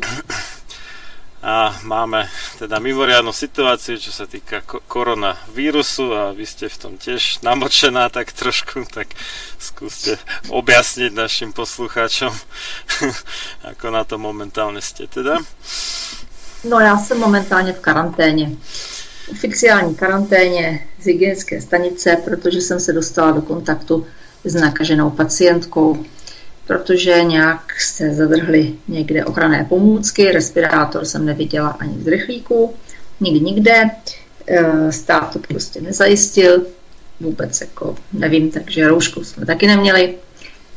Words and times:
a 1.46 1.78
máme 1.87 2.26
teda 2.58 2.82
mimoriadnu 2.82 3.31
situáciu, 3.31 4.02
čo 4.02 4.11
sa 4.11 4.26
týka 4.26 4.67
ko- 4.67 4.82
koronavírusu 4.82 6.11
a 6.11 6.34
vy 6.34 6.43
ste 6.43 6.67
v 6.67 6.75
tom 6.75 6.94
tiež 6.99 7.38
namočená 7.46 8.11
tak 8.11 8.34
trošku, 8.34 8.82
tak 8.90 9.14
skúste 9.55 10.19
objasniť 10.50 11.14
našim 11.14 11.55
poslucháčom, 11.55 12.34
ako 13.70 13.87
na 13.94 14.02
to 14.02 14.19
momentálne 14.19 14.82
ste 14.82 15.06
teda. 15.06 15.38
No 16.64 16.81
já 16.81 16.99
jsem 16.99 17.19
momentálně 17.19 17.73
v 17.73 17.81
karanténě. 17.81 18.50
Oficiální 19.31 19.94
karanténě 19.94 20.87
z 21.00 21.05
hygienické 21.06 21.61
stanice, 21.61 22.17
protože 22.25 22.61
jsem 22.61 22.81
se 22.81 22.93
dostala 22.93 23.31
do 23.31 23.43
kontaktu 23.43 24.06
s 24.44 24.55
nakaženou 24.55 25.11
pacientkou 25.11 26.05
protože 26.67 27.25
nějak 27.25 27.81
se 27.81 28.14
zadrhly 28.14 28.75
někde 28.88 29.25
ochranné 29.25 29.67
pomůcky, 29.69 30.32
respirátor 30.32 31.05
jsem 31.05 31.26
neviděla 31.26 31.69
ani 31.69 32.03
z 32.03 32.06
rychlíku, 32.06 32.75
nikdy 33.20 33.41
nikde, 33.41 33.91
eh, 34.47 34.93
stát 34.93 35.32
to 35.32 35.38
prostě 35.38 35.81
nezajistil, 35.81 36.67
vůbec 37.20 37.61
jako 37.61 37.97
nevím, 38.12 38.50
takže 38.50 38.88
roušku 38.88 39.25
jsme 39.25 39.47
taky 39.47 39.67
neměli, 39.67 40.14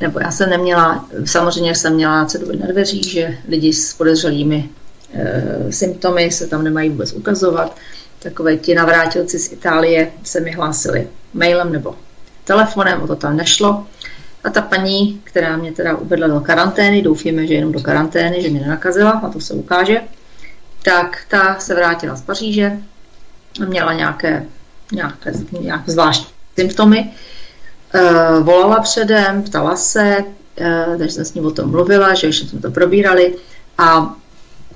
nebo 0.00 0.20
já 0.20 0.30
jsem 0.30 0.50
neměla, 0.50 1.08
samozřejmě 1.24 1.74
jsem 1.74 1.94
měla 1.94 2.24
ceduli 2.24 2.56
na 2.56 2.66
dveřích, 2.66 3.04
že 3.04 3.38
lidi 3.48 3.72
s 3.72 3.94
podezřelými 3.94 4.68
symptomy 5.70 6.30
se 6.30 6.46
tam 6.46 6.64
nemají 6.64 6.90
vůbec 6.90 7.12
ukazovat. 7.12 7.76
Takové 8.18 8.56
ti 8.56 8.74
navrátilci 8.74 9.38
z 9.38 9.52
Itálie 9.52 10.10
se 10.22 10.40
mi 10.40 10.52
hlásili 10.52 11.08
mailem 11.34 11.72
nebo 11.72 11.94
telefonem, 12.44 13.02
o 13.02 13.06
to 13.06 13.16
tam 13.16 13.36
nešlo. 13.36 13.86
A 14.44 14.50
ta 14.50 14.62
paní, 14.62 15.20
která 15.24 15.56
mě 15.56 15.72
teda 15.72 15.96
uvedla 15.96 16.28
do 16.28 16.40
karantény, 16.40 17.02
doufíme, 17.02 17.46
že 17.46 17.54
jenom 17.54 17.72
do 17.72 17.80
karantény, 17.80 18.42
že 18.42 18.48
mě 18.48 18.60
nenakazila, 18.60 19.10
a 19.10 19.28
to 19.28 19.40
se 19.40 19.54
ukáže, 19.54 20.00
tak 20.82 21.18
ta 21.28 21.58
se 21.58 21.74
vrátila 21.74 22.16
z 22.16 22.22
Paříže, 22.22 22.72
měla 23.68 23.92
nějaké, 23.92 24.46
nějaké, 24.92 25.32
nějaké 25.60 25.92
zvláštní 25.92 26.26
symptomy, 26.58 27.12
e, 27.94 28.40
volala 28.40 28.80
předem, 28.80 29.42
ptala 29.42 29.76
se, 29.76 30.24
takže 30.98 31.14
jsem 31.14 31.24
s 31.24 31.34
ním 31.34 31.46
o 31.46 31.50
tom 31.50 31.70
mluvila, 31.70 32.14
že 32.14 32.26
ještě 32.26 32.46
jsme 32.46 32.60
to 32.60 32.70
probírali 32.70 33.34
a 33.78 34.14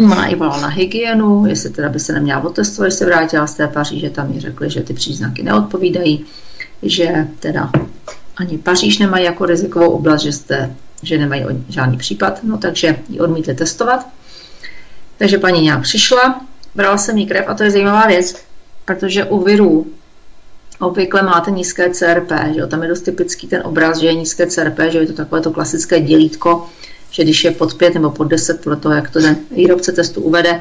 Ona 0.00 0.26
i 0.26 0.34
volala 0.34 0.60
na 0.60 0.68
hygienu, 0.68 1.46
jestli 1.46 1.70
teda 1.70 1.88
by 1.88 2.00
se 2.00 2.12
neměla 2.12 2.44
otestovat, 2.44 2.86
když 2.86 2.98
se 2.98 3.06
vrátila 3.06 3.46
z 3.46 3.54
té 3.54 3.68
Paříže, 3.68 4.10
tam 4.10 4.34
mi 4.34 4.40
řekli, 4.40 4.70
že 4.70 4.80
ty 4.80 4.94
příznaky 4.94 5.42
neodpovídají, 5.42 6.26
že 6.82 7.28
teda 7.40 7.70
ani 8.36 8.58
Paříž 8.58 8.98
nemají 8.98 9.24
jako 9.24 9.46
rizikovou 9.46 9.90
oblast, 9.90 10.22
že, 10.22 10.32
jste, 10.32 10.74
že 11.02 11.18
nemají 11.18 11.44
žádný 11.68 11.96
případ, 11.96 12.40
no 12.42 12.58
takže 12.58 12.96
ji 13.08 13.20
odmítli 13.20 13.54
testovat. 13.54 14.06
Takže 15.18 15.38
paní 15.38 15.62
nějak 15.62 15.82
přišla, 15.82 16.40
brala 16.74 16.98
jsem 16.98 17.18
jí 17.18 17.26
krev 17.26 17.44
a 17.48 17.54
to 17.54 17.62
je 17.62 17.70
zajímavá 17.70 18.06
věc, 18.06 18.36
protože 18.84 19.24
u 19.24 19.44
virů 19.44 19.86
obvykle 20.80 21.22
máte 21.22 21.50
nízké 21.50 21.90
CRP, 21.90 22.30
že 22.54 22.60
jo? 22.60 22.66
tam 22.66 22.82
je 22.82 22.88
dost 22.88 23.00
typický 23.00 23.46
ten 23.46 23.62
obraz, 23.64 23.98
že 23.98 24.06
je 24.06 24.14
nízké 24.14 24.46
CRP, 24.46 24.78
že 24.88 24.98
je 24.98 25.06
to 25.06 25.12
takové 25.12 25.40
to 25.40 25.50
klasické 25.50 26.00
dělítko, 26.00 26.66
že 27.14 27.22
když 27.22 27.44
je 27.44 27.50
pod 27.50 27.74
5 27.74 27.94
nebo 27.94 28.10
pod 28.10 28.24
10, 28.24 28.60
podle 28.64 28.76
toho, 28.76 28.94
jak 28.94 29.10
to 29.10 29.20
ten 29.20 29.36
výrobce 29.50 29.92
testu 29.92 30.20
uvede, 30.20 30.60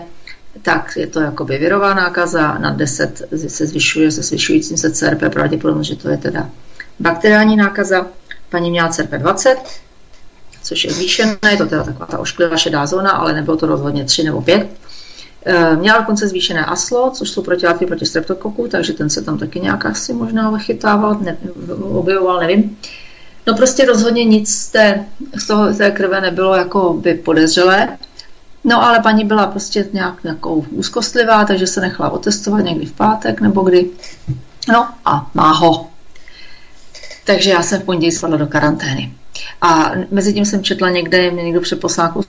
tak 0.61 0.97
je 0.97 1.07
to 1.07 1.19
jakoby 1.19 1.57
virová 1.57 1.93
nákaza, 1.93 2.57
na 2.57 2.71
10 2.71 3.21
se 3.47 3.65
zvyšuje 3.67 4.11
se 4.11 4.21
zvyšujícím 4.21 4.77
se 4.77 4.91
CRP, 4.91 5.33
pravděpodobně, 5.33 5.83
že 5.83 5.95
to 5.95 6.09
je 6.09 6.17
teda 6.17 6.49
bakteriální 6.99 7.55
nákaza. 7.55 8.07
Paní 8.49 8.71
měla 8.71 8.89
CRP 8.89 9.11
20, 9.11 9.57
což 10.63 10.83
je 10.83 10.91
zvýšené, 10.91 11.37
je 11.51 11.57
to 11.57 11.65
teda 11.65 11.83
taková 11.83 12.05
ta 12.05 12.19
ošklivá 12.19 12.57
šedá 12.57 12.85
zóna, 12.85 13.11
ale 13.11 13.33
nebylo 13.33 13.57
to 13.57 13.65
rozhodně 13.65 14.05
3 14.05 14.23
nebo 14.23 14.41
5. 14.41 14.67
Eh, 15.45 15.75
měla 15.75 15.99
dokonce 15.99 16.27
zvýšené 16.27 16.65
ASLO, 16.65 17.11
což 17.11 17.29
jsou 17.29 17.41
protilátky 17.41 17.85
proti 17.85 18.05
streptokoku, 18.05 18.67
takže 18.67 18.93
ten 18.93 19.09
se 19.09 19.21
tam 19.21 19.37
taky 19.37 19.59
nějak 19.59 19.85
asi 19.85 20.13
možná 20.13 20.57
chytával, 20.57 21.17
ne, 21.21 21.37
objevoval, 21.81 22.39
nevím. 22.39 22.77
No 23.47 23.53
prostě 23.55 23.85
rozhodně 23.85 24.23
nic 24.23 24.55
z 24.55 24.67
té, 24.67 25.05
z 25.35 25.47
toho, 25.47 25.73
z 25.73 25.77
té 25.77 25.91
krve 25.91 26.21
nebylo 26.21 26.55
jako 26.55 26.93
by 26.93 27.13
podezřelé. 27.13 27.97
No 28.63 28.83
ale 28.83 28.99
paní 28.99 29.25
byla 29.25 29.47
prostě 29.47 29.85
nějak 29.93 30.23
nějakou 30.23 30.65
úzkostlivá, 30.71 31.45
takže 31.45 31.67
se 31.67 31.81
nechala 31.81 32.09
otestovat 32.09 32.65
někdy 32.65 32.85
v 32.85 32.93
pátek 32.93 33.41
nebo 33.41 33.61
kdy. 33.61 33.89
No 34.69 34.87
a 35.05 35.31
má 35.33 35.51
ho. 35.51 35.87
Takže 37.25 37.49
já 37.49 37.61
jsem 37.61 37.81
v 37.81 37.83
pondělí 37.83 38.11
spadla 38.11 38.37
do 38.37 38.47
karantény. 38.47 39.13
A 39.61 39.91
mezi 40.11 40.33
tím 40.33 40.45
jsem 40.45 40.63
četla 40.63 40.89
někde, 40.89 41.31
mě 41.31 41.43
někdo 41.43 41.61
přeposlal 41.61 42.23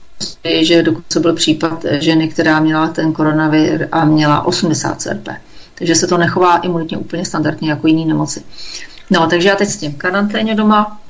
že 0.61 0.83
dokonce 0.83 1.19
byl 1.19 1.33
případ 1.33 1.85
ženy, 1.91 2.27
která 2.27 2.59
měla 2.59 2.87
ten 2.87 3.13
koronavir 3.13 3.87
a 3.91 4.05
měla 4.05 4.45
80 4.45 5.01
CRP. 5.01 5.27
Takže 5.75 5.95
se 5.95 6.07
to 6.07 6.17
nechová 6.17 6.57
imunitně 6.57 6.97
úplně 6.97 7.25
standardně 7.25 7.69
jako 7.69 7.87
jiný 7.87 8.05
nemoci. 8.05 8.43
No, 9.09 9.27
takže 9.27 9.49
já 9.49 9.55
teď 9.55 9.69
s 9.69 9.77
tím 9.77 9.93
karanténě 9.93 10.55
doma, 10.55 11.01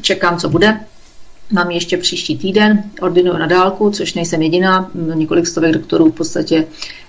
čekám, 0.00 0.38
co 0.38 0.48
bude. 0.48 0.80
Mám 1.50 1.70
ještě 1.70 1.96
příští 1.96 2.38
týden, 2.38 2.82
ordinuju 3.00 3.38
na 3.38 3.46
dálku, 3.46 3.90
což 3.90 4.14
nejsem 4.14 4.42
jediná. 4.42 4.90
Několik 5.14 5.46
stovek 5.46 5.72
doktorů 5.72 6.10
v 6.10 6.14
podstatě 6.14 6.66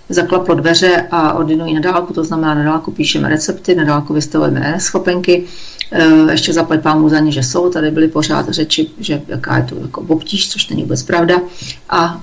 zaklaplo 0.09 0.55
dveře 0.55 1.07
a 1.11 1.33
ordinují 1.33 1.73
na 1.73 1.79
dálku, 1.79 2.13
to 2.13 2.23
znamená 2.23 2.53
na 2.53 2.63
dálku 2.63 2.91
píšeme 2.91 3.29
recepty, 3.29 3.75
na 3.75 3.83
dálku 3.83 4.13
vystavujeme 4.13 4.75
schopenky. 4.79 5.45
Eh, 5.91 6.31
ještě 6.31 6.53
zaplať 6.53 6.81
pámu 6.81 7.09
za 7.09 7.19
ně, 7.19 7.31
že 7.31 7.43
jsou, 7.43 7.69
tady 7.69 7.91
byly 7.91 8.07
pořád 8.07 8.49
řeči, 8.49 8.87
že 8.99 9.21
jaká 9.27 9.57
je 9.57 9.63
to 9.63 9.75
jako 9.75 10.01
obtíž, 10.01 10.49
což 10.49 10.69
není 10.69 10.81
vůbec 10.83 11.03
pravda. 11.03 11.41
A 11.89 12.21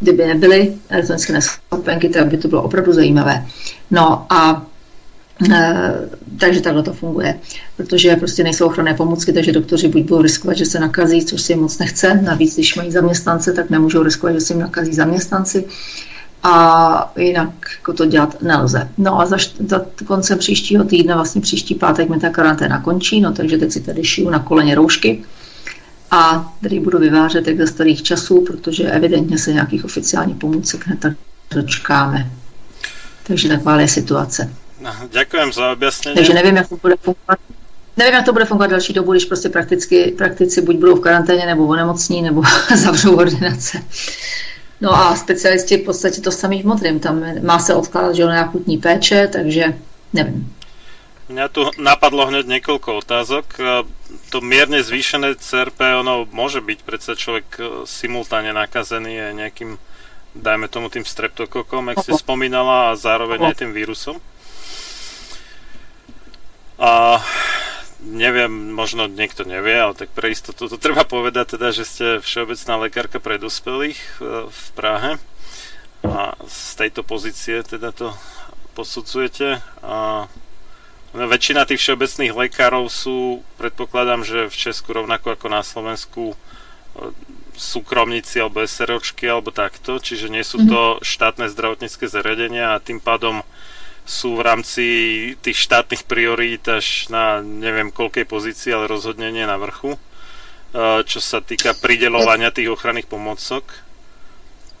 kdyby 0.00 0.26
nebyly 0.26 0.74
elektronické 0.88 1.32
neschopenky, 1.32 2.08
tak 2.08 2.26
by 2.26 2.36
to 2.36 2.48
bylo 2.48 2.62
opravdu 2.62 2.92
zajímavé. 2.92 3.46
No 3.90 4.26
a 4.30 4.66
takže 6.38 6.60
takhle 6.60 6.82
to 6.82 6.92
funguje. 6.92 7.38
Protože 7.76 8.16
prostě 8.16 8.44
nejsou 8.44 8.66
ochranné 8.66 8.94
pomůcky, 8.94 9.32
takže 9.32 9.52
doktoři 9.52 9.88
buď 9.88 10.02
budou 10.02 10.22
riskovat, 10.22 10.56
že 10.56 10.66
se 10.66 10.80
nakazí, 10.80 11.24
což 11.24 11.42
si 11.42 11.56
moc 11.56 11.78
nechce. 11.78 12.14
Navíc, 12.14 12.54
když 12.54 12.76
mají 12.76 12.92
zaměstnance, 12.92 13.52
tak 13.52 13.70
nemůžou 13.70 14.02
riskovat, 14.02 14.34
že 14.34 14.40
se 14.40 14.52
jim 14.52 14.60
nakazí 14.60 14.92
zaměstnanci. 14.92 15.64
A 16.42 17.12
jinak 17.16 17.50
jako 17.78 17.92
to 17.92 18.06
dělat 18.06 18.42
nelze. 18.42 18.88
No 18.98 19.20
a 19.20 19.26
za, 19.26 19.36
za 19.66 19.86
koncem 20.06 20.38
příštího 20.38 20.84
týdne, 20.84 21.14
vlastně 21.14 21.40
příští 21.40 21.74
pátek 21.74 22.08
mi 22.08 22.20
ta 22.20 22.30
karanténa 22.30 22.80
končí, 22.80 23.20
no 23.20 23.32
takže 23.32 23.58
teď 23.58 23.72
si 23.72 23.80
tady 23.80 24.04
šiju 24.04 24.30
na 24.30 24.38
koleně 24.38 24.74
roušky 24.74 25.24
a 26.10 26.52
tady 26.62 26.80
budu 26.80 26.98
vyvážet 26.98 27.46
jak 27.46 27.56
ze 27.56 27.66
starých 27.66 28.02
časů, 28.02 28.44
protože 28.46 28.90
evidentně 28.90 29.38
se 29.38 29.52
nějakých 29.52 29.84
oficiálních 29.84 30.36
pomůcek 30.36 30.86
hned 30.86 31.00
tak 31.00 31.12
dočkáme. 31.54 32.30
Takže 33.26 33.48
taková 33.48 33.80
je 33.80 33.88
situace. 33.88 34.52
No, 34.80 34.94
děkujem 35.10 35.52
za 35.52 35.72
objasnění. 35.72 36.16
Takže 36.16 36.34
nevím, 36.34 36.56
jak 36.56 36.68
to 36.68 36.76
bude 36.76 36.94
fungovat. 36.96 37.38
Nevím, 37.96 38.14
jak 38.14 38.24
to 38.24 38.32
bude 38.32 38.44
fungovat 38.44 38.70
další 38.70 38.92
dobu, 38.92 39.12
když 39.12 39.24
prostě 39.24 39.48
prakticky, 39.48 40.14
praktici 40.18 40.62
buď 40.62 40.76
budou 40.76 40.96
v 40.96 41.00
karanténě, 41.00 41.46
nebo 41.46 41.66
onemocní, 41.66 42.22
nebo 42.22 42.42
zavřou 42.76 43.16
ordinace. 43.16 43.82
No 44.80 44.94
a 44.94 45.16
specialisti 45.16 45.76
v 45.76 45.84
podstatě 45.84 46.20
to 46.20 46.30
samý 46.30 46.62
v 46.62 46.66
modrém. 46.66 47.00
Tam 47.00 47.24
má 47.42 47.58
se 47.58 47.74
odkládat, 47.74 48.14
že 48.14 48.26
na 48.26 48.42
akutní 48.42 48.78
péče, 48.78 49.28
takže 49.32 49.74
nevím. 50.12 50.54
Mňa 51.28 51.48
tu 51.48 51.70
napadlo 51.78 52.26
hned 52.26 52.46
několik 52.46 52.88
otázok. 52.88 53.44
To 54.30 54.40
mírně 54.40 54.82
zvýšené 54.82 55.34
CRP, 55.34 55.80
ono 56.00 56.26
může 56.32 56.60
být 56.60 56.82
přece 56.82 57.16
člověk 57.16 57.44
eh, 57.60 57.64
simultánně 57.84 58.52
nakazený 58.52 59.14
je 59.14 59.32
nějakým, 59.32 59.78
dajme 60.34 60.68
tomu 60.68 60.88
tým 60.88 61.04
streptokokom, 61.04 61.88
jak 61.88 62.04
si 62.04 62.12
spomínala, 62.12 62.90
a 62.90 62.96
zároveň 62.96 63.44
aj 63.44 63.54
tým 63.54 63.72
vírusom? 63.72 64.16
A 66.78 67.18
neviem, 68.06 68.70
možno 68.70 69.10
niekto 69.10 69.42
nevie, 69.42 69.74
ale 69.74 69.94
tak 69.98 70.14
pre 70.14 70.30
istotu 70.30 70.70
to 70.70 70.78
treba 70.78 71.02
povedať 71.02 71.58
teda, 71.58 71.74
že 71.74 71.84
ste 71.84 72.06
všeobecná 72.22 72.86
lekárka 72.86 73.18
pre 73.18 73.36
dospelých 73.42 73.98
e, 73.98 74.46
v 74.46 74.62
Prahe 74.78 75.18
a 76.06 76.38
z 76.46 76.60
tejto 76.78 77.02
pozície 77.02 77.58
teda 77.66 77.90
to 77.90 78.14
posudzujete. 78.78 79.58
A 79.82 80.30
väčšina 81.10 81.66
tých 81.66 81.82
všeobecných 81.82 82.36
lekárov 82.36 82.86
sú, 82.86 83.42
predpokladám, 83.58 84.22
že 84.22 84.46
v 84.46 84.54
Česku 84.54 84.94
rovnako 84.94 85.34
ako 85.34 85.46
na 85.50 85.66
Slovensku 85.66 86.22
e, 86.32 86.36
súkromníci 87.58 88.38
alebo 88.38 88.62
SROčky 88.62 89.26
alebo 89.26 89.50
takto, 89.50 89.98
čiže 89.98 90.30
nie 90.30 90.46
sú 90.46 90.62
to 90.62 90.80
mhm. 90.96 91.02
štátne 91.02 91.50
zdravotnícke 91.50 92.06
zariadenia 92.06 92.78
a 92.78 92.82
tým 92.82 93.02
pádom 93.02 93.42
sú 94.08 94.40
v 94.40 94.44
rámci 94.48 94.84
tých 95.44 95.68
štátnych 95.68 96.08
priorít 96.08 96.64
až 96.64 97.12
na 97.12 97.44
neviem 97.44 97.92
koľkej 97.92 98.24
pozícii, 98.24 98.72
ale 98.72 98.88
rozhodne 98.88 99.28
nie 99.28 99.44
na 99.44 99.60
vrchu, 99.60 99.94
eh, 99.94 101.04
čo 101.04 101.20
sa 101.20 101.44
týka 101.44 101.76
pridelovania 101.76 102.48
tých 102.48 102.72
ochranných 102.72 103.06
pomocok. 103.06 103.64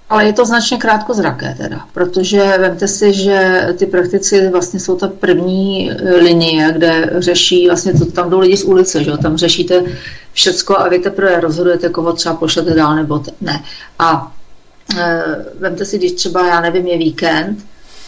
Ale 0.08 0.24
je 0.24 0.32
to 0.32 0.44
značně 0.44 0.78
krátkozraké 0.78 1.54
teda, 1.58 1.86
protože 1.92 2.58
vemte 2.58 2.88
si, 2.88 3.12
že 3.12 3.68
ty 3.78 3.86
praktici 3.86 4.48
vlastně 4.48 4.80
jsou 4.80 4.96
ta 4.96 5.08
první 5.08 5.90
eh, 5.90 6.16
linie, 6.16 6.72
kde 6.72 7.10
řeší, 7.18 7.66
vlastně 7.66 7.92
to, 7.92 8.06
tam 8.06 8.30
jdou 8.30 8.38
lidi 8.40 8.56
z 8.56 8.64
ulice, 8.64 9.04
že 9.04 9.10
jo? 9.10 9.16
tam 9.16 9.36
řešíte 9.36 9.84
všecko 10.32 10.78
a 10.78 10.88
vy 10.88 10.98
teprve 10.98 11.40
rozhodujete, 11.40 11.88
koho 11.88 12.12
třeba 12.12 12.34
pošlete 12.34 12.74
dál 12.74 12.96
nebo 12.96 13.22
ne. 13.40 13.64
A 13.98 14.32
e, 14.98 15.24
vemte 15.58 15.84
si, 15.84 15.98
když 15.98 16.12
třeba, 16.12 16.46
já 16.46 16.60
nevím, 16.60 16.86
je 16.86 16.98
víkend, 16.98 17.58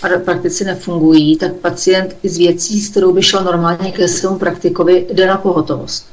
a 0.02 0.08
praktici 0.24 0.64
nefungují, 0.64 1.36
tak 1.36 1.52
pacient 1.52 2.16
z 2.24 2.38
věcí, 2.38 2.80
s 2.80 2.88
kterou 2.88 3.12
by 3.12 3.22
šel 3.22 3.44
normálně 3.44 3.92
ke 3.92 4.08
svému 4.08 4.38
praktikovi, 4.38 5.06
jde 5.12 5.26
na 5.26 5.36
pohotovost. 5.36 6.06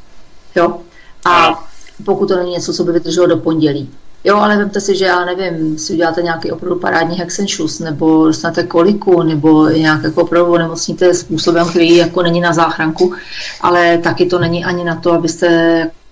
Jo? 0.55 0.77
A 1.25 1.63
pokud 2.05 2.27
to 2.27 2.35
není 2.35 2.51
něco, 2.51 2.73
co 2.73 2.83
by 2.83 2.91
vydrželo 2.91 3.27
do 3.27 3.37
pondělí. 3.37 3.89
Jo, 4.23 4.37
ale 4.37 4.57
vemte 4.57 4.81
si, 4.81 4.97
že 4.97 5.05
já 5.05 5.25
nevím, 5.25 5.77
si 5.77 5.93
uděláte 5.93 6.21
nějaký 6.21 6.51
opravdu 6.51 6.79
parádní 6.79 7.17
hexenšus, 7.17 7.79
nebo 7.79 8.27
dostanete 8.27 8.63
koliku, 8.63 9.23
nebo 9.23 9.69
nějak 9.69 10.03
jako 10.03 10.21
opravdu 10.21 10.51
onemocníte 10.51 11.13
způsobem, 11.13 11.69
který 11.69 11.95
jako 11.95 12.23
není 12.23 12.41
na 12.41 12.53
záchranku, 12.53 13.13
ale 13.61 13.97
taky 13.97 14.25
to 14.25 14.39
není 14.39 14.65
ani 14.65 14.83
na 14.83 14.95
to, 14.95 15.11
abyste 15.11 15.47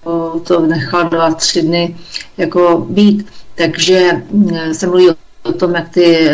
jako 0.06 0.40
to 0.40 0.60
nechal 0.60 1.10
dva, 1.10 1.34
tři 1.34 1.62
dny 1.62 1.98
jako 2.38 2.86
být. 2.90 3.28
Takže 3.56 4.24
mm, 4.32 4.74
se 4.74 4.88
mluví 4.88 5.10
o 5.44 5.52
tom, 5.54 5.76
jak 5.76 5.90
ty 5.90 6.30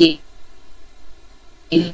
eh, 0.00 1.92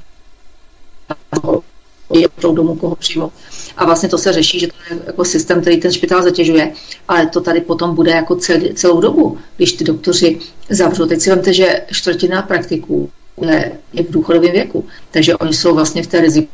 pohotovosti 2.09 2.43
jdou 2.43 2.55
domů, 2.55 2.75
koho 2.75 2.97
přijmou. 2.97 3.33
A 3.77 3.85
vlastně 3.85 4.09
to 4.09 4.19
se 4.19 4.33
řeší, 4.33 4.61
že 4.61 4.67
to 4.67 4.75
je 4.91 5.01
jako 5.07 5.25
systém, 5.25 5.61
který 5.61 5.81
ten 5.81 5.93
špitál 5.93 6.23
zatěžuje, 6.23 6.73
ale 7.09 7.27
to 7.27 7.41
tady 7.41 7.61
potom 7.61 7.95
bude 7.95 8.11
jako 8.11 8.37
celý, 8.37 8.75
celou 8.75 9.01
dobu, 9.01 9.39
když 9.57 9.73
ty 9.73 9.85
doktoři 9.85 10.39
zavřou. 10.69 11.07
Teď 11.07 11.21
si 11.21 11.31
vemte, 11.31 11.53
že 11.53 11.83
čtvrtina 11.93 12.43
praktiků 12.43 13.11
je, 13.41 13.73
je 13.93 14.03
v 14.03 14.11
důchodovém 14.11 14.53
věku, 14.53 14.87
takže 15.11 15.37
oni 15.37 15.55
jsou 15.55 15.75
vlastně 15.75 16.03
v 16.03 16.07
té 16.07 16.21
riziku 16.21 16.49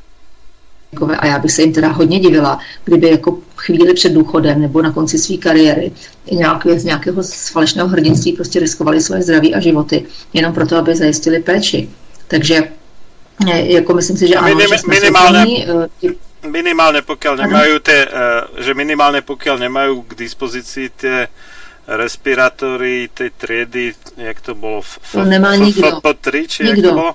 a 1.19 1.27
já 1.27 1.39
bych 1.39 1.53
se 1.53 1.63
jim 1.63 1.73
teda 1.73 1.89
hodně 1.89 2.21
divila, 2.21 2.59
kdyby 2.85 3.11
jako 3.11 3.39
chvíli 3.65 3.95
před 3.95 4.13
důchodem 4.13 4.61
nebo 4.61 4.83
na 4.83 4.93
konci 4.93 5.19
své 5.19 5.37
kariéry 5.37 5.93
nějak, 6.33 6.67
z 6.67 6.85
nějakého 6.85 7.23
falešného 7.53 7.89
hrdinství 7.89 8.33
prostě 8.33 8.61
riskovali 8.61 9.01
své 9.01 9.23
zdraví 9.23 9.55
a 9.55 9.61
životy 9.61 10.07
jenom 10.33 10.55
proto, 10.55 10.77
aby 10.77 10.97
zajistili 10.97 11.39
péči. 11.39 11.89
Takže 12.29 12.57
eh, 13.51 13.73
jako 13.73 13.95
myslím 13.95 14.17
si, 14.17 14.29
že 14.29 14.35
ano, 14.35 14.49
Minim, 14.49 14.69
že 14.69 14.83
minimálně, 14.89 15.67
Minimálne 16.45 17.01
pokiaľ 17.01 17.41
nemajú 17.41 17.81
tie, 17.81 18.05
že 18.61 18.77
minimálne 18.77 19.25
pokiaľ 19.25 19.65
nemajú 19.65 20.05
k 20.05 20.29
dispozícii 20.29 20.93
tie 20.93 21.25
respirátory 21.89 23.09
tej 23.09 23.33
triedy, 23.33 23.97
jak 24.17 24.41
to 24.45 24.53
bolo? 24.53 24.85
F- 24.85 25.01
to 25.13 25.25
nemá 25.25 25.57
nikdo. 25.57 26.05
FP3, 26.05 26.27
či 26.49 26.61
nikdo. 26.65 26.69
jak 26.69 26.79
to 26.85 26.93
bolo? 26.93 27.13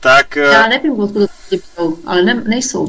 Tak, 0.00 0.36
Já 0.36 0.66
nevím, 0.66 1.00
odkud 1.00 1.30
to 1.76 1.98
ale 2.06 2.22
ne, 2.22 2.34
nejsou. 2.34 2.86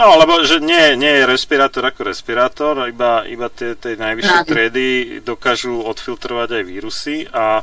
No, 0.00 0.16
lebo 0.16 0.40
že 0.48 0.64
nie, 0.64 0.96
nie 0.96 1.12
je 1.12 1.28
respirátor 1.28 1.84
ako 1.84 2.08
respirátor, 2.08 2.88
iba, 2.88 3.20
iba 3.28 3.52
tie, 3.52 3.76
tie 3.76 4.00
najvyššie 4.00 4.38
Rádi. 4.40 4.48
triedy 4.48 4.86
dokážu 5.20 5.76
odfiltrovať 5.84 6.56
aj 6.56 6.62
vírusy 6.64 7.28
a 7.28 7.60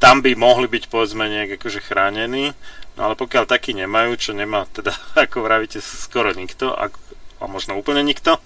tam 0.00 0.24
by 0.24 0.32
mohli 0.32 0.64
byť 0.64 0.88
povedzme 0.88 1.28
nejak 1.28 1.60
akože 1.60 1.84
chránení, 1.84 2.56
no 2.96 3.00
ale 3.04 3.20
pokiaľ 3.20 3.44
taký 3.44 3.76
nemajú, 3.76 4.16
čo 4.16 4.32
nemá 4.32 4.64
teda, 4.72 4.96
ako 5.28 5.44
vravíte, 5.44 5.84
skoro 5.84 6.32
nikto, 6.32 6.72
a, 6.72 6.88
a 7.40 7.44
možno 7.44 7.76
úplne 7.76 8.00
nikto, 8.00 8.40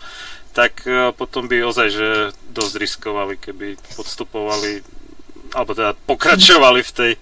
tak 0.50 0.82
e, 0.82 1.14
potom 1.14 1.46
by 1.46 1.62
ozaj, 1.62 1.88
že 1.94 2.08
dosť 2.50 2.74
riskovali, 2.74 3.38
keby 3.38 3.78
podstupovali 3.94 4.98
alebo 5.54 5.72
teda 5.72 5.96
pokračovali 6.04 6.84
v 6.84 6.92
tej 6.92 7.12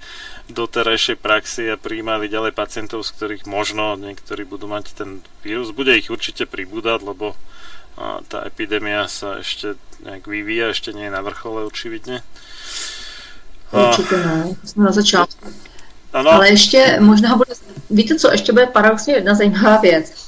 doterajšej 0.49 1.17
praxi 1.19 1.71
a 1.71 1.77
prijímali 1.81 2.31
ďalej 2.31 2.53
pacientov, 2.55 3.03
z 3.03 3.13
ktorých 3.17 3.45
možno 3.51 3.99
niektorí 3.99 4.47
budú 4.47 4.71
mať 4.71 4.95
ten 4.95 5.23
vírus. 5.43 5.75
Bude 5.75 5.99
ich 5.99 6.11
určite 6.11 6.47
pribúdať, 6.47 7.03
lebo 7.03 7.35
tá 8.29 8.45
epidémia 8.45 9.09
sa 9.09 9.41
ešte 9.41 9.75
nejak 10.05 10.29
vyvíja, 10.29 10.71
ešte 10.77 10.93
nie 10.93 11.09
je 11.09 11.15
na 11.17 11.25
vrchole 11.25 11.65
očividne. 11.65 12.23
Určitě 13.73 14.17
ne, 14.17 14.57
jsme 14.65 14.85
na 14.85 14.93
začátku. 14.93 15.49
Ano. 16.13 16.31
Ale 16.31 16.49
ještě 16.49 16.97
možná 17.01 17.37
bude, 17.37 17.55
víte 17.91 18.15
co, 18.15 18.31
ještě 18.31 18.53
bude 18.53 18.67
paradoxně 18.67 19.15
jedna 19.15 19.35
zajímavá 19.35 19.77
věc. 19.77 20.26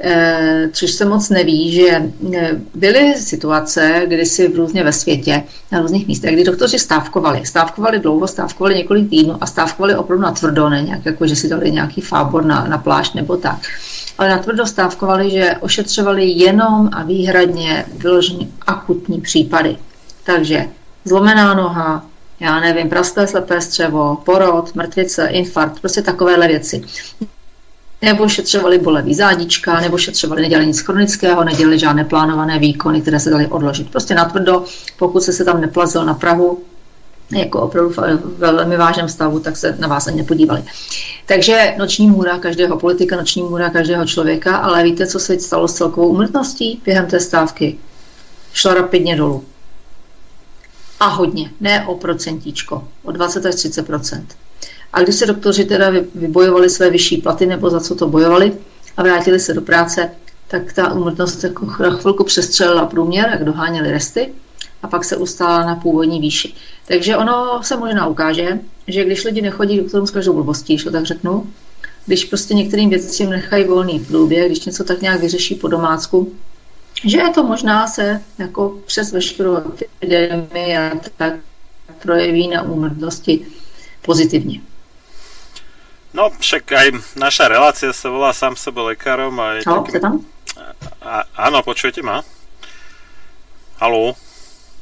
Eh, 0.00 0.68
což 0.72 0.92
se 0.92 1.04
moc 1.04 1.30
neví, 1.30 1.72
že 1.72 2.12
eh, 2.34 2.50
byly 2.74 3.14
situace, 3.14 4.02
kdy 4.06 4.26
si 4.26 4.48
v 4.48 4.56
různě 4.56 4.84
ve 4.84 4.92
světě, 4.92 5.42
na 5.72 5.80
různých 5.80 6.08
místech, 6.08 6.34
kdy 6.34 6.44
doktoři 6.44 6.78
stávkovali. 6.78 7.46
Stávkovali 7.46 7.98
dlouho, 7.98 8.26
stávkovali 8.26 8.74
několik 8.74 9.10
týdnů 9.10 9.36
a 9.40 9.46
stávkovali 9.46 9.96
opravdu 9.96 10.22
na 10.22 10.32
tvrdo, 10.32 10.68
ne 10.68 10.82
nějak 10.82 11.06
jako, 11.06 11.26
že 11.26 11.36
si 11.36 11.48
dali 11.48 11.70
nějaký 11.70 12.00
fábor 12.00 12.44
na, 12.44 12.64
na 12.64 12.78
plášť 12.78 13.14
nebo 13.14 13.36
tak. 13.36 13.58
Ale 14.18 14.28
na 14.28 14.38
tvrdo 14.38 14.66
stávkovali, 14.66 15.30
že 15.30 15.56
ošetřovali 15.60 16.28
jenom 16.28 16.88
a 16.92 17.02
výhradně 17.02 17.84
vyloženě 17.96 18.46
akutní 18.66 19.20
případy. 19.20 19.76
Takže 20.24 20.66
zlomená 21.04 21.54
noha, 21.54 22.06
já 22.40 22.60
nevím, 22.60 22.88
prasté 22.88 23.26
slepé 23.26 23.60
střevo, 23.60 24.18
porod, 24.24 24.74
mrtvice, 24.74 25.26
infarkt, 25.26 25.80
prostě 25.80 26.02
takovéhle 26.02 26.48
věci 26.48 26.84
nebo 28.02 28.28
šetřovali 28.28 28.78
bolevý 28.78 29.14
zádička, 29.14 29.80
nebo 29.80 29.98
šetřovali, 29.98 30.42
nedělali 30.42 30.66
nic 30.66 30.80
chronického, 30.80 31.44
nedělali 31.44 31.78
žádné 31.78 32.04
plánované 32.04 32.58
výkony, 32.58 33.02
které 33.02 33.20
se 33.20 33.30
daly 33.30 33.46
odložit. 33.46 33.90
Prostě 33.90 34.14
natvrdo, 34.14 34.64
pokud 34.98 35.22
se 35.22 35.32
se 35.32 35.44
tam 35.44 35.60
neplazil 35.60 36.04
na 36.04 36.14
Prahu, 36.14 36.64
jako 37.30 37.60
opravdu 37.60 37.94
ve 37.96 38.52
velmi 38.52 38.76
vážném 38.76 39.08
stavu, 39.08 39.40
tak 39.40 39.56
se 39.56 39.76
na 39.78 39.88
vás 39.88 40.06
ani 40.06 40.16
nepodívali. 40.16 40.64
Takže 41.26 41.74
noční 41.78 42.06
můra 42.06 42.38
každého 42.38 42.78
politika, 42.78 43.16
noční 43.16 43.42
můra 43.42 43.70
každého 43.70 44.06
člověka, 44.06 44.56
ale 44.56 44.84
víte, 44.84 45.06
co 45.06 45.18
se 45.18 45.40
stalo 45.40 45.68
s 45.68 45.74
celkovou 45.74 46.08
umrtností 46.08 46.82
během 46.84 47.06
té 47.06 47.20
stávky? 47.20 47.78
Šlo 48.52 48.74
rapidně 48.74 49.16
dolů. 49.16 49.44
A 51.00 51.06
hodně, 51.06 51.50
ne 51.60 51.86
o 51.86 51.94
procentíčko, 51.94 52.88
o 53.02 53.12
20 53.12 53.46
až 53.46 53.54
30 53.54 53.88
a 54.92 55.02
když 55.02 55.14
se 55.14 55.26
doktoři 55.26 55.64
teda 55.64 55.90
vybojovali 56.14 56.70
své 56.70 56.90
vyšší 56.90 57.16
platy 57.16 57.46
nebo 57.46 57.70
za 57.70 57.80
co 57.80 57.94
to 57.94 58.08
bojovali 58.08 58.52
a 58.96 59.02
vrátili 59.02 59.40
se 59.40 59.54
do 59.54 59.60
práce, 59.60 60.10
tak 60.48 60.72
ta 60.72 60.92
umrtnost 60.92 61.44
jako 61.44 61.66
chvilku 61.66 62.24
přestřelila 62.24 62.86
průměr, 62.86 63.28
jak 63.30 63.44
doháněli 63.44 63.90
resty, 63.90 64.32
a 64.82 64.88
pak 64.88 65.04
se 65.04 65.16
ustála 65.16 65.66
na 65.66 65.76
původní 65.76 66.20
výši. 66.20 66.54
Takže 66.86 67.16
ono 67.16 67.62
se 67.62 67.76
možná 67.76 68.06
ukáže, 68.06 68.60
že 68.86 69.04
když 69.04 69.24
lidi 69.24 69.42
nechodí 69.42 69.78
doktorům 69.78 70.06
s 70.06 70.10
každou 70.10 70.32
blbostí, 70.32 70.76
to 70.76 70.90
tak 70.90 71.06
řeknu, 71.06 71.46
když 72.06 72.24
prostě 72.24 72.54
některým 72.54 72.90
věcem 72.90 73.30
nechají 73.30 73.64
volný 73.64 74.00
průběh, 74.00 74.46
když 74.46 74.64
něco 74.64 74.84
tak 74.84 75.02
nějak 75.02 75.20
vyřeší 75.20 75.54
po 75.54 75.68
domácku, 75.68 76.32
že 77.04 77.22
to 77.34 77.42
možná 77.42 77.86
se 77.86 78.20
jako 78.38 78.78
přes 78.86 79.12
veškerou 79.12 79.56
epidemii 79.56 80.76
a 80.76 80.92
tak 81.16 81.34
projeví 82.02 82.48
na 82.48 82.62
úmrtnosti 82.62 83.46
pozitivně. 84.02 84.60
No, 86.16 86.32
však 86.32 86.64
aj 86.72 86.88
naša 87.20 87.52
relácia 87.52 87.92
sa 87.92 88.08
volá 88.08 88.32
sám 88.32 88.56
sebe 88.56 88.80
lekárom 88.80 89.36
a 89.36 89.60
je 89.60 89.68
no, 89.68 89.84
takým... 89.84 90.00
tam? 90.00 90.14
A, 91.04 91.28
áno, 91.36 91.60
počujete 91.60 92.00
ma? 92.00 92.24
Haló? 93.76 94.16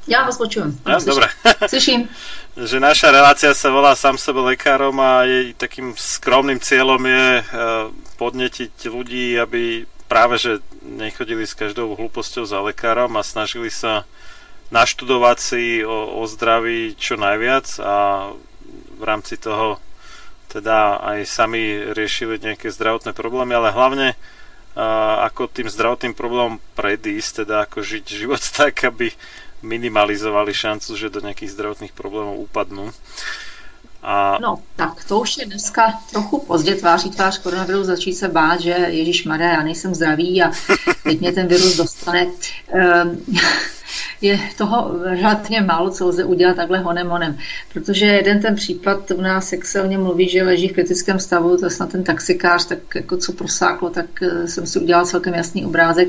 Ja 0.07 0.23
vás 0.23 0.39
počujem. 0.39 0.71
Ja, 0.87 1.03
dobre. 1.03 1.27
Slyším. 1.67 2.07
že 2.71 2.79
naša 2.79 3.13
relácia 3.13 3.53
sa 3.53 3.69
volá 3.69 3.93
sám 3.99 4.17
sebe 4.17 4.41
lekárom 4.41 4.97
a 5.03 5.27
jej 5.27 5.53
takým 5.53 5.93
skromným 5.93 6.63
cieľom 6.63 7.03
je 7.05 7.27
uh, 7.43 7.45
podnetiť 8.17 8.87
ľudí, 8.87 9.37
aby 9.37 9.85
práve 10.07 10.39
že 10.39 10.63
nechodili 10.81 11.45
s 11.45 11.59
každou 11.59 11.99
hlúposťou 11.99 12.47
za 12.47 12.63
lekárom 12.63 13.19
a 13.19 13.27
snažili 13.27 13.69
sa 13.69 14.07
naštudovať 14.71 15.39
si 15.43 15.63
o, 15.83 16.23
o 16.23 16.27
zdraví 16.27 16.95
čo 16.97 17.19
najviac 17.19 17.67
a 17.83 18.31
v 18.97 19.03
rámci 19.03 19.37
toho 19.37 19.83
teda 20.51 21.03
aj 21.03 21.27
sami 21.27 21.93
riešili 21.93 22.39
nejaké 22.39 22.71
zdravotné 22.71 23.13
problémy, 23.13 23.53
ale 23.57 23.75
hlavne 23.75 24.09
ako 25.27 25.49
tým 25.49 25.73
zdravotným 25.73 26.13
problémom 26.13 26.61
predísť, 26.77 27.45
teda 27.45 27.65
ako 27.65 27.81
žiť 27.81 28.05
život 28.05 28.43
tak, 28.61 28.77
aby 28.85 29.11
minimalizovali 29.65 30.53
šancu, 30.53 30.95
že 30.95 31.09
do 31.09 31.25
nejakých 31.25 31.57
zdravotných 31.57 31.97
problémov 31.97 32.45
upadnú. 32.45 32.93
A... 34.03 34.39
No, 34.41 34.59
tak 34.77 35.05
to 35.05 35.21
už 35.21 35.39
je 35.39 35.47
dneska 35.47 35.95
trochu 36.11 36.39
pozdě 36.39 36.75
tváří 36.75 37.11
tvář 37.11 37.39
koronaviru 37.39 37.85
začít 37.85 38.15
se 38.15 38.29
bát, 38.29 38.61
že 38.61 38.71
Ježíš 38.71 39.25
Maria, 39.25 39.51
já 39.51 39.63
nejsem 39.63 39.95
zdravý 39.95 40.43
a 40.43 40.51
teď 41.05 41.21
mě 41.21 41.33
ten 41.33 41.47
virus 41.47 41.77
dostane. 41.77 42.27
Um, 42.27 43.37
je 44.21 44.41
toho 44.59 44.91
relativně 45.03 45.61
málo, 45.61 45.91
co 45.91 46.07
lze 46.07 46.25
udělat 46.25 46.57
takhle 46.57 46.79
honem 46.79 47.09
honem. 47.09 47.39
Protože 47.73 48.07
jeden 48.07 48.43
ten 48.43 48.55
případ 48.55 49.11
u 49.11 49.21
nás, 49.21 49.53
jak 49.53 49.65
se 49.65 49.83
o 49.83 49.87
něm 49.87 50.03
mluví, 50.03 50.29
že 50.29 50.43
leží 50.43 50.69
v 50.69 50.73
kritickém 50.73 51.19
stavu, 51.19 51.57
to 51.57 51.67
je 51.67 51.71
snad 51.71 51.93
ten 51.93 52.05
taxikář, 52.05 52.67
tak 52.67 52.79
jako 52.95 53.17
co 53.17 53.33
prosáklo, 53.33 53.91
tak 53.91 54.07
eh, 54.23 54.49
jsem 54.49 54.67
si 54.67 54.79
udělal 54.79 55.07
celkem 55.07 55.35
jasný 55.35 55.67
obrázek, 55.67 56.09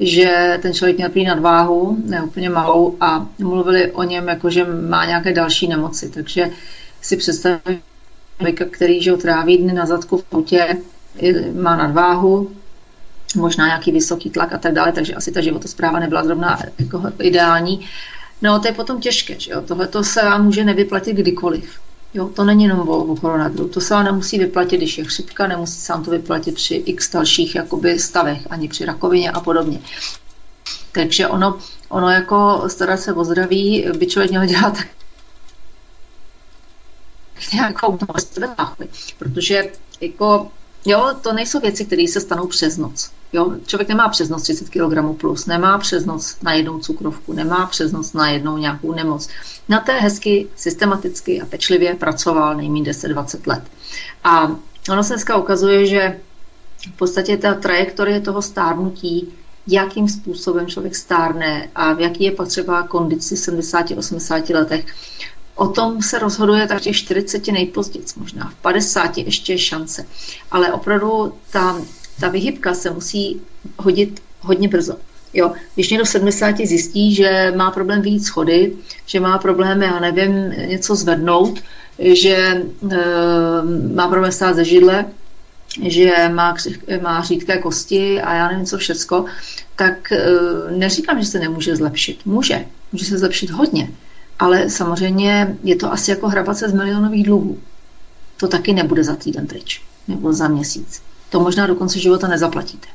že 0.00 0.58
ten 0.62 0.74
člověk 0.74 0.96
měl 0.96 1.08
prý 1.08 1.24
nadváhu, 1.24 1.96
ne 2.04 2.22
úplně 2.22 2.50
malou, 2.50 2.96
a 3.00 3.26
mluvili 3.38 3.92
o 3.92 4.02
něm 4.02 4.28
jako, 4.28 4.50
že 4.50 4.64
má 4.64 5.04
nějaké 5.04 5.32
další 5.32 5.68
nemoci. 5.68 6.10
Takže 6.10 6.50
si 7.06 7.16
představím, 7.16 7.82
který 8.70 9.02
že 9.02 9.12
tráví 9.12 9.56
dny 9.56 9.72
na 9.72 9.86
zadku 9.86 10.16
v 10.18 10.24
autě, 10.32 10.76
má 11.54 11.76
nadváhu, 11.76 12.50
možná 13.36 13.66
nějaký 13.66 13.92
vysoký 13.92 14.30
tlak 14.30 14.52
a 14.52 14.58
tak 14.58 14.72
dále, 14.72 14.92
takže 14.92 15.14
asi 15.14 15.32
ta 15.32 15.40
životospráva 15.40 15.98
nebyla 15.98 16.24
zrovna 16.24 16.58
jako 16.78 17.02
ideální. 17.20 17.86
No 18.42 18.60
to 18.60 18.68
je 18.68 18.74
potom 18.74 19.00
těžké, 19.00 19.40
že 19.40 19.50
jo? 19.50 19.60
Tohle 19.60 19.86
to 19.86 20.04
se 20.04 20.22
vám 20.22 20.44
může 20.44 20.64
nevyplatit 20.64 21.16
kdykoliv. 21.16 21.80
Jo, 22.14 22.28
to 22.28 22.44
není 22.44 22.64
jenom 22.64 22.88
o, 22.88 23.04
o 23.04 23.16
koronaviru. 23.16 23.68
To 23.68 23.80
se 23.80 23.94
vám 23.94 24.04
nemusí 24.04 24.38
vyplatit, 24.38 24.76
když 24.76 24.98
je 24.98 25.04
chřipka, 25.04 25.46
nemusí 25.46 25.80
se 25.80 25.92
vám 25.92 26.04
to 26.04 26.10
vyplatit 26.10 26.54
při 26.54 26.74
x 26.74 27.12
dalších 27.12 27.54
jakoby 27.54 27.98
stavech, 27.98 28.46
ani 28.50 28.68
při 28.68 28.84
rakovině 28.84 29.30
a 29.30 29.40
podobně. 29.40 29.80
Takže 30.92 31.28
ono, 31.28 31.58
ono 31.88 32.10
jako 32.10 32.64
starat 32.66 33.00
se 33.00 33.12
o 33.12 33.24
zdraví 33.24 33.86
by 33.98 34.06
člověk 34.06 34.30
měl 34.30 34.46
dělat 34.46 34.76
tak 34.76 34.95
nějakou 37.52 37.98
protože 39.18 39.72
jako 40.00 40.50
Jo, 40.88 41.14
to 41.22 41.32
nejsou 41.32 41.60
věci, 41.60 41.84
které 41.84 42.08
se 42.08 42.20
stanou 42.20 42.46
přes 42.46 42.76
noc. 42.76 43.10
Jo, 43.32 43.54
člověk 43.66 43.88
nemá 43.88 44.08
přes 44.08 44.28
noc 44.28 44.42
30 44.42 44.68
kg 44.68 45.20
plus, 45.20 45.46
nemá 45.46 45.78
přes 45.78 46.04
noc 46.04 46.36
na 46.42 46.52
jednou 46.52 46.78
cukrovku, 46.78 47.32
nemá 47.32 47.66
přes 47.66 47.92
noc 47.92 48.12
na 48.12 48.30
jednou 48.30 48.56
nějakou 48.56 48.92
nemoc. 48.92 49.28
Na 49.68 49.80
té 49.80 50.00
hezky 50.00 50.48
systematicky 50.56 51.40
a 51.40 51.46
pečlivě 51.46 51.94
pracoval 51.94 52.56
nejméně 52.56 52.90
10-20 52.90 53.46
let. 53.46 53.62
A 54.24 54.56
ono 54.90 55.04
se 55.04 55.12
dneska 55.12 55.36
ukazuje, 55.36 55.86
že 55.86 56.20
v 56.94 56.96
podstatě 56.96 57.36
ta 57.36 57.54
trajektorie 57.54 58.20
toho 58.20 58.42
stárnutí, 58.42 59.32
jakým 59.66 60.08
způsobem 60.08 60.66
člověk 60.66 60.96
stárne 60.96 61.68
a 61.74 61.92
v 61.92 62.00
jaký 62.00 62.24
je 62.24 62.32
potřeba 62.32 62.82
kondici 62.82 63.34
70-80 63.34 64.54
letech, 64.54 64.86
O 65.56 65.68
tom 65.68 66.02
se 66.02 66.18
rozhoduje 66.18 66.66
tak 66.66 66.80
těch 66.80 66.96
40 66.96 67.46
nejpozději, 67.46 68.04
možná 68.16 68.52
v 68.58 68.62
50 68.62 69.18
ještě 69.18 69.52
je 69.52 69.58
šance. 69.58 70.06
Ale 70.50 70.72
opravdu 70.72 71.32
ta, 71.50 71.80
ta 72.20 72.28
vyhybka 72.28 72.74
se 72.74 72.90
musí 72.90 73.40
hodit 73.76 74.22
hodně 74.40 74.68
brzo. 74.68 74.96
Jo, 75.34 75.52
když 75.74 75.90
někdo 75.90 76.04
v 76.04 76.08
70 76.08 76.58
zjistí, 76.58 77.14
že 77.14 77.52
má 77.56 77.70
problém 77.70 78.02
vyjít 78.02 78.24
schody, 78.24 78.72
že 79.06 79.20
má 79.20 79.38
problém, 79.38 79.82
já 79.82 80.00
nevím, 80.00 80.50
něco 80.50 80.96
zvednout, 80.96 81.60
že 81.98 82.36
e, 82.36 82.62
má 83.94 84.08
problém 84.08 84.32
stát 84.32 84.56
ze 84.56 84.64
židle, 84.64 85.04
že 85.82 86.28
má, 86.32 86.54
má 87.02 87.22
řídké 87.22 87.58
kosti 87.58 88.20
a 88.20 88.34
já 88.34 88.48
nevím 88.48 88.66
co 88.66 88.78
všecko, 88.78 89.24
tak 89.76 90.12
e, 90.12 90.26
neříkám, 90.70 91.20
že 91.20 91.26
se 91.26 91.38
nemůže 91.38 91.76
zlepšit. 91.76 92.26
Může. 92.26 92.64
Může 92.92 93.04
se 93.04 93.18
zlepšit 93.18 93.50
hodně. 93.50 93.90
Ale 94.38 94.70
samozřejmě 94.70 95.56
je 95.62 95.76
to 95.76 95.92
asi 95.92 96.10
jako 96.10 96.28
hrabat 96.28 96.58
se 96.58 96.68
z 96.68 96.72
milionových 96.72 97.24
dluhů. 97.24 97.58
To 98.36 98.48
taky 98.48 98.72
nebude 98.72 99.04
za 99.04 99.16
týden 99.16 99.46
pryč. 99.46 99.82
Nebo 100.08 100.32
za 100.32 100.48
měsíc. 100.48 101.02
To 101.30 101.40
možná 101.40 101.66
do 101.66 101.74
konce 101.74 101.98
života 101.98 102.28
nezaplatíte. 102.28 102.88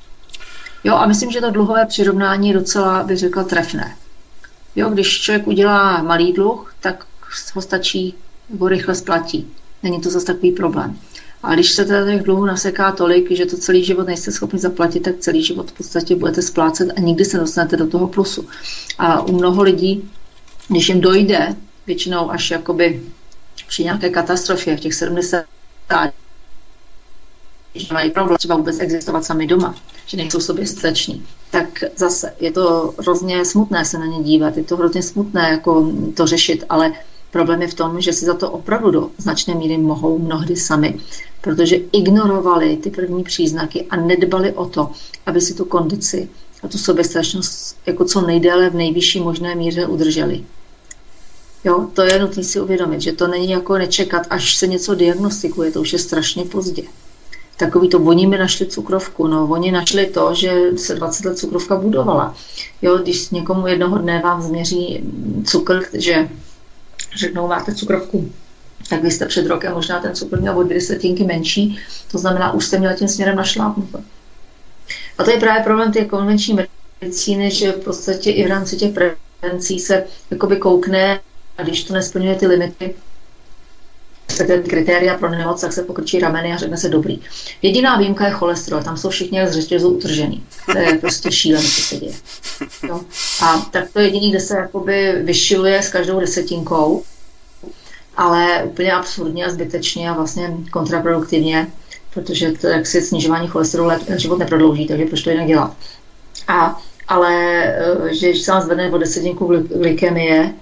Jo, 0.83 0.95
a 0.95 1.05
myslím, 1.05 1.31
že 1.31 1.41
to 1.41 1.51
dluhové 1.51 1.86
přirovnání 1.86 2.48
je 2.48 2.53
docela, 2.53 3.03
bych 3.03 3.17
řekla, 3.17 3.43
trefné. 3.43 3.95
Jo, 4.75 4.89
když 4.89 5.21
člověk 5.21 5.48
udělá 5.48 6.03
malý 6.03 6.33
dluh, 6.33 6.74
tak 6.79 7.05
ho 7.53 7.62
stačí, 7.62 8.15
ho 8.60 8.67
rychle 8.67 8.95
splatí. 8.95 9.48
Není 9.83 10.01
to 10.01 10.10
zase 10.10 10.25
takový 10.25 10.51
problém. 10.51 11.00
A 11.43 11.53
když 11.53 11.71
se 11.71 11.86
teda 11.86 12.05
těch 12.05 12.24
dluhů 12.24 12.45
naseká 12.45 12.91
tolik, 12.91 13.31
že 13.31 13.45
to 13.45 13.57
celý 13.57 13.83
život 13.83 14.07
nejste 14.07 14.31
schopni 14.31 14.60
zaplatit, 14.60 15.00
tak 15.00 15.17
celý 15.19 15.43
život 15.43 15.71
v 15.71 15.74
podstatě 15.74 16.15
budete 16.15 16.41
splácet 16.41 16.89
a 16.98 17.00
nikdy 17.00 17.25
se 17.25 17.38
dostanete 17.38 17.77
do 17.77 17.88
toho 17.88 18.07
plusu. 18.07 18.48
A 18.98 19.21
u 19.21 19.31
mnoho 19.31 19.63
lidí, 19.63 20.10
když 20.72 20.90
jim 20.90 21.01
dojde, 21.01 21.56
většinou 21.88 22.32
až 22.32 22.51
jakoby 22.51 23.04
při 23.68 23.84
nějaké 23.84 24.10
katastrofě 24.10 24.78
v 24.78 24.80
těch 24.80 24.94
70 24.94 25.46
že 27.75 27.94
mají 27.94 28.12
problém 28.12 28.38
třeba 28.38 28.56
vůbec 28.56 28.80
existovat 28.80 29.25
sami 29.25 29.48
doma, 29.48 29.75
že 30.06 30.18
nejsou 30.18 30.40
sobě 30.40 30.68
stační, 30.68 31.25
tak 31.51 31.84
zase 31.96 32.34
je 32.40 32.51
to 32.51 32.94
hrozně 33.00 33.46
smutné 33.46 33.86
se 33.86 34.00
na 34.00 34.06
ně 34.06 34.24
dívat, 34.24 34.58
je 34.58 34.63
to 34.63 34.78
hrozně 34.78 35.04
smutné 35.04 35.50
jako 35.50 35.92
to 36.16 36.28
řešit, 36.28 36.63
ale 36.70 36.94
problém 37.32 37.62
je 37.62 37.68
v 37.68 37.74
tom, 37.74 38.01
že 38.01 38.13
si 38.13 38.25
za 38.25 38.34
to 38.34 38.51
opravdu 38.51 38.92
do 38.92 39.10
značné 39.18 39.56
míry 39.56 39.78
mohou 39.78 40.20
mnohdy 40.20 40.56
sami, 40.56 41.00
protože 41.42 41.75
ignorovali 41.75 42.78
ty 42.78 42.90
první 42.90 43.24
příznaky 43.24 43.86
a 43.90 43.96
nedbali 43.96 44.54
o 44.54 44.66
to, 44.66 44.92
aby 45.25 45.42
si 45.42 45.54
tu 45.54 45.66
kondici 45.66 46.30
a 46.63 46.68
tu 46.68 46.78
soběstačnost 46.78 47.78
jako 47.86 48.06
co 48.06 48.22
nejdéle 48.22 48.70
v 48.70 48.75
nejvyšší 48.75 49.20
možné 49.20 49.56
míře 49.56 49.86
udrželi. 49.86 50.44
Jo, 51.63 51.88
to 51.94 52.01
je 52.01 52.20
nutné 52.20 52.44
si 52.44 52.62
uvědomit, 52.62 53.01
že 53.01 53.12
to 53.12 53.27
není 53.27 53.50
jako 53.51 53.77
nečekat, 53.77 54.27
až 54.30 54.56
se 54.56 54.68
něco 54.68 54.96
diagnostikuje, 54.96 55.72
to 55.72 55.82
už 55.82 55.94
je 55.94 56.00
strašně 56.00 56.46
pozdě 56.46 56.84
takový 57.65 57.89
to, 57.89 58.00
oni 58.00 58.27
mi 58.27 58.38
našli 58.38 58.65
cukrovku, 58.65 59.27
no 59.27 59.48
oni 59.48 59.72
našli 59.72 60.06
to, 60.06 60.34
že 60.34 60.51
se 60.75 60.96
20 60.96 61.26
let 61.26 61.38
cukrovka 61.38 61.76
budovala. 61.76 62.36
Jo, 62.82 62.97
když 62.97 63.30
někomu 63.30 63.67
jednoho 63.67 63.97
dne 63.97 64.21
vám 64.24 64.41
změří 64.41 65.04
cukr, 65.45 65.84
že 65.93 66.30
řeknou, 67.15 67.47
máte 67.47 67.76
cukrovku, 67.76 68.32
tak 68.89 69.04
vy 69.04 69.12
jste 69.12 69.26
před 69.26 69.47
rokem 69.47 69.74
možná 69.74 70.00
ten 70.00 70.15
cukr 70.15 70.41
měl 70.41 70.58
o 70.58 70.63
dvě 70.63 70.76
desetinky 70.76 71.24
menší, 71.24 71.80
to 72.12 72.17
znamená, 72.17 72.54
už 72.54 72.65
jste 72.65 72.80
měl 72.80 72.93
tím 72.93 73.08
směrem 73.08 73.36
našlápnuto. 73.36 74.00
A 75.17 75.24
to 75.24 75.32
je 75.32 75.39
právě 75.39 75.63
problém 75.63 75.91
té 75.91 76.06
konvenční 76.06 76.58
medicíny, 77.02 77.52
že 77.52 77.71
v 77.71 77.84
podstatě 77.84 78.32
i 78.32 78.45
v 78.45 78.50
rámci 78.50 78.78
těch 78.78 78.93
prevencí 78.93 79.80
se 79.80 80.04
jakoby 80.32 80.58
koukne 80.58 81.19
a 81.62 81.63
když 81.63 81.84
to 81.84 81.93
nesplňuje 81.93 82.36
ty 82.36 82.47
limity, 82.47 82.95
ty 84.38 84.69
kritéria 84.69 85.17
pro 85.17 85.30
nemoc, 85.30 85.62
tak 85.62 85.74
se 85.74 85.84
pokrčí 85.84 86.19
rameny 86.19 86.54
a 86.54 86.58
řekne 86.58 86.78
se 86.78 86.89
dobrý. 86.89 87.19
Jediná 87.62 87.97
výjimka 87.97 88.26
je 88.26 88.32
cholesterol, 88.32 88.84
tam 88.84 88.97
jsou 88.97 89.10
všichni 89.10 89.47
z 89.47 89.52
řetězu 89.52 89.89
utržený. 89.89 90.43
To 90.71 90.78
je 90.78 90.97
prostě 90.97 91.32
šílené, 91.32 91.67
co 91.67 91.82
se 91.82 91.95
děje. 91.95 92.13
No. 92.89 93.02
A 93.43 93.58
tak 93.71 93.89
to 93.93 94.00
je 94.00 94.06
jediný, 94.06 94.30
kde 94.30 94.39
se 94.39 94.58
jakoby 94.58 95.13
vyšiluje 95.24 95.84
s 95.84 95.89
každou 95.89 96.19
desetinkou, 96.19 97.04
ale 98.17 98.63
úplně 98.63 98.91
absurdně 98.91 99.45
a 99.45 99.50
zbytečně 99.50 100.10
a 100.10 100.13
vlastně 100.13 100.58
kontraproduktivně, 100.71 101.67
protože 102.13 102.52
to 102.52 102.67
jak 102.67 102.88
si 102.88 103.02
snižování 103.02 103.47
cholesterolu 103.47 103.91
život 104.15 104.39
neprodlouží, 104.39 104.88
takže 104.88 105.06
proč 105.06 105.21
to 105.21 105.30
jinak 105.30 105.47
dělat. 105.47 105.76
A, 106.47 106.82
ale 107.08 107.63
eh, 107.63 108.13
že 108.13 108.34
se 108.34 108.52
vám 108.52 108.62
zvedne 108.62 108.91
o 108.91 108.97
desetinku 108.97 109.47
glykemie, 109.58 110.54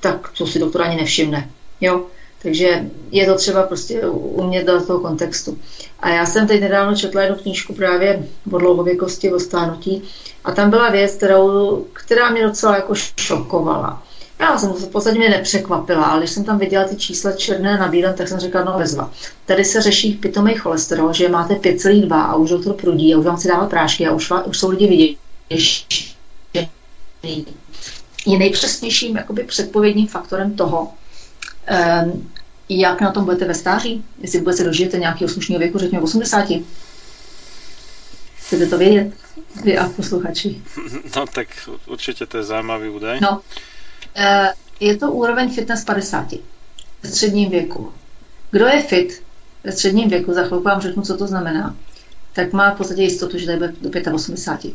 tak 0.00 0.30
to 0.38 0.46
si 0.46 0.58
doktor 0.58 0.82
ani 0.82 0.96
nevšimne. 0.96 1.50
Jo? 1.80 2.06
Takže 2.42 2.84
je 3.10 3.26
to 3.26 3.34
třeba 3.34 3.62
prostě 3.62 4.06
umět 4.08 4.64
dát 4.64 4.86
toho 4.86 5.00
kontextu. 5.00 5.58
A 6.00 6.08
já 6.08 6.26
jsem 6.26 6.46
teď 6.46 6.60
nedávno 6.60 6.96
četla 6.96 7.22
jednu 7.22 7.36
knížku 7.36 7.74
právě 7.74 8.26
o 8.52 8.58
dlouhověkosti, 8.58 9.32
o 9.32 9.40
stánutí 9.40 10.02
a 10.44 10.52
tam 10.52 10.70
byla 10.70 10.90
věc, 10.90 11.14
kterou, 11.14 11.86
která 11.92 12.30
mě 12.30 12.46
docela 12.46 12.76
jako 12.76 12.94
šokovala. 13.16 14.02
Já 14.40 14.58
jsem 14.58 14.72
to 14.72 14.78
v 14.78 14.88
podstatě 14.88 15.18
mě 15.18 15.28
nepřekvapila, 15.28 16.04
ale 16.04 16.20
když 16.20 16.30
jsem 16.30 16.44
tam 16.44 16.58
viděla 16.58 16.84
ty 16.84 16.96
čísla 16.96 17.32
černé 17.32 17.78
na 17.78 17.88
bílém, 17.88 18.14
tak 18.14 18.28
jsem 18.28 18.40
řekla, 18.40 18.64
no 18.64 18.78
vezva. 18.78 19.10
Tady 19.46 19.64
se 19.64 19.82
řeší 19.82 20.12
pitomý 20.12 20.54
cholesterol, 20.54 21.12
že 21.12 21.28
máte 21.28 21.54
5,2 21.54 22.14
a 22.14 22.34
už 22.34 22.50
to 22.64 22.74
prudí 22.74 23.14
a 23.14 23.18
už 23.18 23.26
vám 23.26 23.38
si 23.38 23.48
dávat 23.48 23.70
prášky 23.70 24.06
a 24.06 24.12
už, 24.12 24.32
už 24.46 24.58
jsou 24.58 24.70
lidi 24.70 24.86
vidět, 24.86 25.18
je 28.26 28.38
nejpřesnějším 28.38 29.16
jakoby 29.16 29.44
předpovědním 29.44 30.06
faktorem 30.06 30.56
toho, 30.56 30.92
jak 32.68 33.00
na 33.00 33.12
tom 33.12 33.24
budete 33.24 33.44
ve 33.44 33.54
stáří? 33.54 34.04
Jestli 34.18 34.38
vůbec 34.38 34.56
se 34.56 34.64
dožijete 34.64 34.98
nějakého 34.98 35.28
slušného 35.28 35.58
věku, 35.58 35.78
řekněme 35.78 36.04
80? 36.04 36.48
Chcete 38.36 38.66
to 38.66 38.78
vědět? 38.78 39.12
Vy 39.64 39.78
a 39.78 39.88
posluchači. 39.88 40.62
No 41.16 41.26
tak 41.26 41.48
určitě 41.86 42.26
to 42.26 42.36
je 42.36 42.42
zajímavý 42.42 42.88
údaj. 42.88 43.20
No, 43.20 43.30
uh, 43.30 43.42
je 44.80 44.96
to 44.96 45.12
úroveň 45.12 45.54
fitness 45.54 45.84
50 45.84 46.32
ve 47.02 47.08
středním 47.08 47.50
věku. 47.50 47.92
Kdo 48.50 48.66
je 48.66 48.82
fit 48.82 49.22
ve 49.64 49.72
středním 49.72 50.08
věku, 50.08 50.32
za 50.32 50.44
chvilku 50.44 50.64
vám 50.64 50.80
řeknu, 50.80 51.02
co 51.02 51.16
to 51.16 51.26
znamená, 51.26 51.76
tak 52.32 52.52
má 52.52 52.74
v 52.74 52.76
podstatě 52.76 53.02
jistotu, 53.02 53.38
že 53.38 53.46
tady 53.46 53.58
bude 53.58 54.00
do 54.00 54.14
85. 54.14 54.74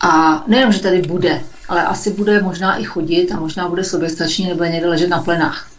A 0.00 0.44
nejenom, 0.46 0.72
že 0.72 0.80
tady 0.80 1.02
bude, 1.02 1.40
ale 1.68 1.84
asi 1.84 2.10
bude 2.10 2.42
možná 2.42 2.76
i 2.76 2.84
chodit 2.84 3.32
a 3.32 3.40
možná 3.40 3.68
bude 3.68 3.84
soběstačný 3.84 4.48
nebo 4.48 4.64
někde 4.64 4.88
ležet 4.88 5.08
na 5.08 5.22
plenách 5.22 5.70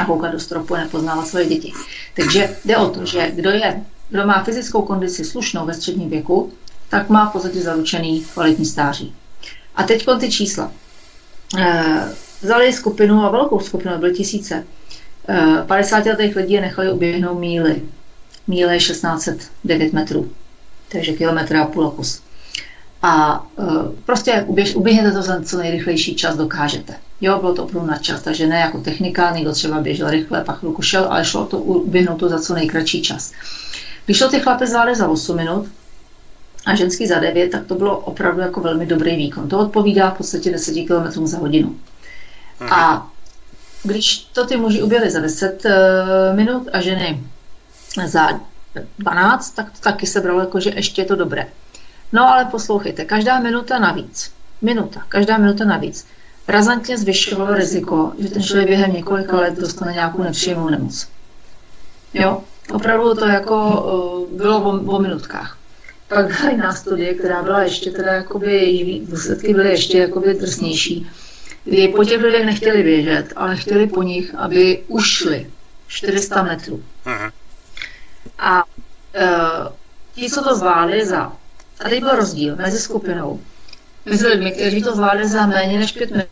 a 0.00 0.04
koukat 0.04 0.32
do 0.32 0.40
stropu 0.40 0.74
a 0.74 0.78
nepoznávat 0.78 1.28
svoje 1.28 1.46
děti. 1.46 1.72
Takže 2.16 2.56
jde 2.64 2.76
o 2.76 2.88
to, 2.88 3.06
že 3.06 3.30
kdo, 3.30 3.50
je, 3.50 3.82
kdo 4.08 4.26
má 4.26 4.44
fyzickou 4.44 4.82
kondici 4.82 5.24
slušnou 5.24 5.66
ve 5.66 5.74
středním 5.74 6.10
věku, 6.10 6.52
tak 6.88 7.08
má 7.08 7.28
v 7.28 7.32
podstatě 7.32 7.60
zaručený 7.60 8.24
kvalitní 8.34 8.66
stáří. 8.66 9.14
A 9.76 9.82
teď 9.82 10.06
ty 10.20 10.30
čísla. 10.30 10.72
E, 11.58 11.84
vzali 12.40 12.72
skupinu 12.72 13.22
a 13.22 13.30
velkou 13.30 13.60
skupinu, 13.60 13.98
byly 13.98 14.14
tisíce. 14.14 14.64
E, 15.28 15.64
50 15.66 16.06
letých 16.06 16.36
lidí 16.36 16.52
je 16.52 16.60
nechali 16.60 16.92
uběhnout 16.92 17.38
míly. 17.38 17.82
Míle 18.46 18.74
je 18.74 18.78
1609 18.78 19.92
metrů, 19.92 20.32
takže 20.88 21.12
kilometr 21.12 21.56
a 21.56 21.66
půl 21.66 21.90
kus. 21.90 22.22
A 23.02 23.46
e, 23.58 23.62
prostě 24.06 24.44
uběž, 24.46 24.74
uběhněte 24.74 25.12
to 25.12 25.22
za 25.22 25.42
co 25.42 25.58
nejrychlejší 25.58 26.14
čas 26.14 26.36
dokážete. 26.36 26.94
Jo, 27.20 27.38
bylo 27.38 27.54
to 27.54 27.64
opravdu 27.64 27.90
na 27.90 27.98
čas, 27.98 28.22
takže 28.22 28.46
ne 28.46 28.60
jako 28.60 28.78
technika, 28.78 29.30
někdo 29.30 29.52
třeba 29.52 29.80
běžel 29.80 30.10
rychle, 30.10 30.44
pak 30.44 30.58
chvilku 30.58 30.82
šel, 30.82 31.06
ale 31.10 31.24
šlo 31.24 31.46
to 31.46 31.58
uběhnout 31.58 32.18
to 32.20 32.28
za 32.28 32.38
co 32.38 32.54
nejkratší 32.54 33.02
čas. 33.02 33.32
Když 34.06 34.18
to 34.18 34.28
ty 34.28 34.40
chlapy 34.40 34.66
zvládli 34.66 34.94
za 34.94 35.08
8 35.08 35.36
minut 35.36 35.68
a 36.66 36.74
ženský 36.74 37.06
za 37.06 37.18
9, 37.18 37.50
tak 37.50 37.66
to 37.66 37.74
bylo 37.74 37.98
opravdu 37.98 38.40
jako 38.40 38.60
velmi 38.60 38.86
dobrý 38.86 39.16
výkon. 39.16 39.48
To 39.48 39.58
odpovídá 39.58 40.10
v 40.10 40.16
podstatě 40.16 40.50
10 40.50 40.74
km 40.74 41.26
za 41.26 41.38
hodinu. 41.38 41.76
Aha. 42.60 42.92
A 42.92 43.10
když 43.82 44.18
to 44.18 44.46
ty 44.46 44.56
muži 44.56 44.82
uběhli 44.82 45.10
za 45.10 45.20
10 45.20 45.64
uh, 45.64 45.70
eh, 45.70 46.36
minut 46.36 46.68
a 46.72 46.80
ženy 46.80 47.24
za 48.06 48.28
12, 48.98 49.50
tak 49.50 49.70
to 49.70 49.78
taky 49.80 50.06
se 50.06 50.20
bralo 50.20 50.40
jako, 50.40 50.60
že 50.60 50.70
ještě 50.74 51.02
je 51.02 51.06
to 51.06 51.16
dobré. 51.16 51.46
No 52.12 52.28
ale 52.28 52.44
poslouchejte, 52.44 53.04
každá 53.04 53.40
minuta 53.40 53.78
navíc, 53.78 54.32
minuta, 54.62 55.02
každá 55.08 55.38
minuta 55.38 55.64
navíc 55.64 56.06
razantně 56.48 56.98
zvyšovalo 56.98 57.54
riziko, 57.54 58.12
že 58.18 58.28
ten 58.28 58.42
člověk 58.42 58.68
během 58.68 58.92
několika 58.92 59.36
let 59.36 59.58
dostane 59.58 59.92
nějakou 59.92 60.22
nepříjemnou 60.22 60.68
nemoc. 60.68 61.08
Jo, 62.14 62.42
opravdu 62.72 63.14
to 63.14 63.26
jako 63.26 63.80
uh, 64.30 64.38
bylo 64.38 64.62
o, 64.62 64.96
o 64.96 64.98
minutkách. 64.98 65.58
Pak 66.08 66.26
byla 66.26 66.50
jiná 66.50 66.72
studie, 66.72 67.14
která 67.14 67.42
byla 67.42 67.62
ještě 67.62 67.90
teda 67.90 68.12
jakoby, 68.12 68.52
její 68.52 69.06
důsledky 69.06 69.54
byly 69.54 69.70
ještě 69.70 69.98
jakoby 69.98 70.34
drsnější, 70.34 71.10
kdy 71.64 71.88
po 71.88 72.04
těch 72.04 72.20
lidech 72.20 72.46
nechtěli 72.46 72.82
běžet, 72.82 73.32
ale 73.36 73.56
chtěli 73.56 73.86
po 73.86 74.02
nich, 74.02 74.34
aby 74.34 74.82
ušli 74.88 75.50
400 75.86 76.42
metrů. 76.42 76.82
A 78.38 78.64
uh, 78.64 78.72
ti, 80.14 80.30
co 80.30 80.44
to 80.44 80.56
zvládli 80.56 81.06
za... 81.06 81.32
Tady 81.78 82.00
byl 82.00 82.16
rozdíl 82.16 82.56
mezi 82.56 82.78
skupinou, 82.78 83.40
mezi 84.04 84.26
lidmi, 84.26 84.52
kteří 84.52 84.82
to 84.82 84.94
zvládli 84.94 85.28
za 85.28 85.46
méně 85.46 85.78
než 85.78 85.92
5 85.92 86.10
minut, 86.10 86.28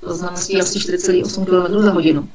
to 0.00 0.14
znamená 0.14 0.36
asi 0.36 0.52
4,8 0.52 1.44
km 1.44 1.82
za 1.82 1.90
hodinu. 1.90 2.28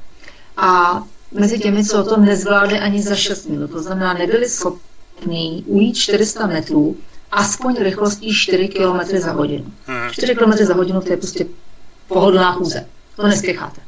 A 0.56 1.02
mezi 1.32 1.58
těmi, 1.58 1.84
co 1.84 2.04
to 2.04 2.16
nezvládli 2.16 2.78
ani 2.78 3.02
za 3.02 3.14
6 3.14 3.46
minut, 3.46 3.70
to 3.70 3.82
znamená, 3.82 4.12
nebyli 4.12 4.48
schopni 4.48 5.64
ujít 5.66 5.96
400 5.96 6.46
metrů, 6.46 6.96
aspoň 7.30 7.76
rychlostí 7.76 8.34
4 8.34 8.68
km 8.68 9.16
za 9.18 9.32
hodinu. 9.32 9.72
4 10.12 10.34
km 10.34 10.52
za 10.52 10.74
hodinu 10.74 11.00
to 11.00 11.10
je 11.10 11.16
prostě 11.16 11.46
pohodlná 12.08 12.52
chůze. 12.52 12.86
To 13.16 13.26
nespěcháte. 13.26 13.80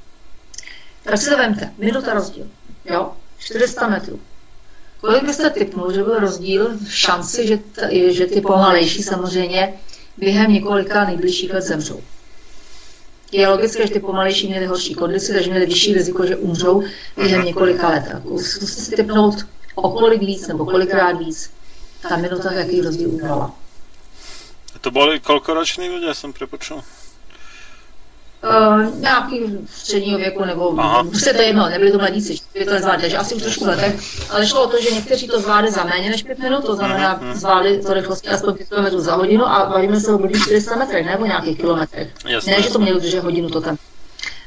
Tak 1.02 1.18
si 1.18 1.30
to 1.30 1.36
vemte. 1.36 1.72
Minuta 1.78 2.14
rozdíl. 2.14 2.46
Jo? 2.84 3.12
400 3.38 3.88
metrů. 3.88 4.20
Kolik 5.02 5.24
byste 5.24 5.50
typnul, 5.50 5.92
že 5.92 6.02
byl 6.02 6.18
rozdíl 6.18 6.70
v 6.88 6.94
šanci, 6.94 7.46
že, 7.46 7.56
t- 7.56 8.12
že 8.12 8.26
ty 8.26 8.40
pomalejší 8.40 9.02
samozřejmě 9.02 9.74
během 10.16 10.52
několika 10.52 11.04
nejbližších 11.04 11.52
let 11.52 11.62
zemřou? 11.62 12.00
Je 13.32 13.48
logické, 13.48 13.86
že 13.86 13.92
ty 13.92 14.00
pomalejší 14.00 14.48
měly 14.48 14.66
horší 14.66 14.94
kondici, 14.94 15.32
takže 15.32 15.50
měly 15.50 15.66
vyšší 15.66 15.94
riziko, 15.94 16.26
že 16.26 16.36
umřou 16.36 16.82
během 17.16 17.44
několika 17.44 17.88
let. 17.88 18.04
Zkuste 18.40 18.82
si 18.82 18.96
typnout, 18.96 19.34
o 19.74 19.90
kolik 19.90 20.20
víc 20.20 20.46
nebo 20.46 20.64
kolikrát 20.64 21.12
víc 21.12 21.50
ta 22.08 22.16
minuta, 22.16 22.52
jaký 22.52 22.80
rozdíl 22.80 23.08
udělala. 23.10 23.54
To 24.80 24.90
byli 24.90 25.20
kolkoroční 25.20 25.88
lidé, 25.88 26.14
jsem 26.14 26.32
prepočul. 26.32 26.82
Uh, 28.42 29.00
nějaký 29.00 29.58
středního 29.70 30.18
věku, 30.18 30.44
nebo 30.44 30.80
Aha. 30.80 31.04
prostě 31.04 31.32
to 31.32 31.42
je 31.42 31.46
jedno, 31.46 31.68
nebyli 31.68 31.92
to 31.92 31.98
mladíci, 31.98 32.36
že 32.54 32.64
to 32.64 32.72
nezvládli, 32.72 33.00
takže 33.02 33.16
asi 33.16 33.34
už 33.34 33.42
trošku 33.42 33.64
letech, 33.64 34.00
ale 34.30 34.46
šlo 34.46 34.64
o 34.64 34.66
to, 34.66 34.82
že 34.82 34.90
někteří 34.90 35.28
to 35.28 35.40
zvládli 35.40 35.70
za 35.70 35.84
méně 35.84 36.10
než 36.10 36.22
5 36.22 36.38
minut, 36.38 36.64
to 36.64 36.76
znamená, 36.76 37.20
mm-hmm. 37.20 37.34
zvládli 37.34 37.82
to 37.82 37.94
rychlosti 37.94 38.28
aspoň 38.28 38.54
5 38.54 38.68
km 38.68 38.98
za 38.98 39.14
hodinu 39.14 39.46
a 39.46 39.66
bavíme 39.66 40.00
se 40.00 40.12
o 40.12 40.18
blíž 40.18 40.42
400 40.42 40.76
metrech 40.76 41.06
nebo 41.06 41.26
nějakých 41.26 41.58
kilometrech. 41.58 42.08
Jasně, 42.26 42.52
ne, 42.52 42.62
že 42.62 42.70
to 42.70 42.78
mělo 42.78 42.98
držet 42.98 43.24
hodinu 43.24 43.50
to 43.50 43.60
tam. 43.60 43.76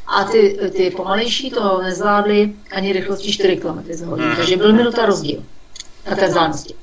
A 0.08 0.24
ty, 0.24 0.60
ty 0.76 0.92
pomalejší 0.92 1.50
to 1.50 1.82
nezvládli 1.82 2.54
ani 2.72 2.94
rychlostí 2.94 3.32
4 3.32 3.58
km 3.58 3.84
za 3.90 4.06
hodinu, 4.06 4.28
mm-hmm. 4.28 4.36
takže 4.36 4.58
byl 4.58 4.74
minuta 4.74 5.06
rozdíl 5.06 5.44
na 6.10 6.16
té 6.16 6.28
vzdálenosti. 6.28 6.74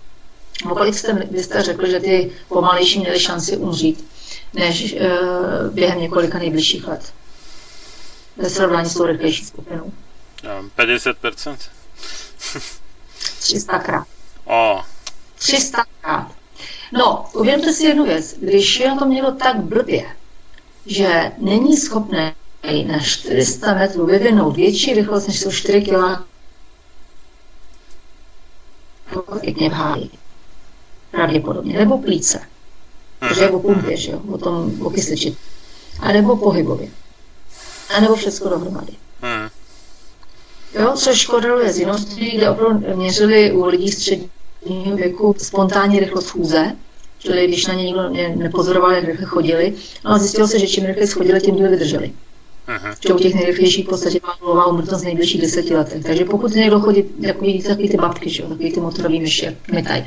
No 0.66 0.75
kolik 0.75 0.94
jste, 0.94 1.12
byste 1.31 1.62
řekli, 1.62 1.90
že 1.90 2.01
ty 2.01 2.33
pomalejší 2.48 3.01
měli 3.01 3.20
šanci 3.20 3.57
umřít? 3.57 4.12
Než 4.52 4.94
uh, 4.94 5.00
během 5.74 6.00
několika 6.00 6.38
nejbližších 6.38 6.86
let. 6.86 7.12
Ve 8.36 8.50
srovnání 8.50 8.88
s 8.88 8.94
tou 8.94 9.06
rychlejší 9.06 9.44
skupinou. 9.44 9.92
50%? 10.78 11.56
300 13.38 13.78
krát. 13.78 14.06
Oh. 14.44 14.82
300 15.38 15.84
krát. 16.00 16.32
No, 16.92 17.24
uvědomte 17.32 17.72
si 17.72 17.84
jednu 17.86 18.04
věc. 18.04 18.34
Když 18.38 18.80
je 18.80 18.88
na 18.88 18.96
to 18.96 19.04
mělo 19.04 19.32
tak 19.32 19.56
blbě, 19.60 20.16
že 20.86 21.32
není 21.38 21.76
schopné 21.76 22.34
na 22.86 22.98
400 23.00 23.74
metrů 23.74 24.06
vyvinout 24.06 24.56
větší 24.56 24.94
rychlost, 24.94 25.26
než 25.26 25.40
jsou 25.40 25.50
4 25.52 25.82
kg 25.82 26.24
pěkně 29.40 29.70
v 29.70 29.72
háji. 29.72 30.10
Pravděpodobně. 31.10 31.78
Nebo 31.78 31.98
plíce 31.98 32.51
protože 33.28 33.40
je 33.40 33.50
o 33.50 33.58
pumpě, 33.58 33.96
že 33.96 34.11
jo, 34.11 34.20
o 34.32 34.38
tom 34.38 34.72
o 34.82 34.90
kysličit. 34.90 35.38
A 36.00 36.12
nebo 36.12 36.37
pohybově. 36.37 36.88
A 37.96 38.00
nebo 38.00 38.14
všechno 38.14 38.50
dohromady. 38.50 38.92
Hmm. 39.22 39.48
Jo, 40.74 40.92
což 40.96 41.26
koreluje 41.26 41.72
s 41.72 41.78
jinou 41.78 41.98
studií, 41.98 42.37
kde 42.37 42.50
opravdu 42.50 42.96
měřili 42.96 43.52
u 43.52 43.64
lidí 43.64 43.92
středního 43.92 44.96
věku 44.96 45.35
spontánní 45.38 46.00
rychlost 46.00 46.30
chůze, 46.30 46.76
čili 47.18 47.46
když 47.46 47.66
na 47.66 47.74
ně 47.74 47.85
nikdo 47.85 48.11
nepozoroval, 48.37 48.92
jak 48.92 49.04
rychle 49.04 49.26
chodili, 49.26 49.74
no 50.04 50.11
a 50.11 50.18
zjistilo 50.18 50.48
se, 50.48 50.58
že 50.58 50.66
čím 50.66 50.85
rychleji 50.85 51.08
chodili, 51.08 51.40
tím 51.40 51.56
díl 51.56 51.70
vydrželi. 51.70 52.12
Že 53.07 53.14
u 53.14 53.18
těch 53.18 53.35
nejrychlejších 53.35 53.87
v 53.87 53.88
podstatě 53.88 54.20
má 54.22 54.37
nulová 54.42 54.66
umrtnost 54.66 55.03
v 55.03 55.05
nejbližších 55.05 55.40
deseti 55.40 55.75
letech. 55.75 56.03
Takže 56.03 56.25
pokud 56.25 56.55
někdo 56.55 56.81
chodí, 56.81 57.05
jako 57.18 57.44
vidíte, 57.44 57.68
takový 57.68 57.88
ty 57.88 57.96
babky, 57.96 58.31
že 58.31 58.42
jo, 58.42 58.48
takový 58.48 58.72
ty 58.72 58.81
motorový 58.81 59.20
myši, 59.20 59.57
mytaj. 59.72 60.05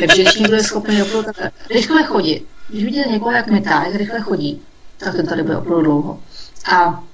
Takže 0.00 0.22
když 0.22 0.34
někdo 0.34 0.56
je 0.56 0.62
schopný 0.62 1.02
opravdu 1.02 1.30
rychle 1.70 2.04
chodit, 2.04 2.46
když 2.68 2.84
vidíte 2.84 3.08
někoho, 3.08 3.30
jak 3.30 3.50
mytá, 3.50 3.84
jak 3.84 3.94
rychle 3.94 4.20
chodí, 4.20 4.62
tak 4.96 5.16
ten 5.16 5.26
tady 5.26 5.42
bude 5.42 5.56
opravdu 5.56 5.82
dlouho. 5.82 6.18
A 6.72 7.04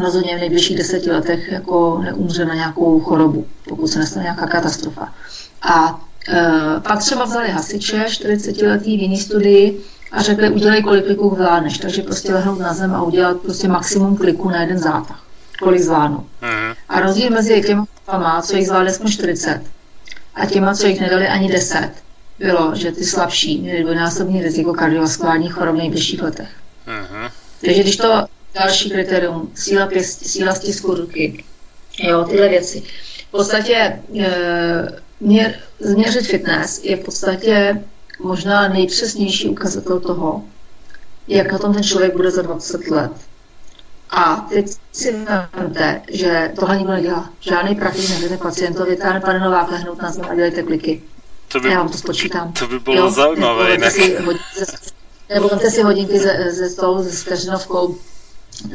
rozhodně 0.00 0.36
v 0.36 0.40
nejbližších 0.40 0.76
deseti 0.78 1.10
letech 1.10 1.52
jako 1.52 1.98
neumře 2.04 2.44
na 2.44 2.54
nějakou 2.54 3.00
chorobu, 3.00 3.46
pokud 3.68 3.86
se 3.86 3.98
nestane 3.98 4.22
nějaká 4.22 4.46
katastrofa. 4.46 5.14
A 5.62 6.00
e, 6.28 6.80
pak 6.80 6.98
třeba 6.98 7.24
vzali 7.24 7.50
hasiče, 7.50 8.04
40 8.08 8.62
letý 8.62 8.96
v 8.96 9.00
jiný 9.00 9.16
studii, 9.16 9.80
a 10.12 10.22
řekli, 10.22 10.50
udělej 10.50 10.82
kolik 10.82 11.04
kliků 11.04 11.30
vládneš, 11.30 11.78
takže 11.78 12.02
prostě 12.02 12.32
lehnout 12.32 12.58
na 12.58 12.74
zem 12.74 12.94
a 12.94 13.02
udělat 13.02 13.40
prostě 13.40 13.68
maximum 13.68 14.16
kliků 14.16 14.50
na 14.50 14.60
jeden 14.60 14.78
zátah, 14.78 15.24
kolik 15.62 15.82
zvládnu. 15.82 16.26
Mm. 16.42 16.74
A 16.88 17.00
rozdíl 17.00 17.30
mezi 17.30 17.62
těma 17.62 17.86
má, 18.12 18.42
co 18.42 18.56
jich 18.56 18.66
zvládli 18.66 18.90
aspoň 18.90 19.10
40, 19.10 19.60
a 20.34 20.46
těma, 20.46 20.74
co 20.74 20.86
jich 20.86 21.00
nedali 21.00 21.28
ani 21.28 21.52
10, 21.52 21.90
bylo, 22.38 22.74
že 22.74 22.92
ty 22.92 23.04
slabší 23.04 23.60
měli 23.60 23.82
dvojnásobný 23.82 24.42
riziko 24.42 24.72
kardiovaskulárních 24.72 25.52
chorob 25.52 25.74
v 25.74 25.78
nejbližších 25.78 26.22
letech. 26.22 26.48
Mm. 26.86 27.28
Takže 27.64 27.82
když 27.82 27.96
to 27.96 28.26
další 28.54 28.90
kritérium, 28.90 29.50
síla, 29.54 29.86
pěst, 29.86 30.26
síla 30.26 30.54
stisku 30.54 30.94
ruky, 30.94 31.44
jo, 31.98 32.24
tyhle 32.24 32.48
věci. 32.48 32.82
V 33.28 33.30
podstatě 33.30 33.74
e, 33.74 33.98
měr, 35.20 35.54
změřit 35.80 36.26
fitness 36.26 36.84
je 36.84 36.96
v 36.96 37.00
podstatě 37.00 37.82
možná 38.22 38.68
nejpřesnější 38.68 39.48
ukazatel 39.48 40.00
toho, 40.00 40.42
jak 41.28 41.52
na 41.52 41.58
tom 41.58 41.74
ten 41.74 41.82
člověk 41.82 42.16
bude 42.16 42.30
za 42.30 42.42
20 42.42 42.90
let. 42.90 43.12
A 44.10 44.46
teď 44.52 44.66
si 44.92 45.12
vezmete, 45.12 46.02
že 46.12 46.52
tohle 46.60 46.76
nikdo 46.76 46.92
nedělá. 46.92 47.30
Žádný 47.40 47.74
praktik 47.74 48.10
neřekne 48.10 48.36
pacientovi, 48.36 48.96
tady 48.96 49.20
pane 49.20 49.38
Novák, 49.38 49.70
lehnout 49.70 50.02
na 50.02 50.10
zem 50.10 50.24
a 50.30 50.34
dělejte 50.34 50.62
kliky. 50.62 51.02
To 51.48 51.60
by, 51.60 51.68
Já 51.70 51.78
vám 51.78 51.88
to 51.88 51.98
spočítám. 51.98 52.52
To 52.52 52.68
by 52.68 52.78
bylo 52.78 52.96
jo? 52.96 53.10
zajímavé. 53.10 53.78
Nebo 55.34 55.48
vemte 55.48 55.70
si 55.70 55.82
hodinky 55.82 56.18
ze, 56.18 56.52
ze 56.52 56.68
stolu, 56.68 57.04
se 57.04 57.10
vteřinovkou, 57.10 57.96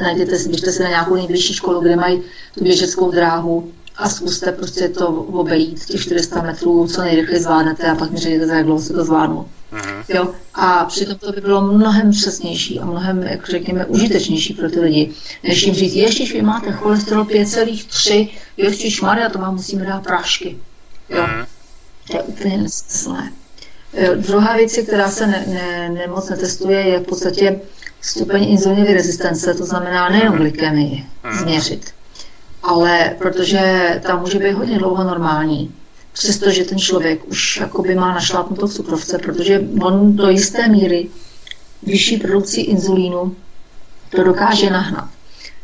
najděte 0.02 0.38
si, 0.38 0.50
běžte 0.50 0.72
si 0.72 0.84
na 0.84 0.90
nějakou 0.90 1.16
nejbližší 1.16 1.54
školu, 1.54 1.82
kde 1.82 1.96
mají 1.96 2.24
tu 2.54 2.64
běžeckou 2.64 3.12
dráhu 3.12 3.72
a 3.98 4.10
zkuste 4.10 4.52
prostě 4.52 4.90
to 4.90 5.08
obejít, 5.08 5.86
těch 5.86 6.02
400 6.02 6.42
metrů, 6.42 6.88
co 6.88 7.02
nejrychleji 7.02 7.42
zvládnete 7.42 7.92
a 7.92 7.96
pak 7.96 8.12
mi 8.12 8.18
řekněte, 8.18 8.56
jak 8.56 8.66
dlouho 8.66 8.82
se 8.82 8.94
to 8.94 9.06
zvládnu. 9.06 9.46
Uh-huh. 9.74 10.04
Jo? 10.08 10.34
A 10.54 10.86
přitom 10.86 11.16
to 11.16 11.32
by 11.32 11.42
bylo 11.42 11.62
mnohem 11.62 12.12
přesnější 12.12 12.80
a 12.80 12.86
mnohem, 12.86 13.24
jak 13.24 13.50
řekněme, 13.50 13.86
užitečnější 13.86 14.54
pro 14.54 14.70
ty 14.70 14.80
lidi, 14.80 15.12
než 15.44 15.64
jim 15.64 15.76
říct, 15.76 15.94
ještě 15.94 16.34
vy 16.34 16.42
máte 16.42 16.72
cholesterol 16.72 17.24
5,3, 17.24 18.30
ještě 18.58 18.92
šmarja, 18.92 19.30
to 19.30 19.40
vám 19.40 19.56
musíme 19.56 19.86
dát 19.86 20.04
prášky. 20.04 20.58
Jo? 21.10 21.24
Uh-huh. 21.24 21.46
To 22.12 22.18
je 22.18 22.24
úplně 22.24 22.58
nesmyslné. 22.58 23.32
E, 23.94 24.16
druhá 24.16 24.58
věc, 24.58 24.78
která 24.88 25.12
se 25.12 25.28
ne, 25.28 25.46
ne, 25.48 25.90
ne 25.90 26.08
moc 26.08 26.30
netestuje, 26.30 26.80
je 26.80 27.00
v 27.00 27.04
podstatě 27.04 27.62
stupeň 28.02 28.44
inzulinové 28.44 28.94
rezistence, 28.94 29.54
to 29.54 29.66
znamená 29.66 30.10
nejenom 30.10 30.38
glykemii 30.38 31.06
změřit, 31.40 31.94
ale 32.68 33.16
protože 33.18 33.62
tam 34.06 34.20
může 34.20 34.40
být 34.40 34.52
hodně 34.54 34.80
dlouho 34.80 35.04
normální, 35.04 35.72
přestože 36.14 36.64
ten 36.64 36.78
člověk 36.78 37.28
už 37.28 37.58
jakoby 37.58 37.96
má 37.96 38.14
našlápnutou 38.14 38.68
cukrovce, 38.68 39.18
protože 39.18 39.68
on 39.82 40.16
do 40.16 40.30
jisté 40.30 40.68
míry 40.68 41.10
vyšší 41.84 42.18
produkcí 42.18 42.62
inzulínu 42.62 43.36
to 44.10 44.24
dokáže 44.24 44.70
nahnat. 44.70 45.10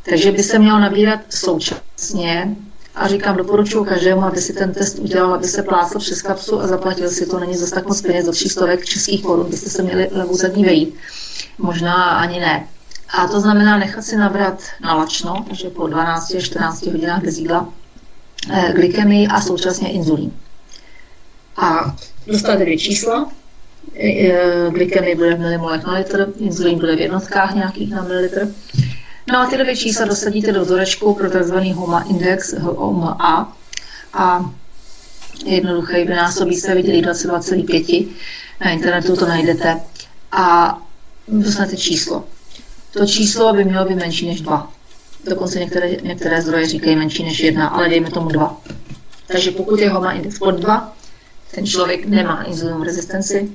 Takže 0.09 0.31
by 0.31 0.43
se 0.43 0.59
měl 0.59 0.79
nabírat 0.79 1.19
současně 1.29 2.55
a 2.95 3.07
říkám, 3.07 3.37
doporučuji 3.37 3.83
každému, 3.85 4.23
aby 4.23 4.41
si 4.41 4.53
ten 4.53 4.73
test 4.73 4.99
udělal, 4.99 5.33
aby 5.33 5.47
se 5.47 5.63
plácel 5.63 6.01
přes 6.01 6.21
kapsu 6.21 6.59
a 6.59 6.67
zaplatil 6.67 7.09
si 7.09 7.25
to. 7.25 7.39
Není 7.39 7.57
zase 7.57 7.75
tak 7.75 7.87
moc 7.87 8.01
peněz, 8.01 8.25
do 8.25 8.31
třístovek 8.31 8.85
českých 8.85 9.23
korun, 9.23 9.49
byste 9.49 9.69
se 9.69 9.83
měli 9.83 10.09
levou 10.11 10.35
zadní 10.35 10.65
vejít. 10.65 10.95
Možná 11.57 11.93
ani 12.03 12.39
ne. 12.39 12.67
A 13.13 13.27
to 13.27 13.39
znamená 13.39 13.77
nechat 13.77 14.05
si 14.05 14.15
nabrat 14.15 14.63
na 14.81 14.95
lačno, 14.95 15.45
takže 15.47 15.69
po 15.69 15.83
12-14 15.83 16.91
hodinách 16.91 17.23
bez 17.23 17.37
jídla, 17.37 17.69
eh, 18.51 18.73
glykemii 18.73 19.27
a 19.27 19.41
současně 19.41 19.91
inzulín. 19.91 20.31
A 21.57 21.95
dostat 22.27 22.55
dvě 22.55 22.77
čísla, 22.77 23.31
eh, 23.99 24.69
glykemie 24.71 25.15
bude 25.15 25.35
v 25.35 25.39
milimolech 25.39 25.83
na 25.83 25.93
litr, 25.93 26.33
inzulín 26.37 26.79
bude 26.79 26.95
v 26.95 26.99
jednotkách 26.99 27.55
nějakých 27.55 27.91
na 27.91 28.03
mililitr. 28.03 28.47
No 29.31 29.39
a 29.39 29.45
tyhle 29.45 29.63
dvě 29.63 29.77
čísla 29.77 30.05
dosadíte 30.05 30.51
do 30.51 30.61
vzorečku 30.61 31.13
pro 31.13 31.29
tzv. 31.29 31.55
HOMA 31.55 32.01
index, 32.01 32.53
HOMA, 32.53 33.17
a 33.19 33.53
jednoduché 35.45 36.05
vynásobí 36.05 36.55
se, 36.55 36.75
viděli 36.75 37.01
22,5, 37.01 38.07
na 38.61 38.71
internetu 38.71 39.15
to 39.15 39.25
najdete 39.25 39.81
a 40.31 40.77
dostanete 41.27 41.77
číslo. 41.77 42.23
To 42.93 43.05
číslo 43.05 43.53
by 43.53 43.65
mělo 43.65 43.85
být 43.85 43.95
menší 43.95 44.27
než 44.27 44.41
2. 44.41 44.71
Dokonce 45.29 45.59
některé, 45.59 45.91
některé 46.03 46.41
zdroje 46.41 46.67
říkají 46.67 46.95
menší 46.95 47.23
než 47.23 47.39
1, 47.39 47.67
ale 47.67 47.89
dejme 47.89 48.11
tomu 48.11 48.29
2. 48.29 48.61
Takže 49.27 49.51
pokud 49.51 49.79
je 49.79 49.89
HOMA 49.89 50.11
index 50.11 50.39
pod 50.39 50.51
2, 50.51 50.93
ten 51.55 51.65
člověk 51.65 52.05
nemá 52.05 52.43
inzulinovou 52.43 52.83
rezistenci 52.83 53.51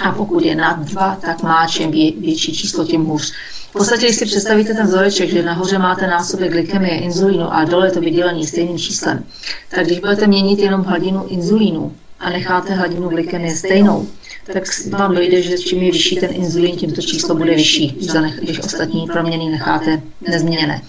a 0.00 0.12
pokud 0.12 0.44
je 0.44 0.54
nad 0.54 0.78
2, 0.78 1.18
tak 1.20 1.42
má 1.42 1.66
čím 1.66 1.90
větší 2.20 2.52
číslo, 2.52 2.84
tím 2.84 3.04
hůř. 3.04 3.32
V 3.70 3.72
podstatě, 3.72 4.06
když 4.06 4.16
si 4.16 4.26
představíte 4.26 4.74
ten 4.74 4.86
vzoreček, 4.86 5.30
že 5.30 5.42
nahoře 5.42 5.78
máte 5.78 6.06
násobek 6.06 6.52
glykemie, 6.52 6.98
inzulínu 6.98 7.54
a 7.54 7.64
dole 7.64 7.90
to 7.90 8.00
vydělení 8.00 8.46
stejným 8.46 8.78
číslem, 8.78 9.24
tak 9.68 9.86
když 9.86 10.00
budete 10.00 10.26
měnit 10.26 10.58
jenom 10.58 10.82
hladinu 10.82 11.26
inzulínu 11.26 11.96
a 12.20 12.30
necháte 12.30 12.74
hladinu 12.74 13.08
glykemie 13.08 13.56
stejnou, 13.56 14.08
tak 14.52 14.64
vám 14.88 15.14
dojde, 15.14 15.42
že 15.42 15.58
čím 15.58 15.82
je 15.82 15.92
vyšší 15.92 16.16
ten 16.16 16.34
inzulín, 16.34 16.76
tím 16.76 16.92
to 16.92 17.02
číslo 17.02 17.34
bude 17.34 17.54
vyšší, 17.54 17.98
když, 18.40 18.58
ostatní 18.58 19.06
proměny 19.06 19.50
necháte 19.50 20.02
nezměněné. 20.20 20.82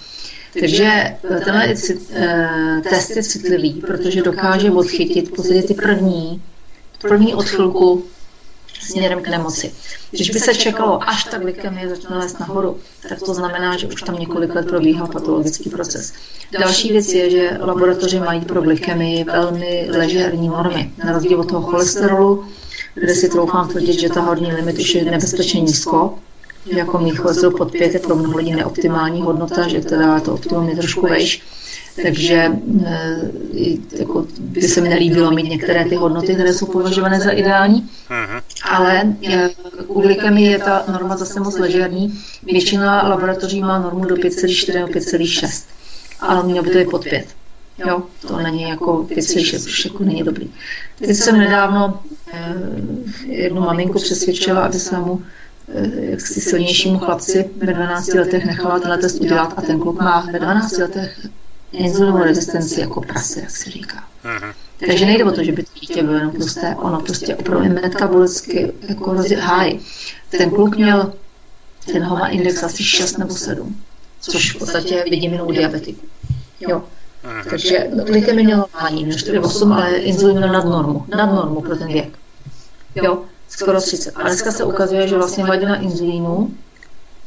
Takže 0.60 0.84
eh, 0.84 1.40
tenhle 1.44 1.74
eh, 2.14 2.80
test 2.90 3.16
je 3.16 3.22
citlivý, 3.22 3.72
protože 3.72 4.22
dokáže 4.22 4.70
odchytit 4.70 5.28
v 5.28 5.32
podstatě 5.32 5.62
ty 5.62 5.74
první, 5.74 6.42
první 7.00 7.34
odchylku 7.34 8.04
směrem 8.80 9.22
k 9.22 9.28
nemoci. 9.28 9.72
Když 10.10 10.30
by 10.30 10.40
se 10.40 10.54
čekalo, 10.54 11.08
až 11.08 11.24
ta 11.24 11.38
glykemie 11.38 11.88
začne 11.88 12.16
lézt 12.16 12.40
nahoru, 12.40 12.78
tak 13.08 13.18
to 13.18 13.34
znamená, 13.34 13.76
že 13.76 13.86
už 13.86 14.02
tam 14.02 14.18
několik 14.18 14.54
let 14.54 14.66
probíhá 14.66 15.06
patologický 15.06 15.70
proces. 15.70 16.12
Další 16.58 16.92
věc 16.92 17.12
je, 17.12 17.30
že 17.30 17.58
laboratoře 17.60 18.20
mají 18.20 18.40
pro 18.40 18.62
glykemii 18.62 19.24
velmi 19.24 19.88
ležerní 19.90 20.48
normy. 20.48 20.92
Na 21.04 21.12
rozdíl 21.12 21.40
od 21.40 21.48
toho 21.48 21.62
cholesterolu, 21.62 22.44
kde 22.94 23.14
si 23.14 23.28
troufám 23.28 23.68
tvrdit, 23.68 24.00
že 24.00 24.08
ta 24.08 24.20
horní 24.20 24.52
limit 24.52 24.78
už 24.78 24.94
je 24.94 25.04
nebezpečně 25.04 25.60
nízko, 25.60 26.18
jako 26.66 26.98
mých 26.98 27.18
cholesterol 27.18 27.52
pod 27.52 27.72
5 27.72 27.94
je 27.94 28.00
pro 28.00 28.16
mnoho 28.16 28.36
lidí 28.36 28.52
neoptimální 28.52 29.22
hodnota, 29.22 29.68
že 29.68 29.80
teda 29.80 30.20
to 30.20 30.34
optimum 30.34 30.68
je 30.68 30.76
trošku 30.76 31.06
vejš. 31.06 31.42
Takže 32.02 32.52
eh, 32.84 33.30
jako 33.98 34.26
by 34.38 34.62
se 34.62 34.80
mi 34.80 34.88
nelíbilo 34.88 35.30
mít 35.30 35.50
některé 35.50 35.84
ty 35.84 35.94
hodnoty, 35.94 36.34
které 36.34 36.54
jsou 36.54 36.66
považované 36.66 37.20
za 37.20 37.30
ideální, 37.30 37.90
mhm. 38.10 38.40
ale 38.70 39.14
eh, 39.28 39.50
u 39.86 40.00
glykemie 40.00 40.50
je 40.50 40.58
ta 40.58 40.84
norma 40.92 41.16
zase 41.16 41.40
moc 41.40 41.58
ležerní. 41.58 42.18
Většina 42.42 43.08
laboratoří 43.08 43.60
má 43.60 43.78
normu 43.78 44.04
do 44.04 44.14
5,4 44.14 44.74
nebo 44.74 44.86
5,6, 44.86 45.64
ale 46.20 46.42
mělo 46.42 46.62
by 46.62 46.70
to 46.70 46.78
je 46.78 46.84
pod 46.84 47.04
5. 47.04 47.26
Jo, 47.86 48.02
to 48.28 48.38
není 48.38 48.62
jako 48.62 49.06
5,6, 49.10 49.66
už 49.66 49.84
jako 49.84 50.04
není 50.04 50.22
dobrý. 50.22 50.50
Teď 50.98 51.16
jsem 51.16 51.38
nedávno 51.38 52.00
eh, 52.11 52.11
jednu 53.26 53.60
maminku 53.60 53.98
přesvědčila, 53.98 54.64
aby 54.64 54.78
se 54.78 54.98
mu 54.98 55.22
jaksi 55.94 56.40
silnějšímu 56.40 56.98
chlapci 56.98 57.50
ve 57.56 57.72
12 57.72 58.14
letech 58.14 58.44
nechala 58.44 58.78
tenhle 58.78 58.98
test 58.98 59.20
udělat 59.20 59.54
a 59.56 59.62
ten 59.62 59.80
kluk 59.80 60.00
má 60.00 60.28
ve 60.32 60.38
12 60.38 60.78
letech 60.78 61.26
inzulinovou 61.72 62.24
rezistenci 62.24 62.80
jako 62.80 63.00
prase, 63.00 63.40
jak 63.40 63.50
se 63.50 63.70
říká. 63.70 64.04
Uh-huh. 64.24 64.54
Takže 64.86 65.06
nejde 65.06 65.24
o 65.24 65.30
to, 65.30 65.44
že 65.44 65.52
by 65.52 65.62
to 65.62 65.70
dítě 65.80 66.02
bylo 66.02 66.14
jenom 66.14 66.32
tlusté, 66.32 66.76
ono 66.78 67.00
prostě 67.00 67.36
opravdu 67.36 67.68
metabolicky 67.68 68.72
jako 68.88 69.16
háj. 69.40 69.78
Ten 70.30 70.50
kluk 70.50 70.76
měl 70.76 71.12
ten 71.92 72.02
HOMA 72.02 72.28
index 72.28 72.62
asi 72.62 72.84
6 72.84 73.18
nebo 73.18 73.34
7, 73.34 73.76
což 74.20 74.54
v 74.54 74.58
podstatě 74.58 75.04
vidím 75.10 75.32
jenom 75.32 75.48
u 75.48 75.52
diabetiku. 75.52 76.06
Jo. 76.60 76.82
Uh-huh. 77.24 77.50
Takže 77.50 77.90
glikemy 78.06 78.42
měl 78.42 78.58
normální, 78.58 79.04
než 79.04 79.16
4,8, 79.26 79.74
ale 79.74 79.96
inzulin 79.96 80.36
měl 80.36 80.52
nad 80.52 80.64
normu, 80.64 81.04
nad 81.08 81.26
normu 81.26 81.60
pro 81.60 81.76
ten 81.76 81.88
věk. 81.88 82.18
Jo, 82.94 83.22
skoro 83.48 83.80
30. 83.80 84.12
A 84.16 84.22
dneska 84.22 84.52
se 84.52 84.64
ukazuje, 84.64 85.08
že 85.08 85.16
vlastně 85.16 85.44
hladina 85.44 85.76
inzulínu 85.76 86.54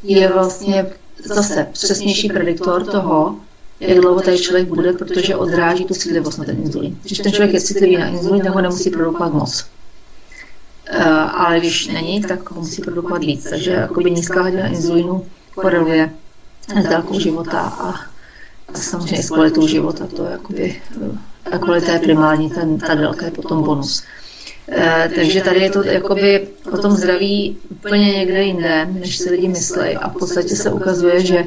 je 0.04 0.28
vlastně 0.28 0.86
zase 1.24 1.68
přesnější 1.72 2.30
prediktor 2.30 2.86
toho, 2.86 3.36
jak 3.80 3.98
dlouho 4.00 4.22
tady 4.22 4.40
člověk 4.40 4.68
bude, 4.68 4.94
protože 4.94 5.36
odráží 5.36 5.86
tu 5.86 5.94
citlivost 5.94 6.40
na 6.40 6.46
ten 6.46 6.58
inzulín. 6.58 7.00
Když 7.04 7.18
ten 7.18 7.32
člověk 7.32 7.54
je 7.54 7.62
citlivý 7.62 7.98
na 7.98 8.08
inzulín, 8.08 8.44
tak 8.44 8.54
ho 8.54 8.62
nemusí 8.62 8.90
produkovat 8.90 9.34
moc. 9.34 9.66
Uh, 10.96 11.02
ale 11.42 11.60
když 11.60 11.88
není, 11.88 12.22
tak 12.22 12.52
ho 12.52 12.62
musí 12.62 12.82
produkovat 12.82 13.22
víc. 13.24 13.50
Takže 13.50 13.72
jakoby 13.72 14.12
nízká 14.12 14.42
hladina 14.42 14.68
inzulínu 14.68 15.26
koreluje 15.56 16.12
s 16.82 16.84
délkou 16.84 17.20
života 17.20 17.60
a, 17.60 17.94
samozřejmě 18.78 19.24
s 19.24 19.30
kvalitou 19.30 19.68
života. 19.68 20.08
To 20.16 20.26
je 20.26 20.32
jakoby, 20.32 20.82
ta 21.52 21.58
kvalita 21.58 21.92
je 21.92 22.00
primární, 22.00 22.50
ten, 22.50 22.78
ta 22.78 22.96
délka 22.96 23.26
je 23.26 23.32
potom 23.32 23.64
bonus. 23.64 24.04
Uh, 24.68 25.16
takže 25.16 25.42
tady 25.42 25.60
je 25.60 25.70
to 25.70 25.84
jakoby 25.84 26.48
o 26.72 26.78
tom 26.78 26.92
zdraví 26.92 27.58
úplně 27.70 28.06
někde 28.06 28.44
jinde, 28.44 28.86
než 28.86 29.18
si 29.18 29.30
lidi 29.30 29.48
myslí. 29.48 29.96
A 29.96 30.10
v 30.10 30.18
podstatě 30.18 30.56
se 30.56 30.72
ukazuje, 30.72 31.26
že 31.26 31.46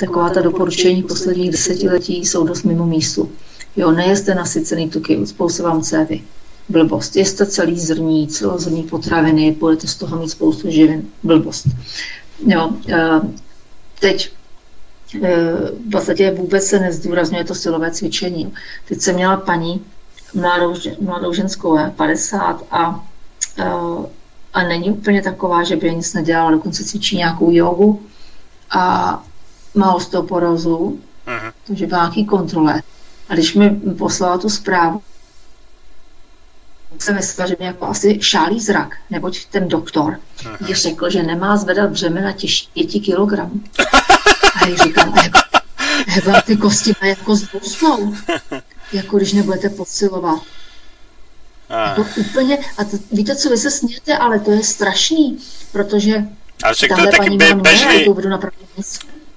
taková 0.00 0.30
ta 0.30 0.40
doporučení 0.40 1.02
posledních 1.02 1.50
desetiletí 1.50 2.26
jsou 2.26 2.46
dost 2.46 2.62
mimo 2.62 2.86
místu. 2.86 3.30
Jo, 3.76 3.90
nejeste 3.90 4.34
nasycený 4.34 4.90
tuky, 4.90 5.26
spoustu 5.26 5.62
vám 5.62 5.82
cévy. 5.82 6.22
Blbost. 6.68 7.16
Jeste 7.16 7.46
celý 7.46 7.80
zrní, 7.80 8.28
celozrní 8.28 8.82
potraviny, 8.82 9.52
budete 9.52 9.86
z 9.86 9.94
toho 9.94 10.18
mít 10.18 10.30
spoustu 10.30 10.70
živin. 10.70 11.08
Blbost. 11.22 11.66
Jo, 12.46 12.70
eh, 12.88 13.20
teď 14.00 14.32
eh, 15.22 15.52
v 15.86 15.90
podstatě 15.92 16.30
vůbec 16.30 16.64
se 16.64 16.78
nezdůrazňuje 16.78 17.44
to 17.44 17.54
silové 17.54 17.90
cvičení. 17.90 18.54
Teď 18.88 19.00
jsem 19.00 19.14
měla 19.14 19.36
paní, 19.36 19.84
mladou, 20.36 20.74
mladou 21.00 21.32
ženskou, 21.32 21.78
50 21.96 22.62
a, 22.70 23.04
eh, 23.58 23.64
a 24.54 24.62
není 24.62 24.90
úplně 24.90 25.22
taková, 25.22 25.64
že 25.64 25.76
by 25.76 25.94
nic 25.94 26.14
nedělala, 26.14 26.50
dokonce 26.50 26.84
cvičí 26.84 27.16
nějakou 27.16 27.50
jogu 27.50 28.02
a 28.70 29.24
má 29.74 29.94
osteoporózu, 29.94 31.00
uh-huh. 31.26 31.52
takže 31.66 31.86
v 31.86 31.90
nějaký 31.90 32.26
kontrole. 32.26 32.82
A 33.28 33.34
když 33.34 33.54
mi 33.54 33.70
poslala 33.98 34.38
tu 34.38 34.48
zprávu, 34.48 35.02
jsem 36.98 37.14
myslela, 37.14 37.48
že 37.48 37.56
mě 37.58 37.66
jako 37.66 37.86
asi 37.86 38.18
šálí 38.22 38.60
zrak, 38.60 38.96
neboť 39.10 39.44
ten 39.44 39.68
doktor 39.68 40.18
uh-huh. 40.38 40.68
jí 40.68 40.74
řekl, 40.74 41.10
že 41.10 41.22
nemá 41.22 41.56
zvedat 41.56 41.90
břemena 41.90 42.32
těžší 42.32 42.68
5 42.74 42.86
kg. 42.86 43.38
A 44.62 44.68
já 44.68 44.84
říkám, 44.84 45.14
jak 46.14 46.24
vám 46.24 46.42
ty 46.46 46.56
kosti 46.56 46.92
mají 47.00 47.10
jako 47.18 47.36
zbousnout, 47.36 48.14
jako 48.92 49.16
když 49.16 49.32
nebudete 49.32 49.68
posilovat. 49.68 50.42
Uh. 51.70 51.76
Jako 51.88 52.06
úplně, 52.16 52.58
a 52.78 52.84
to, 52.84 52.98
víte, 53.12 53.36
co 53.36 53.50
vy 53.50 53.56
se 53.56 53.70
smějete, 53.70 54.18
ale 54.18 54.40
to 54.40 54.50
je 54.50 54.62
strašný, 54.62 55.38
protože 55.72 56.24
ale 56.62 56.74
však 56.74 56.90
to 56.94 57.00
je 57.00 57.06
taky 57.06 57.30
be, 57.30 57.54
bežný, 57.54 58.06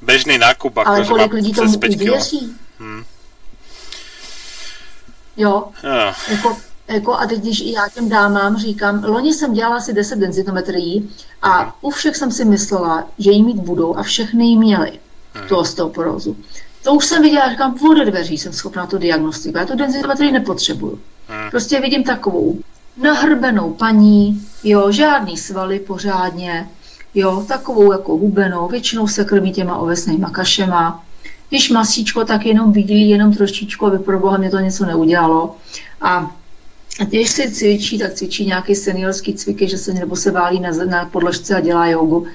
bežný 0.01 0.37
nákup. 0.37 0.77
Jako 0.77 0.89
Ale 0.89 1.05
kolik 1.05 1.33
lidí 1.33 1.53
tomu 1.53 1.73
uvěří? 1.73 2.55
Hmm. 2.79 3.03
Jo, 5.37 5.63
jo. 5.83 6.13
Jako, 6.27 6.57
jako, 6.87 7.13
a 7.13 7.25
teď, 7.25 7.39
když 7.39 7.59
já 7.61 7.89
těm 7.89 8.09
dámám 8.09 8.57
říkám, 8.57 9.03
loni 9.03 9.33
jsem 9.33 9.53
dělala 9.53 9.77
asi 9.77 9.93
10 9.93 10.19
denzitometrií 10.19 11.15
a 11.41 11.61
hmm. 11.61 11.71
u 11.81 11.89
všech 11.91 12.15
jsem 12.15 12.31
si 12.31 12.45
myslela, 12.45 13.07
že 13.19 13.31
jí 13.31 13.43
mít 13.43 13.57
budou 13.57 13.97
a 13.97 14.03
všechny 14.03 14.45
jí 14.45 14.57
měly 14.57 14.99
hmm. 15.33 15.47
tu 15.47 15.55
osteoporózu. 15.55 16.37
To 16.83 16.93
už 16.93 17.05
jsem 17.05 17.21
viděla, 17.21 17.49
říkám, 17.49 17.75
ode 17.91 18.05
dveří 18.05 18.37
jsem 18.37 18.53
schopná 18.53 18.85
tu 18.85 18.97
diagnostiku. 18.97 19.57
Já 19.57 19.65
tu 19.65 19.75
denzitometrii 19.75 20.31
nepotřebuju. 20.31 20.99
Hmm. 21.27 21.49
Prostě 21.49 21.81
vidím 21.81 22.03
takovou 22.03 22.59
nahrbenou 23.01 23.73
paní, 23.73 24.47
jo, 24.63 24.91
žádný 24.91 25.37
svaly 25.37 25.79
pořádně, 25.79 26.69
jo, 27.15 27.45
takovou 27.47 27.91
jako 27.91 28.17
hubenou, 28.17 28.67
většinou 28.67 29.07
se 29.07 29.25
krmí 29.25 29.51
těma 29.51 29.77
ovesnýma 29.77 30.29
kašema. 30.29 31.03
Když 31.49 31.69
masíčko, 31.69 32.25
tak 32.25 32.45
jenom 32.45 32.71
bílý, 32.71 33.09
jenom 33.09 33.33
trošičku, 33.33 33.85
aby 33.85 33.99
pro 33.99 34.19
boha 34.19 34.37
mě 34.37 34.49
to 34.49 34.59
něco 34.59 34.85
neudělalo. 34.85 35.55
A 36.01 36.35
když 37.07 37.29
si 37.29 37.51
cvičí, 37.51 37.99
tak 37.99 38.13
cvičí 38.13 38.45
nějaký 38.45 38.75
seniorský 38.75 39.33
cviky, 39.33 39.69
že 39.69 39.77
se 39.77 39.93
nebo 39.93 40.15
se 40.15 40.31
válí 40.31 40.59
na, 40.59 40.71
na 40.71 41.05
podložce 41.05 41.55
a 41.55 41.59
dělá 41.59 41.87
jogu. 41.87 42.27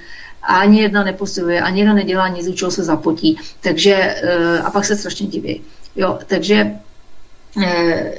A 0.47 0.55
ani 0.55 0.81
jedna 0.81 1.05
neposiluje, 1.05 1.61
ani 1.61 1.81
jedna 1.81 1.95
nedělá 1.95 2.29
nic, 2.29 2.49
u 2.49 2.53
čeho 2.53 2.71
se 2.71 2.85
zapotí. 2.85 3.39
Takže, 3.61 3.95
eh, 3.95 4.59
a 4.59 4.71
pak 4.71 4.85
se 4.85 4.97
strašně 4.97 5.27
diví. 5.27 5.63
Jo, 5.97 6.19
takže 6.27 6.71
eh, 7.65 8.19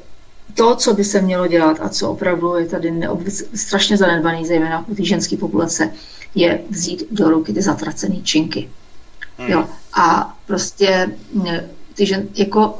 to, 0.54 0.76
co 0.76 0.94
by 0.94 1.04
se 1.04 1.22
mělo 1.22 1.48
dělat 1.48 1.78
a 1.82 1.90
co 1.90 2.12
opravdu 2.12 2.56
je 2.56 2.66
tady 2.66 2.92
neobvys, 2.92 3.50
strašně 3.56 3.98
zanedbaný, 3.98 4.46
zejména 4.46 4.86
u 4.88 4.96
té 4.96 5.04
ženské 5.04 5.38
populace, 5.38 5.92
je 6.36 6.62
vzít 6.70 7.04
do 7.12 7.30
ruky 7.30 7.54
ty 7.54 7.62
zatracené 7.62 8.16
činky. 8.22 8.70
Hmm. 9.38 9.50
Jo. 9.50 9.66
A 9.94 10.38
prostě 10.46 11.12
ty 11.94 12.06
žen, 12.06 12.28
jako 12.36 12.80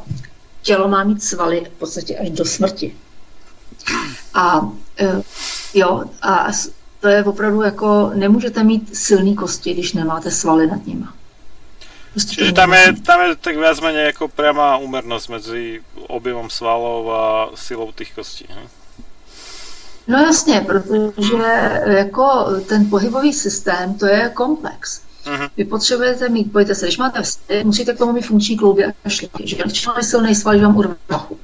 tělo 0.62 0.88
má 0.88 1.04
mít 1.04 1.24
svaly 1.24 1.66
v 1.76 1.80
podstatě 1.80 2.18
až 2.18 2.30
do 2.30 2.46
smrti. 2.46 2.96
A 4.34 4.72
jo, 5.74 6.04
a 6.22 6.48
to 7.06 7.10
je 7.10 7.24
opravdu 7.24 7.62
jako, 7.62 8.12
nemůžete 8.14 8.64
mít 8.64 8.98
silný 8.98 9.36
kosti, 9.36 9.74
když 9.74 9.94
nemáte 9.94 10.32
svaly 10.32 10.68
nad 10.68 10.86
nimi. 10.86 11.06
Prostě 12.12 12.36
Čiže 12.36 12.52
tam 12.52 12.74
je, 12.74 12.94
tam 12.94 13.22
je 13.22 13.36
tak 13.36 13.56
viac 13.58 13.80
menej 13.80 14.06
jako 14.06 14.28
priama 14.28 14.78
úmernosť 14.78 15.30
medzi 15.30 15.82
objemom 16.08 16.50
svalov 16.50 17.06
a 17.10 17.50
silou 17.56 17.92
těch 17.92 18.16
kostí. 18.16 18.46
Ne? 18.50 18.62
No 20.08 20.18
jasně, 20.18 20.66
protože 20.66 21.46
jako 21.86 22.46
ten 22.68 22.90
pohybový 22.90 23.34
systém, 23.34 23.94
to 23.94 24.06
je 24.06 24.32
komplex. 24.34 25.02
Uh-huh. 25.26 25.50
Vy 25.58 25.66
potřebujete 25.66 26.30
mít, 26.30 26.52
pojďte 26.52 26.76
se, 26.76 26.86
když 26.86 26.98
máte 26.98 27.22
vztah, 27.22 27.64
musíte 27.64 27.94
k 27.94 27.98
tomu 27.98 28.14
mít 28.14 28.26
funkční 28.26 28.58
klouby 28.58 28.86
a 28.86 29.10
šlíky, 29.10 29.48
že 29.48 29.56
když 29.56 29.88
máte 29.88 30.04
silný 30.04 30.36
sval, 30.36 30.58
že 30.58 30.66
vám 30.66 30.78
urve 30.78 30.96
uh-huh. 31.10 31.38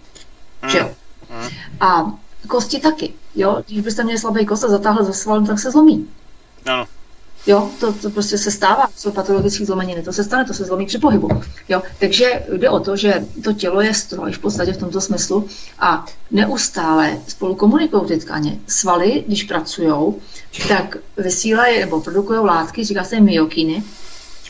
že 0.68 0.78
jo. 0.78 0.90
Uh-huh. 1.30 1.52
A 1.80 2.14
kosti 2.48 2.80
taky, 2.80 3.14
jo, 3.36 3.64
když 3.68 3.82
byste 3.82 4.04
měli 4.04 4.20
slabý 4.20 4.46
kost 4.46 4.64
a 4.64 4.68
zatáhl 4.68 5.04
za 5.04 5.14
sval, 5.14 5.46
tak 5.46 5.60
se 5.60 5.72
zlomí. 5.72 6.08
Ano. 6.66 6.86
Jo, 7.48 7.70
to, 7.80 7.94
to 7.94 8.10
prostě 8.10 8.38
se 8.38 8.52
stává, 8.52 8.88
jsou 8.98 9.12
patologické 9.12 9.66
zlomeniny, 9.66 10.04
to 10.04 10.14
se 10.14 10.24
stane, 10.24 10.46
to 10.46 10.54
se 10.54 10.64
zlomí 10.64 10.86
při 10.86 10.98
pohybu. 10.98 11.30
Jo, 11.70 11.82
takže 12.00 12.44
jde 12.58 12.70
o 12.70 12.80
to, 12.80 12.96
že 12.96 13.26
to 13.44 13.54
tělo 13.54 13.82
je 13.82 13.94
stroj 13.94 14.32
v 14.32 14.40
podstatě 14.40 14.74
v 14.74 14.78
tomto 14.78 15.02
smyslu 15.02 15.48
a 15.80 16.06
neustále 16.32 17.18
spolu 17.28 17.56
komunikují 17.56 18.08
ty 18.08 18.18
tkaně. 18.18 18.60
Svaly, 18.68 19.24
když 19.28 19.44
pracují, 19.44 20.14
tak 20.68 20.98
vysílají 21.18 21.80
nebo 21.80 22.02
produkují 22.02 22.40
látky, 22.40 22.84
říká 22.84 23.04
se 23.04 23.20
myokiny, 23.20 23.84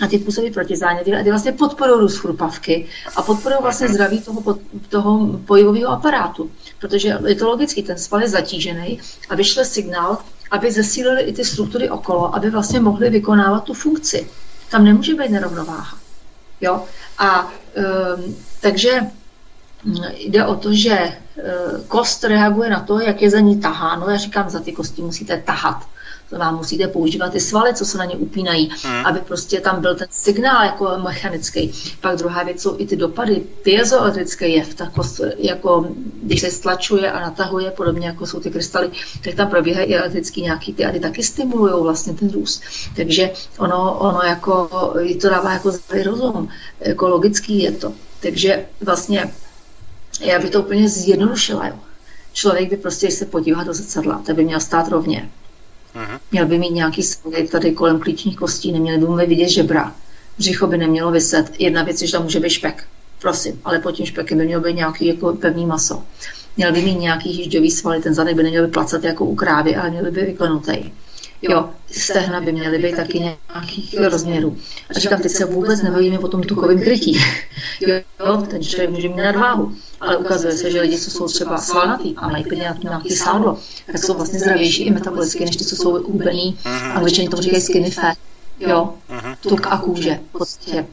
a 0.01 0.07
ty 0.07 0.17
působí 0.17 0.51
protizáněty 0.51 1.13
a 1.13 1.23
ty 1.23 1.29
vlastně 1.29 1.51
podporují 1.51 1.99
růst 1.99 2.17
chrupavky 2.17 2.87
a 3.15 3.21
podporují 3.21 3.59
vlastně 3.61 3.87
zdraví 3.87 4.21
toho, 4.21 4.57
toho 4.89 5.39
pojivového 5.45 5.91
aparátu. 5.91 6.51
Protože 6.79 7.17
je 7.27 7.35
to 7.35 7.47
logicky, 7.47 7.83
ten 7.83 7.97
sval 7.97 8.21
je 8.21 8.29
zatížený 8.29 8.99
a 9.29 9.35
vyšle 9.35 9.65
signál, 9.65 10.17
aby 10.51 10.71
zesílili 10.71 11.21
i 11.21 11.33
ty 11.33 11.45
struktury 11.45 11.89
okolo, 11.89 12.35
aby 12.35 12.49
vlastně 12.49 12.79
mohly 12.79 13.09
vykonávat 13.09 13.63
tu 13.63 13.73
funkci. 13.73 14.29
Tam 14.69 14.85
nemůže 14.85 15.13
být 15.13 15.31
nerovnováha. 15.31 15.97
Jo? 16.61 16.83
A 17.17 17.45
um, 17.45 18.35
takže 18.61 19.01
mm, 19.83 19.95
jde 20.17 20.45
o 20.45 20.55
to, 20.55 20.73
že 20.73 20.99
uh, 20.99 21.81
kost 21.87 22.23
reaguje 22.23 22.69
na 22.69 22.79
to, 22.79 22.99
jak 22.99 23.21
je 23.21 23.29
za 23.29 23.39
ní 23.39 23.59
taháno. 23.59 24.09
Já 24.09 24.17
říkám, 24.17 24.49
za 24.49 24.59
ty 24.59 24.71
kosti 24.71 25.01
musíte 25.01 25.37
tahat 25.45 25.85
vám 26.37 26.57
musíte 26.57 26.87
používat 26.87 27.31
ty 27.31 27.39
svaly, 27.39 27.73
co 27.73 27.85
se 27.85 27.97
na 27.97 28.05
ně 28.05 28.15
upínají, 28.15 28.71
hmm. 28.83 29.05
aby 29.05 29.19
prostě 29.19 29.61
tam 29.61 29.81
byl 29.81 29.95
ten 29.95 30.07
signál 30.11 30.65
jako 30.65 30.97
mechanický. 31.03 31.71
Pak 32.01 32.15
druhá 32.15 32.43
věc 32.43 32.61
jsou 32.61 32.75
i 32.79 32.85
ty 32.85 32.95
dopady, 32.95 33.35
piezoelektrický 33.63 34.53
jev, 34.53 34.73
tak 34.73 34.89
jako 35.37 35.87
když 36.23 36.41
se 36.41 36.51
stlačuje 36.51 37.11
a 37.11 37.19
natahuje, 37.19 37.71
podobně 37.71 38.07
jako 38.07 38.27
jsou 38.27 38.39
ty 38.39 38.51
krystaly, 38.51 38.91
tak 39.23 39.33
tam 39.33 39.47
probíhají 39.47 39.87
i 39.87 39.95
elektrický 39.95 40.41
nějaký 40.41 40.73
ty 40.73 40.85
a 40.85 40.91
ty 40.91 40.99
taky 40.99 41.23
stimulují 41.23 41.83
vlastně 41.83 42.13
ten 42.13 42.31
růst. 42.31 42.61
Takže 42.95 43.31
ono, 43.57 43.99
ono 43.99 44.21
jako, 44.21 44.69
to 45.21 45.29
dává 45.29 45.53
jako 45.53 45.71
zdravý 45.71 46.03
rozum, 46.03 46.49
jako 46.79 47.07
logický 47.09 47.63
je 47.63 47.71
to. 47.71 47.93
Takže 48.19 48.65
vlastně 48.81 49.31
já 50.21 50.39
bych 50.39 50.49
to 50.49 50.61
úplně 50.61 50.89
zjednodušila. 50.89 51.67
Jo. 51.67 51.75
Člověk 52.33 52.69
by 52.69 52.77
prostě, 52.77 53.07
když 53.07 53.19
se 53.19 53.25
podívá 53.25 53.63
do 53.63 53.73
zrcadla, 53.73 54.21
tak 54.25 54.35
by 54.35 54.43
měl 54.43 54.59
stát 54.59 54.87
rovně 54.87 55.29
Aha. 55.95 56.19
Měl 56.31 56.45
by 56.45 56.57
mít 56.57 56.71
nějaký 56.71 57.03
svaly 57.03 57.47
tady 57.47 57.71
kolem 57.71 57.99
klíčních 57.99 58.37
kostí, 58.37 58.71
neměli 58.71 58.97
by 58.97 59.25
vidět 59.25 59.49
žebra. 59.49 59.95
Břicho 60.37 60.67
by 60.67 60.77
nemělo 60.77 61.11
vyset. 61.11 61.51
Jedna 61.59 61.83
věc 61.83 62.01
je, 62.01 62.07
že 62.07 62.13
tam 62.13 62.23
může 62.23 62.39
být 62.39 62.49
špek. 62.49 62.83
Prosím, 63.21 63.61
ale 63.65 63.79
pod 63.79 63.91
tím 63.91 64.05
špekem 64.05 64.37
by 64.37 64.45
mělo 64.45 64.63
být 64.63 64.75
nějaký 64.75 65.07
jako 65.07 65.33
pevný 65.33 65.65
maso. 65.65 66.03
Měl 66.57 66.71
by 66.71 66.81
mít 66.81 66.99
nějaký 66.99 67.29
hýžďový 67.29 67.71
svaly, 67.71 68.01
ten 68.01 68.13
zadek 68.13 68.35
by 68.35 68.43
neměl 68.43 68.65
být 68.65 68.73
placat 68.73 69.03
jako 69.03 69.25
u 69.25 69.35
krávy, 69.35 69.75
ale 69.75 69.89
měl 69.89 70.03
by 70.03 70.11
být 70.11 70.25
vyklenutý. 70.25 70.91
Jo, 71.41 71.69
stehna 71.91 72.41
by 72.41 72.51
měly 72.51 72.77
být 72.77 72.95
taky 72.95 73.19
nějakých 73.19 73.99
rozměrů. 73.99 74.57
A 74.89 74.99
říkám, 74.99 75.21
teď 75.21 75.31
se 75.31 75.45
vůbec 75.45 75.81
nebavíme 75.81 76.19
o 76.19 76.27
tom 76.27 76.43
tukovém 76.43 76.81
krytí. 76.81 77.19
Jo, 77.81 78.41
ten 78.49 78.63
člověk 78.63 78.89
může 78.89 79.07
mít 79.07 79.17
nadváhu, 79.17 79.75
ale 80.01 80.17
ukazuje 80.17 80.57
se, 80.57 80.71
že 80.71 80.81
lidi, 80.81 80.99
co 80.99 81.11
jsou 81.11 81.27
třeba 81.27 81.57
svalnatý 81.57 82.15
a 82.17 82.27
mají 82.27 82.45
nějaký, 82.55 82.87
nějaký 82.87 83.15
sádlo, 83.15 83.57
tak 83.91 84.03
jsou 84.03 84.13
vlastně 84.13 84.39
zdravější 84.39 84.83
i 84.83 84.91
metabolicky, 84.91 85.45
než 85.45 85.55
ty, 85.55 85.65
co 85.65 85.75
jsou 85.75 85.91
hubený. 86.03 86.57
Angličani 86.95 87.29
to 87.29 87.37
říkají 87.37 87.61
skinny 87.61 87.91
fat. 87.91 88.17
Jo, 88.59 88.93
tuk 89.41 89.67
a 89.67 89.77
kůže. 89.77 90.19
V 90.29 90.37
podstatě 90.37 90.85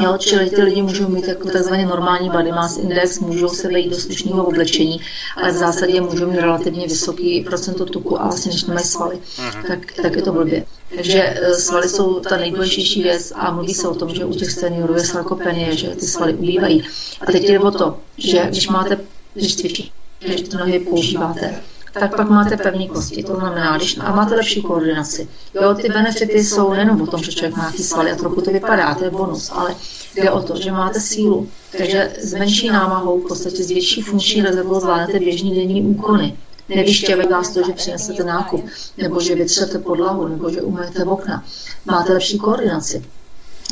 Jo, 0.00 0.18
čili 0.18 0.50
ty 0.50 0.62
lidi 0.62 0.82
můžou 0.82 1.08
mít 1.08 1.28
jako 1.28 1.48
takzvaný 1.48 1.84
normální 1.84 2.30
body 2.30 2.52
mass 2.52 2.76
index, 2.76 3.18
můžou 3.20 3.48
se 3.48 3.68
vejít 3.68 3.90
do 3.90 3.96
slušného 3.96 4.44
oblečení, 4.44 5.00
ale 5.36 5.52
v 5.52 5.56
zásadě 5.56 6.00
můžou 6.00 6.30
mít 6.30 6.40
relativně 6.40 6.86
vysoký 6.86 7.40
procento 7.40 7.84
tuku 7.84 8.20
a 8.20 8.24
vlastně, 8.24 8.50
když 8.50 8.64
nemají 8.64 8.86
svaly, 8.86 9.18
tak, 9.66 9.92
tak 10.02 10.16
je 10.16 10.22
to 10.22 10.32
blbě. 10.32 10.64
Takže 10.94 11.22
eh, 11.22 11.54
svaly 11.54 11.88
jsou 11.88 12.20
ta 12.20 12.36
nejdůležitější 12.36 13.02
věc 13.02 13.32
a 13.36 13.50
mluví 13.50 13.74
se 13.74 13.88
o 13.88 13.94
tom, 13.94 14.14
že 14.14 14.24
u 14.24 14.32
těch 14.32 14.50
seniorů 14.50 14.94
je 14.94 15.04
sarkopenie, 15.04 15.76
že 15.76 15.88
ty 15.88 16.06
svaly 16.06 16.34
ubývají. 16.34 16.84
A 17.20 17.32
teď 17.32 17.42
jde 17.42 17.60
o 17.60 17.70
to, 17.70 17.98
že 18.18 18.46
když 18.48 18.68
máte, 18.68 18.98
když 19.34 19.56
cvičíte, 19.56 19.90
že 20.20 20.44
ty 20.44 20.56
nohy 20.56 20.78
používáte, 20.78 21.62
tak 22.00 22.16
pak 22.16 22.28
máte 22.28 22.56
pevné 22.56 22.88
kosti. 22.88 23.22
To 23.22 23.34
znamená, 23.34 23.76
když 23.76 23.98
a 24.00 24.14
máte 24.14 24.34
lepší 24.34 24.62
koordinaci. 24.62 25.28
Jo, 25.54 25.74
ty 25.74 25.88
benefity 25.88 26.44
jsou 26.44 26.72
nejenom 26.72 27.02
o 27.02 27.06
tom, 27.06 27.22
že 27.22 27.32
člověk 27.32 27.56
má 27.56 27.72
svaly 27.72 28.12
a 28.12 28.16
trochu 28.16 28.40
to 28.40 28.50
vypadá, 28.50 28.94
to 28.94 29.04
je 29.04 29.10
bonus, 29.10 29.50
ale 29.54 29.74
jde 30.16 30.30
o 30.30 30.42
to, 30.42 30.56
že 30.56 30.72
máte 30.72 31.00
sílu. 31.00 31.48
Takže 31.78 32.12
s 32.18 32.34
menší 32.34 32.68
námahou, 32.68 33.20
v 33.20 33.28
podstatě 33.28 33.64
s 33.64 33.68
větší 33.68 34.02
funkční 34.02 34.42
rezervou 34.42 34.80
zvládnete 34.80 35.18
běžný 35.18 35.54
denní 35.54 35.82
úkony. 35.82 36.36
Nevyštěve 36.68 37.26
vás 37.26 37.54
to, 37.54 37.62
že 37.66 37.72
přinesete 37.72 38.24
nákup, 38.24 38.64
nebo 38.98 39.20
že 39.20 39.34
vytřete 39.34 39.78
podlahu, 39.78 40.28
nebo 40.28 40.50
že 40.50 40.62
umyjete 40.62 41.04
okna. 41.04 41.44
Máte 41.84 42.12
lepší 42.12 42.38
koordinaci, 42.38 43.04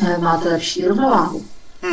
eh, 0.07 0.19
máte 0.19 0.49
lepší 0.49 0.85
rovnováhu, 0.85 1.45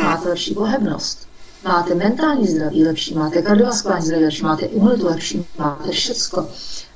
máte 0.02 0.28
lepší 0.28 0.54
pohebnost 0.54 1.29
máte 1.64 1.94
mentální 1.94 2.46
zdraví 2.46 2.84
lepší, 2.84 3.14
máte 3.14 3.42
kardiovaskulární 3.42 4.06
zdraví 4.06 4.24
lepší, 4.24 4.42
máte 4.42 4.66
imunitu 4.66 5.06
lepší, 5.06 5.46
máte 5.58 5.90
všecko. 5.90 6.48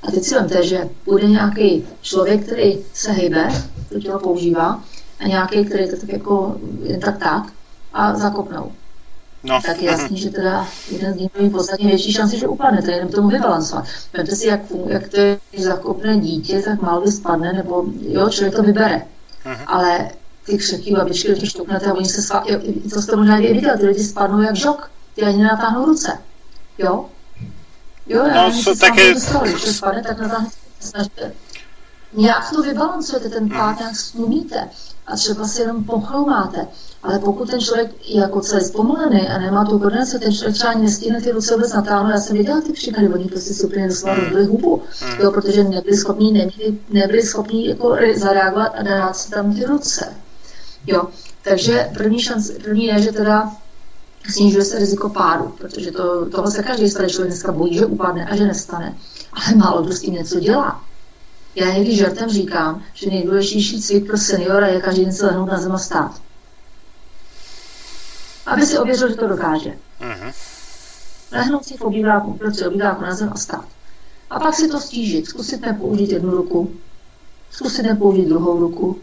A 0.02 0.10
teď 0.10 0.24
si 0.24 0.34
vemte, 0.34 0.62
že 0.66 0.88
bude 1.04 1.28
nějaký 1.28 1.86
člověk, 2.00 2.44
který 2.44 2.78
se 2.94 3.12
hejbe, 3.12 3.48
to 3.88 4.00
tělo 4.00 4.18
používá, 4.18 4.82
a 5.20 5.28
nějaký, 5.28 5.64
který 5.64 5.90
to 5.90 5.96
tak 5.96 6.08
jako 6.12 6.56
jen 6.82 7.00
tak 7.00 7.18
tak 7.18 7.52
a 7.92 8.14
zakopnou. 8.14 8.72
No. 9.44 9.60
Tak 9.66 9.82
je 9.82 9.90
jasný, 9.90 10.18
že 10.18 10.30
teda 10.30 10.68
jeden 10.90 11.14
z 11.14 11.16
nich 11.16 11.30
má 11.40 11.50
podstatně 11.50 11.88
větší 11.88 12.12
šanci, 12.12 12.38
že 12.38 12.48
upadne, 12.48 12.82
to 12.82 12.90
jenom 12.90 13.08
tomu 13.08 13.28
vybalancovat. 13.28 13.84
Vemte 14.12 14.36
si, 14.36 14.46
jak, 14.46 14.60
jak 14.86 15.08
to 15.08 15.20
je, 15.20 15.38
zakopne 15.58 16.18
dítě, 16.18 16.62
tak 16.62 16.82
málo 16.82 17.06
spadne, 17.06 17.52
nebo 17.52 17.84
jo, 18.08 18.28
člověk 18.28 18.54
to 18.54 18.62
vybere. 18.62 19.02
Uh-huh. 19.44 19.64
Ale 19.66 20.10
ty 20.46 20.58
křehký 20.58 20.94
babičky 20.94 21.28
do 21.28 21.34
těch 21.34 21.50
štouknete 21.50 21.86
a 21.86 21.94
oni 21.94 22.08
se 22.08 22.22
sva, 22.22 22.44
to 22.94 23.02
jste 23.02 23.16
možná 23.16 23.38
i 23.38 23.52
viděl, 23.52 23.78
ty 23.78 23.86
lidi 23.86 24.04
spadnou 24.04 24.40
jak 24.40 24.56
žok, 24.56 24.90
ty 25.14 25.22
ani 25.22 25.38
nenatáhnou 25.38 25.84
ruce, 25.84 26.18
jo? 26.78 27.06
Jo, 28.06 28.24
já 28.26 28.42
no, 28.42 28.48
nevím, 28.48 28.78
také... 28.78 29.14
Dostali, 29.14 29.50
že 29.50 29.72
spadne, 29.72 30.02
tak 30.02 30.18
natáhne 30.18 30.48
snažte. 30.80 31.32
Nějak 32.12 32.50
to 32.50 32.62
vybalancujete, 32.62 33.28
ten 33.28 33.48
pád 33.48 33.78
nějak 33.78 33.96
snumíte 33.96 34.68
a 35.06 35.16
třeba 35.16 35.48
si 35.48 35.62
jenom 35.62 35.84
pochloumáte. 35.84 36.66
Ale 37.02 37.18
pokud 37.18 37.50
ten 37.50 37.60
člověk 37.60 37.90
je 38.08 38.20
jako 38.20 38.40
celý 38.40 38.64
zpomalený 38.64 39.28
a 39.28 39.38
nemá 39.38 39.64
tu 39.64 39.78
koordinaci, 39.78 40.18
ten 40.18 40.32
člověk 40.32 40.54
třeba 40.54 40.70
ani 40.70 40.82
nestihne 40.82 41.20
ty 41.20 41.30
ruce 41.30 41.54
vůbec 41.54 41.72
natáhnout. 41.72 42.10
Já 42.10 42.20
jsem 42.20 42.36
viděla 42.36 42.60
ty 42.60 42.72
příklady, 42.72 43.08
oni 43.08 43.24
prostě 43.24 43.54
si 43.54 43.66
úplně 43.66 43.88
doslova 43.88 44.14
rozbili 44.14 44.44
hubu, 44.44 44.82
jo, 45.20 45.32
protože 45.32 45.64
nebyli 45.64 45.96
schopni, 45.96 46.32
nebyli, 46.32 46.78
nebyli 46.90 47.22
schopni 47.22 47.68
jako 47.68 47.96
zareagovat 48.16 48.72
a 48.76 48.82
dát 48.82 49.16
si 49.16 49.30
tam 49.30 49.54
ty 49.54 49.64
ruce. 49.64 50.14
Jo, 50.86 51.08
takže 51.42 51.90
první, 51.94 52.20
šance, 52.20 52.52
první 52.52 52.84
je, 52.84 53.02
že 53.02 53.12
teda 53.12 53.52
snižuje 54.30 54.64
se 54.64 54.78
riziko 54.78 55.08
pádu, 55.08 55.54
protože 55.58 55.92
to, 55.92 56.26
toho 56.30 56.50
se 56.50 56.62
každý 56.62 56.90
starý 56.90 57.08
člověk 57.08 57.30
dneska 57.30 57.52
bojí, 57.52 57.74
že 57.74 57.86
upadne 57.86 58.26
a 58.26 58.36
že 58.36 58.44
nestane. 58.44 58.96
Ale 59.32 59.56
málo 59.56 59.82
kdo 59.82 59.92
s 59.92 60.00
tím 60.00 60.14
něco 60.14 60.40
dělá. 60.40 60.84
Já 61.54 61.72
někdy 61.72 61.96
žartem 61.96 62.28
říkám, 62.28 62.82
že 62.94 63.10
nejdůležitější 63.10 63.82
cvik 63.82 64.06
pro 64.06 64.18
seniora 64.18 64.66
je 64.66 64.80
každý 64.80 65.04
den 65.04 65.12
se 65.12 65.26
lehnout 65.26 65.48
na 65.48 65.60
zem 65.60 65.72
a 65.72 65.78
stát. 65.78 66.20
Aby 68.46 68.66
si 68.66 68.78
ověřil, 68.78 69.08
že 69.08 69.14
to 69.14 69.28
dokáže. 69.28 69.78
Uh-huh. 70.00 70.32
Lehnout 71.32 71.64
si 71.64 71.76
v 71.76 71.80
obýváku, 71.80 72.32
prostě 72.32 72.68
obýváku 72.68 73.02
na 73.02 73.14
zem 73.14 73.30
a 73.32 73.36
stát. 73.36 73.64
A 74.30 74.40
pak 74.40 74.54
si 74.54 74.68
to 74.68 74.80
stížit, 74.80 75.26
zkusit 75.26 75.60
nepoužít 75.60 76.10
jednu 76.10 76.30
ruku, 76.30 76.74
zkusit 77.50 77.82
nepoužít 77.82 78.28
druhou 78.28 78.60
ruku, 78.60 79.00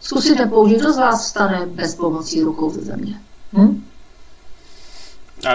Zkusit 0.00 0.38
nepoužít, 0.38 0.78
kdo 0.78 0.92
z 0.92 0.98
vás 0.98 1.28
stane 1.28 1.66
bez 1.66 1.94
pomocí 1.94 2.42
rukou 2.42 2.70
ze 2.70 2.80
země. 2.80 3.20
Hm? 3.52 3.84
A 5.48 5.52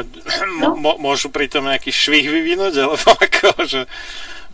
no? 0.61 0.75
mo- 0.75 0.97
můžu 0.99 1.29
přitom 1.29 1.63
nějaký 1.63 1.91
švih 1.91 2.29
vyvinout, 2.29 2.77
alebo 2.77 3.11
jako, 3.21 3.67
že... 3.67 3.85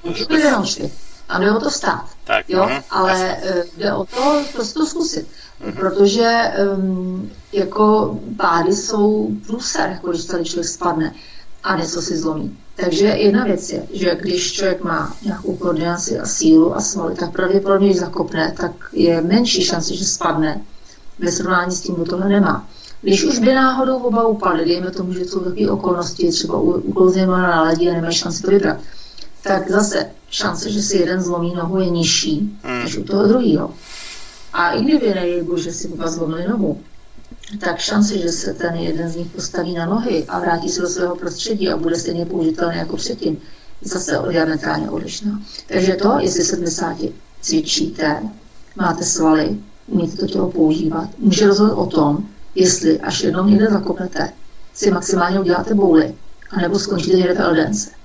Můžu 0.04 0.26
jenom 0.34 0.66
švih. 0.66 0.94
A 1.30 1.40
jde 1.40 1.52
o 1.52 1.60
to 1.60 1.72
stát. 1.72 2.06
Tak, 2.24 2.50
jo? 2.50 2.66
Uh-huh, 2.66 2.84
ale 2.90 3.12
jasný. 3.12 3.50
Eh, 3.50 3.64
jde 3.78 3.94
o 3.94 4.06
to 4.06 4.44
prostě 4.54 4.74
to 4.74 4.86
zkusit. 4.86 5.28
Uh-huh. 5.62 5.76
Protože 5.76 6.52
um, 6.76 7.32
jako 7.54 8.20
pády 8.38 8.76
jsou 8.76 9.30
průser, 9.48 9.90
jako 9.90 10.12
když 10.12 10.26
tady 10.26 10.46
člověk 10.46 10.68
spadne 10.68 11.14
a 11.64 11.78
něco 11.78 12.02
si 12.02 12.18
zlomí. 12.18 12.58
Takže 12.76 13.06
jedna 13.06 13.44
věc 13.44 13.70
je, 13.70 13.84
že 13.94 14.18
když 14.22 14.54
člověk 14.54 14.84
má 14.84 15.18
nějakou 15.26 15.56
koordinaci 15.56 16.20
a 16.20 16.26
sílu 16.26 16.76
a 16.76 16.82
svaly, 16.82 17.16
tak 17.16 17.32
pravděpodobně, 17.32 17.88
když 17.88 18.00
zakopne, 18.00 18.54
tak 18.58 18.72
je 18.94 19.22
menší 19.22 19.64
šance, 19.64 19.96
že 19.96 20.06
spadne. 20.06 20.62
Ve 21.20 21.32
srovnání 21.32 21.72
s 21.72 21.82
tím, 21.82 21.96
kdo 21.96 22.06
tohle 22.06 22.30
nemá. 22.30 22.68
Když 23.02 23.24
už 23.24 23.40
by 23.40 23.54
náhodou 23.54 23.98
oba 23.98 24.28
upadly, 24.28 24.66
dejme 24.66 24.92
tomu, 24.92 25.14
že 25.14 25.26
jsou 25.26 25.40
takové 25.40 25.72
okolnosti, 25.72 26.30
třeba 26.30 26.60
uklouzněno 26.60 27.38
na 27.38 27.64
ledě 27.64 27.90
a 27.90 27.94
nemají 27.94 28.16
šanci 28.16 28.42
to 28.42 28.52
vybrat, 28.52 28.78
tak 29.44 29.72
zase 29.72 30.10
šance, 30.30 30.72
že 30.72 30.82
si 30.82 30.98
jeden 30.98 31.22
zlomí 31.22 31.56
nohu, 31.56 31.80
je 31.80 31.90
nižší 31.90 32.58
hmm. 32.64 32.84
než 32.84 32.98
u 32.98 33.04
toho 33.04 33.28
druhého. 33.28 33.74
A 34.54 34.72
i 34.72 34.84
kdyby 34.84 35.14
nejde, 35.14 35.58
že 35.58 35.74
si 35.74 35.88
oba 35.88 36.08
zlomili 36.08 36.48
nohu, 36.48 36.82
tak 37.58 37.80
šance, 37.80 38.18
že 38.18 38.30
se 38.30 38.54
ten 38.54 38.76
jeden 38.76 39.10
z 39.10 39.16
nich 39.16 39.28
postaví 39.28 39.74
na 39.74 39.86
nohy 39.86 40.26
a 40.28 40.40
vrátí 40.40 40.70
se 40.70 40.82
do 40.82 40.88
svého 40.88 41.16
prostředí 41.16 41.70
a 41.70 41.78
bude 41.78 41.96
stejně 41.96 42.26
použitelný 42.26 42.78
jako 42.78 42.98
předtím, 42.98 43.42
zase 43.82 44.20
diametrálně 44.30 44.90
odlišná. 44.90 45.42
Takže 45.68 45.96
to, 45.96 46.18
jestli 46.20 46.44
70 46.44 46.98
cvičíte, 47.42 48.24
máte 48.76 49.04
svaly, 49.04 49.58
umíte 49.88 50.18
to 50.18 50.28
tělo 50.28 50.52
používat, 50.52 51.10
může 51.18 51.48
rozhodnout 51.48 51.76
o 51.76 51.86
tom, 51.86 52.18
jestli 52.56 53.00
až 53.00 53.22
jednou 53.22 53.46
někde 53.46 53.68
zakopnete, 53.68 54.34
si 54.74 54.92
maximálně 54.92 55.40
uděláte 55.40 55.74
bouly, 55.74 56.16
anebo 56.50 56.80
skončíte 56.80 57.18
někde 57.18 57.34
v 57.34 57.40
eldence. 57.40 58.00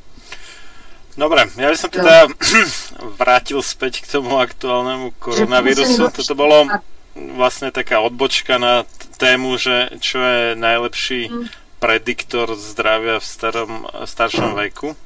Dobre, 1.15 1.47
ja 1.55 1.71
by 1.71 1.79
som 1.79 1.91
teda 1.95 2.27
vrátil 3.23 3.63
späť 3.63 4.03
k 4.03 4.19
tomu 4.19 4.43
aktuálnemu 4.43 5.15
koronavírusu. 5.23 6.11
Toto 6.11 6.35
bolo 6.35 6.67
vlastne 7.15 7.71
taká 7.71 8.01
odbočka 8.01 8.59
na 8.59 8.85
tému, 9.19 9.57
že 9.57 9.95
čo 10.03 10.19
je 10.19 10.59
najlepší 10.59 11.31
mm. 11.31 11.47
prediktor 11.79 12.59
zdravia 12.59 13.23
v 13.23 13.27
starom, 13.27 13.73
staršom 14.05 14.55
veku. 14.55 14.99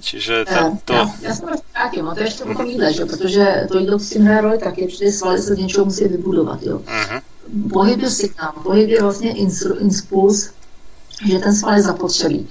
Čiže 0.00 0.44
ta, 0.44 0.72
to... 0.84 0.92
Já, 0.92 1.10
já 1.22 1.34
se 1.34 1.42
vrátím, 1.46 2.04
no 2.04 2.14
to 2.14 2.20
ještě 2.20 2.44
o 2.44 2.54
tom 2.54 2.66
jídle, 2.66 2.92
že? 2.92 3.04
protože 3.04 3.66
to 3.72 3.78
jídlo 3.78 3.98
si 3.98 4.18
hraje 4.18 4.40
roli 4.40 4.58
taky, 4.58 4.86
protože 4.86 5.12
svaly 5.12 5.38
se 5.42 5.54
z 5.54 5.58
něčeho 5.58 5.84
musí 5.84 6.04
vybudovat. 6.04 6.62
Jo? 6.62 6.78
Uh-huh. 6.78 7.20
Pohyb 7.72 8.02
je 8.02 8.10
signál, 8.10 8.52
pohyb 8.62 8.88
je 8.88 9.02
vlastně 9.02 9.34
impuls, 9.78 10.50
že 11.26 11.38
ten 11.38 11.54
sval 11.54 11.74
je 11.74 11.82
zapotřebí. 11.82 12.48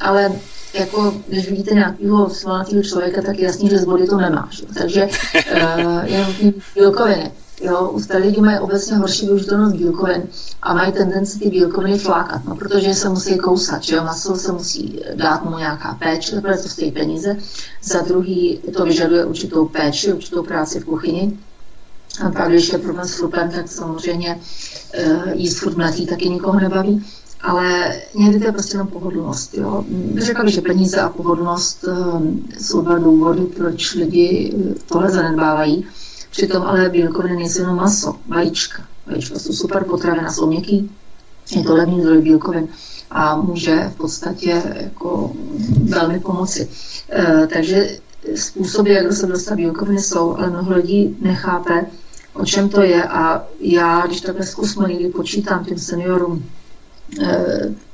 Ale 0.00 0.32
jako, 0.74 1.14
když 1.28 1.48
vidíte 1.48 1.74
nějakého 1.74 2.30
svalnatého 2.30 2.82
člověka, 2.82 3.22
tak 3.22 3.38
je 3.38 3.44
jasný, 3.44 3.68
že 3.68 3.78
z 3.78 3.84
vody 3.84 4.06
to 4.06 4.16
nemáš. 4.16 4.62
Takže 4.78 5.08
uh, 5.52 6.04
jenom 6.04 6.34
bílkoviny. 6.74 7.32
Jo, 7.66 8.00
tady 8.08 8.24
lidi 8.24 8.40
mají 8.40 8.58
obecně 8.58 8.96
horší 8.96 9.26
využitelnost 9.26 9.76
bílkovin 9.76 10.22
a 10.62 10.74
mají 10.74 10.92
tendenci 10.92 11.38
ty 11.38 11.50
bílkoviny 11.50 11.98
flákat, 11.98 12.44
no, 12.44 12.56
protože 12.56 12.94
se 12.94 13.08
musí 13.08 13.38
kousat, 13.38 13.82
že 13.82 13.96
jo, 13.96 14.04
maso 14.04 14.36
se 14.36 14.52
musí 14.52 15.00
dát 15.14 15.44
mu 15.44 15.58
nějaká 15.58 15.94
péče, 15.94 16.40
protože 16.40 16.62
to 16.62 16.68
stojí 16.68 16.92
peníze. 16.92 17.36
Za 17.82 18.00
druhý 18.00 18.60
to 18.76 18.84
vyžaduje 18.84 19.24
určitou 19.24 19.68
péči, 19.68 20.12
určitou 20.12 20.42
práci 20.42 20.80
v 20.80 20.84
kuchyni. 20.84 21.38
A 22.26 22.30
pak, 22.30 22.48
když 22.48 22.72
je 22.72 22.78
problém 22.78 23.06
s 23.06 23.14
chlupem, 23.14 23.50
tak 23.50 23.68
samozřejmě 23.68 24.40
e, 24.92 25.22
jíst 25.34 25.58
furt 25.58 25.76
mletý 25.76 26.06
taky 26.06 26.28
nikoho 26.28 26.60
nebaví. 26.60 27.06
Ale 27.40 27.96
někdy 28.14 28.38
to 28.38 28.46
je 28.46 28.52
prostě 28.52 28.74
jenom 28.74 28.88
pohodlnost. 28.88 29.54
Jo. 29.54 29.84
Řekla 30.18 30.44
bych, 30.44 30.54
že 30.54 30.60
peníze 30.60 31.00
a 31.00 31.08
pohodlnost 31.08 31.84
e, 31.84 31.92
jsou 32.60 32.80
dva 32.80 32.98
důvody, 32.98 33.42
proč 33.42 33.94
lidi 33.94 34.54
tohle 34.88 35.10
zanedbávají. 35.10 35.86
Přitom 36.36 36.62
ale 36.62 36.88
bílkoviny 36.88 37.36
nejsou 37.36 37.60
jenom 37.60 37.76
maso, 37.76 38.16
vajíčka. 38.28 38.82
Vajíčka 39.06 39.38
jsou 39.38 39.52
super 39.52 39.84
potravina, 39.84 40.32
jsou 40.32 40.46
měkký, 40.46 40.90
je 41.56 41.62
to 41.62 41.74
levný 41.74 42.00
zdroj 42.00 42.22
bílkovin 42.22 42.68
a 43.10 43.36
může 43.36 43.90
v 43.94 43.96
podstatě 43.96 44.62
jako 44.74 45.32
velmi 45.82 46.20
pomoci. 46.20 46.68
E, 47.12 47.46
takže 47.46 47.98
způsoby, 48.34 48.92
jak 48.92 49.12
se 49.12 49.26
dostat 49.26 49.54
bílkoviny 49.54 50.00
jsou, 50.00 50.36
ale 50.36 50.50
mnoho 50.50 50.74
lidí 50.74 51.16
nechápe, 51.20 51.86
o 52.32 52.44
čem 52.44 52.68
to 52.68 52.82
je 52.82 53.04
a 53.04 53.44
já, 53.60 54.06
když 54.06 54.20
takhle 54.20 54.46
zkusme 54.46 54.88
někdy 54.88 55.08
počítám 55.08 55.64
těm 55.64 55.78
seniorům 55.78 56.44
e, 57.22 57.44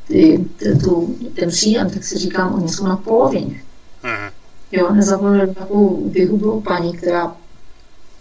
ty, 0.09 0.45
ty, 0.57 0.78
tu, 0.78 1.16
ten 1.34 1.49
příjem, 1.49 1.90
tak 1.90 2.05
si 2.05 2.18
říkám, 2.18 2.55
oni 2.55 2.68
jsou 2.68 2.86
na 2.86 2.97
polovině. 2.97 3.62
Mhm. 4.03 4.30
Jo, 4.72 4.95
nezapomněl 4.95 5.55
takovou 5.55 6.11
vyhublou 6.11 6.61
paní, 6.61 6.93
která 6.93 7.36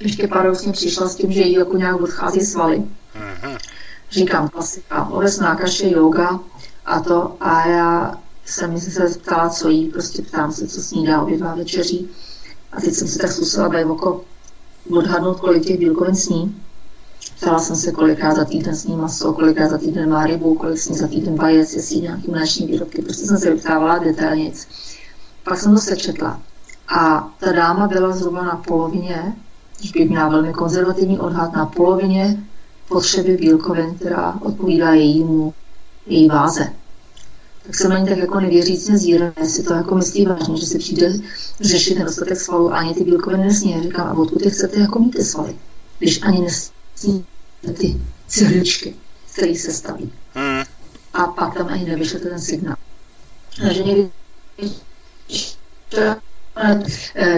ještě 0.02 0.28
paradoxně 0.28 0.72
přišla 0.72 1.10
s 1.10 1.16
tím, 1.16 1.32
že 1.32 1.41
jí 1.41 1.54
jako 1.54 1.78
nějak 1.78 2.02
odchází 2.02 2.41
svaly. 2.41 2.84
Aha. 3.16 3.58
Říkám 4.12 4.49
klasika, 4.49 5.06
ovesná 5.06 5.56
kaše, 5.56 5.89
yoga 5.89 6.39
a 6.86 6.99
to 6.99 7.36
a 7.39 7.68
já 7.68 8.16
jsem 8.45 8.80
se 8.80 9.08
zeptala, 9.08 9.49
co 9.49 9.70
jí, 9.70 9.89
prostě 9.89 10.22
ptám 10.22 10.52
se, 10.52 10.68
co 10.68 10.82
snídá, 10.82 11.22
obědvá, 11.22 11.56
večeří. 11.56 12.10
A 12.72 12.82
teď 12.82 12.93
jsem 12.93 13.08
se 13.08 13.20
tak 13.20 13.32
zkusila 13.32 13.70
být 13.70 13.86
oko 13.86 14.24
odhadnout, 14.91 15.39
kolik 15.39 15.64
těch 15.66 15.80
bílkovin 15.80 16.16
sní. 16.16 16.62
Ptala 17.38 17.60
jsem 17.60 17.76
se, 17.76 17.91
kolikrát 17.91 18.36
za 18.36 18.45
týden 18.45 18.76
sní 18.76 18.95
maso, 18.95 19.34
kolikrát 19.34 19.70
za 19.70 19.78
týden 19.78 20.10
má 20.10 20.26
rybu, 20.26 20.56
kolik 20.56 20.78
sní 20.78 20.97
za 20.97 21.08
týden 21.08 21.36
vajec, 21.36 21.74
jestli 21.74 22.02
nějaký 22.02 22.32
mléční 22.32 22.68
výrobky. 22.68 23.02
Prostě 23.02 23.26
jsem 23.26 23.38
se 23.38 23.54
vyptávala 23.54 23.97
detailně. 23.97 24.52
Pak 25.43 25.60
jsem 25.60 25.74
to 25.74 25.82
sečetla. 25.82 26.41
A 26.88 27.30
ta 27.39 27.52
dáma 27.52 27.88
byla 27.88 28.12
zhruba 28.12 28.43
na 28.43 28.56
polovině 28.68 29.36
když 29.82 29.92
bych 29.92 30.10
měla 30.10 30.30
velmi 30.30 30.54
konzervativní 30.54 31.20
odhad 31.20 31.54
na 31.54 31.66
polovině 31.66 32.44
potřeby 32.88 33.38
bílkovin, 33.38 33.96
která 33.96 34.40
odpovídá 34.42 34.94
jejímu, 34.94 35.54
její 36.06 36.28
váze. 36.28 36.74
Tak 37.64 37.76
se 37.76 37.88
na 37.88 38.00
ní 38.00 38.08
tak 38.08 38.18
jako 38.18 38.40
nevěřícně 38.40 38.98
zírá, 38.98 39.34
jestli 39.42 39.64
to 39.64 39.74
jako 39.74 39.96
myslí 39.96 40.26
vážně, 40.26 40.58
že 40.58 40.66
se 40.66 40.78
přijde 40.78 41.14
řešit 41.62 42.00
nedostatek 42.00 42.40
svalů 42.40 42.74
a 42.74 42.78
ani 42.78 42.94
ty 42.94 43.04
bílkoviny 43.04 43.44
nesní. 43.44 43.82
Říkám, 43.84 44.08
a 44.08 44.14
odkud 44.14 44.42
ty 44.42 44.50
chcete 44.50 44.80
jako 44.80 45.00
mít 45.00 45.12
ty 45.12 45.24
svaly, 45.24 45.56
když 46.00 46.22
ani 46.22 46.42
nesní 46.42 47.26
ty 47.78 48.02
cihličky, 48.28 48.96
které 49.34 49.56
se 49.56 49.74
staví. 49.74 50.12
Hmm. 50.34 50.64
A 51.14 51.28
pak 51.28 51.54
tam 51.54 51.68
ani 51.68 51.86
nevyšlete 51.86 52.30
ten 52.30 52.42
signál. 52.42 52.76
Takže 53.62 53.84
někdy 53.84 54.10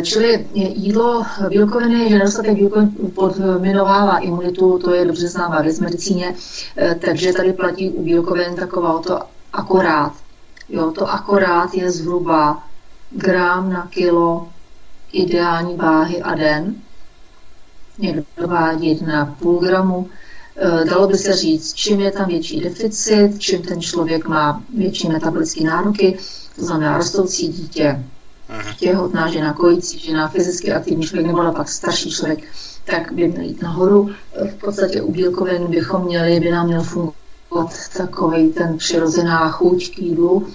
čili 0.01 0.47
jídlo, 0.53 1.25
bílkoviny, 1.49 2.09
že 2.09 2.17
nedostatek 2.17 2.53
bílkovin 2.53 2.89
podminovává 3.15 4.17
imunitu, 4.17 4.79
to 4.79 4.93
je 4.93 5.05
dobře 5.05 5.27
známá 5.27 5.61
věc 5.61 5.79
medicíně, 5.79 6.35
eh, 6.77 6.95
takže 7.05 7.33
tady 7.33 7.53
platí 7.53 7.89
u 7.89 8.03
bílkovin 8.03 8.55
taková 8.55 8.99
to 8.99 9.19
akorát. 9.53 10.13
Jo, 10.69 10.91
to 10.91 11.09
akorát 11.09 11.73
je 11.73 11.91
zhruba 11.91 12.63
gram 13.11 13.73
na 13.73 13.87
kilo 13.89 14.49
ideální 15.11 15.75
váhy 15.75 16.21
a 16.21 16.35
den. 16.35 16.75
Někdo 17.97 18.23
vádí 18.47 18.89
1,5 18.89 19.59
gramu. 19.59 20.09
Eh, 20.55 20.85
dalo 20.85 21.07
by 21.07 21.17
se 21.17 21.33
říct, 21.33 21.73
čím 21.73 21.99
je 21.99 22.11
tam 22.11 22.27
větší 22.27 22.59
deficit, 22.59 23.39
čím 23.39 23.61
ten 23.61 23.81
člověk 23.81 24.27
má 24.27 24.63
větší 24.77 25.09
metabolické 25.09 25.63
nároky, 25.63 26.17
to 26.55 26.65
znamená 26.65 26.97
rostoucí 26.97 27.47
dítě, 27.47 28.03
těhotná 28.79 29.27
žena, 29.27 29.53
kojící 29.53 29.99
žena, 29.99 30.27
fyzicky 30.27 30.71
aktivní 30.71 31.03
člověk 31.03 31.27
nebo 31.27 31.43
naopak 31.43 31.69
starší 31.69 32.11
člověk, 32.11 32.43
tak 32.85 33.13
by 33.13 33.27
měl 33.27 33.41
jít 33.41 33.61
nahoru. 33.61 34.09
V 34.49 34.53
podstatě 34.53 35.01
u 35.01 35.11
bílkovin 35.11 35.67
bychom 35.67 36.05
měli, 36.05 36.39
by 36.39 36.51
nám 36.51 36.67
měl 36.67 36.83
fungovat 36.83 37.73
takový 37.97 38.49
ten 38.49 38.77
přirozená 38.77 39.49
chuť 39.49 39.95
k 39.95 39.99
jídlu. 39.99 40.47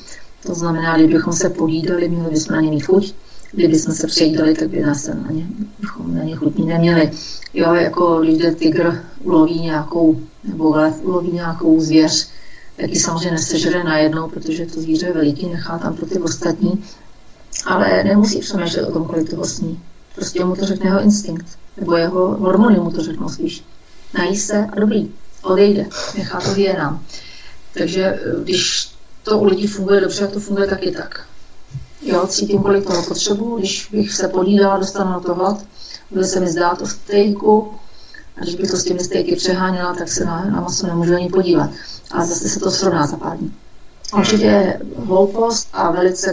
To 0.47 0.55
znamená, 0.55 0.97
kdybychom 0.97 1.33
se 1.33 1.51
pojídali, 1.51 2.09
měli 2.09 2.31
bychom 2.31 2.57
na 2.57 2.61
ně 2.61 2.71
mít 2.71 2.81
chuť. 2.81 3.15
Kdybychom 3.53 3.95
se 3.95 4.07
přejídali, 4.07 4.55
tak 4.55 4.69
by 4.69 4.81
nás 4.81 5.07
na 5.07 5.31
ně, 5.31 5.47
bychom 5.81 6.17
na 6.17 6.25
ně 6.25 6.37
chutní 6.37 6.67
neměli. 6.67 7.11
Jo, 7.55 7.75
jako 7.75 8.21
když 8.21 8.55
tygr 8.59 9.05
uloví 9.23 9.61
nějakou, 9.61 10.21
nebo 10.45 10.71
lev 10.71 11.03
uloví 11.03 11.33
nějakou 11.33 11.81
zvěř, 11.81 12.29
tak 12.77 12.91
ji 12.91 12.97
samozřejmě 12.97 13.31
nesežere 13.31 13.85
najednou, 13.85 14.29
protože 14.29 14.67
to 14.67 14.81
zvíře 14.81 15.07
je 15.07 15.13
veliký, 15.13 15.49
nechá 15.49 15.79
tam 15.79 15.95
pro 15.95 16.07
ty 16.07 16.19
ostatní 16.19 16.85
ale 17.67 18.05
nemusí 18.05 18.41
přemýšlet 18.41 18.83
o 18.83 18.93
tom, 18.93 19.05
kolik 19.05 19.31
toho 19.31 19.45
sní. 19.45 19.83
Prostě 20.15 20.45
mu 20.45 20.57
to 20.57 20.67
řekne 20.67 20.87
jeho 20.87 21.01
instinkt, 21.01 21.47
nebo 21.77 21.97
jeho 21.97 22.29
hormony 22.29 22.79
mu 22.81 22.91
to 22.91 23.03
řeknou 23.03 23.29
spíš. 23.29 23.65
Nají 24.15 24.37
se 24.37 24.67
a 24.67 24.81
dobrý, 24.81 25.11
odejde, 25.43 25.87
nechá 26.17 26.41
to 26.41 26.79
nám. 26.79 27.03
Takže 27.75 28.05
eh, 28.05 28.43
když 28.43 28.91
to 29.23 29.39
u 29.39 29.45
lidí 29.45 29.67
funguje 29.67 30.01
dobře, 30.01 30.27
to 30.27 30.41
funguje 30.41 30.67
taky 30.67 30.91
tak. 30.91 31.27
Jo, 32.03 32.27
cítím, 32.27 32.63
kolik 32.63 32.87
toho 32.87 33.03
potřebuji, 33.03 33.59
když 33.59 33.89
bych 33.93 34.13
se 34.13 34.29
podídala, 34.29 34.79
dostanu 34.79 35.11
na 35.11 35.21
to 35.21 35.35
hlad, 35.35 35.65
bude 36.11 36.25
se 36.25 36.41
mi 36.41 36.51
zdát 36.51 36.83
o 36.83 36.87
stejku, 36.87 37.75
a 38.37 38.41
když 38.41 38.55
bych 38.55 38.71
to 38.71 38.77
s 38.77 38.85
těmi 38.85 39.01
stejky 39.01 39.37
přeháněla, 39.37 39.95
tak 39.95 40.09
se 40.09 40.25
na, 40.25 40.45
na 40.45 40.61
maso 40.61 40.87
nemůžu 40.87 41.15
ani 41.15 41.29
podívat. 41.29 41.71
A 42.11 42.25
zase 42.25 42.49
se 42.49 42.61
to 42.61 42.71
srovná 42.71 43.07
za 43.07 43.17
pár 43.17 43.37
dní. 43.37 43.55
Určitě 44.19 44.81
hloupost 44.97 45.69
a 45.73 45.91
velice 45.91 46.33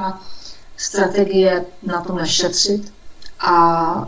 krátkozraká 0.00 0.20
strategie 0.76 1.64
na 1.82 2.00
tom 2.00 2.16
nešetřit 2.16 2.92
a 3.40 3.54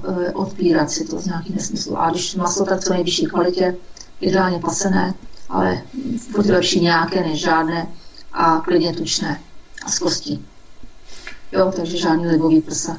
e, 0.01 0.33
odpírat 0.33 0.91
si 0.91 1.05
to 1.05 1.21
z 1.21 1.27
nějakých 1.27 1.57
nesmyslů. 1.57 1.99
A 2.01 2.11
když 2.11 2.35
maso, 2.35 2.65
tak 2.65 2.81
co 2.81 2.93
nejvyšší 2.93 3.27
kvalitě, 3.27 3.77
ideálně 4.21 4.59
pasené, 4.59 5.15
ale 5.49 5.83
furt 6.33 6.47
lepší 6.47 6.81
nějaké 6.81 7.21
než 7.21 7.41
žádné 7.41 7.87
a 8.33 8.61
klidně 8.65 8.95
tučné 8.95 9.41
a 9.85 9.91
z 9.91 9.99
kostí. 9.99 10.45
Jo, 11.53 11.73
takže 11.77 11.97
žádný 11.99 12.27
libový 12.27 12.61
prsa. 12.61 12.97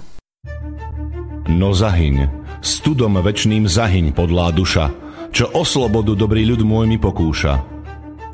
No 1.49 1.73
zahyň, 1.73 2.29
studom 2.61 3.17
večným 3.21 3.65
zahyň 3.65 4.13
podlá 4.13 4.53
duša, 4.53 4.93
čo 5.33 5.49
o 5.49 5.65
slobodu 5.65 6.13
dobrý 6.13 6.45
ľud 6.45 6.61
môj 6.61 6.85
mi 6.85 7.01
pokúša. 7.01 7.65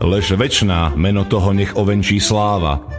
Lež 0.04 0.36
večná 0.36 0.92
meno 0.96 1.24
toho 1.24 1.56
nech 1.56 1.76
ovenčí 1.76 2.20
sláva, 2.20 2.99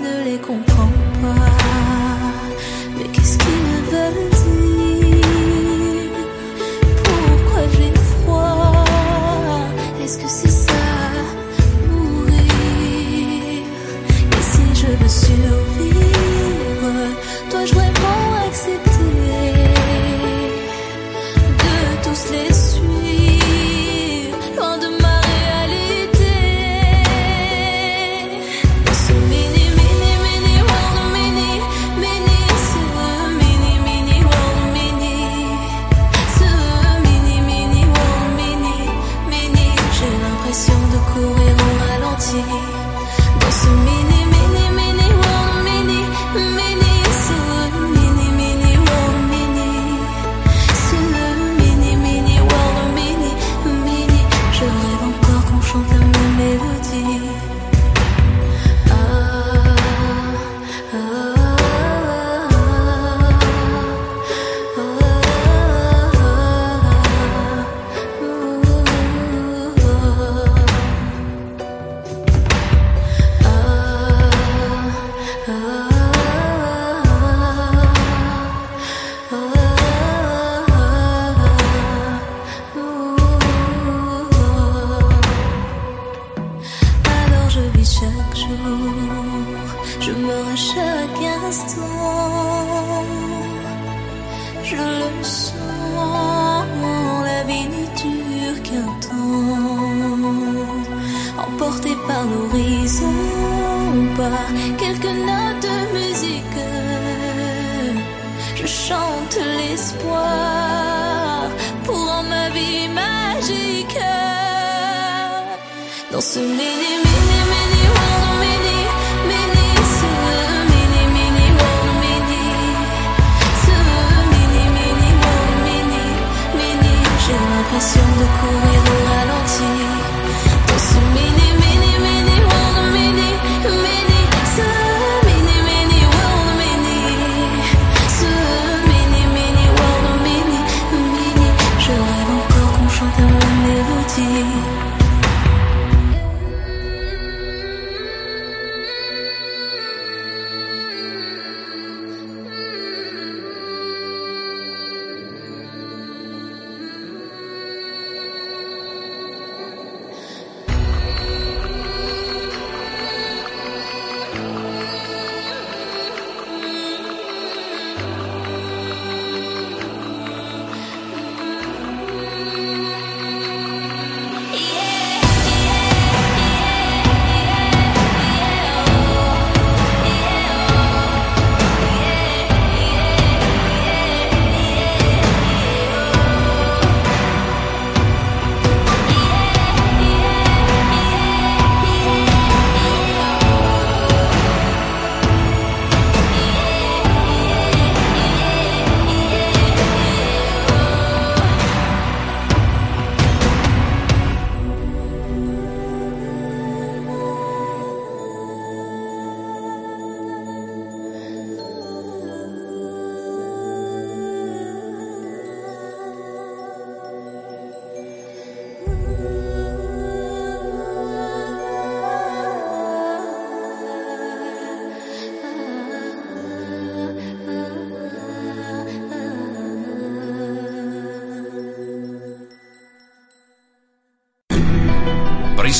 Ne 0.00 0.24
les 0.24 0.38
comprends 0.38 0.73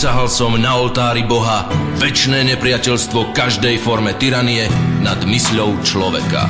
Prisahal 0.05 0.29
som 0.29 0.53
na 0.61 0.77
oltári 0.77 1.25
Boha 1.25 1.65
väčšné 1.97 2.45
nepriateľstvo 2.53 3.33
každej 3.33 3.81
forme 3.81 4.13
tyranie 4.13 4.69
nad 5.01 5.17
mysľou 5.25 5.81
človeka. 5.81 6.45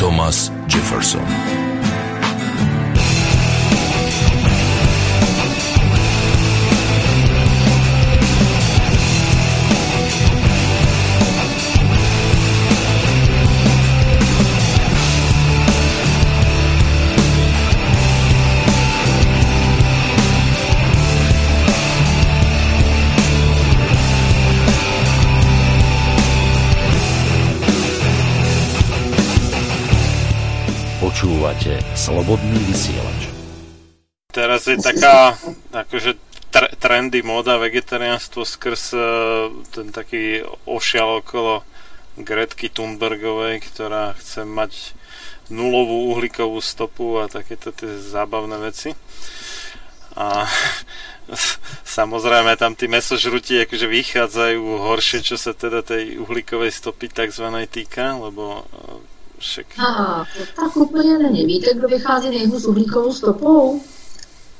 Thomas 0.00 0.48
Jefferson 0.64 1.61
Počúvate 31.52 31.84
Slobodný 31.92 32.64
vysielač. 32.64 33.28
Teraz 34.32 34.64
je 34.64 34.80
taká 34.80 35.36
akože 35.68 36.16
tr- 36.48 36.72
trendy 36.80 37.20
móda 37.20 37.60
vegetariánstvo 37.60 38.48
skrz 38.48 38.96
uh, 38.96 39.04
ten 39.68 39.92
taký 39.92 40.48
ošial 40.64 41.20
okolo 41.20 41.60
Gretky 42.16 42.72
Thunbergovej, 42.72 43.68
ktorá 43.68 44.16
chce 44.16 44.48
mať 44.48 44.96
nulovú 45.52 46.16
uhlíkovú 46.16 46.56
stopu 46.64 47.20
a 47.20 47.28
takéto 47.28 47.68
tie 47.68 48.00
zábavné 48.00 48.56
veci. 48.56 48.96
A 50.16 50.48
samozrejme 52.00 52.56
tam 52.56 52.72
tí 52.72 52.88
mesožrutí 52.88 53.60
akože 53.60 53.92
vychádzajú 53.92 54.88
horšie, 54.88 55.20
čo 55.20 55.36
sa 55.36 55.52
teda 55.52 55.84
tej 55.84 56.16
uhlíkovej 56.16 56.72
stopy 56.72 57.12
takzvanej 57.12 57.68
týka, 57.68 58.16
lebo 58.16 58.64
však... 59.42 59.66
A, 59.78 60.24
to 60.38 60.62
tak 60.62 60.76
úplně 60.76 61.18
není. 61.18 61.46
Víte, 61.46 61.74
kdo 61.74 61.88
vychází 61.88 62.30
nejhůř 62.30 62.62
s 62.62 62.66
uhlíkovou 62.66 63.12
stopou? 63.12 63.82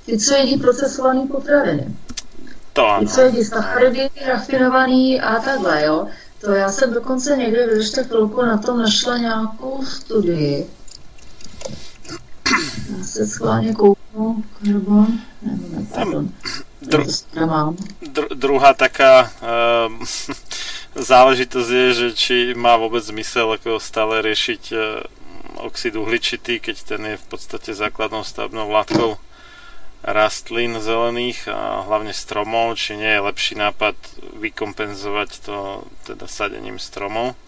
Ty, 0.07 0.18
co 0.18 0.35
jedí 0.35 0.57
procesovaný 0.57 1.26
potraviny. 1.26 1.87
To 2.72 2.87
ano. 2.87 3.07
Ty, 3.07 3.12
co 3.12 3.20
jedí 3.20 3.45
sacharidy, 3.45 4.11
rafinovaný 4.26 5.20
a 5.20 5.41
takhle, 5.41 5.85
jo. 5.85 6.07
To 6.41 6.53
já 6.53 6.72
jsem 6.72 6.95
dokonce 6.95 7.37
někde, 7.37 7.66
vydržte 7.66 8.05
chvilku, 8.05 8.43
na 8.43 8.59
tom 8.59 8.78
našla 8.78 9.18
nějakou 9.18 9.85
studii. 9.85 10.70
Já 12.99 13.05
se 13.05 13.26
schválně 13.26 13.74
kouknu, 13.74 14.45
karbon, 14.64 15.07
ne, 15.43 15.59
ne, 15.70 15.87
pardon. 15.95 16.28
Dru-. 16.83 17.76
Dru- 18.03 18.35
druhá 18.35 18.74
taká 18.74 19.30
um, 19.87 20.07
záležitosť 20.97 21.70
je, 21.70 21.88
že 21.93 22.09
či 22.12 22.36
má 22.53 22.76
vôbec 22.76 23.01
zmysel 23.01 23.49
ako 23.57 23.80
stále 23.80 24.20
riešiť 24.20 24.62
uh, 24.72 25.05
oxid 25.62 25.97
uhličitý, 25.97 26.59
keď 26.59 26.76
ten 26.84 27.03
je 27.14 27.16
v 27.20 27.26
podstate 27.28 27.72
základnou 27.72 28.24
stavebnou 28.26 28.68
látkou 28.68 29.16
rastlín 30.03 30.82
zelených 30.82 31.47
a 31.47 31.86
hlavne 31.86 32.11
stromov, 32.11 32.74
či 32.74 32.99
nie 32.99 33.07
je 33.07 33.22
lepší 33.22 33.55
nápad 33.55 33.95
vykompenzovať 34.34 35.30
to 35.47 35.86
teda 36.11 36.26
sadením 36.26 36.82
stromov 36.82 37.38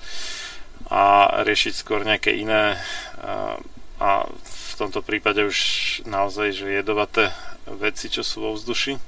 a 0.86 1.34
riešiť 1.42 1.74
skôr 1.74 2.06
nejaké 2.06 2.38
iné 2.38 2.78
uh, 3.18 3.58
a 3.98 4.28
v 4.28 4.72
tomto 4.78 5.06
prípade 5.06 5.42
už 5.42 5.58
naozaj, 6.06 6.50
že 6.50 6.66
jedovaté 6.82 7.30
veci, 7.66 8.10
čo 8.10 8.26
sú 8.26 8.42
vo 8.42 8.50
vzduši. 8.58 8.98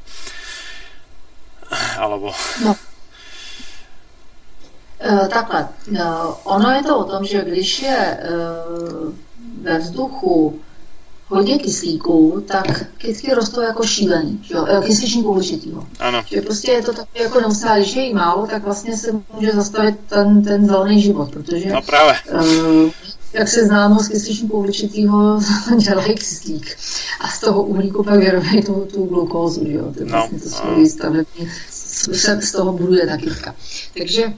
Alebo... 1.99 2.30
No. 2.62 2.78
E, 5.01 5.28
takhle, 5.28 5.68
e, 5.94 6.03
ono 6.44 6.70
je 6.70 6.82
to 6.82 6.99
o 6.99 7.05
tom, 7.05 7.24
že 7.24 7.44
když 7.44 7.82
je 7.82 7.97
e, 7.97 8.18
ve 9.62 9.78
vzduchu 9.78 10.61
hodně 11.28 11.59
kyslíků, 11.59 12.44
tak 12.47 12.84
kytky 12.99 13.34
rostou 13.34 13.61
jako 13.61 13.82
šílený, 13.86 14.40
že 14.42 14.55
jo, 14.55 14.66
kysličníku 14.86 15.30
určitýho. 15.30 15.86
Áno, 15.99 16.22
Že 16.26 16.40
prostě 16.42 16.70
je 16.72 16.82
to 16.82 16.92
takové 16.92 17.24
jako 17.24 17.40
neustále, 17.40 17.80
když 17.80 17.97
je 17.97 18.03
jí 18.03 18.14
málo, 18.14 18.47
tak 18.47 18.64
vlastně 18.64 18.97
se 18.97 19.12
může 19.34 19.53
zastavit 19.53 19.94
ten, 20.09 20.42
ten 20.42 20.66
zelený 20.66 21.03
život, 21.03 21.30
protože 21.30 21.72
no 21.72 21.82
práve. 21.82 22.12
Eh, 22.28 22.90
jak 23.32 23.49
se 23.49 23.64
známo 23.66 24.01
z 24.01 24.09
kysličníku 24.09 24.59
uhličitýho 24.59 25.40
dělají 25.78 26.14
kyslík 26.14 26.76
a 27.20 27.28
z 27.28 27.40
toho 27.40 27.62
uhlíku 27.62 28.03
pak 28.03 28.18
vyrobají 28.18 28.62
tu, 28.62 28.88
tu 28.92 29.05
glukózu, 29.07 29.66
že 29.66 29.72
jo? 29.72 29.92
To 29.92 30.01
je 30.01 30.07
No, 30.07 30.12
vlastně 30.12 30.38
to 30.38 30.49
no. 30.49 30.57
svojí 30.57 30.88
stavební, 30.88 31.51
se 32.12 32.40
z 32.42 32.53
toho 32.53 32.72
buduje 32.72 33.07
ta 33.07 33.16
kytka. 33.16 33.55
Takže 33.99 34.32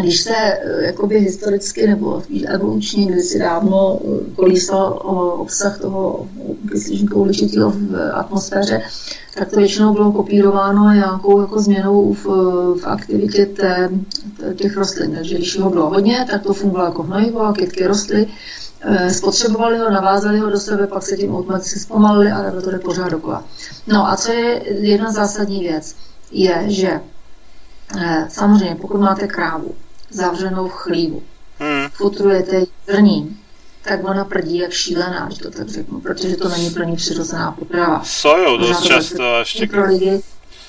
když 0.00 0.20
se 0.20 0.34
eh, 0.36 0.86
jakoby 0.86 1.20
historicky 1.20 1.86
nebo 1.86 2.22
evolučně 2.46 3.06
kdysi 3.06 3.38
dávno 3.38 3.98
eh, 4.00 4.34
kolísal 4.34 5.00
o 5.04 5.32
obsah 5.32 5.80
toho 5.80 6.28
kysličníku 6.70 7.20
uhličitého 7.20 7.70
v 7.70 8.10
atmosféře, 8.14 8.82
tak 9.34 9.50
to 9.50 9.56
většinou 9.56 9.92
bylo 9.92 10.12
kopírováno 10.12 10.92
nějakou 10.92 11.40
jako 11.40 11.60
změnou 11.60 12.14
v, 12.14 12.24
v 12.80 12.86
aktivitě 12.86 13.46
té, 13.46 13.90
těch 14.54 14.76
rostlin. 14.76 15.14
Takže 15.14 15.34
když 15.34 15.58
ho 15.58 15.70
bylo 15.70 15.90
hodně, 15.90 16.26
tak 16.30 16.42
to 16.42 16.54
fungovalo 16.54 16.88
jako 16.88 17.02
hnojivo 17.02 17.40
a 17.40 17.52
kytky 17.52 17.86
rostly, 17.86 18.26
eh, 18.80 19.10
spotřebovali 19.10 19.78
ho, 19.78 19.90
navázali 19.90 20.38
ho 20.38 20.50
do 20.50 20.60
sebe, 20.60 20.86
pak 20.86 21.02
se 21.02 21.16
tím 21.16 21.34
automaticky 21.34 21.78
zpomalili 21.78 22.32
a 22.32 22.60
to 22.60 22.70
jde 22.70 22.78
pořád 22.78 23.08
dokola. 23.08 23.44
No 23.86 24.08
a 24.08 24.16
co 24.16 24.32
je 24.32 24.62
jedna 24.86 25.12
zásadní 25.12 25.60
věc, 25.60 25.96
je, 26.30 26.64
že 26.66 27.00
eh, 28.00 28.26
samozřejmě 28.28 28.76
pokud 28.80 29.00
máte 29.00 29.26
krávu 29.26 29.74
zavřenou 30.12 30.68
v 30.68 30.72
chlívu, 30.72 31.22
Hm, 31.60 31.88
futrujete 31.92 32.56
jí 32.56 32.66
zrním, 32.88 33.40
tak 33.82 34.08
ona 34.08 34.24
prdí 34.24 34.58
jak 34.58 34.70
šílená, 34.70 35.26
když 35.26 35.38
to 35.38 35.50
tak 35.50 35.68
řeknu, 35.68 36.00
protože 36.00 36.36
to 36.36 36.48
není 36.48 36.70
pro 36.70 36.84
ní 36.84 36.96
přirozená 36.96 37.52
potrava. 37.52 38.02
sojou 38.04 38.58
dosť 38.58 38.82
to 38.82 38.88
často 38.88 39.40
ešte... 39.40 39.66
pro 39.66 39.86
lidi, 39.86 40.22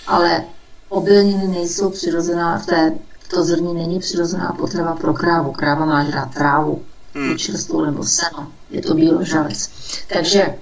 ale 0.08 0.44
obilniny 0.90 1.48
nejsou 1.48 1.90
přirozená, 1.90 2.58
v 2.58 2.66
té, 2.66 2.94
to 3.30 3.44
zrní 3.44 3.74
není 3.74 4.00
přirozená 4.00 4.56
potrava 4.60 4.96
pro 4.96 5.14
krávu. 5.14 5.52
Kráva 5.52 5.86
má 5.86 6.04
žrát 6.04 6.34
trávu, 6.34 6.84
Hm, 7.16 7.30
buď 7.30 7.42
čerstvou 7.42 7.86
nebo 7.86 8.04
seno. 8.04 8.52
Je 8.70 8.82
to 8.82 8.94
bíložravec. 8.94 9.70
Takže, 10.14 10.56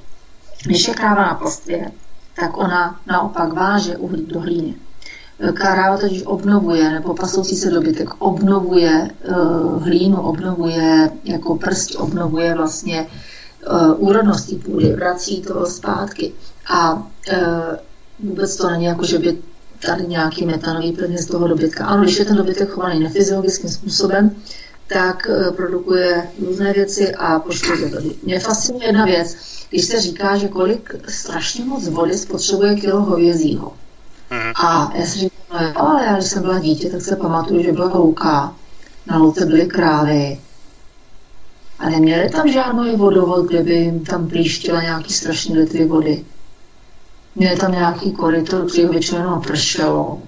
když 0.63 0.87
je 0.87 0.93
kráva 0.93 1.21
na 1.21 1.35
pastvě, 1.35 1.91
tak 2.35 2.57
ona 2.57 2.99
naopak 3.07 3.53
váže 3.53 3.97
uhlík 3.97 4.27
do 4.27 4.39
hlíny. 4.39 4.75
Kráva 5.53 5.97
totiž 5.97 6.23
obnovuje, 6.25 6.91
nebo 6.91 7.13
pasoucí 7.13 7.55
se 7.55 7.69
dobytek 7.69 8.09
obnovuje 8.19 9.09
uh, 9.29 9.83
hlínu, 9.83 10.21
obnovuje 10.21 11.09
jako 11.23 11.55
prst, 11.55 11.95
obnovuje 11.95 12.55
vlastně 12.55 13.07
uh, 13.71 14.07
úrodnost 14.07 14.49
té 14.49 14.55
půdy, 14.55 14.93
vrací 14.93 15.41
to 15.41 15.65
zpátky. 15.65 16.33
A 16.69 16.93
uh, 16.93 17.03
vůbec 18.19 18.55
to 18.55 18.69
není 18.69 18.85
jako, 18.85 19.05
že 19.05 19.19
by 19.19 19.37
tady 19.85 20.07
nějaký 20.07 20.45
metanový 20.45 20.91
plyn 20.91 21.17
z 21.17 21.25
toho 21.25 21.47
dobytka. 21.47 21.85
Ano, 21.85 22.03
když 22.03 22.19
je 22.19 22.25
ten 22.25 22.37
dobytek 22.37 22.69
chovaný 22.69 22.99
nefyziologickým 22.99 23.69
způsobem, 23.69 24.35
tak 24.87 25.27
produkuje 25.55 26.27
různé 26.47 26.73
věci 26.73 27.15
a 27.15 27.39
poškozuje 27.39 27.89
to. 27.91 27.97
Mě 28.23 28.39
fascinuje 28.39 28.85
jedna 28.87 29.05
věc, 29.05 29.35
když 29.69 29.85
se 29.85 30.01
říká, 30.01 30.37
že 30.37 30.47
kolik 30.47 30.95
strašně 31.07 31.65
moc 31.65 31.87
vody 31.87 32.17
spotřebuje 32.17 32.75
kilo 32.75 33.01
hovězího. 33.01 33.73
A 34.55 34.91
já 34.95 35.05
si 35.05 35.19
říkám, 35.19 35.73
no 35.75 35.89
ale 35.89 36.05
já 36.05 36.13
když 36.15 36.25
jsem 36.29 36.41
byla 36.41 36.59
dítě, 36.59 36.89
tak 36.89 37.01
se 37.01 37.15
pamatuju, 37.15 37.63
že 37.63 37.71
byla 37.71 37.93
louka, 37.97 38.55
na 39.07 39.17
louce 39.17 39.45
byly 39.45 39.65
krávy 39.67 40.39
a 41.79 41.89
neměli 41.89 42.29
tam 42.29 42.51
žádný 42.51 42.95
vodovod, 42.95 43.45
kde 43.47 43.63
by 43.63 43.73
jim 43.73 44.05
tam 44.05 44.27
plíštila 44.27 44.81
nějaký 44.81 45.13
strašný 45.13 45.57
litry 45.57 45.85
vody. 45.85 46.25
Měli 47.35 47.57
tam 47.57 47.71
nějaký 47.71 48.11
koryto, 48.11 48.65
který 48.65 48.87
většinou 48.87 49.39
pršelo. 49.39 50.21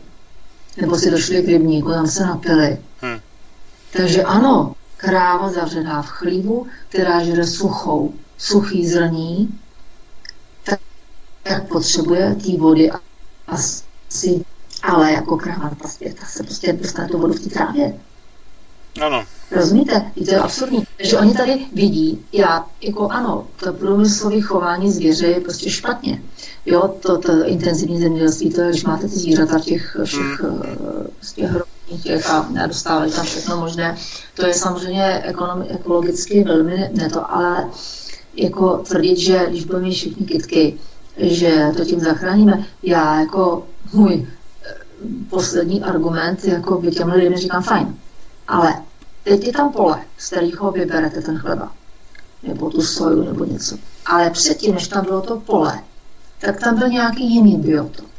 Nebo 0.81 0.97
si 0.97 1.11
došli 1.11 1.43
k 1.43 1.47
rybníku, 1.47 1.89
tam 1.89 2.07
se 2.07 2.25
napili. 2.25 2.77
hm. 3.01 3.19
Takže 3.97 4.23
ano, 4.23 4.75
kráva 4.97 5.49
zavřená 5.49 6.01
v 6.01 6.07
chlívu, 6.07 6.67
která 6.89 7.23
žere 7.23 7.47
suchou, 7.47 8.13
suchý 8.37 8.87
zrní, 8.87 9.59
tak, 10.63 10.79
tak 11.43 11.67
potřebuje 11.67 12.35
té 12.35 12.57
vody 12.57 12.91
a- 12.91 12.99
asi, 14.13 14.45
ale 14.83 15.11
jako 15.11 15.37
kráva 15.37 15.63
na 15.63 15.75
pastvě, 15.81 16.13
tak 16.13 16.29
se 16.29 16.43
prostě 16.43 16.73
dostane 16.73 17.07
tu 17.07 17.17
vodu 17.17 17.33
v 17.33 17.39
té 17.39 17.49
trávě. 17.49 17.93
Áno, 19.01 19.25
Rozumíte? 19.51 20.11
I 20.15 20.25
to 20.25 20.31
je 20.31 20.39
absurdní. 20.39 20.83
Takže 20.97 21.17
oni 21.17 21.33
tady 21.33 21.65
vidí, 21.73 22.25
já, 22.31 22.65
jako 22.81 23.09
ano, 23.09 23.47
to 23.59 23.73
průmyslové 23.73 24.41
chování 24.41 24.91
zvěře 24.91 25.27
je 25.27 25.41
prostě 25.41 25.69
špatně. 25.69 26.21
Jo, 26.65 26.93
to, 26.99 27.17
to 27.17 27.45
intenzivní 27.45 28.01
zemědělství, 28.01 28.53
to 28.53 28.61
je, 28.61 28.69
když 28.69 28.83
máte 28.83 29.07
ty 29.07 29.15
zvířata 29.17 29.57
v 29.57 29.61
těch 29.61 29.97
všech 30.03 30.45
eh, 30.45 31.07
z 31.21 31.33
těch 31.33 31.49
hrobních 31.49 32.03
těch 32.03 32.29
a 32.29 32.49
a 32.63 32.67
dostávají 32.67 33.11
tam 33.11 33.25
všechno 33.25 33.57
možné, 33.57 33.97
to 34.35 34.45
je 34.45 34.53
samozřejmě 34.53 35.21
ekonomi, 35.23 35.65
ekologicky 35.67 36.43
velmi 36.43 36.89
ne 36.93 37.09
to, 37.09 37.31
ale 37.35 37.69
jako 38.35 38.77
tvrdit, 38.77 39.17
že 39.17 39.45
když 39.49 39.65
budeme 39.65 39.85
mít 39.85 39.93
všichni 39.93 40.25
kytky, 40.25 40.77
že 41.17 41.71
to 41.77 41.85
tím 41.85 41.99
zachráníme. 41.99 42.65
Já 42.83 43.19
jako 43.19 43.63
můj 43.93 44.27
poslední 45.29 45.83
argument, 45.83 46.45
jako 46.45 46.77
by 46.77 46.91
těm 46.91 47.09
lidem 47.09 47.35
říkám 47.35 47.63
fajn. 47.63 47.97
Ale 48.47 48.83
teď 49.23 49.45
je 49.45 49.53
tam 49.53 49.71
pole, 49.71 50.01
z 50.17 50.27
kterého 50.27 50.71
vyberete 50.71 51.21
ten 51.21 51.37
chleba. 51.37 51.71
Nebo 52.43 52.69
tu 52.69 52.81
soju, 52.81 53.23
nebo 53.23 53.45
něco. 53.45 53.77
Ale 54.05 54.29
předtím, 54.29 54.73
než 54.73 54.87
tam 54.87 55.05
bylo 55.05 55.21
to 55.21 55.39
pole, 55.39 55.83
tak 56.39 56.59
tam 56.59 56.77
byl 56.79 56.87
nějaký 56.87 57.33
jiný 57.33 57.57
biotop. 57.57 58.09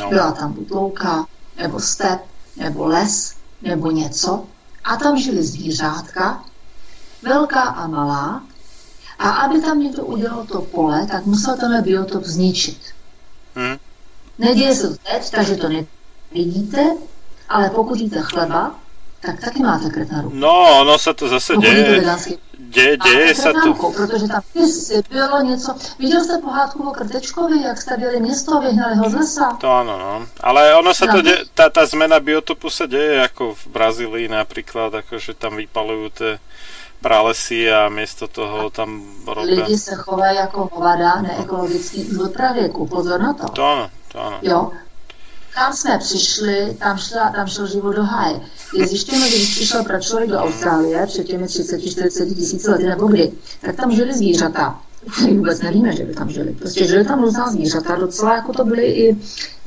No. 0.00 0.08
Byla 0.08 0.32
tam 0.32 0.52
buď 0.52 0.70
louka, 0.70 1.26
nebo 1.56 1.80
step, 1.80 2.20
nebo 2.56 2.86
les, 2.86 3.34
nebo 3.62 3.90
něco. 3.90 4.44
A 4.84 4.96
tam 4.96 5.18
žili 5.18 5.42
zvířátka, 5.42 6.44
velká 7.22 7.60
a 7.62 7.86
malá. 7.86 8.42
A 9.18 9.30
aby 9.30 9.60
tam 9.60 9.80
někdo 9.80 10.04
udělal 10.04 10.46
to 10.46 10.60
pole, 10.60 11.06
tak 11.06 11.26
musel 11.26 11.56
tenhle 11.56 11.82
biotop 11.82 12.24
zničit. 12.24 12.78
Hm. 13.56 13.76
Neděje 14.38 14.74
se 14.74 14.88
to 14.88 14.94
teď, 15.12 15.30
takže 15.30 15.56
to 15.56 15.68
nevidíte, 15.68 16.84
ale 17.48 17.70
pokud 17.70 17.98
jíte 18.00 18.20
chleba, 18.22 18.74
tak 19.20 19.40
taky 19.40 19.62
máte 19.62 19.90
krev 19.90 20.10
na 20.10 20.22
ruku. 20.22 20.36
No, 20.36 20.80
ono 20.80 20.98
sa 20.98 21.12
to 21.12 21.28
zase 21.28 21.54
Pokud 21.54 21.66
Máte 21.66 23.34
sa 23.34 23.50
krev 23.50 23.66
na 23.66 23.74
to. 23.74 23.92
protože 23.92 24.26
tam 24.28 24.42
bylo 25.10 25.42
něco. 25.42 25.74
Viděl 25.98 26.24
jste 26.24 26.38
pohádku 26.38 26.88
o 26.88 26.92
Krtečkovi, 26.92 27.62
jak 27.62 27.80
stavěli 27.82 28.20
město, 28.20 28.60
vyhnali 28.60 28.96
ho 28.96 29.10
z 29.10 29.14
lesa? 29.14 29.56
To 29.60 29.66
áno, 29.70 29.98
no. 29.98 30.14
Ale 30.40 30.74
ono 30.74 30.94
sa 30.94 31.06
to 31.06 31.22
de, 31.22 31.48
tá, 31.54 31.70
tá 31.70 31.86
zmena 31.86 32.20
biotopu 32.20 32.70
sa 32.70 32.86
deje 32.86 33.22
ako 33.26 33.54
v 33.58 33.64
Brazílii 33.74 34.26
napríklad, 34.30 34.94
akože 34.94 35.34
tam 35.34 35.56
vypalujú 35.58 36.06
tie 36.14 36.32
pralesy 37.00 37.72
a 37.72 37.88
miesto 37.88 38.28
toho 38.28 38.70
tam 38.70 39.02
robia... 39.26 39.64
Lidi 39.64 39.78
se 39.78 39.94
chovají 39.94 40.36
jako 40.36 40.68
hovada 40.72 41.22
neekologický 41.22 42.04
už 42.04 42.18
od 42.18 42.32
pravěku. 42.32 42.86
Pozor 42.86 43.20
na 43.20 43.32
to. 43.32 43.48
To 43.48 43.62
áno, 43.62 43.86
to 44.12 44.16
áno. 44.18 44.38
Jo. 44.42 44.70
Kam 45.54 45.72
jsme 45.72 45.98
přišli, 45.98 46.76
tam, 46.78 46.98
šla, 46.98 47.30
tam 47.30 47.46
šel 47.48 47.66
život 47.66 47.92
do 47.92 48.02
háje. 48.02 48.40
Je 48.74 48.86
zjištěno, 48.86 49.26
že 49.28 49.36
když 49.36 49.54
přišel 49.54 49.84
pračlověk 49.84 50.30
do 50.30 50.38
Austrálie 50.38 51.06
před 51.06 51.24
těmi 51.24 51.44
30-40 51.44 52.34
tisíci 52.34 52.70
lety 52.70 52.86
nebo 52.86 53.06
kdy, 53.06 53.32
tak 53.60 53.76
tam 53.76 53.90
žili 53.90 54.14
zvířata. 54.14 54.80
Vůbec 55.28 55.62
nevíme, 55.62 55.92
že 55.92 56.04
by 56.04 56.14
tam 56.14 56.30
žili. 56.30 56.52
Prostě 56.52 56.86
žili 56.86 57.04
tam 57.04 57.22
různá 57.22 57.50
zvířata, 57.50 57.96
docela 57.96 58.34
jako 58.34 58.52
to 58.52 58.64
byli 58.64 58.86
i 58.86 59.16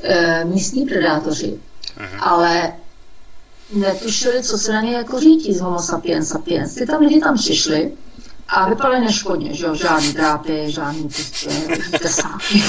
e, 0.02 0.44
místní 0.44 0.86
predátoři. 0.86 1.58
Ale 2.20 2.72
netušili, 3.72 4.42
co 4.42 4.58
se 4.58 4.72
na 4.72 4.80
ně 4.80 4.94
jako 4.94 5.20
řítí 5.20 5.54
z 5.54 5.60
homo 5.60 5.78
sapiens 5.78 6.28
sapiens. 6.28 6.74
Ty 6.74 6.86
tam 6.86 7.00
lidi 7.00 7.20
tam 7.20 7.36
přišli 7.36 7.92
a 8.48 8.68
vypadaly 8.68 9.00
neškodně, 9.00 9.54
že 9.54 9.66
jo, 9.66 9.74
žádný 9.74 10.12
drápy, 10.12 10.64
žádný 10.70 11.08
prostě 11.08 11.50
tesáky, 11.98 12.62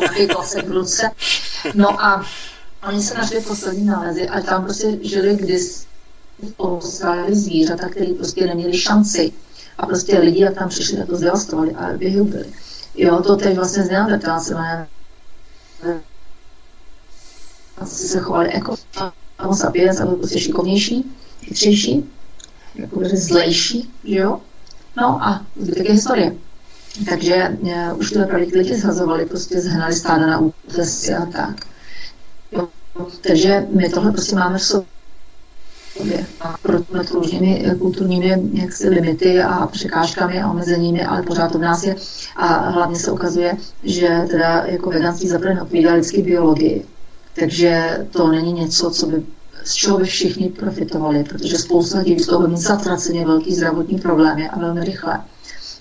nějaký 0.00 0.26
klasek 0.26 0.68
v 0.68 0.72
ruce. 0.72 1.10
No 1.74 2.04
a 2.04 2.26
oni 2.88 3.02
se 3.02 3.14
našli 3.14 3.40
poslední 3.40 3.84
nálezy 3.84 4.28
a 4.28 4.40
tam 4.40 4.64
prostě 4.64 4.98
žili 5.02 5.36
kdysi 5.36 5.88
Austrálii 6.58 7.34
zvířata, 7.34 7.88
které 7.88 8.14
prostě 8.14 8.46
neměli 8.46 8.78
šanci. 8.78 9.32
A 9.78 9.86
prostě 9.86 10.18
lidi, 10.18 10.40
jak 10.40 10.54
tam 10.54 10.68
přišli, 10.68 10.96
tak 10.96 11.06
to 11.06 11.16
zdevastovali 11.16 11.74
a 11.74 11.92
vyhubili. 11.92 12.52
Jo, 12.94 13.22
to 13.22 13.36
teď 13.36 13.56
vlastně 13.56 13.82
z 13.82 13.90
neandertálce, 13.90 14.54
se 17.84 18.20
chovali 18.20 18.50
jako 18.54 18.76
homo 19.38 19.56
sapiens, 19.56 20.00
ale 20.00 20.16
prostě 20.16 20.38
šikovnější, 20.38 21.04
chytřejší, 21.42 22.04
jako 22.74 23.00
zlejší, 23.04 23.90
že 24.04 24.18
jo? 24.18 24.40
No 24.96 25.24
a 25.24 25.46
zbytek 25.56 25.86
je 25.86 25.92
historie. 25.92 26.34
Takže 27.08 27.34
e, 27.34 27.92
už 27.92 28.10
tyhle 28.10 28.26
praví 28.26 28.52
lidi 28.54 28.76
zhazovali, 28.76 29.26
prostě 29.26 29.60
zhnali 29.60 29.94
stáda 29.94 30.26
na 30.26 30.38
útesy 30.38 31.14
a 31.14 31.26
tak. 31.26 31.66
Jo. 32.52 32.68
Takže 33.20 33.66
my 33.70 33.88
tohle 33.88 34.12
prostě 34.12 34.36
máme 34.36 34.58
v 34.58 34.62
sobě. 34.62 36.26
A 36.40 36.56
proto 36.62 37.04
to 37.04 37.14
různými 37.14 37.66
e, 37.66 37.74
kulturními 37.74 38.36
jaksi 38.52 38.88
limity 38.88 39.42
a 39.42 39.66
překážkami 39.66 40.42
a 40.42 40.50
omezeními, 40.50 41.04
ale 41.04 41.22
pořád 41.22 41.52
to 41.52 41.58
v 41.58 41.62
nás 41.62 41.84
je. 41.84 41.96
A 42.36 42.46
hlavně 42.70 42.98
se 42.98 43.12
ukazuje, 43.12 43.56
že 43.82 44.08
teda 44.30 44.64
jako 44.66 44.90
veganství 44.90 45.28
zaprvé 45.28 45.54
neodpovídá 45.54 45.94
lidské 45.94 46.22
biologii. 46.22 46.86
Takže 47.38 47.98
to 48.10 48.28
není 48.28 48.52
něco, 48.52 48.90
co 48.90 49.06
by 49.06 49.22
z 49.64 49.74
čeho 49.74 49.98
by 49.98 50.04
všichni 50.04 50.48
profitovali, 50.48 51.24
protože 51.24 51.58
spousta 51.58 51.98
lidí 51.98 52.18
z 52.18 52.26
toho 52.26 52.40
bude 52.40 52.52
mít 52.52 52.60
zatraceně 52.60 53.26
velký 53.26 53.54
zdravotní 53.54 53.98
problémy 53.98 54.48
a 54.48 54.58
velmi 54.58 54.84
rychle. 54.84 55.20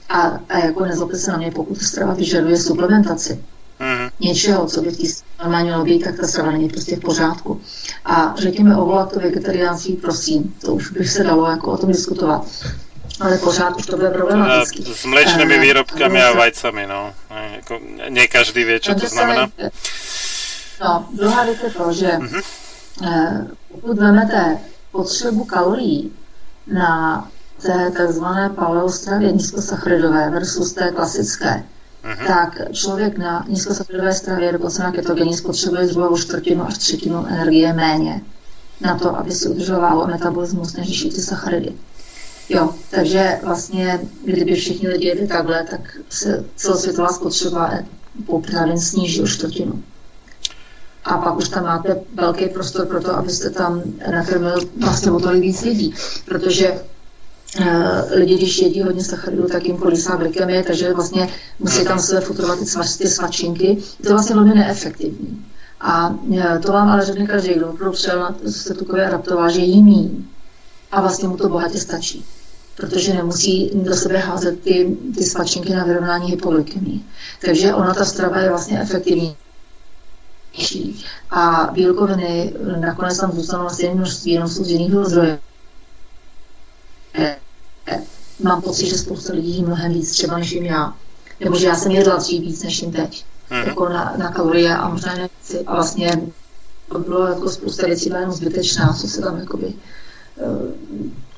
A, 0.10 0.22
a 0.50 0.58
jako 0.60 0.86
nezlobte 0.86 1.18
se 1.18 1.32
na 1.32 1.38
mě, 1.38 1.52
pokud 1.52 1.82
strava 1.82 2.14
vyžaduje 2.14 2.58
suplementaci 2.58 3.40
Mhm. 3.80 4.10
něčeho, 4.20 4.66
co 4.68 4.82
by 4.82 4.92
v 4.92 4.98
té 4.98 5.04
normálně 5.44 5.66
mělo 5.70 5.84
být, 5.86 6.04
tak 6.04 6.16
ta 6.20 6.28
strava 6.28 6.52
není 6.52 6.70
prostě 6.70 6.96
v 6.96 7.00
pořádku. 7.00 7.62
A 8.06 8.34
řekněme 8.38 8.78
o 8.78 8.86
volatu 8.86 9.20
vegetariánství, 9.20 9.94
prosím, 9.96 10.56
to 10.62 10.74
už 10.74 10.92
by 10.92 11.08
se 11.08 11.24
dalo 11.24 11.50
jako 11.50 11.72
o 11.72 11.78
tom 11.78 11.92
diskutovat. 11.92 12.46
Ale 13.20 13.38
pořád 13.38 13.78
už 13.78 13.86
to 13.86 13.96
bude 13.98 14.10
problematický. 14.10 14.86
S 14.94 15.06
mlečnými 15.06 15.56
Eh, 15.56 15.60
výrobkami 15.62 16.24
a 16.24 16.32
se- 16.32 16.38
vajcami, 16.38 16.88
no. 16.88 17.14
Ne, 17.30 17.52
Jako, 17.56 17.80
nie 18.10 18.28
každý 18.28 18.64
vie, 18.64 18.80
čo 18.80 18.96
to 18.96 19.08
znamená. 19.08 19.50
nejde. 19.58 19.72
No, 20.84 21.06
druhá 21.14 21.46
věc 21.46 21.58
je 21.64 21.70
to, 21.70 21.94
že 21.94 22.12
Mhm. 22.20 22.40
eh, 23.08 23.48
pokud 23.72 23.98
vezmete 23.98 24.58
potřebu 24.92 25.44
kalorií 25.44 26.12
na 26.68 27.28
té 27.62 27.92
takzvané 27.98 28.50
paleostravě 28.50 29.32
nízkosacharidové 29.32 30.30
versus 30.30 30.74
té 30.74 30.92
klasické, 30.92 31.64
Mhm. 32.04 32.28
tak 32.28 32.72
člověk 32.72 33.18
na 33.18 33.46
nízkosacharidové 33.48 34.14
stravě, 34.14 34.52
dokonce 34.52 34.84
na 34.84 34.92
ketogenní, 34.92 35.38
spotřebuje 35.38 35.88
zhruba 35.88 36.10
o 36.10 36.18
čtvrtinu 36.18 36.64
až 36.68 36.78
třetinu 36.78 37.26
energie 37.28 37.74
méně 37.74 38.22
na 38.82 38.98
to, 38.98 39.18
aby 39.18 39.32
si 39.32 39.48
udržoval 39.50 40.08
metabolismus, 40.08 40.74
než 40.74 41.04
ty 41.04 41.22
sacharidy. 41.22 41.74
Jo, 42.50 42.74
takže 42.92 43.40
vlastně, 43.44 44.00
kdyby 44.26 44.56
všichni 44.56 44.88
lidi 44.88 45.08
jedli 45.08 45.28
takhle, 45.28 45.64
tak 45.64 45.98
se 46.10 46.46
celosvětová 46.56 47.10
spotřeba 47.10 47.74
potravin 48.26 48.80
sníží 48.80 49.22
o 49.22 49.28
čtvrtinu. 49.28 49.84
A 51.08 51.18
pak 51.18 51.38
už 51.38 51.50
tam 51.50 51.64
máte 51.64 52.02
velký 52.14 52.46
prostor 52.46 52.86
pro 52.86 53.02
to, 53.02 53.16
abyste 53.16 53.50
tam 53.50 53.84
nakrmil 54.12 54.56
vlastně 54.78 55.12
o 55.12 55.20
tolik 55.20 55.42
víc 55.42 55.62
lidí, 55.62 55.94
protože 56.26 56.82
eh, 57.60 58.16
lidi, 58.16 58.38
když 58.38 58.62
jedí 58.62 58.82
hodně 58.82 59.04
sacharidů, 59.04 59.48
tak 59.48 59.66
jim 59.66 59.78
kolísá 59.78 60.16
glykemie, 60.16 60.64
takže 60.64 60.94
vlastně 60.94 61.30
musí 61.60 61.84
tam 61.86 62.00
své 62.00 62.22
futrovat 62.22 62.60
ty, 62.60 62.66
svač, 62.66 62.96
ty 62.96 63.08
svačinky. 63.08 63.68
Je 64.00 64.06
to 64.06 64.10
vlastně 64.10 64.36
velmi 64.36 64.56
neefektivní. 64.56 65.46
A 65.82 66.16
eh, 66.38 66.60
to 66.60 66.72
vám 66.72 66.90
ale 66.90 67.06
řekne 67.06 67.28
každý, 67.28 67.54
kdo 67.54 67.74
na 68.18 68.36
se 68.50 68.74
tukové 68.74 69.06
adaptoval, 69.06 69.50
že 69.50 69.62
míň. 69.84 70.26
A 70.92 71.02
vlastně 71.02 71.28
mu 71.28 71.38
to 71.38 71.50
bohatě 71.50 71.80
stačí. 71.80 72.26
Protože 72.78 73.14
nemusí 73.14 73.72
do 73.74 73.96
sebe 73.96 74.18
házet 74.18 74.60
ty, 74.60 74.98
ty 75.18 75.24
svačinky 75.24 75.74
na 75.74 75.84
vyrovnání 75.84 76.32
hypoglykemie. 76.32 77.00
Takže 77.46 77.74
ona, 77.74 77.94
ta 77.94 78.06
strava 78.06 78.40
je 78.40 78.50
vlastně 78.50 78.82
efektivní 78.82 79.36
a 81.30 81.70
bílkoviny 81.74 82.54
nakonec 82.80 83.18
tam 83.18 83.32
zůstanou 83.32 83.64
na 83.64 83.70
stejné 83.70 83.96
množství, 83.96 84.32
jenom 84.32 84.50
jsou 84.50 84.64
z 84.64 84.72
jiného 84.72 85.06
zdroje. 85.06 85.40
Mám 88.44 88.62
pocit, 88.62 88.86
že 88.86 88.98
spousta 88.98 89.34
lidí 89.34 89.52
jí 89.52 89.64
mnohem 89.64 89.94
víc 89.94 90.12
třeba 90.12 90.38
než 90.38 90.52
jim 90.52 90.66
já. 90.66 90.94
Nebo 91.40 91.58
že 91.58 91.68
já 91.68 91.76
jsem 91.76 91.92
jedla 91.92 92.16
dřív 92.16 92.42
víc 92.42 92.64
než 92.64 92.82
jim 92.82 92.92
teď. 92.92 93.26
Mhm. 93.50 93.68
Jako 93.68 93.90
na, 93.90 94.14
na 94.18 94.32
kalorie 94.32 94.78
a 94.78 94.90
možná 94.90 95.14
jiné 95.14 95.30
věci. 95.40 95.66
A 95.66 95.76
vlastně 95.76 96.22
to 96.92 97.00
bylo 97.00 97.28
jako 97.28 97.50
spousta 97.50 97.88
věcí 97.88 98.10
byla 98.10 98.20
jenom 98.20 98.36
zbytečná, 98.36 98.94
co 98.94 99.08
se 99.08 99.22
tam 99.22 99.40
jakoby 99.40 99.66
uh, 99.66 100.72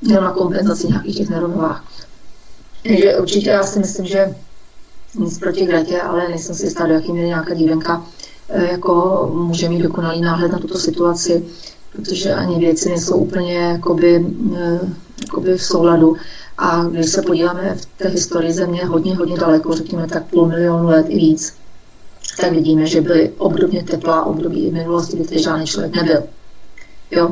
jenom 0.01 0.23
na 0.23 0.31
kompenzaci 0.31 0.87
nějakých 0.87 1.17
těch 1.17 1.29
nerovnovách. 1.29 1.83
Takže 2.83 3.17
určitě 3.17 3.49
já 3.49 3.63
si 3.63 3.79
myslím, 3.79 4.05
že 4.05 4.35
nic 5.15 5.39
proti 5.39 5.65
Gretě, 5.65 6.01
ale 6.01 6.27
nejsem 6.27 6.55
si 6.55 6.65
jistá, 6.65 6.87
do 6.87 6.93
jaký 6.93 7.11
míry 7.13 7.27
nějaká 7.27 7.53
dívenka 7.53 8.05
eh, 8.05 8.29
jako 8.49 9.29
může 9.33 9.69
mít 9.69 9.81
dokonalý 9.81 10.21
náhled 10.21 10.51
na 10.51 10.59
tuto 10.59 10.79
situaci, 10.79 11.45
protože 11.91 12.33
ani 12.33 12.59
věci 12.59 12.89
nejsou 12.89 13.17
úplně 13.17 13.57
jakoby, 13.57 14.25
eh, 14.57 14.79
jakoby 15.21 15.57
v 15.57 15.63
souladu. 15.63 16.15
A 16.57 16.83
když 16.83 17.09
se 17.09 17.21
podíváme 17.21 17.75
v 17.75 17.85
té 17.85 18.07
historii 18.07 18.53
země 18.53 18.85
hodně, 18.85 19.15
hodně 19.15 19.37
daleko, 19.37 19.73
řekněme 19.75 20.07
tak 20.07 20.25
půl 20.25 20.47
milionu 20.47 20.87
let 20.87 21.05
i 21.09 21.15
víc, 21.15 21.53
tak 22.41 22.51
vidíme, 22.51 22.85
že 22.85 23.01
byly 23.01 23.31
obdobně 23.37 23.83
teplá 23.83 24.23
období 24.23 24.65
i 24.65 24.69
v 24.69 24.73
minulosti, 24.73 25.15
kdy 25.15 25.25
tady 25.25 25.41
žádný 25.41 25.65
člověk 25.65 25.95
nebyl. 25.95 26.23
Jo? 27.11 27.31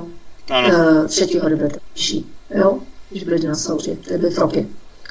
Áno. 0.50 0.68
Eh, 0.72 1.08
třetího 1.08 1.50
doby. 1.50 1.70
Jo? 2.56 2.80
Když 3.10 3.24
byly 3.24 3.40
dinosauři, 3.40 3.98
to 4.08 4.18
byly 4.18 4.34
tropy. 4.34 4.68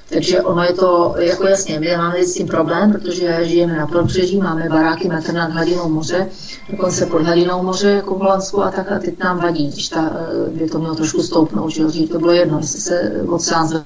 Takže 0.09 0.43
ono 0.43 0.63
je 0.63 0.73
to, 0.73 1.15
jako 1.19 1.47
jasně, 1.47 1.81
my 1.81 1.97
máme 1.97 2.25
s 2.25 2.35
tím 2.35 2.47
problém, 2.47 2.93
protože 2.93 3.39
žijeme 3.43 3.77
na 3.77 3.87
pobřeží, 3.87 4.37
máme 4.39 4.69
baráky 4.69 5.09
metr 5.09 5.33
nad 5.33 5.51
hladinou 5.51 5.89
moře, 5.89 6.29
dokonce 6.71 7.07
pod 7.07 7.23
hladinou 7.23 7.63
moře, 7.63 7.91
jako 7.91 8.15
v 8.15 8.19
Holandsku 8.19 8.63
a 8.63 8.71
tak, 8.71 8.93
a 8.93 8.99
teď 8.99 9.19
nám 9.19 9.39
vadí, 9.41 9.69
když 9.71 9.89
ta, 9.89 10.11
eh, 10.47 10.51
by 10.51 10.69
to 10.71 10.79
mělo 10.79 10.95
trošku 10.95 11.23
stoupnout, 11.23 11.69
že 11.71 11.85
dřív 11.85 12.11
to 12.11 12.19
bylo 12.19 12.33
jedno, 12.33 12.59
jestli 12.59 12.81
se 12.81 13.13
oceán 13.29 13.67
zve- 13.69 13.85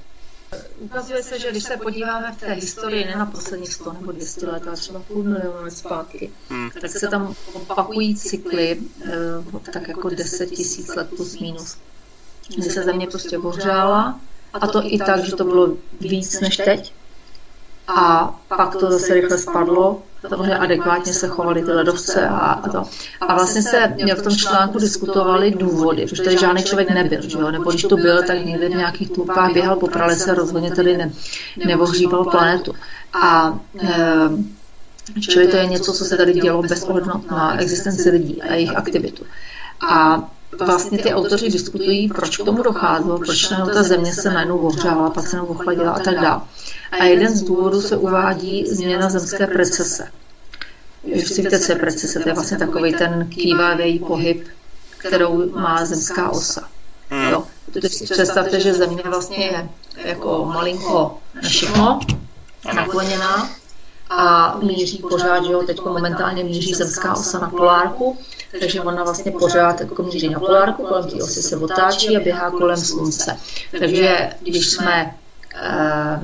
ukazuje 0.79 1.23
se, 1.23 1.39
že 1.39 1.51
když 1.51 1.63
se 1.63 1.77
podíváme 1.77 2.31
v 2.37 2.39
té 2.39 2.53
historii 2.53 3.05
ne 3.05 3.15
na 3.15 3.25
posledních 3.25 3.73
100 3.73 3.93
nebo 3.93 4.11
200 4.11 4.47
let, 4.47 4.63
ale 4.67 4.75
třeba 4.75 4.99
půl 4.99 5.23
milionu 5.23 5.63
let 5.63 5.71
zpátky, 5.71 6.31
Hmm. 6.49 6.69
tak 6.81 6.91
se 6.91 7.07
tam 7.07 7.33
opakují 7.53 8.15
cykly 8.15 8.79
eh, 9.05 9.71
tak 9.73 9.87
jako 9.87 10.09
10 10.09 10.45
tisíc 10.49 10.95
let 10.95 11.07
plus 11.17 11.39
minus. 11.39 11.77
Kdy 12.55 12.69
se 12.69 12.83
země 12.83 13.07
prostě 13.07 13.37
ohřála 13.37 14.19
a 14.53 14.67
to 14.67 14.81
i 14.83 14.97
tak, 14.97 15.23
že 15.25 15.35
to 15.35 15.43
bylo 15.43 15.69
víc 16.01 16.39
než 16.39 16.57
teď. 16.57 16.93
A 17.87 18.35
pak 18.47 18.75
to 18.75 18.91
zase 18.91 19.13
rychle 19.13 19.37
spadlo, 19.37 20.01
protože 20.21 20.55
adekvátně 20.55 21.13
se 21.13 21.27
chovaly 21.27 21.63
ty 21.63 21.71
ledovce 21.71 22.27
a, 22.27 22.37
a 22.37 22.69
to. 22.69 22.83
A 23.21 23.35
vlastně 23.35 23.61
se 23.61 23.93
v 24.15 24.21
tom 24.21 24.35
článku 24.35 24.79
diskutovali 24.79 25.51
důvody, 25.51 26.05
protože 26.05 26.23
tady 26.23 26.37
žádný 26.37 26.63
člověk 26.63 26.89
nebyl, 26.89 27.21
že 27.21 27.37
jo? 27.37 27.51
nebo 27.51 27.71
když 27.71 27.83
tu 27.83 27.95
byl, 27.95 28.23
tak 28.23 28.45
někde 28.45 28.69
v 28.69 28.75
nějakých 28.75 29.11
tupách 29.11 29.53
běhal 29.53 29.75
po 29.75 29.87
pralese 29.87 30.33
rozhodně 30.33 30.71
tady 30.75 30.97
ne, 30.97 31.11
neohříval 31.65 32.25
planetu. 32.25 32.73
A 33.13 33.59
e, 33.79 33.99
čili 35.21 35.47
to 35.47 35.57
je 35.57 35.65
něco, 35.65 35.93
co 35.93 36.05
se 36.05 36.17
tady 36.17 36.33
dělo 36.33 36.61
bez 36.61 36.83
ohledu 36.83 37.11
na 37.31 37.61
existenci 37.61 38.09
lidí 38.09 38.41
a 38.41 38.53
jejich 38.53 38.75
aktivitu. 38.75 39.25
A 39.89 40.29
vlastně 40.59 40.97
ty 40.97 41.13
autoři 41.13 41.49
diskutují, 41.49 42.07
proč 42.07 42.37
k 42.37 42.45
tomu 42.45 42.63
docházelo, 42.63 43.19
proč 43.19 43.47
ta 43.73 43.83
země 43.83 44.13
se 44.13 44.29
najednou 44.29 44.57
ohřála, 44.57 45.09
pak 45.09 45.27
se 45.27 45.41
ochladila 45.41 45.91
a 45.91 45.99
tak 45.99 46.15
dále. 46.15 46.41
A 46.91 47.03
jeden 47.03 47.35
z 47.35 47.43
důvodů 47.43 47.81
se 47.81 47.97
uvádí 47.97 48.65
změna 48.67 49.09
zemské 49.09 49.47
precese. 49.47 50.11
Když 51.03 51.29
si 51.29 51.41
víte, 51.41 51.59
co 51.59 51.71
je 51.71 51.79
precese, 51.79 52.19
to 52.19 52.29
je 52.29 52.35
vlastně 52.35 52.57
takový 52.57 52.93
ten 52.93 53.29
kývavý 53.29 53.99
pohyb, 53.99 54.47
kterou 54.97 55.59
má 55.59 55.85
zemská 55.85 56.29
osa. 56.29 56.67
Jo. 57.31 57.43
Teď 57.73 57.93
si 57.93 58.03
představte, 58.03 58.59
že 58.59 58.73
země 58.73 59.03
vlastně 59.05 59.45
je 59.45 59.69
jako 59.97 60.45
malinko 60.53 61.17
našihlo, 61.35 61.99
nakloněná 62.75 63.49
a 64.09 64.55
míří 64.63 64.97
pořád, 64.97 65.45
že 65.45 65.51
jo, 65.51 65.63
teď 65.63 65.81
momentálně 65.85 66.43
míří 66.43 66.73
zemská 66.73 67.15
osa 67.15 67.39
na 67.39 67.49
polárku, 67.49 68.17
takže 68.59 68.81
ona 68.81 69.03
vlastně 69.03 69.31
pořád 69.31 69.81
jako 69.81 70.03
míří 70.03 70.29
na 70.29 70.39
polárku, 70.39 70.83
kolem 70.83 71.09
té 71.09 71.23
osy 71.23 71.41
se 71.41 71.57
otáčí 71.57 72.17
a 72.17 72.19
běhá 72.19 72.51
kolem 72.51 72.77
slunce. 72.77 73.37
Takže 73.79 74.29
když 74.41 74.69
jsme, 74.69 75.15
eh, 75.55 76.19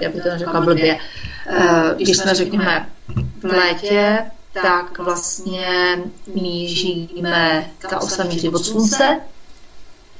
já 0.00 0.10
bych 0.10 0.22
to 0.22 0.38
řekla 0.38 0.60
blbě, 0.60 0.98
eh, 1.46 1.94
když 1.96 2.16
jsme, 2.16 2.34
řekněme, 2.34 2.88
v 3.40 3.44
létě, 3.44 4.30
tak 4.62 4.98
vlastně 4.98 5.98
míříme, 6.34 7.70
ta 7.90 8.00
osa 8.00 8.24
míří 8.24 8.48
od 8.48 8.64
slunce, 8.64 9.20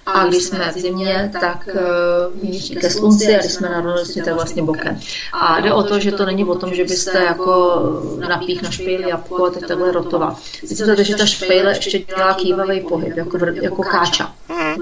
a 0.07 0.27
když 0.27 0.43
jsme 0.43 0.73
v 0.73 0.79
zimě, 0.79 1.31
tak 1.41 1.69
uh, 1.75 2.45
míří 2.45 2.77
ke 2.77 2.91
slunci 2.91 3.37
a 3.37 3.39
když 3.39 3.53
jsme 3.53 3.69
na 3.69 3.81
rovnosti, 3.81 4.23
tak 4.23 4.35
vlastně 4.35 4.63
bokem. 4.63 5.01
A 5.33 5.61
jde 5.61 5.73
o 5.73 5.83
to, 5.83 6.01
že 6.01 6.13
to 6.13 6.27
není 6.27 6.45
o 6.45 6.55
tom, 6.55 6.75
že 6.75 6.85
byste 6.85 7.25
jako 7.25 7.83
napích 8.29 8.63
na 8.63 8.71
špejli 8.71 9.09
jabko 9.09 9.47
a 9.47 9.51
teď 9.51 9.67
takhle 9.67 9.93
rotovat. 9.93 10.39
Myslíte, 10.63 11.05
že 11.05 11.17
ta 11.17 11.27
špejle 11.27 11.71
ještě 11.71 11.99
dělá 11.99 12.35
kývavý 12.35 12.81
pohyb, 12.81 13.17
jako, 13.17 13.39
jako 13.47 13.83
káča, 13.83 14.33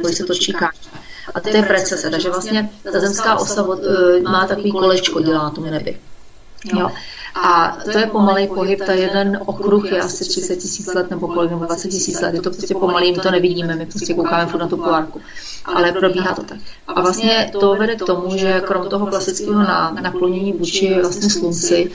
když 0.02 0.16
se 0.16 0.24
točí 0.24 0.52
káča. 0.52 0.90
A 1.34 1.40
to 1.40 1.48
je 1.48 1.62
precese, 1.62 2.10
takže 2.10 2.30
vlastně 2.30 2.70
ta 2.92 3.00
zemská 3.00 3.38
osa 3.38 3.62
uh, 3.62 3.76
má 4.22 4.46
takový 4.46 4.72
kolečko, 4.72 5.20
dělá 5.20 5.42
na 5.42 5.50
tom 5.50 5.70
nebi. 5.70 5.98
Jo. 6.64 6.90
A 7.34 7.78
to 7.92 7.98
je 7.98 8.06
pomalý 8.06 8.46
pohyb, 8.46 8.82
ta 8.86 8.92
jeden 8.92 9.38
okruh 9.46 9.92
je 9.92 10.00
asi 10.00 10.24
30 10.24 10.56
tisíc 10.56 10.94
let 10.94 11.10
nebo 11.10 11.28
kolik, 11.28 11.50
nebo 11.50 11.64
20 11.64 11.88
tisíc 11.88 12.20
let, 12.20 12.34
je 12.34 12.42
to 12.42 12.50
prostě 12.50 12.74
pomalý, 12.74 13.12
my 13.12 13.18
to 13.18 13.30
nevidíme, 13.30 13.76
my 13.76 13.86
prostě 13.86 14.14
koukáme 14.14 14.46
furt 14.46 14.60
na 14.60 14.68
tu 14.68 14.76
polárku, 14.76 15.20
ale 15.64 15.92
probíhá 15.92 16.34
to 16.34 16.42
tak. 16.42 16.58
A 16.86 17.00
vlastně 17.00 17.50
to 17.60 17.74
vede 17.74 17.96
k 17.96 18.04
tomu, 18.04 18.36
že 18.36 18.60
krom 18.66 18.88
toho 18.88 19.06
klasického 19.06 19.62
naklonění 20.02 20.52
vůči 20.52 21.00
vlastně 21.00 21.30
slunci, 21.30 21.90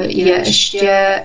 je 0.00 0.38
ještě, 0.38 1.24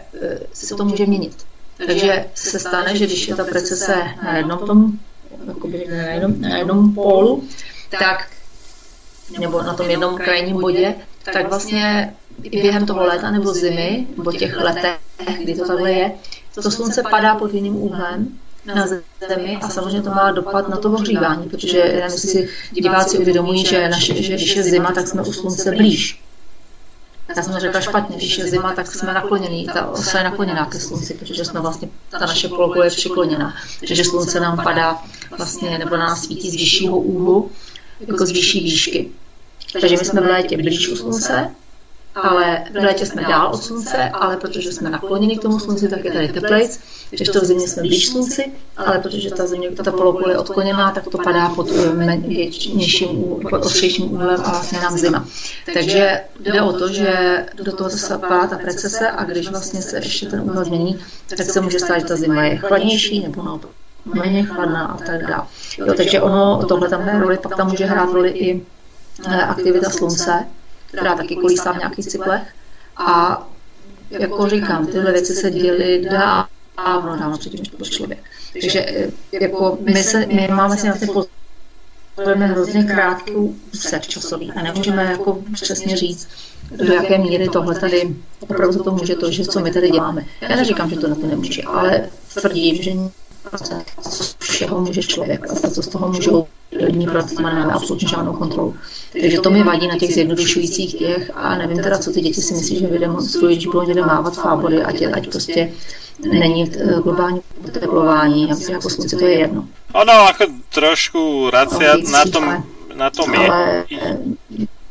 se 0.53 0.75
to 0.75 0.85
může 0.85 1.05
měnit. 1.05 1.45
Takže 1.87 2.25
se 2.35 2.59
stane, 2.59 2.97
že 2.97 3.05
když 3.05 3.27
je 3.27 3.35
ta 3.35 3.43
precese 3.43 4.03
na 4.23 4.37
jednom 4.37 4.59
tom, 4.59 4.91
na 5.89 6.13
jednom, 6.13 6.41
na 6.41 6.57
jednom 6.57 6.93
pólu, 6.93 7.43
tak 7.99 8.27
nebo 9.39 9.61
na 9.61 9.73
tom 9.73 9.89
jednom 9.89 10.17
krajním 10.17 10.61
bodě, 10.61 10.95
tak 11.33 11.49
vlastně 11.49 12.13
i 12.43 12.61
během 12.61 12.85
toho 12.85 13.03
léta 13.03 13.31
nebo 13.31 13.53
zimy, 13.53 14.07
nebo 14.17 14.31
těch 14.31 14.57
letech, 14.57 14.99
kdy 15.43 15.55
to 15.55 15.67
takhle 15.67 15.91
je, 15.91 16.11
to 16.63 16.71
slunce 16.71 17.03
padá 17.03 17.35
pod 17.35 17.53
jiným 17.53 17.75
úhlem 17.75 18.39
na 18.65 18.87
zemi 19.27 19.59
a 19.61 19.69
samozřejmě 19.69 20.01
to 20.01 20.09
má 20.09 20.31
dopad 20.31 20.69
na 20.69 20.77
to 20.77 20.91
ohřívání, 20.91 21.49
protože 21.49 21.83
nevím, 21.83 22.17
si 22.17 22.49
diváci 22.71 23.17
uvědomují, 23.17 23.65
že, 23.65 23.89
naše, 23.89 24.23
že 24.23 24.33
když 24.33 24.55
je 24.55 24.63
zima, 24.63 24.91
tak 24.91 25.07
jsme 25.07 25.21
u 25.21 25.33
slunce 25.33 25.71
blíž. 25.71 26.21
Já 27.35 27.43
jsem 27.43 27.59
řekla 27.59 27.81
špatně, 27.81 28.17
když 28.17 28.37
je 28.37 28.47
zima, 28.47 28.73
tak 28.73 28.87
jsme 28.95 29.13
naklonění, 29.13 29.65
ta 29.65 29.85
osa 29.85 30.17
je 30.17 30.23
nakloněná 30.23 30.65
ke 30.65 30.79
slunci, 30.79 31.13
protože 31.13 31.45
jsme 31.45 31.59
vlastně, 31.59 31.89
ta 32.09 32.19
naše 32.19 32.47
polko 32.47 32.83
je 32.83 32.89
přikloněná, 32.89 33.55
takže 33.79 34.03
slunce 34.03 34.39
nám 34.39 34.63
padá 34.63 35.03
vlastně, 35.37 35.77
nebo 35.77 35.97
na 35.97 36.05
nás 36.05 36.23
svítí 36.23 36.49
z 36.49 36.55
vyššího 36.55 36.99
úhlu, 36.99 37.51
jako 37.99 38.25
z 38.25 38.31
vyšší 38.31 38.59
výšky. 38.59 39.09
Takže 39.81 39.97
my 39.97 40.05
jsme 40.05 40.21
v 40.21 40.25
létě 40.25 40.57
blíž 40.57 40.89
u 40.89 40.95
slunce, 40.95 41.55
ale 42.23 42.63
v 42.71 42.83
létě 42.83 43.05
jsme 43.05 43.21
dál 43.21 43.51
od 43.53 43.63
slunce, 43.63 44.09
ale 44.13 44.37
protože 44.37 44.71
jsme 44.71 44.89
nakloněni 44.89 45.37
k 45.37 45.41
tomu 45.41 45.59
slunci, 45.59 45.89
tak 45.89 46.05
je 46.05 46.11
tady 46.11 46.27
teplejc, 46.27 46.79
když 47.09 47.29
to 47.29 47.41
v 47.41 47.45
zimě 47.45 47.67
jsme 47.67 47.81
blíž 47.81 48.07
slunci, 48.07 48.51
ale 48.77 48.99
protože 48.99 49.31
ta 49.31 49.47
země, 49.47 49.69
ta 49.71 49.91
polokoule 49.91 50.33
je 50.33 50.37
odkloněná, 50.37 50.91
tak 50.91 51.03
to 51.07 51.17
padá 51.17 51.49
pod 51.49 51.69
nižším, 52.73 53.35
pod 53.49 53.65
ostřejším 53.65 54.13
úhlem 54.13 54.41
a 54.45 54.49
vlastně 54.49 54.79
nám 54.79 54.97
zima. 54.97 55.25
Takže 55.73 56.21
jde 56.39 56.61
o 56.61 56.73
to, 56.73 56.89
že 56.89 57.45
do 57.63 57.71
toho 57.71 57.89
se 57.89 58.17
padá 58.17 58.47
ta 58.47 58.57
precese 58.57 59.11
a 59.11 59.23
když 59.23 59.49
vlastně 59.49 59.81
se 59.81 59.97
ještě 59.97 60.25
ten 60.25 60.41
úhel 60.41 60.65
změní, 60.65 60.99
tak 61.37 61.41
se 61.41 61.61
může 61.61 61.79
stát, 61.79 61.99
že 61.99 62.05
ta 62.05 62.15
zima 62.15 62.43
je 62.43 62.57
chladnější 62.57 63.23
nebo 63.23 63.43
naopak 63.43 63.69
méně 64.13 64.43
chladná 64.43 64.85
a 64.85 64.97
tak 64.97 65.27
dále. 65.27 65.43
Jo, 65.77 65.93
takže 65.97 66.21
ono, 66.21 66.65
tohle 66.67 66.89
tam 66.89 67.01
hraje 67.01 67.19
roli, 67.19 67.37
pak 67.37 67.55
tam 67.55 67.67
může 67.69 67.85
hrát 67.85 68.13
roli 68.13 68.29
i 68.29 68.65
aktivita 69.47 69.89
slunce, 69.89 70.45
která 70.87 71.15
taky 71.15 71.35
kolísá 71.35 71.71
v 71.71 71.77
nějakých 71.77 72.07
cyklech. 72.07 72.41
A 72.97 73.47
jako 74.09 74.49
říkám, 74.49 74.87
tyhle 74.87 75.11
věci 75.11 75.35
se 75.35 75.51
děly 75.51 76.07
dávno, 76.09 77.17
dávno 77.19 77.37
předtím, 77.37 77.59
než 77.59 77.69
to 77.69 77.77
byl 77.77 77.85
člověk. 77.85 78.23
Takže 78.61 79.09
jako 79.31 79.77
my, 79.81 80.03
se, 80.03 80.25
my 80.25 80.47
máme 80.51 80.77
si 80.77 80.87
na 80.87 80.93
ty 80.93 81.07
pozorujeme 82.17 82.47
hrozně 82.47 82.83
krátký 82.83 83.31
úsek 83.73 84.07
časový 84.07 84.51
a 84.51 84.63
nemůžeme 84.63 85.03
jako 85.03 85.43
přesně 85.53 85.97
říct, 85.97 86.29
do 86.71 86.93
jaké 86.93 87.17
míry 87.17 87.49
tohle 87.49 87.79
tady 87.79 88.15
opravdu 88.39 88.83
to 88.83 88.91
může 88.91 89.15
to, 89.15 89.31
že 89.31 89.45
co 89.45 89.59
my 89.59 89.71
tady 89.71 89.91
děláme. 89.91 90.25
Já 90.41 90.55
neříkám, 90.55 90.89
že 90.89 90.95
to 90.95 91.07
na 91.07 91.15
to 91.15 91.27
nemůže, 91.27 91.61
ale 91.63 92.09
tvrdím, 92.33 92.83
že 92.83 92.91
z 94.09 94.35
všeho 94.39 94.81
může 94.81 95.03
člověk 95.03 95.51
a 95.51 95.69
co 95.69 95.83
z 95.83 95.87
toho 95.87 96.07
můžou 96.07 96.47
lidní 96.71 97.07
pracovat, 97.07 97.43
nemáme 97.43 97.73
absolutně 97.73 98.07
žádnou 98.07 98.33
kontrolu. 98.33 98.75
Takže 99.21 99.39
to 99.39 99.49
mi 99.49 99.63
vadí 99.63 99.87
na 99.87 99.97
těch 99.97 100.13
zjednodušujících 100.13 100.95
těch 100.95 101.31
a 101.33 101.57
nevím 101.57 101.77
teda, 101.83 101.97
co 101.97 102.11
ty 102.11 102.21
děti 102.21 102.41
si 102.41 102.53
myslí, 102.53 102.79
že 102.79 102.87
vydemonstrují, 102.87 103.55
když 103.55 103.67
budou 103.67 103.81
někde 103.81 104.01
mávat 104.01 104.35
fábory, 104.35 104.83
ať, 104.83 105.01
ať 105.13 105.27
prostě 105.27 105.71
není 106.19 106.71
globální 107.03 107.41
oteplování, 107.67 108.49
jako 108.69 108.89
slunce, 108.89 109.15
to 109.15 109.25
je 109.25 109.39
jedno. 109.39 109.67
Ono 109.93 110.13
ako 110.27 110.45
trošku 110.69 111.49
racia 111.49 111.95
na 112.11 112.25
tom, 112.25 112.63
na 112.95 113.09
tom 113.09 113.33
je, 113.33 113.47
Ale 113.49 113.85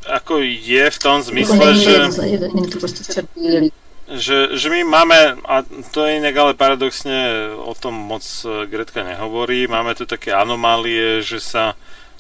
ako 0.07 0.39
je 0.43 0.91
v 0.91 0.99
tom 0.99 1.23
to 1.23 1.29
zmysle, 1.29 1.75
že... 1.75 2.09
není 2.55 2.69
to 2.71 2.79
prostě 2.79 3.23
že, 4.07 4.55
že 4.55 4.71
my 4.71 4.87
máme, 4.87 5.19
a 5.43 5.67
to 5.91 6.07
je 6.07 6.23
inak 6.23 6.35
ale 6.39 6.53
paradoxne 6.55 7.51
o 7.59 7.75
tom 7.75 7.99
moc 7.99 8.23
e, 8.47 8.71
Gretka 8.71 9.03
nehovorí, 9.03 9.67
máme 9.67 9.99
tu 9.99 10.07
také 10.07 10.31
anomálie, 10.31 11.27
že 11.27 11.43
sa 11.43 11.75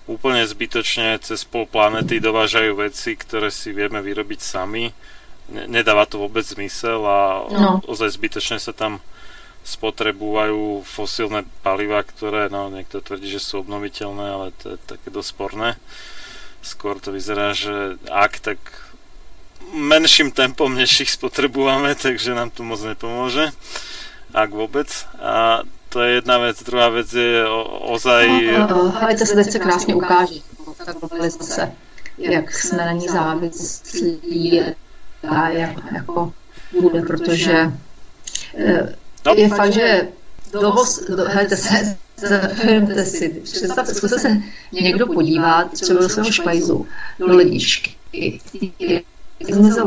úplne 0.07 0.43
zbytočne 0.43 1.19
cez 1.23 1.43
pol 1.43 1.67
planety 1.67 2.19
dovážajú 2.19 2.79
veci, 2.79 3.15
ktoré 3.15 3.51
si 3.51 3.71
vieme 3.71 4.03
vyrobiť 4.03 4.41
sami. 4.43 4.91
Ne- 5.51 5.67
Nedáva 5.67 6.07
to 6.07 6.19
vôbec 6.19 6.43
zmysel 6.43 7.03
a 7.03 7.47
No. 7.51 7.71
ozaj 7.87 8.15
zbytočne 8.15 8.59
sa 8.59 8.75
tam 8.75 8.99
spotrebujú 9.67 10.87
fosílne 10.87 11.43
paliva, 11.67 12.07
ktoré, 12.07 12.47
no 12.47 12.71
niekto 12.71 13.03
tvrdí, 13.03 13.27
že 13.27 13.43
sú 13.43 13.67
obnoviteľné, 13.67 14.27
ale 14.31 14.47
to 14.63 14.75
je 14.75 14.79
také 14.87 15.11
dosť 15.11 15.29
sporné. 15.35 15.69
Skôr 16.63 17.03
to 17.03 17.11
vyzerá, 17.11 17.51
že 17.51 17.99
ak, 18.07 18.39
tak 18.39 18.59
menším 19.75 20.31
tempom, 20.31 20.75
než 20.75 21.01
ich 21.01 21.11
spotrebujeme, 21.11 21.95
takže 21.95 22.35
nám 22.35 22.51
to 22.51 22.63
moc 22.63 22.83
nepomôže. 22.83 23.51
Ak 24.35 24.51
vôbec. 24.51 24.89
A 25.21 25.63
to 25.89 26.03
je 26.03 26.15
jedna 26.21 26.39
vec. 26.39 26.63
Druhá 26.63 26.89
vec 26.89 27.13
je 27.13 27.49
o, 27.49 27.65
ozaj... 27.95 28.57
Ale 29.01 29.17
to 29.17 29.27
se 29.27 29.35
teď 29.35 29.51
se 29.53 29.59
krásně 29.59 29.95
ukáže. 29.95 30.41
Ta 30.85 30.93
globalizace, 30.93 31.73
jak 32.19 32.55
jsme 32.55 32.79
na 32.79 32.93
ní 32.93 33.09
závislí 33.09 34.63
a 35.29 35.49
jak 35.49 35.93
jako 35.93 36.33
bude, 36.81 37.03
protože 37.03 37.73
eh, 38.59 38.97
No. 39.27 39.35
je 39.35 39.49
fakt, 39.49 39.73
že 39.73 40.09
dovoz, 40.53 41.05
do, 41.09 41.25
hejte 41.25 41.57
se, 41.57 41.97
Vemte 42.65 43.05
si, 43.05 43.29
představte, 43.29 43.95
zkuste 43.95 44.19
se 44.19 44.43
někdo 44.73 45.07
podívat 45.07 45.73
třeba 45.73 46.01
do 46.01 46.09
svého 46.09 46.33
špajzu, 46.33 46.87
do 47.19 47.27
ledničky. 47.27 47.95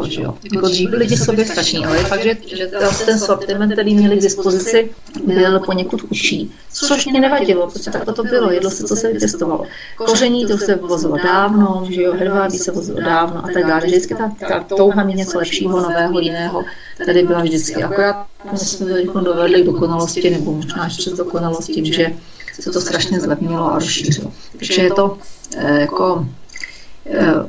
Že 0.08 0.22
jo? 0.22 0.38
Jako 0.54 0.68
dřív 0.68 0.90
byli 0.90 1.04
lidi 1.04 1.18
sobě 1.18 1.46
stační, 1.46 1.86
ale 1.86 1.98
je 1.98 2.04
fakt, 2.04 2.24
že, 2.24 2.38
že 2.56 2.68
ten 3.06 3.20
sortiment, 3.20 3.74
který 3.74 3.96
měli 3.96 4.18
k 4.18 4.22
dispozici, 4.22 4.90
byl 5.26 5.60
poněkud 5.60 6.04
užší. 6.04 6.52
Což 6.74 7.06
mě 7.06 7.22
nevadilo, 7.22 7.70
protože 7.70 7.92
takto 7.92 8.14
to 8.14 8.24
bylo, 8.24 8.52
jedlo 8.52 8.72
se, 8.72 8.84
co 8.84 8.96
se 8.96 9.14
vytestovalo. 9.14 9.66
Koření 9.96 10.46
to 10.46 10.58
se 10.58 10.76
vozilo 10.76 11.18
dávno, 11.18 11.88
že 11.90 12.02
jo, 12.02 12.14
hedvábí 12.14 12.58
se 12.58 12.72
vozilo 12.72 13.02
dávno 13.02 13.46
a 13.46 13.48
tak 13.54 13.66
dále. 13.66 13.86
Vždycky 13.86 14.16
ta, 14.16 14.32
ta 14.48 14.60
touha 14.60 15.04
mít 15.04 15.16
něco 15.16 15.38
lepšího, 15.38 15.82
nového, 15.82 16.20
jiného, 16.20 16.64
tady 17.06 17.24
byla 17.24 17.42
vždycky. 17.42 17.84
Akorát 17.84 18.26
jsme 18.56 19.02
to 19.02 19.20
dovedli 19.20 19.62
k 19.62 19.66
dokonalosti, 19.66 20.30
nebo 20.30 20.52
možná 20.52 20.86
ještě 20.86 21.02
přes 21.02 21.14
dokonalosti, 21.14 21.94
že 21.94 22.16
se 22.60 22.72
to 22.72 22.82
strašně 22.82 23.20
zlepnilo 23.20 23.72
a 23.72 23.76
rozšířilo. 23.76 24.32
Takže 24.58 24.82
je 24.82 24.94
to 24.94 25.18
eh, 25.58 25.80
jako 25.80 26.26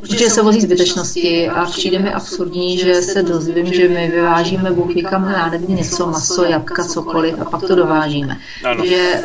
Určitě 0.02 0.30
se 0.30 0.42
vozí 0.42 0.60
zbytečnosti 0.60 1.48
a 1.48 1.64
přijde 1.64 1.98
mi 1.98 2.12
absurdní, 2.12 2.78
že 2.78 3.02
se 3.02 3.22
dozvím, 3.22 3.72
že 3.72 3.88
my 3.88 4.08
vyvážíme 4.08 4.70
Bůh 4.70 4.90
kam 5.10 5.30
já 5.30 5.48
nevím, 5.50 5.76
něco, 5.76 6.06
maso, 6.06 6.44
jabka, 6.44 6.84
cokoliv 6.84 7.34
a 7.40 7.44
pak 7.44 7.60
to 7.60 7.74
dovážíme. 7.74 8.40
Ano. 8.64 8.86
Že 8.86 9.22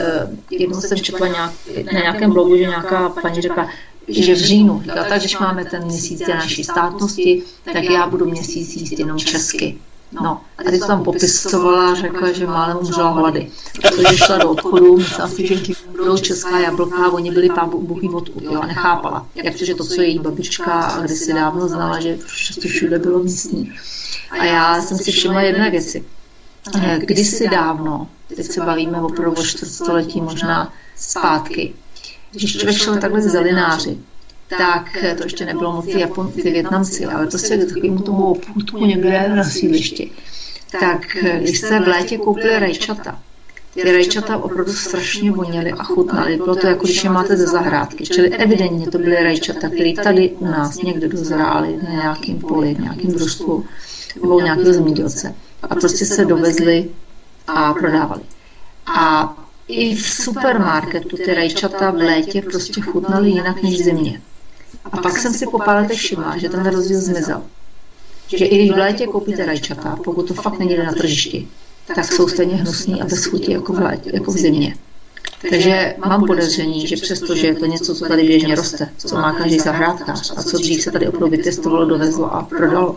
jednou 0.52 0.82
jsem 0.82 0.98
četla 0.98 1.28
nějak, 1.28 1.52
na 1.94 2.00
nějakém 2.02 2.34
blogu, 2.34 2.58
že 2.58 2.64
nějaká 2.64 3.10
paní 3.10 3.42
řekla, 3.42 3.70
že 4.08 4.36
v 4.36 4.38
říjnu, 4.38 4.82
říká, 4.82 5.04
tak, 5.04 5.20
když 5.20 5.40
máme 5.40 5.66
ten 5.66 5.84
měsíc 5.84 6.28
naší 6.28 6.64
státnosti, 6.64 7.44
tak 7.74 7.84
já 7.84 8.08
budu 8.08 8.26
měsíc 8.26 8.76
jíst 8.76 9.00
jenom 9.00 9.18
česky. 9.18 9.78
No, 10.22 10.42
a 10.58 10.64
teď 10.64 10.82
tam 10.88 11.04
popisovala 11.04 11.96
řekla, 11.96 12.32
že 12.32 12.48
málem 12.48 12.78
umřela 12.78 13.10
hlady. 13.10 13.52
Protože 13.82 14.18
šla 14.18 14.38
do 14.38 14.50
obchodu, 14.50 14.98
myslela 14.98 15.30
si, 15.30 15.48
že 15.48 15.74
budou 15.92 16.18
česká 16.18 16.60
jablka 16.60 17.12
oni 17.12 17.32
byli 17.32 17.50
pán 17.50 17.70
bohý 17.70 18.08
vodku, 18.08 18.40
jo, 18.44 18.62
a 18.62 18.66
nechápala. 18.66 19.28
Jak 19.36 19.56
to, 19.56 19.66
že 19.66 19.76
to, 19.76 19.86
co 19.86 20.02
její 20.02 20.20
babička 20.20 21.00
kdysi 21.02 21.34
dávno 21.34 21.68
znala, 21.68 22.00
že 22.00 22.18
to 22.62 22.68
všude 22.68 23.00
bylo 23.00 23.20
místní. 23.20 23.74
A 24.32 24.46
já 24.46 24.82
jsem 24.82 24.98
si 24.98 25.12
všimla 25.12 25.42
jedné 25.42 25.72
věci. 25.72 26.06
Kdysi 26.98 27.50
dávno, 27.50 28.08
teď 28.28 28.46
se 28.46 28.62
bavíme 28.62 29.02
opravdu 29.02 29.42
o 29.42 29.46
čtvrtstoletí 29.46 30.22
možná 30.22 30.74
zpátky, 30.96 31.74
když 32.32 32.58
člověk 32.58 32.78
šel 32.78 32.98
takhle 32.98 33.22
z 33.22 33.32
zelináři, 33.32 33.98
tak 34.50 34.98
to 35.18 35.24
ještě 35.24 35.46
nebylo 35.46 35.72
moc 35.72 35.86
ty, 35.86 36.00
Japon, 36.00 36.32
ty 36.32 36.52
Větnamci, 36.52 37.06
ale 37.06 37.28
prostě 37.28 37.58
k 37.58 37.68
takovému 37.68 38.00
tomu 38.00 38.26
opůdku 38.26 38.86
někde 38.86 39.30
na 39.36 39.44
sídlišti. 39.44 40.12
Tak 40.80 41.18
když 41.40 41.60
se 41.60 41.80
v 41.80 41.88
létě 41.88 42.18
koupili 42.18 42.60
rajčata, 42.60 43.20
ty 43.74 43.92
rajčata 43.92 44.38
opravdu 44.38 44.74
strašně 44.74 45.32
voněly 45.32 45.72
a 45.72 45.84
chutnaly. 45.84 46.38
Bylo 46.38 46.56
to 46.56 46.68
jako 46.68 46.86
když 46.86 47.04
je 47.04 47.10
máte 47.10 47.38
ze 47.38 47.48
zahrádky. 47.48 48.04
Čili 48.06 48.30
evidentně 48.30 48.92
to 48.92 48.98
byly 48.98 49.24
rajčata, 49.24 49.70
které 49.70 49.94
tady 50.04 50.30
u 50.30 50.46
nás 50.46 50.78
někde 50.78 51.08
dozrály 51.08 51.80
na 51.84 51.90
nějakém 51.90 52.40
poli, 52.40 52.74
v 52.74 52.80
nějakém 52.80 53.12
družstvu 53.12 53.66
nebo 54.22 54.40
nějakého 54.40 54.74
zemědělce. 54.74 55.36
A 55.64 55.76
prostě 55.76 56.06
se 56.06 56.26
dovezly 56.26 56.90
a 57.48 57.74
prodávali. 57.74 58.22
A 58.86 59.34
i 59.68 59.96
v 59.96 60.08
supermarketu 60.08 61.18
ty 61.18 61.34
rajčata 61.34 61.92
v 61.92 61.96
létě 61.96 62.42
prostě 62.42 62.82
chutnaly 62.82 63.30
jinak 63.30 63.64
než 63.64 63.74
v 63.74 63.84
zimě. 63.84 64.22
A 64.92 64.98
pak 64.98 65.18
jsem 65.18 65.34
si 65.34 65.46
po 65.46 65.60
pár 65.60 65.82
letech 65.82 65.98
všimla, 65.98 66.38
že 66.38 66.50
ten 66.50 66.66
rozdíl 66.66 67.02
zmizel. 67.02 67.42
Že 68.28 68.46
i 68.46 68.58
když 68.58 68.72
v 68.72 68.78
létě 68.78 69.08
koupíte 69.08 69.46
rajčata, 69.46 69.98
pokud 70.04 70.28
to 70.28 70.34
fakt 70.34 70.60
není 70.60 70.78
na 70.78 70.92
tržišti, 70.92 71.48
tak 71.96 72.12
jsou 72.12 72.28
stejně 72.28 72.56
hnusný 72.56 73.02
a 73.02 73.06
bez 73.06 73.26
chutí 73.26 73.52
jako 73.52 73.74
v, 73.74 73.80
létě, 73.80 74.12
jako 74.14 74.32
v 74.32 74.38
zimě. 74.38 74.76
Takže 75.50 75.96
mám 76.08 76.26
podezření, 76.26 76.88
že 76.88 76.96
přesto, 76.96 77.36
že 77.36 77.48
je 77.48 77.56
to 77.56 77.66
něco, 77.66 77.96
co 77.96 78.06
tady 78.06 78.24
běžně 78.24 78.56
roste, 78.56 78.90
co 78.98 79.16
má 79.16 79.34
každý 79.34 79.60
zahrádkář 79.60 80.34
a 80.38 80.44
co 80.44 80.58
dřív 80.58 80.82
se 80.82 80.92
tady 80.92 81.08
opravdu 81.08 81.28
vytestovalo, 81.28 81.86
dovezlo 81.86 82.34
a 82.34 82.44
prodalo, 82.44 82.96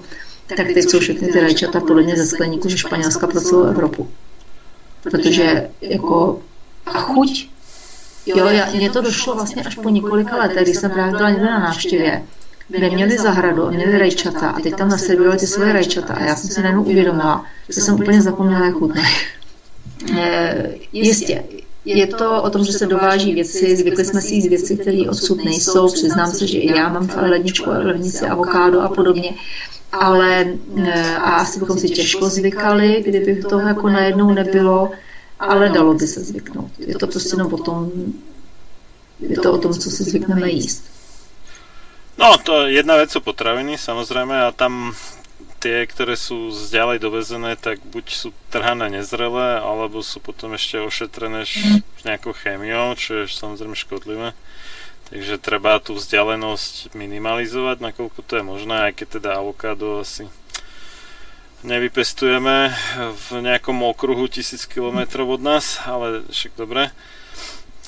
tak 0.56 0.66
teď 0.66 0.90
jsou 0.90 1.00
všechny 1.00 1.28
ty 1.28 1.40
rajčata 1.40 1.80
podle 1.80 2.02
mě 2.02 2.16
ze 2.16 2.26
skleníku 2.26 2.68
ze 2.68 2.78
Španělska 2.78 3.26
pro 3.26 3.40
celou 3.40 3.62
Evropu. 3.62 4.08
Protože 5.02 5.70
jako 5.80 6.40
a 6.86 7.00
chuť 7.00 7.48
Jo, 8.26 8.46
já, 8.46 8.66
mně 8.70 8.90
to 8.90 9.00
došlo 9.00 9.34
vlastně 9.34 9.62
až 9.62 9.74
po 9.74 9.88
několika 9.88 10.36
letech, 10.36 10.62
když 10.62 10.76
jsem 10.76 10.90
právě 10.90 11.12
byla 11.16 11.30
někde 11.30 11.44
na 11.44 11.58
návštěvě, 11.58 12.22
kde 12.68 12.90
měli 12.90 13.18
zahradu 13.18 13.70
měli 13.70 13.98
rajčata 13.98 14.48
a 14.48 14.60
teď 14.60 14.74
tam 14.76 14.88
naservirovali 14.88 15.38
ty 15.38 15.46
svoje 15.46 15.72
rajčata 15.72 16.14
a 16.14 16.24
já 16.24 16.36
jsem 16.36 16.50
si 16.50 16.62
najednou 16.62 16.82
uvědomila, 16.82 17.44
že 17.68 17.80
jsem 17.80 17.94
úplně 17.94 18.22
zapomněla, 18.22 18.66
jak 18.66 18.74
chutnají. 18.74 19.08
E, 20.18 20.68
jistě, 20.92 21.44
je 21.84 22.06
to 22.06 22.42
o 22.42 22.50
tom, 22.50 22.64
že 22.64 22.72
se 22.72 22.86
dováží 22.86 23.34
věci, 23.34 23.76
zvykli 23.76 24.04
jsme 24.04 24.20
si 24.20 24.34
jít 24.34 24.48
věci, 24.48 24.76
které 24.76 25.10
odsud 25.10 25.44
nejsou, 25.44 25.92
přiznám 25.92 26.30
se, 26.30 26.46
že 26.46 26.58
i 26.58 26.76
já 26.76 26.88
mám 26.88 27.08
v 27.08 27.16
ledničku 27.16 27.70
a 27.70 27.78
lednici 27.78 28.26
avokádo 28.26 28.80
a 28.80 28.88
podobně, 28.88 29.34
ale 29.92 30.46
e, 30.76 31.16
a 31.16 31.30
asi 31.30 31.60
bychom 31.60 31.78
si 31.78 31.88
těžko 31.88 32.28
zvykali, 32.28 33.04
kdyby 33.06 33.42
toho 33.42 33.68
jako 33.68 33.88
najednou 33.88 34.30
nebylo, 34.30 34.90
ale 35.38 35.68
dalo 35.70 35.94
by 35.94 36.06
se 36.06 36.20
zvyknout. 36.20 36.70
Je 36.78 36.94
to 36.98 37.06
prostě 37.06 37.34
jenom 37.36 37.54
o 37.54 37.58
tom, 37.58 37.92
je 39.20 39.36
to 39.36 39.52
o 39.52 39.58
tom, 39.58 39.74
co 39.74 39.90
si 39.90 40.04
zvykneme 40.04 40.50
jíst. 40.50 40.84
No, 42.18 42.34
to 42.38 42.66
jedna 42.66 42.98
vec 42.98 43.14
sú 43.14 43.22
potraviny, 43.22 43.78
samozrejme, 43.78 44.34
a 44.34 44.50
tam 44.50 44.90
tie, 45.62 45.86
ktoré 45.86 46.18
sú 46.18 46.50
zďalej 46.50 46.98
dovezené, 46.98 47.54
tak 47.54 47.78
buď 47.86 48.10
sú 48.10 48.28
trhané 48.50 48.90
nezrelé, 48.90 49.62
alebo 49.62 50.02
sú 50.02 50.18
potom 50.18 50.50
ešte 50.54 50.82
ošetrené 50.82 51.46
š- 51.46 51.82
nejakou 52.02 52.34
chémiou, 52.34 52.98
čo 52.98 53.22
je 53.22 53.30
samozrejme 53.30 53.78
škodlivé. 53.78 54.34
Takže 55.14 55.38
treba 55.38 55.78
tú 55.78 55.94
vzdialenosť 55.94 56.94
minimalizovať, 56.98 57.86
nakoľko 57.86 58.18
to 58.26 58.32
je 58.38 58.44
možné, 58.44 58.90
aj 58.90 58.92
keď 58.98 59.08
teda 59.22 59.30
avokádo 59.38 60.02
asi 60.02 60.26
nevypestujeme 61.66 62.70
v 63.14 63.26
nejakom 63.42 63.82
okruhu 63.82 64.28
tisíc 64.30 64.66
kilometrov 64.66 65.38
od 65.38 65.42
nás, 65.42 65.82
ale 65.86 66.26
však 66.30 66.54
dobre 66.54 66.90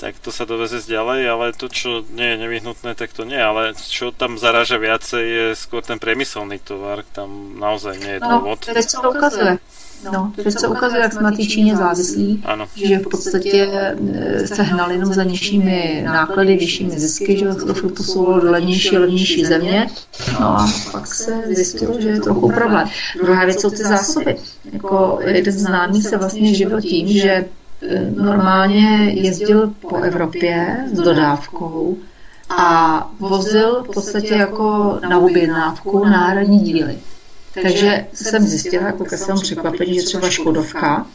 tak 0.01 0.17
to 0.17 0.33
sa 0.33 0.49
doveze 0.49 0.81
ďalej, 0.89 1.21
ale 1.29 1.47
to, 1.53 1.69
čo 1.69 2.01
nie 2.09 2.33
je 2.33 2.41
nevyhnutné, 2.41 2.97
tak 2.97 3.13
to 3.13 3.29
nie. 3.29 3.37
Ale 3.37 3.77
čo 3.77 4.17
tam 4.17 4.41
zaráža 4.41 4.81
viacej, 4.81 5.25
je 5.29 5.47
skôr 5.53 5.85
ten 5.85 6.01
priemyselný 6.01 6.57
tovar. 6.57 7.05
Tam 7.13 7.61
naozaj 7.61 8.01
nie 8.01 8.17
je 8.17 8.21
no, 8.25 8.41
dôvod. 8.41 8.65
Teď 8.65 8.89
se 8.89 8.97
ukazuje. 8.97 9.61
No, 10.13 10.33
teď 10.37 10.59
se 10.59 10.69
ukazuje, 10.69 11.03
jak 11.03 11.13
jsme 11.13 11.23
na 11.23 11.31
té 11.31 11.43
Číně 11.43 11.77
závislí, 11.77 12.43
ano. 12.45 12.67
že 12.75 12.99
v 12.99 13.09
podstatě 13.09 13.69
e, 14.13 14.47
se 14.47 14.63
hnali 14.63 14.95
jenom 14.95 15.15
za 15.15 15.25
nižšími 15.25 16.03
náklady, 16.07 16.57
vyššími 16.57 17.01
zisky, 17.01 17.39
že 17.39 17.55
to 17.55 17.75
furt 17.75 17.95
posouvalo 17.95 18.41
do 18.41 18.51
levnější 18.51 18.99
levnější 18.99 19.45
země. 19.45 19.87
No 20.41 20.47
a 20.47 20.67
pak 20.93 21.07
se 21.07 21.43
zjistilo, 21.47 22.01
že 22.01 22.09
je 22.09 22.21
trochu 22.21 22.53
problém. 22.53 22.89
Druhá 23.23 23.45
věc 23.45 23.61
jsou 23.61 23.71
ty 23.71 23.77
zásoby. 23.77 24.37
Jako 24.73 25.19
jeden 25.27 25.53
známý 25.55 26.03
se 26.03 26.17
vlastně 26.17 26.55
živil 26.55 26.81
tím, 26.81 27.09
že 27.09 27.45
normálně 28.17 29.13
jezdil 29.15 29.75
po 29.81 29.97
Evropě 29.97 30.77
s 30.93 31.01
dodávkou 31.01 31.97
a 32.59 33.11
vozil 33.19 33.83
v 33.83 33.95
podstatě 33.95 34.35
jako 34.35 34.99
na 35.09 35.19
objednávku 35.19 36.05
náhradní 36.05 36.61
díly. 36.61 36.99
Takže 37.55 38.07
jsem 38.15 38.47
zjistila, 38.47 38.87
jako 38.87 39.05
ke 39.05 39.19
svému 39.19 39.41
překvapení, 39.41 39.95
že 39.95 40.07
třeba 40.07 40.31
Škodovka, 40.31 41.07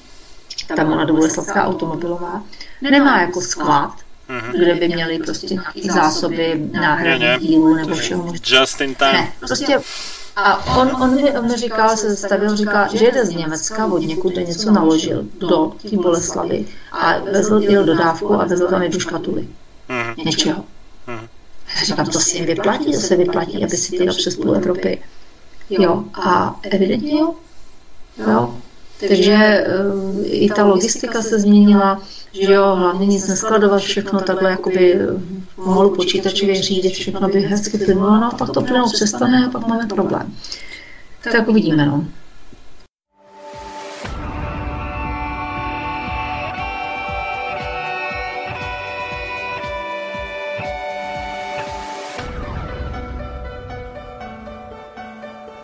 ta 0.75 0.83
mladá 0.83 1.13
Boleslavská 1.13 1.65
automobilová, 1.65 2.43
nemá 2.81 3.21
jako 3.21 3.41
sklad, 3.41 3.91
mm-hmm. 4.29 4.51
kde 4.51 4.75
by 4.75 4.87
měli 4.87 5.19
prostě 5.19 5.53
nějaké 5.53 5.81
zásoby 5.93 6.69
náhradních 6.71 7.49
dílů 7.49 7.75
nebo 7.75 7.95
všeho. 7.95 8.33
Just 8.45 8.81
in 8.81 8.95
time. 8.95 9.13
Ne, 9.13 9.33
prostě 9.39 9.79
a 10.35 10.77
on, 10.77 11.03
on, 11.03 11.15
mi, 11.15 11.31
on 11.31 11.47
mi 11.47 11.57
říkal, 11.57 11.97
se 11.97 12.09
zastavil, 12.09 12.55
říká, 12.55 12.87
že 12.93 13.05
jede 13.05 13.25
z 13.25 13.29
Německa 13.29 13.85
od 13.85 13.97
někud, 13.97 14.33
kde 14.33 14.43
něco 14.43 14.71
naložil 14.71 15.25
do 15.39 15.71
té 15.89 15.97
Boleslavy 15.97 16.65
a 16.91 17.19
vezl, 17.19 17.59
jel 17.59 17.83
dodávku 17.83 18.33
a 18.33 18.45
vezl 18.45 18.67
tam 18.67 18.83
jednu 18.83 18.99
škatuli. 18.99 19.47
Mm-hmm. 19.89 20.25
Něčeho. 20.25 20.63
Mm-hmm. 21.07 21.27
Říkám, 21.85 22.05
to 22.05 22.19
si 22.19 22.45
vyplatí, 22.45 22.91
to 22.91 22.99
se 22.99 23.15
vyplatí, 23.15 23.63
aby 23.63 23.77
si 23.77 23.97
ty 23.97 24.07
přes 24.07 24.35
půl 24.35 24.55
Evropy. 24.55 25.01
Jo, 25.69 26.03
a 26.13 26.59
evidentně 26.63 27.19
jo. 27.19 27.35
jo. 28.17 28.55
Takže 29.09 29.67
uh, 29.93 30.25
i 30.25 30.49
ta 30.55 30.65
logistika 30.65 31.21
se 31.21 31.39
změnila, 31.39 32.01
že 32.31 32.53
jo, 32.53 32.75
hlavně 32.75 33.07
nic 33.07 33.27
neskladovat, 33.27 33.81
všechno 33.81 34.21
takhle 34.21 34.49
jakoby 34.49 34.99
pomalu 35.55 35.95
počítačově 35.95 36.61
řídit, 36.61 36.93
všechno 36.93 37.27
by 37.29 37.41
hezky 37.41 37.77
plynulo, 37.77 38.17
no 38.17 38.33
a 38.33 38.37
pak 38.37 38.49
to 38.49 38.61
plynout 38.61 38.93
přestane 38.93 39.45
a 39.45 39.49
pak 39.49 39.67
máme 39.67 39.87
problém. 39.87 40.33
Tak 41.31 41.47
uvidíme, 41.47 41.85
no. 41.85 42.05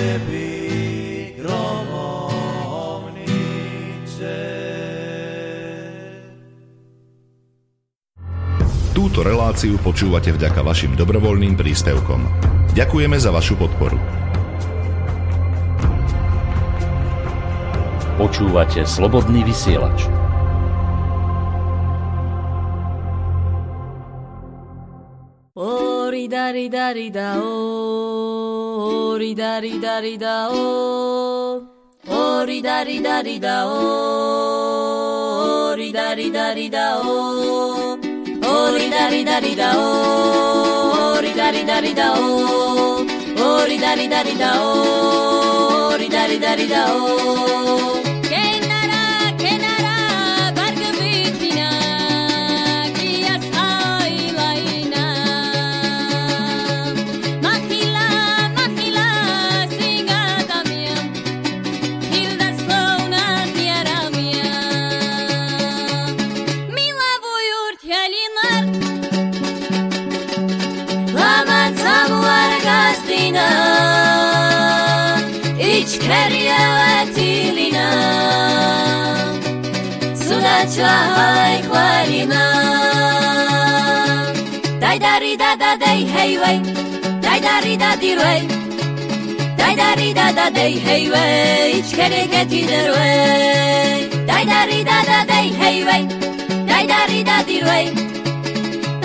Tebi 0.00 1.36
gromovniče. 1.36 2.08
Túto 8.96 9.20
reláciu 9.20 9.76
počúvate 9.84 10.32
vďaka 10.32 10.64
vašim 10.64 10.96
dobrovoľným 10.96 11.52
príspevkom. 11.52 12.24
Ďakujeme 12.72 13.20
za 13.20 13.28
vašu 13.28 13.60
podporu. 13.60 14.00
Počúvate 18.16 18.84
Slobodný 18.84 19.44
vysielač. 19.44 20.08
Ori 25.56 26.24
dari 26.28 26.68
dari 26.68 27.08
da 27.12 27.40
o, 27.40 27.59
ori 29.60 29.76
dari 29.78 29.78
dari 29.78 30.16
da 30.16 30.48
o, 30.48 31.60
ori 32.08 32.48
rida 32.48 32.80
rida 32.82 33.20
rida 33.20 33.66
oh 33.68 33.76
rida 35.76 36.14
rida 36.16 36.54
rida 36.56 36.96
oh 37.04 38.00
oh 38.40 38.72
rida 38.72 39.12
rida 39.12 39.36
rida 39.44 39.68
oh 39.76 41.20
rida 41.20 41.52
rida 41.52 41.76
rida 41.84 42.08
oh 42.16 43.04
oh 43.36 43.60
rida 43.68 43.92
rida 44.00 44.24
rida 44.24 44.50
oh 44.64 45.92
rida 46.00 46.24
rida 46.32 46.56
rida 46.56 46.80
oh 46.88 47.92
kenara 47.92 47.99
فەریاوەتی 76.10 77.34
لینا 77.56 77.90
سودا 80.14 80.58
چوهای 80.74 81.62
خوارینا 81.68 82.46
دایداری 84.82 85.34
دادا 85.42 85.72
دەی 85.84 86.02
هەیوەی 86.16 86.58
دایداری 87.24 87.74
دادیڕوەی 87.82 88.42
دایداری 89.58 90.10
دادا 90.20 90.46
دەی 90.58 90.74
هەیوەی 90.88 91.74
چکەرێکەتی 91.88 92.62
دەروەی 92.70 94.00
دایداری 94.30 94.80
دادا 94.90 95.20
دەی 95.30 95.48
هەیوەی 95.62 96.04
دایداری 96.70 97.20
دادیڕوەی 97.30 97.88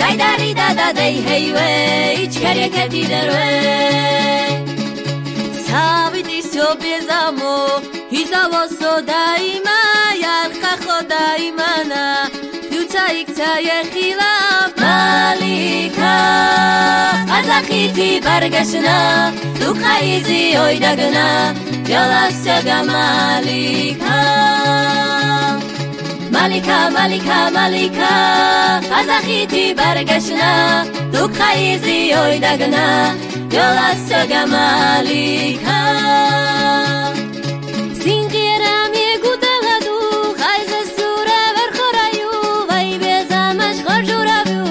دایداری 0.00 0.50
دادا 0.60 0.88
دەی 0.98 1.16
هەیوەی 1.28 2.28
چکەرێکەتی 2.32 3.04
دەروێ 3.12 4.55
ჯობიეზამო 6.56 7.54
იზავოსო 8.20 8.92
დაიმა 9.08 9.74
იარხახო 10.20 10.96
დაიმანა 11.10 12.04
თუცა 12.70 13.02
იქცა 13.20 13.50
ეხილა 13.74 14.30
მალიკა 14.80 16.14
აზახითი 17.38 18.08
ბარგაშნა 18.28 18.96
ლუყაიზი 19.60 20.40
ოიდაგნა 20.64 21.28
ჯალასა 21.90 22.56
გამალიკა 22.70 24.16
მალიკა 26.46 26.80
მალიკა 26.94 27.36
მალიკა 27.54 28.08
ყაზახითი 28.90 29.62
ბარგაშნა 29.78 30.50
ლუქაიზი 31.14 31.96
ოიდაგნა 32.18 32.84
გოლასა 33.54 34.20
გამალიკა 34.32 35.78
სინღიერა 37.98 38.74
მიგუდალადუ 38.94 39.96
ხაიზე 40.38 40.80
სურა 40.94 41.42
ვერ 41.56 41.70
ხორაიუ 41.78 42.30
ვაიბე 42.70 43.14
ზამაშ 43.32 43.78
ხორჯურავიუ 43.86 44.70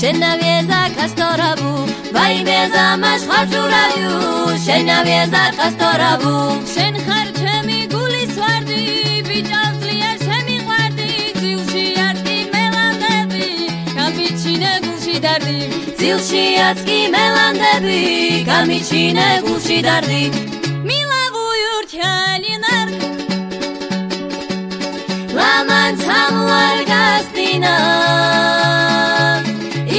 შენავიეზა 0.00 0.82
კასტორაბუ 0.98 1.72
ვაიბე 2.18 2.60
ზამაშ 2.76 3.22
ხორჯურავიუ 3.30 4.14
შენავიეზა 4.66 5.44
კასტორაბუ 5.60 6.34
შე 6.74 6.83
გულშიაც 16.24 16.78
კი 16.88 16.98
მელანდები 17.12 17.96
გამიჩინე 18.48 19.26
გულში 19.44 19.76
დარდი. 19.84 20.22
მილავუიურ 20.88 21.84
ჩალინარ 21.92 22.88
ლამან 25.36 25.92
სამუარ 26.04 26.78
გასტინა. 26.92 27.74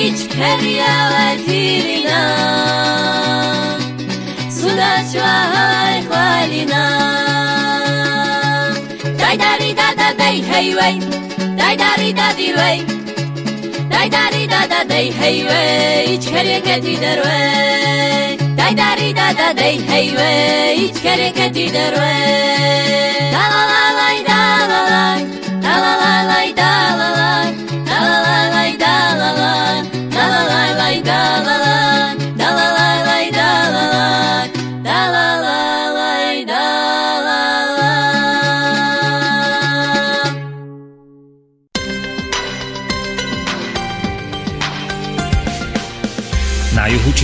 იჩქერია 0.02 0.96
ვეთირინა. 1.14 2.20
სუდაჩვა 4.58 5.36
ხვალინა. 6.10 6.84
დაიდარი 9.22 9.72
და 9.80 9.90
და 10.02 10.10
დაი 10.20 10.38
ჰეივეი 10.50 10.98
დაიდარი 11.62 12.12
და 12.18 12.28
დირვეი 12.38 13.05
Dai 14.06 14.12
dari 14.12 14.46
da 14.46 14.68
da 14.68 14.84
dei 14.84 15.10
hey 15.18 15.44
way, 15.48 16.14
ich 16.14 16.30
kere 16.30 16.62
keti 16.62 16.94
der 17.02 17.18
we 17.26 18.38
Dai 18.56 18.74
dari 18.76 19.12
da 19.14 19.34
da 19.34 19.52
dei 19.52 19.82
hey 19.90 20.14
we 20.14 20.30
ich 20.86 21.02
kere 21.02 21.32
keti 21.34 21.66
der 21.74 21.94
we 21.98 22.14
Da 23.34 23.44
la 23.54 23.62
la 23.72 23.84
la 23.98 24.10
da 24.30 24.42
la 24.70 24.80
la. 24.92 25.06
Da 25.66 25.74
la 25.84 25.94
la 26.04 26.14
la 26.30 26.40
da 26.62 26.72
la 27.00 27.10
la. 27.18 27.32
La 27.90 27.98
la 28.06 28.38
la 28.54 28.66
la 29.22 29.30
la. 29.42 29.54
La 30.16 30.26
la 30.34 30.42
la 30.50 31.20
la 31.48 31.56
la. 31.66 32.25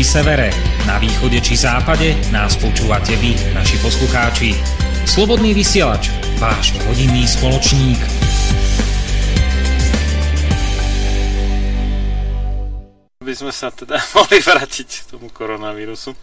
Či 0.02 0.18
severe, 0.18 0.50
na 0.90 0.98
východe 0.98 1.38
či 1.46 1.54
západe 1.54 2.18
nás 2.34 2.58
počúvate 2.58 3.14
vy, 3.22 3.38
naši 3.54 3.78
poslucháči. 3.86 4.58
Slobodný 5.06 5.54
vysielač, 5.54 6.10
váš 6.42 6.74
rodinný 6.90 7.30
spoločník. 7.30 8.02
Aby 13.22 13.34
sme 13.38 13.54
sa 13.54 13.70
teda 13.70 14.02
mohli 14.18 14.42
vrátiť 14.42 14.90
k 14.90 15.10
tomu 15.14 15.30
koronavírusu. 15.30 16.18
E, 16.18 16.20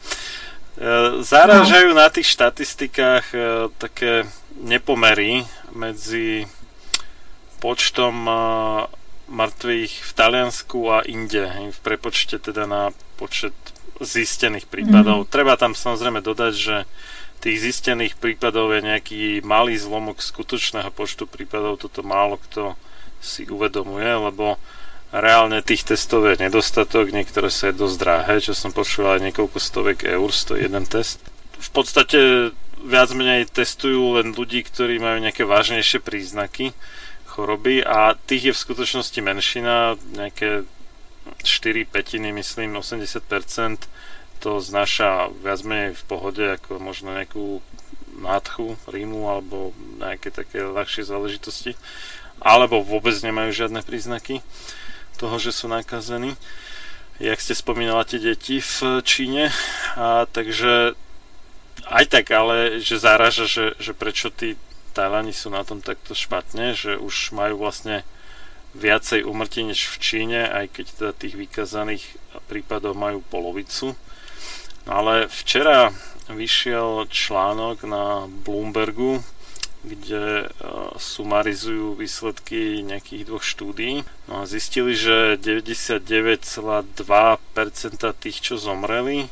Zarážajú 1.23 1.95
na 1.95 2.11
tých 2.11 2.35
štatistikách 2.35 3.31
e, 3.31 3.39
také 3.79 4.27
nepomery 4.59 5.47
medzi 5.71 6.51
počtom 7.63 8.27
e, 8.27 8.35
mŕtvych 9.31 9.93
v 10.03 10.11
Taliansku 10.19 10.79
a 10.91 11.07
inde, 11.07 11.47
v 11.71 11.79
prepočte 11.79 12.43
teda 12.43 12.67
na 12.67 12.91
počet 13.15 13.55
zistených 14.01 14.71
prípadov. 14.71 15.27
Mm. 15.27 15.29
Treba 15.31 15.55
tam 15.59 15.75
samozrejme 15.75 16.23
dodať, 16.23 16.53
že 16.55 16.77
tých 17.39 17.59
zistených 17.63 18.19
prípadov 18.19 18.75
je 18.75 18.81
nejaký 18.83 19.23
malý 19.47 19.79
zlomok 19.79 20.19
skutočného 20.19 20.91
počtu 20.91 21.31
prípadov, 21.31 21.79
toto 21.79 22.03
málo 22.03 22.39
kto 22.43 22.75
si 23.23 23.47
uvedomuje, 23.47 24.11
lebo 24.11 24.59
reálne 25.15 25.63
tých 25.63 25.87
testov 25.87 26.27
je 26.29 26.43
nedostatok, 26.43 27.15
niektoré 27.15 27.49
sa 27.49 27.71
je 27.71 27.79
dosť 27.79 27.97
drahé, 27.99 28.35
čo 28.43 28.53
som 28.53 28.75
počul 28.75 29.09
aj 29.09 29.23
niekoľko 29.31 29.59
stovek 29.59 30.05
eur, 30.05 30.29
stojí 30.35 30.67
jeden 30.67 30.85
test. 30.85 31.23
V 31.59 31.71
podstate 31.71 32.51
viac 32.83 33.11
menej 33.15 33.51
testujú 33.51 34.19
len 34.21 34.35
ľudí, 34.35 34.63
ktorí 34.67 35.03
majú 35.03 35.19
nejaké 35.23 35.43
vážnejšie 35.43 35.99
príznaky 36.03 36.75
choroby 37.27 37.87
a 37.87 38.19
tých 38.19 38.51
je 38.51 38.53
v 38.55 38.63
skutočnosti 38.67 39.21
menšina, 39.23 39.95
nejaké 40.15 40.67
4 41.43 41.85
petiny, 41.89 42.33
myslím, 42.33 42.79
80% 42.79 43.89
to 44.39 44.63
znáša 44.63 45.35
viac 45.43 45.61
menej 45.67 45.99
v 45.99 46.05
pohode, 46.07 46.45
ako 46.47 46.79
možno 46.79 47.11
nejakú 47.11 47.59
nádchu, 48.19 48.79
rímu 48.87 49.27
alebo 49.31 49.75
nejaké 49.99 50.31
také 50.31 50.63
ľahšie 50.63 51.07
záležitosti. 51.07 51.75
Alebo 52.39 52.87
vôbec 52.87 53.19
nemajú 53.19 53.51
žiadne 53.51 53.83
príznaky 53.83 54.43
toho, 55.19 55.37
že 55.43 55.51
sú 55.51 55.67
nakazení. 55.67 56.39
Jak 57.19 57.43
ste 57.43 57.59
spomínala 57.59 58.07
tie 58.07 58.23
deti 58.23 58.63
v 58.63 59.03
Číne. 59.03 59.51
A, 59.99 60.31
takže 60.31 60.95
aj 61.91 62.05
tak, 62.07 62.31
ale 62.31 62.79
že 62.79 63.03
záraža, 63.03 63.51
že, 63.51 63.75
že 63.83 63.91
prečo 63.91 64.31
tí 64.31 64.55
Tajlani 64.95 65.35
sú 65.35 65.51
na 65.51 65.67
tom 65.67 65.83
takto 65.83 66.15
špatne, 66.15 66.79
že 66.79 66.95
už 66.95 67.35
majú 67.35 67.67
vlastne 67.67 68.07
viacej 68.79 69.27
umrtí 69.27 69.67
než 69.67 69.91
v 69.91 69.97
Číne, 69.99 70.41
aj 70.47 70.71
keď 70.71 70.87
teda 70.95 71.13
tých 71.13 71.35
vykazaných 71.35 72.05
prípadov 72.47 72.95
majú 72.95 73.21
polovicu. 73.27 73.99
No 74.87 74.91
ale 74.91 75.27
včera 75.29 75.91
vyšiel 76.31 77.11
článok 77.11 77.85
na 77.85 78.25
Bloombergu, 78.29 79.21
kde 79.83 80.47
uh, 80.47 80.95
sumarizujú 80.99 81.95
výsledky 81.95 82.83
nejakých 82.83 83.27
dvoch 83.31 83.45
štúdí. 83.47 84.03
No 84.27 84.43
a 84.43 84.49
zistili, 84.49 84.95
že 84.95 85.39
99,2% 85.39 87.03
tých, 88.19 88.39
čo 88.43 88.55
zomreli, 88.59 89.31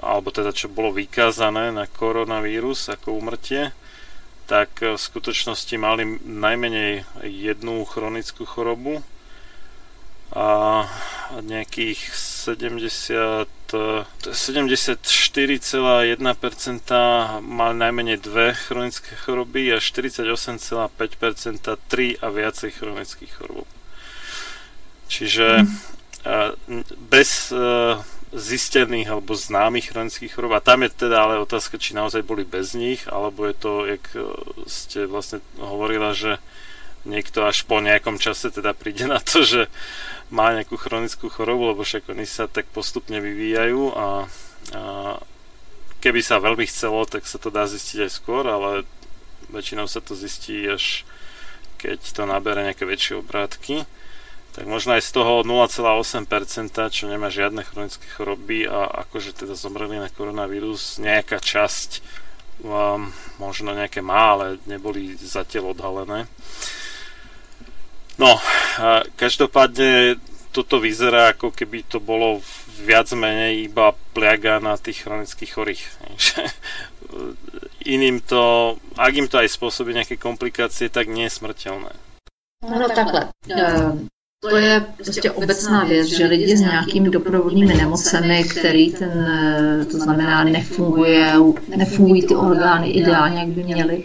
alebo 0.00 0.32
teda 0.32 0.50
čo 0.50 0.72
bolo 0.72 0.96
vykázané 0.96 1.70
na 1.70 1.86
koronavírus 1.86 2.88
ako 2.88 3.20
umrtie, 3.20 3.72
tak 4.50 4.82
v 4.82 4.98
skutočnosti 4.98 5.70
mali 5.78 6.18
najmenej 6.26 7.06
jednu 7.22 7.86
chronickú 7.86 8.42
chorobu 8.42 8.98
a 10.34 10.90
nejakých 11.38 12.10
70, 12.10 13.46
to 13.70 14.02
je 14.26 14.34
74,1% 14.34 14.98
mali 17.42 17.74
najmenej 17.78 18.18
dve 18.18 18.54
chronické 18.58 19.14
choroby 19.14 19.70
a 19.70 19.78
48,5% 19.78 21.78
tri 21.86 22.18
a 22.18 22.26
viacej 22.30 22.70
chronických 22.74 23.32
chorôb. 23.38 23.66
Čiže 25.10 25.66
a, 26.26 26.54
n- 26.66 26.86
bez 26.98 27.54
e, 27.54 28.02
zistených 28.30 29.10
alebo 29.10 29.34
známych 29.34 29.90
chronických 29.90 30.30
chorób. 30.30 30.54
A 30.54 30.62
tam 30.62 30.86
je 30.86 30.90
teda 30.94 31.26
ale 31.26 31.42
otázka, 31.42 31.82
či 31.82 31.98
naozaj 31.98 32.22
boli 32.22 32.46
bez 32.46 32.78
nich, 32.78 33.02
alebo 33.10 33.46
je 33.46 33.54
to, 33.58 33.72
jak 33.90 34.04
e, 34.14 34.22
ste 34.70 35.10
vlastne 35.10 35.42
hovorila, 35.58 36.14
že 36.14 36.38
niekto 37.02 37.48
až 37.48 37.66
po 37.66 37.82
nejakom 37.82 38.20
čase 38.22 38.52
teda 38.54 38.70
príde 38.76 39.08
na 39.10 39.18
to, 39.18 39.42
že 39.42 39.66
má 40.30 40.54
nejakú 40.54 40.78
chronickú 40.78 41.26
chorobu, 41.26 41.74
lebo 41.74 41.82
však 41.82 42.06
oni 42.06 42.22
sa 42.22 42.46
tak 42.46 42.70
postupne 42.70 43.18
vyvíjajú 43.18 43.82
a, 43.98 44.06
a 44.78 44.82
keby 45.98 46.22
sa 46.22 46.38
veľmi 46.38 46.70
chcelo, 46.70 47.02
tak 47.10 47.26
sa 47.26 47.42
to 47.42 47.50
dá 47.50 47.66
zistiť 47.66 48.06
aj 48.06 48.10
skôr, 48.14 48.46
ale 48.46 48.86
väčšinou 49.50 49.90
sa 49.90 49.98
to 49.98 50.14
zistí 50.14 50.62
až 50.70 51.02
keď 51.80 51.98
to 52.12 52.22
nabere 52.28 52.62
nejaké 52.62 52.86
väčšie 52.86 53.24
obrátky 53.24 53.88
tak 54.60 54.68
možno 54.68 54.92
aj 54.92 55.08
z 55.08 55.10
toho 55.16 55.40
0,8%, 55.40 56.28
čo 56.92 57.08
nemá 57.08 57.32
žiadne 57.32 57.64
chronické 57.64 58.04
choroby 58.12 58.68
a 58.68 59.08
akože 59.08 59.32
teda 59.32 59.56
zomreli 59.56 59.96
na 59.96 60.12
koronavírus, 60.12 61.00
nejaká 61.00 61.40
časť 61.40 62.04
um, 62.60 63.08
možno 63.40 63.72
nejaké 63.72 64.04
má, 64.04 64.36
ale 64.36 64.60
neboli 64.68 65.16
zatiaľ 65.16 65.72
odhalené. 65.72 66.28
No, 68.20 68.36
a 68.76 69.00
každopádne 69.16 70.20
toto 70.52 70.76
vyzerá 70.76 71.32
ako 71.32 71.56
keby 71.56 71.88
to 71.88 71.96
bolo 71.96 72.44
viac 72.84 73.08
menej 73.16 73.64
iba 73.64 73.96
pliaga 74.12 74.60
na 74.60 74.76
tých 74.76 75.08
chronických 75.08 75.56
chorých. 75.56 75.82
Iným 77.96 78.20
to, 78.20 78.76
ak 79.00 79.12
im 79.16 79.24
to 79.24 79.40
aj 79.40 79.56
spôsobí 79.56 79.96
nejaké 79.96 80.20
komplikácie, 80.20 80.92
tak 80.92 81.08
nie 81.08 81.32
je 81.32 81.36
smrteľné. 81.40 81.96
No 82.60 82.84
takhle. 82.92 83.32
To 84.48 84.56
je 84.56 84.86
prostě 84.96 85.30
obecná 85.30 85.84
věc, 85.84 86.06
že 86.06 86.26
lidi 86.26 86.56
s 86.56 86.60
nějakými 86.60 87.10
doprovodnými 87.10 87.74
nemocemi, 87.74 88.44
který 88.44 88.92
ten, 88.92 89.26
to 89.90 89.98
znamená, 89.98 90.44
nefunguje, 90.44 91.32
nefungují 91.76 92.22
ty 92.22 92.34
orgány 92.34 92.90
ideálně, 92.90 93.38
jak 93.38 93.48
by 93.48 93.62
měly, 93.62 94.04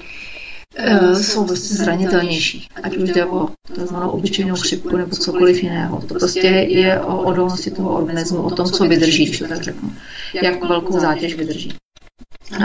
eh, 0.76 1.16
jsou 1.16 1.46
prostě 1.46 1.76
zranitelnější. 1.76 2.68
Ať 2.84 2.98
už 2.98 3.10
jde 3.10 3.26
o 3.26 3.48
tzv. 3.74 3.96
obyčejnou 3.96 4.56
chřipku 4.56 4.98
nebo 4.98 5.16
cokoliv 5.16 5.64
jiného. 5.64 6.02
To 6.02 6.14
prostě 6.14 6.48
je 6.48 7.00
o 7.00 7.18
odolnosti 7.18 7.72
toho 7.72 7.96
organismu, 7.96 8.42
o 8.42 8.52
tom, 8.52 8.66
co 8.66 8.84
vydrží, 8.84 9.26
když 9.26 9.40
tak 9.50 9.64
řeknu. 9.64 9.94
Jak 10.42 10.64
velkou 10.64 11.00
zátěž 11.00 11.36
vydrží. 11.36 11.74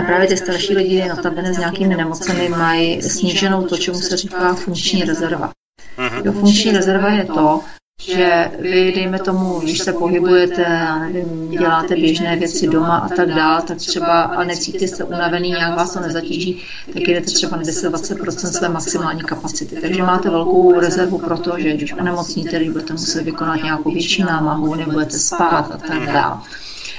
A 0.00 0.02
právě 0.02 0.28
ty 0.28 0.36
starší 0.36 0.74
lidi 0.74 1.08
notabene 1.08 1.54
s 1.54 1.58
nějakými 1.58 1.96
nemocemi 1.96 2.48
mají 2.48 3.02
sníženou 3.02 3.66
to, 3.66 3.76
čemu 3.76 3.98
se 3.98 4.16
říká 4.16 4.54
funkční 4.54 5.02
rezerva. 5.04 5.52
Jo, 6.24 6.32
funkční 6.32 6.72
rezerva 6.72 7.08
je 7.08 7.24
to, 7.24 7.60
že 8.02 8.50
vy, 8.58 8.92
dejme 8.94 9.18
tomu, 9.18 9.60
když 9.60 9.78
se 9.78 9.92
pohybujete, 9.92 10.66
a 10.66 10.98
nevím, 10.98 11.50
děláte 11.50 11.94
běžné 11.94 12.36
věci 12.36 12.68
doma 12.68 12.96
a 12.96 13.08
tak 13.08 13.28
dál, 13.28 13.62
tak 13.62 13.76
třeba 13.76 14.22
a 14.22 14.44
necítíte 14.44 14.88
se 14.88 15.04
unavený, 15.04 15.48
nějak 15.50 15.76
vás 15.76 15.92
to 15.92 16.00
nezatíží, 16.00 16.62
tak 16.92 17.02
jdete 17.02 17.26
třeba 17.26 17.56
na 17.56 17.62
10-20% 17.62 18.50
své 18.50 18.68
maximální 18.68 19.20
kapacity. 19.20 19.76
Takže 19.80 20.02
máte 20.02 20.30
velkou 20.30 20.80
rezervu 20.80 21.18
pro 21.18 21.38
to, 21.38 21.58
že 21.58 21.72
když 21.72 21.92
onemocníte, 21.92 22.56
když 22.56 22.68
budete 22.68 22.92
muset 22.92 23.22
vykonat 23.22 23.62
nějakou 23.62 23.90
větší 23.90 24.22
námahu, 24.22 24.74
nebudete 24.74 25.18
spát 25.18 25.70
a 25.72 25.76
tak 25.76 26.06
dále. 26.06 26.38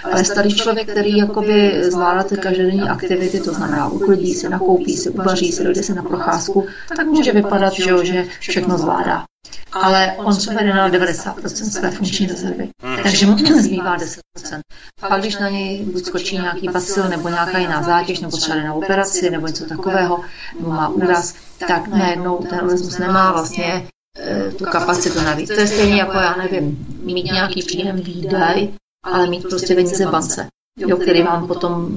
Ale 0.04 0.26
starý 0.26 0.56
člověk, 0.56 0.92
který 0.92 1.18
jakoby 1.18 1.84
zvládá 1.84 2.24
ty 2.24 2.38
každodenní 2.38 2.82
aktivity, 2.82 3.40
to 3.40 3.54
znamená 3.54 3.88
uklidí 3.88 4.34
se, 4.34 4.50
nakoupí 4.50 4.98
se, 4.98 5.10
uvaří 5.10 5.52
se, 5.52 5.64
dojde 5.64 5.84
se 5.84 5.94
na 5.94 6.04
procházku, 6.04 6.68
tak 6.98 7.08
může 7.08 7.32
vypadat, 7.32 7.74
že, 7.74 7.90
jo, 7.90 8.04
že 8.04 8.26
všechno 8.40 8.78
zvládá. 8.78 9.24
Ale 9.72 10.14
on 10.18 10.36
jde 10.36 10.74
na 10.74 10.90
90% 10.90 11.70
své 11.70 11.92
funkční 11.92 12.28
rezervy. 12.28 12.70
Takže 13.04 13.26
mu 13.26 13.38
zbývá 13.38 13.98
10%. 13.98 14.60
Pak 15.00 15.22
když 15.22 15.38
na 15.38 15.50
něj 15.50 15.86
buď 15.86 16.06
skočí 16.06 16.36
nějaký 16.36 16.70
bacil 16.70 17.10
nebo 17.10 17.30
nějaká 17.30 17.58
jiná 17.58 17.84
zátěž, 17.84 18.20
nebo 18.20 18.38
třeba 18.38 18.56
na 18.56 18.74
operaci, 18.74 19.30
nebo 19.30 19.48
něco 19.48 19.66
takového, 19.66 20.20
nebo 20.58 20.70
má 20.70 20.88
úraz, 20.90 21.36
tak 21.68 21.88
najednou 21.88 22.38
ten 22.38 22.60
organismus 22.60 22.98
nemá 22.98 23.32
vlastně 23.32 23.88
eh, 24.20 24.52
tu 24.52 24.66
kapacitu 24.66 25.22
navíc. 25.22 25.50
To 25.50 25.60
je 25.60 25.68
stejně 25.68 25.96
jako, 25.96 26.18
já 26.18 26.36
nevím, 26.36 26.86
mít 27.04 27.24
nějaký 27.24 27.64
příjem 27.64 27.96
výdaj, 27.96 28.68
ale 29.04 29.28
mít 29.28 29.44
prostě 29.44 29.76
peníze 29.76 30.06
v 30.06 30.12
bance, 30.12 30.48
jo, 30.78 30.98
který 30.98 31.24
vám 31.24 31.48
potom 31.48 31.90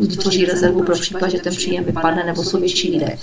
vytvoří 0.00 0.44
rezervu 0.44 0.82
pro 0.82 0.94
případ, 0.94 1.28
že 1.28 1.38
ten 1.38 1.54
příjem 1.54 1.84
vypadne 1.84 2.24
nebo 2.24 2.44
jsou 2.44 2.60
větší 2.60 2.90
výdaje. 2.90 3.18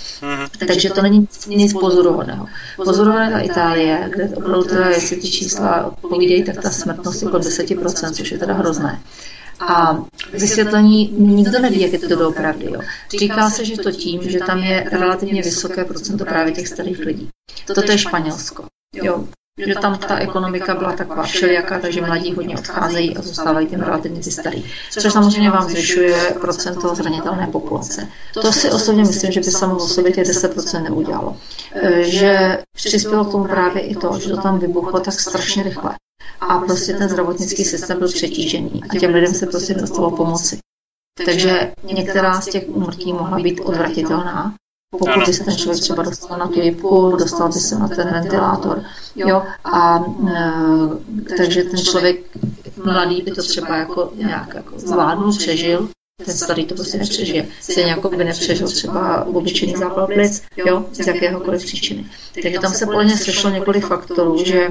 Takže 0.67 0.89
to 0.89 1.01
není 1.01 1.27
nic. 1.47 1.73
Pozoruhodné 1.73 3.31
ta 3.31 3.39
Itálie, 3.39 4.09
kde 4.13 4.29
opravdu 4.35 4.63
teda, 4.63 4.89
jestli 4.89 5.15
ty 5.15 5.27
čísla 5.27 5.85
odpovídají, 5.85 6.43
tak 6.43 6.61
ta 6.61 6.71
smrtnost 6.71 7.21
je 7.21 7.29
kolem 7.29 7.41
10%, 7.41 8.11
což 8.11 8.31
je 8.31 8.37
teda 8.37 8.53
hrozné. 8.53 9.01
A 9.59 10.03
vysvětlení 10.33 11.13
nikdo 11.17 11.59
neví, 11.59 11.81
jak 11.81 11.93
je 11.93 11.99
to 11.99 12.15
doopravdy. 12.15 12.65
Jo. 12.71 12.81
Říká 13.19 13.49
se, 13.49 13.65
že 13.65 13.77
to 13.77 13.91
tím, 13.91 14.21
že 14.23 14.39
tam 14.39 14.57
je 14.57 14.89
relativně 14.91 15.41
vysoké 15.41 15.85
procento 15.85 16.25
právě 16.25 16.53
těch 16.53 16.67
starých 16.67 16.99
lidí. 16.99 17.29
Toto 17.65 17.91
je 17.91 17.97
Španělsko. 17.97 18.65
Jo 19.03 19.27
že 19.65 19.75
tam 19.75 19.97
ta 19.97 20.17
ekonomika 20.17 20.75
byla 20.75 20.93
taková 20.93 21.23
všelijaká, 21.23 21.79
takže 21.79 22.01
mladí 22.01 22.33
hodně 22.33 22.57
odcházejí 22.57 23.17
a 23.17 23.21
zůstávají 23.21 23.67
tím 23.67 23.79
relativně 23.79 24.21
ty 24.21 24.31
starý. 24.31 24.65
Což 24.91 25.13
samozřejmě 25.13 25.51
vám 25.51 25.69
zvyšuje 25.69 26.35
procento 26.41 26.95
zranitelné 26.95 27.47
populace. 27.47 28.07
To 28.33 28.51
si 28.51 28.71
osobně 28.71 29.03
myslím, 29.03 29.31
že 29.31 29.39
by 29.39 29.45
samo 29.45 29.75
o 29.75 29.87
sobě 29.87 30.11
těch 30.11 30.27
10% 30.27 30.83
neudělalo. 30.83 31.37
Že 32.01 32.57
přispělo 32.75 33.25
k 33.25 33.31
tomu 33.31 33.45
právě 33.45 33.81
i 33.81 33.95
to, 33.95 34.19
že 34.19 34.29
to 34.29 34.41
tam 34.41 34.59
vybuchlo 34.59 34.99
tak 34.99 35.19
strašně 35.19 35.63
rychle. 35.63 35.95
A 36.39 36.59
prostě 36.59 36.93
ten 36.93 37.09
zdravotnický 37.09 37.65
systém 37.65 37.99
byl 37.99 38.07
přetížený 38.07 38.81
a 38.89 38.99
těm 38.99 39.13
lidem 39.13 39.33
se 39.33 39.45
prostě 39.45 39.73
dostalo 39.73 40.11
pomoci. 40.11 40.57
Takže 41.25 41.73
některá 41.83 42.41
z 42.41 42.45
těch 42.45 42.63
úmrtí 42.67 43.13
mohla 43.13 43.39
být 43.39 43.59
odvratitelná, 43.59 44.53
pokud 44.91 45.25
by 45.25 45.33
se 45.33 45.43
ten 45.43 45.57
člověk 45.57 45.81
třeba 45.81 46.03
dostal 46.03 46.37
na 46.37 46.47
tu 46.47 46.59
jipku, 46.59 47.15
dostal 47.19 47.47
by 47.47 47.53
se 47.53 47.79
na 47.79 47.87
ten 47.87 48.11
ventilátor, 48.11 48.83
jo, 49.15 49.43
a 49.63 50.05
e, 51.29 51.35
takže 51.37 51.63
ten 51.63 51.79
člověk 51.79 52.37
mladý 52.83 53.21
by 53.21 53.31
to 53.31 53.43
třeba 53.43 53.77
jako 53.77 54.11
nějak 54.15 54.53
jako 54.53 54.79
zvládnul, 54.79 55.37
přežil, 55.37 55.89
ten 56.25 56.37
starý 56.37 56.65
to 56.65 56.75
prostě 56.75 56.97
nepřežije. 56.97 57.47
Stejně 57.61 57.91
jako 57.91 58.09
by 58.09 58.23
nepřežil 58.23 58.67
třeba 58.67 59.25
obyčejný 59.25 59.75
zápal 59.75 60.07
plic, 60.07 60.43
jo, 60.57 60.85
z 60.91 61.07
jakéhokoliv 61.07 61.65
příčiny. 61.65 62.05
Takže 62.43 62.59
tam 62.59 62.71
se 62.71 62.85
podle 62.85 63.03
mě 63.03 63.17
sešlo 63.17 63.49
několik 63.49 63.85
faktorů, 63.85 64.43
že 64.45 64.67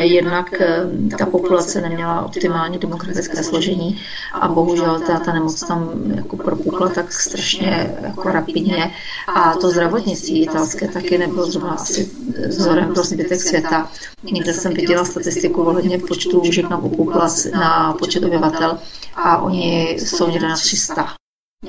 Jednak 0.00 0.60
eh, 0.60 0.90
ta 1.18 1.26
populace 1.26 1.80
neměla 1.80 2.22
optimální 2.22 2.78
demokratické 2.78 3.42
složení 3.42 4.02
a 4.32 4.48
bohužel 4.48 5.00
ta, 5.00 5.18
ta 5.18 5.32
nemoc 5.32 5.60
tam 5.60 5.90
jako 6.14 6.36
propukla 6.36 6.88
tak 6.88 7.12
strašně 7.12 7.96
jako 8.02 8.22
rapidně 8.22 8.94
a 9.26 9.54
to 9.54 9.70
zdravotnictví 9.70 10.42
italské 10.42 10.88
taky 10.88 11.18
nebylo 11.18 11.50
zrovna 11.50 11.70
asi 11.70 12.10
vzorem 12.48 12.94
pro 12.94 13.02
zbytek 13.02 13.40
světa. 13.40 13.90
Někde 14.22 14.54
jsem 14.54 14.74
viděla 14.74 15.04
statistiku 15.04 15.62
ohledně 15.62 15.98
počtu 15.98 16.38
lůžek 16.38 16.70
na 16.70 16.78
populaci, 16.78 17.50
na 17.50 17.92
počet 17.92 18.24
obyvatel 18.24 18.78
a 19.14 19.38
oni 19.38 19.96
jsou 19.98 20.30
někde 20.30 20.48
na 20.48 20.56
300 20.56 21.14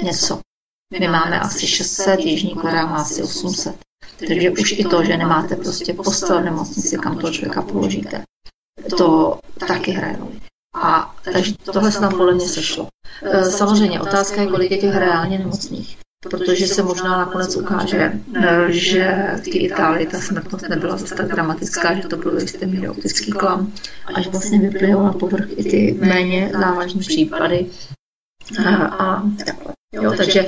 něco. 0.04 0.40
My 1.00 1.08
máme 1.08 1.40
asi 1.40 1.68
600, 1.68 2.20
Jižní 2.20 2.56
Korea 2.56 2.86
má 2.86 2.96
asi 2.96 3.24
800. 3.24 3.91
Takže 4.28 4.50
už 4.50 4.72
i 4.72 4.84
to, 4.84 5.04
že 5.04 5.18
nemáte 5.18 5.56
prostě 5.56 5.94
postel 5.94 6.42
v 6.42 6.46
nemocnici, 6.46 6.98
kam 6.98 7.18
toho 7.18 7.34
člověka 7.34 7.62
položíte, 7.62 8.24
to 8.98 9.40
taky 9.68 9.92
hraje 9.92 10.18
roli. 10.18 10.40
A 10.76 11.16
takže 11.34 11.54
tohle 11.74 11.92
se 11.92 12.00
tam 12.00 12.18
podle 12.18 12.34
mě 12.34 12.50
sešlo. 12.50 12.88
E, 13.24 13.44
Samozřejmě 13.44 14.02
otázka 14.02 14.42
je, 14.42 14.48
kolik 14.48 14.72
je 14.72 14.78
těch 14.78 14.96
reálně 14.96 15.40
nemocných. 15.40 15.98
Protože 16.30 16.68
se 16.68 16.84
možná 16.84 17.18
nakonec 17.18 17.56
ukáže, 17.56 18.12
e, 18.36 18.72
že 18.72 19.28
v 19.38 19.42
té 19.42 19.50
Itálii 19.50 20.08
ta 20.08 20.20
smrtnost 20.20 20.70
nebyla 20.70 20.98
zase 20.98 21.16
tak 21.16 21.28
dramatická, 21.28 21.96
že 21.96 22.08
to 22.08 22.18
byl 22.18 22.40
jistý 22.40 22.66
míry 22.66 22.90
optický 22.90 23.32
klam. 23.32 23.74
Až 24.14 24.28
vlastně 24.28 24.60
vyplynou 24.60 25.04
na 25.04 25.14
povrch 25.14 25.50
i 25.56 25.64
ty 25.64 25.98
méně 26.00 26.52
závažné 26.60 27.00
případy, 27.00 27.70
A, 28.66 28.86
a 28.86 29.24
takhle. 29.46 29.74
Jo, 29.94 30.14
takže 30.18 30.46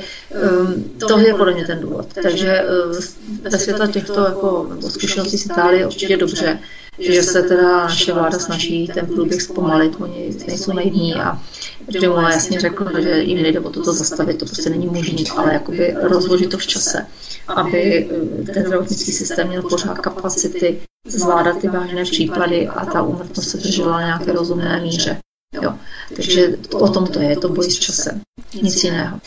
um, 0.60 0.84
to 0.98 1.18
je 1.18 1.34
podle 1.34 1.54
mě 1.54 1.66
ten 1.66 1.80
důvod. 1.80 2.06
Takže 2.22 2.64
uh, 2.90 2.96
ve 3.42 3.58
světle 3.58 3.88
těchto 3.88 4.24
jako, 4.24 4.68
zkušeností 4.88 5.38
z 5.38 5.46
Itálie 5.46 5.86
určitě 5.86 6.16
dobře, 6.16 6.58
že 6.98 7.22
se 7.22 7.42
teda 7.42 7.78
naše 7.80 8.12
vláda 8.12 8.38
snaží 8.38 8.90
ten 8.94 9.06
průběh 9.06 9.42
zpomalit, 9.42 9.96
oni 10.00 10.34
nejsou 10.46 10.72
naivní 10.72 11.14
a 11.14 11.42
že 11.88 12.08
mu 12.08 12.20
jasně 12.20 12.60
řekl, 12.60 13.00
že 13.00 13.22
jim 13.22 13.42
nejde 13.42 13.60
o 13.60 13.70
toto 13.70 13.92
zastavit, 13.92 14.38
to 14.38 14.46
prostě 14.46 14.70
není 14.70 14.86
možné, 14.86 15.22
ale 15.36 15.52
jakoby 15.52 15.94
rozložit 16.02 16.50
to 16.50 16.58
v 16.58 16.66
čase, 16.66 17.06
aby 17.46 18.10
uh, 18.10 18.46
ten 18.46 18.66
zdravotnický 18.66 19.12
systém 19.12 19.48
měl 19.48 19.62
pořád 19.62 19.98
kapacity 19.98 20.80
zvládat 21.06 21.58
ty 21.60 21.68
vážné 21.68 22.04
případy 22.04 22.68
a 22.68 22.86
ta 22.86 23.02
úmrtnost 23.02 23.50
se 23.50 23.58
držela 23.58 23.92
na 23.92 24.06
nějaké 24.06 24.32
rozumné 24.32 24.80
míře. 24.80 25.18
Jo. 25.54 25.78
Takže 26.10 26.58
o 26.74 26.88
tom 26.90 27.06
to 27.06 27.22
je, 27.22 27.32
to 27.38 27.48
boj 27.48 27.70
s 27.70 27.78
časem. 27.78 28.20
Nic 28.54 28.74
jiného. 28.74 29.22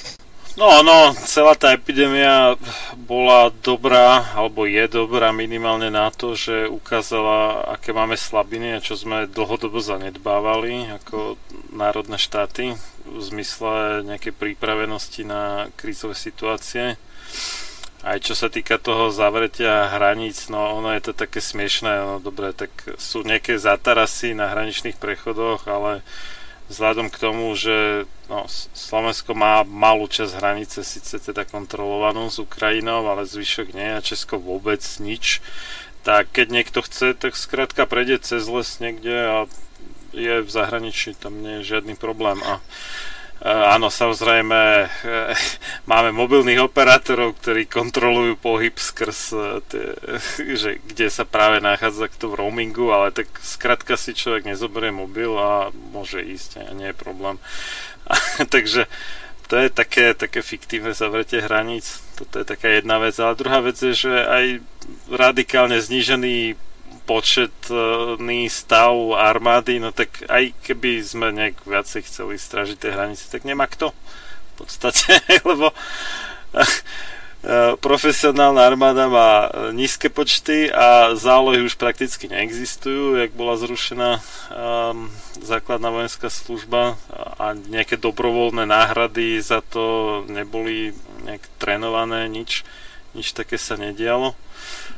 No, 0.58 0.82
no, 0.82 1.14
celá 1.14 1.54
tá 1.54 1.70
epidémia 1.78 2.58
bola 2.98 3.54
dobrá, 3.62 4.34
alebo 4.34 4.66
je 4.66 4.90
dobrá 4.90 5.30
minimálne 5.30 5.94
na 5.94 6.10
to, 6.10 6.34
že 6.34 6.66
ukázala, 6.66 7.62
aké 7.78 7.94
máme 7.94 8.18
slabiny 8.18 8.74
a 8.74 8.82
čo 8.82 8.98
sme 8.98 9.30
dlhodobo 9.30 9.78
zanedbávali 9.78 10.98
ako 10.98 11.38
národné 11.70 12.18
štáty 12.18 12.74
v 13.06 13.20
zmysle 13.22 14.02
nejakej 14.02 14.34
prípravenosti 14.34 15.30
na 15.30 15.70
krízové 15.78 16.18
situácie. 16.18 16.98
Aj 18.08 18.24
čo 18.24 18.40
sa 18.40 18.48
týka 18.48 18.80
toho 18.80 19.12
zavretia 19.12 19.92
hraníc, 19.92 20.48
no 20.48 20.80
ono 20.80 20.96
je 20.96 21.12
to 21.12 21.14
také 21.14 21.44
smiešné, 21.44 22.08
no 22.08 22.24
dobre, 22.24 22.56
tak 22.56 22.72
sú 22.96 23.28
nejaké 23.28 23.60
zatarasy 23.60 24.32
na 24.32 24.48
hraničných 24.48 24.96
prechodoch, 24.96 25.68
ale 25.68 26.08
vzhľadom 26.72 27.12
k 27.12 27.20
tomu, 27.20 27.52
že 27.52 28.08
no, 28.32 28.48
Slovensko 28.72 29.36
má 29.36 29.68
malú 29.68 30.08
časť 30.08 30.40
hranice, 30.40 30.88
síce 30.88 31.20
teda 31.20 31.44
kontrolovanú 31.44 32.32
s 32.32 32.40
Ukrajinou, 32.40 33.04
ale 33.08 33.28
zvyšok 33.28 33.76
nie 33.76 33.92
a 33.92 34.04
Česko 34.04 34.40
vôbec 34.40 34.80
nič, 35.04 35.44
tak 36.08 36.32
keď 36.32 36.48
niekto 36.48 36.80
chce, 36.80 37.12
tak 37.12 37.36
skrátka 37.36 37.84
prejde 37.84 38.24
cez 38.24 38.48
les 38.48 38.80
niekde 38.80 39.16
a 39.16 39.38
je 40.16 40.42
v 40.44 40.50
zahraničí, 40.50 41.20
tam 41.20 41.44
nie 41.44 41.60
je 41.60 41.76
žiadny 41.76 42.00
problém. 42.00 42.40
A 42.48 42.64
Áno, 43.46 43.94
samozrejme, 43.94 44.90
máme 45.92 46.10
mobilných 46.10 46.58
operátorov, 46.58 47.38
ktorí 47.38 47.70
kontrolujú 47.70 48.34
pohyb 48.42 48.74
skrz 48.74 49.20
e, 49.38 49.38
tie, 49.70 49.86
že 50.62 50.82
kde 50.82 51.08
sa 51.14 51.22
práve 51.22 51.62
nachádza 51.62 52.10
kto 52.10 52.34
v 52.34 52.38
roamingu, 52.42 52.90
ale 52.90 53.14
tak 53.14 53.30
skrátka 53.46 53.94
si 53.94 54.18
človek 54.18 54.50
nezoberie 54.50 54.90
mobil 54.90 55.30
a 55.38 55.70
môže 55.94 56.18
ísť 56.26 56.66
a 56.66 56.74
nie 56.74 56.90
je 56.90 56.98
problém. 56.98 57.38
Takže 58.54 58.90
to 59.48 59.56
je 59.56 59.70
také, 59.72 60.12
také 60.12 60.44
fiktívne 60.44 60.92
zavretie 60.92 61.40
hraníc. 61.40 62.04
Toto 62.20 62.42
je 62.42 62.46
taká 62.46 62.68
jedna 62.68 63.00
vec. 63.00 63.16
Ale 63.16 63.40
druhá 63.40 63.64
vec 63.64 63.80
je, 63.80 63.96
že 63.96 64.12
aj 64.12 64.46
radikálne 65.08 65.80
znížený 65.80 66.60
početný 67.08 68.52
stav 68.52 68.92
armády, 69.16 69.80
no 69.80 69.96
tak 69.96 70.28
aj 70.28 70.52
keby 70.60 71.00
sme 71.00 71.32
nejak 71.32 71.64
viacej 71.64 72.04
chceli 72.04 72.36
stražiť 72.36 72.76
tie 72.76 72.92
hranice, 72.92 73.32
tak 73.32 73.48
nemá 73.48 73.64
kto 73.72 73.96
v 73.96 74.54
podstate, 74.60 75.24
lebo 75.50 75.72
eh, 76.52 76.68
profesionálna 77.80 78.60
armáda 78.60 79.08
má 79.08 79.48
nízke 79.72 80.12
počty 80.12 80.68
a 80.68 81.16
zálohy 81.16 81.64
už 81.64 81.80
prakticky 81.80 82.28
neexistujú, 82.28 83.16
jak 83.24 83.32
bola 83.32 83.56
zrušená 83.56 84.20
um, 84.20 85.08
základná 85.40 85.88
vojenská 85.88 86.28
služba 86.28 87.00
a 87.40 87.56
nejaké 87.56 87.96
dobrovoľné 87.96 88.68
náhrady 88.68 89.40
za 89.40 89.64
to 89.64 90.28
neboli 90.28 90.92
nejak 91.24 91.48
trénované, 91.56 92.28
nič, 92.28 92.68
nič 93.16 93.32
také 93.32 93.56
sa 93.56 93.80
nedialo 93.80 94.36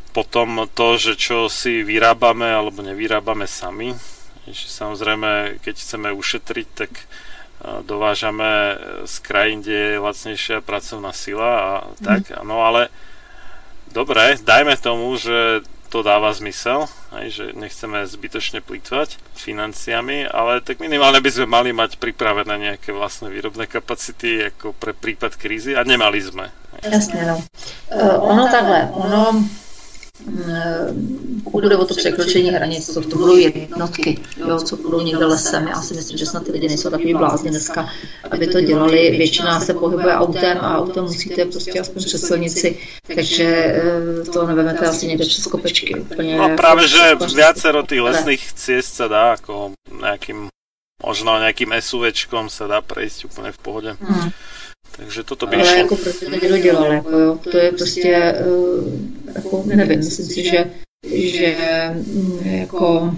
potom 0.09 0.65
to, 0.73 0.97
že 0.97 1.13
čo 1.15 1.47
si 1.49 1.85
vyrábame 1.85 2.49
alebo 2.49 2.81
nevyrábame 2.81 3.45
sami. 3.45 3.93
Že 4.49 4.65
samozrejme, 4.65 5.61
keď 5.61 5.75
chceme 5.77 6.09
ušetriť, 6.13 6.67
tak 6.73 6.91
dovážame 7.83 8.79
z 9.03 9.15
krajín, 9.19 9.59
kde 9.61 9.75
je 9.75 10.03
lacnejšia 10.03 10.63
pracovná 10.63 11.11
sila 11.11 11.51
a 11.59 11.71
mm. 11.83 12.03
tak, 12.03 12.21
no 12.47 12.63
ale 12.63 12.87
dobre, 13.91 14.39
dajme 14.39 14.79
tomu, 14.79 15.11
že 15.19 15.61
to 15.89 16.05
dáva 16.05 16.29
zmysel, 16.31 16.85
aj, 17.09 17.27
že 17.33 17.45
nechceme 17.57 18.05
zbytočne 18.05 18.61
plýtvať 18.61 19.17
financiami, 19.33 20.29
ale 20.29 20.61
tak 20.61 20.77
minimálne 20.77 21.17
by 21.17 21.29
sme 21.33 21.49
mali 21.49 21.69
mať 21.73 21.97
pripravené 21.97 22.55
nejaké 22.71 22.93
vlastné 22.93 23.33
výrobné 23.33 23.65
kapacity 23.65 24.53
ako 24.53 24.77
pre 24.77 24.93
prípad 24.93 25.33
krízy 25.33 25.73
a 25.73 25.81
nemali 25.81 26.21
sme. 26.21 26.53
Jasne, 26.85 27.25
no. 27.25 27.35
Uh, 27.89 28.21
ono 28.21 28.45
takhle, 28.53 28.85
ono 28.93 29.41
pokud 31.43 31.63
jde 31.63 31.77
o 31.77 31.85
to 31.85 31.95
překročení 31.95 32.49
hranic, 32.49 32.93
to, 32.93 33.01
to 33.01 33.17
budou 33.17 33.35
jednotky, 33.35 34.19
jo, 34.47 34.59
co 34.59 34.75
budou 34.75 35.01
někde 35.01 35.25
lesem. 35.25 35.67
Já 35.67 35.81
si 35.81 35.93
myslím, 35.93 36.17
že 36.17 36.25
snad 36.25 36.45
ty 36.45 36.51
lidi 36.51 36.67
nejsou 36.67 36.89
takový 36.89 37.13
blázni 37.13 37.49
dneska, 37.49 37.89
aby 38.31 38.47
to 38.47 38.61
dělali. 38.61 39.11
Většina 39.11 39.59
se 39.59 39.73
pohybuje 39.73 40.13
autem 40.13 40.57
a 40.61 40.77
autem 40.77 41.03
musíte 41.03 41.45
prostě 41.45 41.79
aspoň 41.79 42.03
přes 42.03 42.21
silnici, 42.21 42.77
takže 43.15 43.45
eh, 43.45 44.23
to 44.33 44.47
nevemete 44.47 44.85
asi 44.87 45.07
někde 45.07 45.25
přes 45.25 45.45
kopečky. 45.45 45.95
Úplně 45.99 46.37
no 46.37 46.55
právě, 46.55 46.87
že 46.87 47.15
viacero 47.35 47.83
tých 47.83 48.01
lesných 48.01 48.53
ciest 48.53 48.95
sa 48.95 49.07
dá 49.07 49.33
ako 49.39 49.73
nejakým 49.89 50.51
možno 50.99 51.39
nejakým 51.39 51.71
SUVčkom 51.71 52.51
sa 52.51 52.67
dá 52.67 52.79
prejsť 52.83 53.31
úplne 53.31 53.51
v 53.55 53.59
pohode. 53.59 53.91
Hmm. 53.95 54.29
Takže 54.95 55.23
toto 55.23 55.47
by 55.47 55.55
Ale 55.55 55.77
jako 55.77 55.95
proč 55.95 56.19
to 56.19 56.29
někdo 56.29 56.57
dělal, 56.57 56.91
jako 56.91 57.19
jo, 57.19 57.39
to 57.51 57.57
je 57.57 57.71
prostě, 57.71 58.35
uh, 58.47 58.83
jako 59.35 59.63
nevím, 59.65 59.99
myslím 59.99 60.25
si, 60.25 60.43
že, 60.43 60.71
že 61.11 61.57
mm, 61.93 62.39
jako 62.43 63.15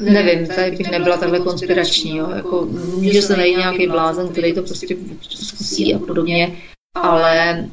nevím, 0.00 0.46
tady 0.46 0.70
bych 0.70 0.90
nebyla 0.90 1.16
takhle 1.16 1.40
konspirační, 1.40 2.16
jo, 2.16 2.30
jako 2.30 2.66
může 2.66 3.22
se 3.22 3.36
najít 3.36 3.56
nějaký 3.56 3.86
blázen, 3.86 4.28
který 4.28 4.54
to 4.54 4.62
prostě 4.62 4.96
zkusí 5.30 5.94
a 5.94 5.98
podobně, 5.98 6.56
ale 6.94 7.68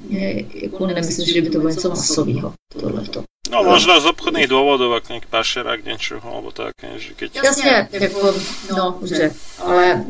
jako 0.54 0.88
nemyslím, 0.88 1.28
že 1.28 1.42
by 1.42 1.50
to 1.50 1.60
bylo 1.60 1.70
něco 1.70 1.90
masového, 1.90 2.54
tohleto. 2.80 3.24
No 3.54 3.62
možno 3.62 4.02
z 4.02 4.10
obchodných 4.10 4.50
dôvodov, 4.50 4.98
ak 4.98 5.14
nejaký 5.14 5.30
pašerák 5.30 5.86
niečoho, 5.86 6.26
alebo 6.26 6.50
tak, 6.50 6.74
že 6.98 7.14
keď... 7.14 7.30
Jasně, 7.44 7.88
jako, 7.92 8.34
no, 8.78 8.98
dobře, 9.00 9.32
ale 9.60 10.06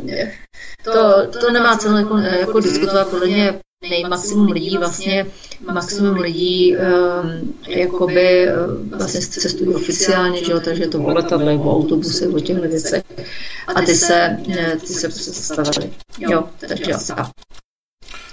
to, 0.83 1.27
to 1.39 1.51
nemá 1.51 1.77
cenu 1.77 1.97
jako, 1.97 2.17
jako 2.17 2.59
diskutovat, 2.59 3.09
podle 3.09 3.27
mě 3.27 3.59
nej 3.89 4.03
maximum 4.03 4.51
lidí 4.51 4.77
vlastně, 4.77 5.25
maximum 5.73 6.15
lidí 6.15 6.75
um, 6.77 7.55
jakoby 7.67 8.47
vlastně 8.97 9.21
cestují 9.21 9.75
oficiálně, 9.75 10.43
že 10.43 10.51
jo, 10.51 10.59
takže 10.59 10.87
to 10.87 10.99
o 10.99 11.13
letadlech, 11.13 11.59
o 11.59 11.75
autobusech, 11.75 12.33
o 12.33 12.39
těchto 12.39 12.61
věcech 12.61 13.03
a 13.75 13.81
ty 13.81 13.95
se, 13.95 14.37
ty 14.79 14.87
se 14.87 15.09
zastavili, 15.09 15.93
jo, 16.19 16.49
takže 16.59 16.93
asi 16.93 17.13
tak. 17.13 17.27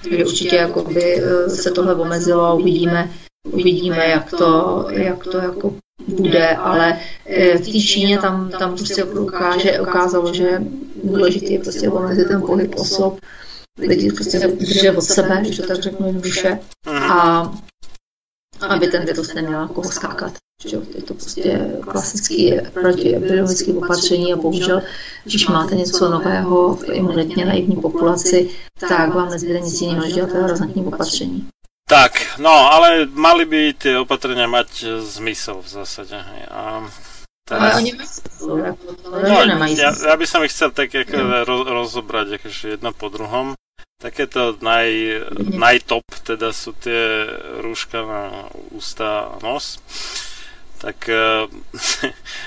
Takže 0.02 0.24
určitě 0.24 0.56
jakoby 0.56 1.22
se 1.48 1.70
tohle 1.70 1.94
omezilo 1.94 2.44
a 2.44 2.54
uvidíme, 2.54 3.10
uvidíme, 3.46 4.06
jak 4.06 4.30
to, 4.30 4.86
jak 4.90 5.24
to 5.24 5.38
jako 5.38 5.74
bude, 6.08 6.48
ale 6.48 7.00
v 7.58 7.72
té 7.72 7.80
Číně 7.80 8.18
tam, 8.18 8.50
tam 8.50 8.76
prostě 8.76 9.04
ukáže, 9.04 9.80
ukázalo, 9.80 10.34
že 10.34 10.62
důležitý 11.04 11.52
je 11.52 11.58
prostě 11.58 11.88
omezit 11.88 12.28
ten 12.28 12.42
pohyb 12.42 12.74
osob, 12.78 13.20
lidi 13.78 14.12
prostě 14.12 14.38
držet 14.38 14.96
od 14.96 15.04
sebe, 15.04 15.38
když 15.40 15.56
to 15.56 15.66
tak 15.66 15.82
řeknu 15.82 16.06
jednoduše, 16.06 16.58
a 16.86 17.52
aby 18.68 18.88
ten 18.88 19.04
virus 19.04 19.34
neměl 19.34 19.68
koho 19.68 19.90
skákat. 19.90 20.32
Že 20.66 20.76
je 20.94 21.02
to 21.02 21.14
prostě 21.14 21.76
klasický 21.80 22.54
protiepidemický 22.72 23.72
opatření 23.72 24.32
a 24.32 24.36
bohužel, 24.36 24.82
když 25.24 25.48
máte 25.48 25.74
něco 25.74 26.10
nového 26.10 26.74
v 26.74 26.88
imunitně 26.88 27.44
naivní 27.44 27.76
populaci, 27.76 28.50
tak 28.88 29.14
vám 29.14 29.30
nezbyde 29.30 29.60
nic 29.60 29.80
jiného, 29.80 30.00
než 30.00 30.14
dělat 30.14 30.30
razantní 30.34 30.84
opatření. 30.84 31.48
Tak, 31.90 32.38
no, 32.38 32.70
ale 32.70 33.10
mali 33.10 33.42
by 33.42 33.74
tie 33.74 33.98
opatrenia 33.98 34.46
mať 34.46 35.02
zmysel 35.02 35.58
v 35.58 35.68
zásade. 35.82 36.22
A 36.46 36.86
teraz... 37.42 37.82
Ale 37.82 37.82
oni 37.82 37.90
no, 39.26 39.66
ja, 39.74 39.90
ja 39.90 40.14
by 40.14 40.22
som 40.22 40.46
ich 40.46 40.54
chcel 40.54 40.70
tak 40.70 40.94
ako 40.94 41.18
no. 41.18 41.42
roz, 41.42 41.62
rozobrať 41.66 42.38
akože 42.38 42.78
jedno 42.78 42.94
po 42.94 43.10
druhom. 43.10 43.58
Takéto 43.98 44.54
naj, 44.62 44.88
najtop 45.50 46.06
teda 46.22 46.54
sú 46.54 46.78
tie 46.78 47.26
rúška 47.58 48.06
na 48.06 48.46
ústa 48.70 49.34
a 49.34 49.42
nos 49.42 49.82
tak 50.81 50.98
uh, 51.12 51.47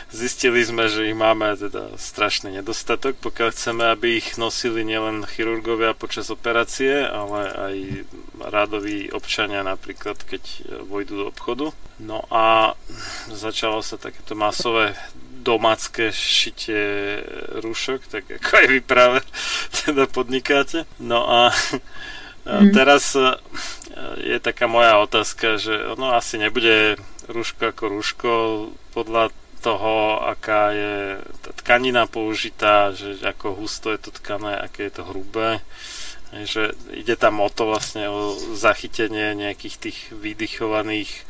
zistili 0.10 0.66
sme, 0.66 0.90
že 0.90 1.14
ich 1.14 1.18
máme 1.18 1.54
teda 1.54 1.96
strašný 1.96 2.60
nedostatok, 2.60 3.16
pokiaľ 3.22 3.50
chceme, 3.54 3.84
aby 3.94 4.20
ich 4.20 4.36
nosili 4.42 4.82
nielen 4.82 5.24
chirurgovia 5.30 5.94
počas 5.94 6.34
operácie, 6.34 7.06
ale 7.06 7.42
aj 7.54 7.76
rádoví 8.50 9.14
občania 9.14 9.62
napríklad, 9.62 10.18
keď 10.26 10.42
vojdu 10.90 11.14
do 11.24 11.26
obchodu. 11.30 11.72
No 12.02 12.26
a 12.34 12.74
začalo 13.30 13.86
sa 13.86 14.02
takéto 14.02 14.34
masové 14.34 14.98
domácké 15.44 16.10
šitie 16.16 17.20
rúšok, 17.60 18.08
tak 18.08 18.24
ako 18.40 18.50
aj 18.64 18.66
vy 18.72 18.80
práve 18.80 19.20
teda 19.84 20.08
podnikáte. 20.08 20.88
No 20.98 21.28
a 21.28 21.40
mm. 22.48 22.72
teraz 22.72 23.14
e, 23.20 23.36
je 24.24 24.38
taká 24.40 24.72
moja 24.72 24.98
otázka, 25.04 25.60
že 25.60 25.76
ono 25.94 26.16
asi 26.16 26.40
nebude 26.40 26.96
rúško 27.30 27.72
ako 27.72 27.84
rúško 27.88 28.32
podľa 28.92 29.32
toho, 29.64 30.20
aká 30.28 30.76
je 30.76 30.96
tkanina 31.64 32.04
použitá, 32.04 32.92
že 32.92 33.16
ako 33.24 33.64
husto 33.64 33.96
je 33.96 34.00
to 34.04 34.12
tkané, 34.12 34.60
aké 34.60 34.92
je 34.92 34.94
to 35.00 35.08
hrubé. 35.08 35.64
Že 36.34 36.76
ide 36.92 37.16
tam 37.16 37.40
o 37.40 37.48
to 37.48 37.70
vlastne 37.70 38.10
o 38.12 38.36
zachytenie 38.58 39.38
nejakých 39.38 39.76
tých 39.80 40.00
vydychovaných 40.12 41.24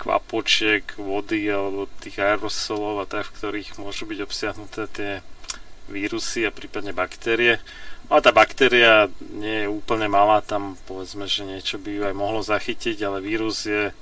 kvapočiek, 0.00 0.84
vody 0.96 1.44
alebo 1.50 1.90
tých 2.00 2.22
aerosolov 2.22 3.04
a 3.04 3.06
tak, 3.10 3.28
v 3.28 3.36
ktorých 3.36 3.76
môžu 3.76 4.08
byť 4.08 4.18
obsiahnuté 4.24 4.82
tie 4.88 5.12
vírusy 5.90 6.46
a 6.46 6.54
prípadne 6.54 6.94
baktérie. 6.94 7.58
No 8.08 8.16
a 8.16 8.24
tá 8.24 8.30
baktéria 8.30 9.10
nie 9.20 9.66
je 9.66 9.68
úplne 9.68 10.06
malá, 10.06 10.40
tam 10.40 10.78
povedzme, 10.86 11.26
že 11.26 11.44
niečo 11.44 11.76
by 11.76 11.90
ju 11.90 12.02
aj 12.06 12.14
mohlo 12.14 12.40
zachytiť, 12.40 12.96
ale 13.02 13.20
vírus 13.20 13.66
je 13.66 13.92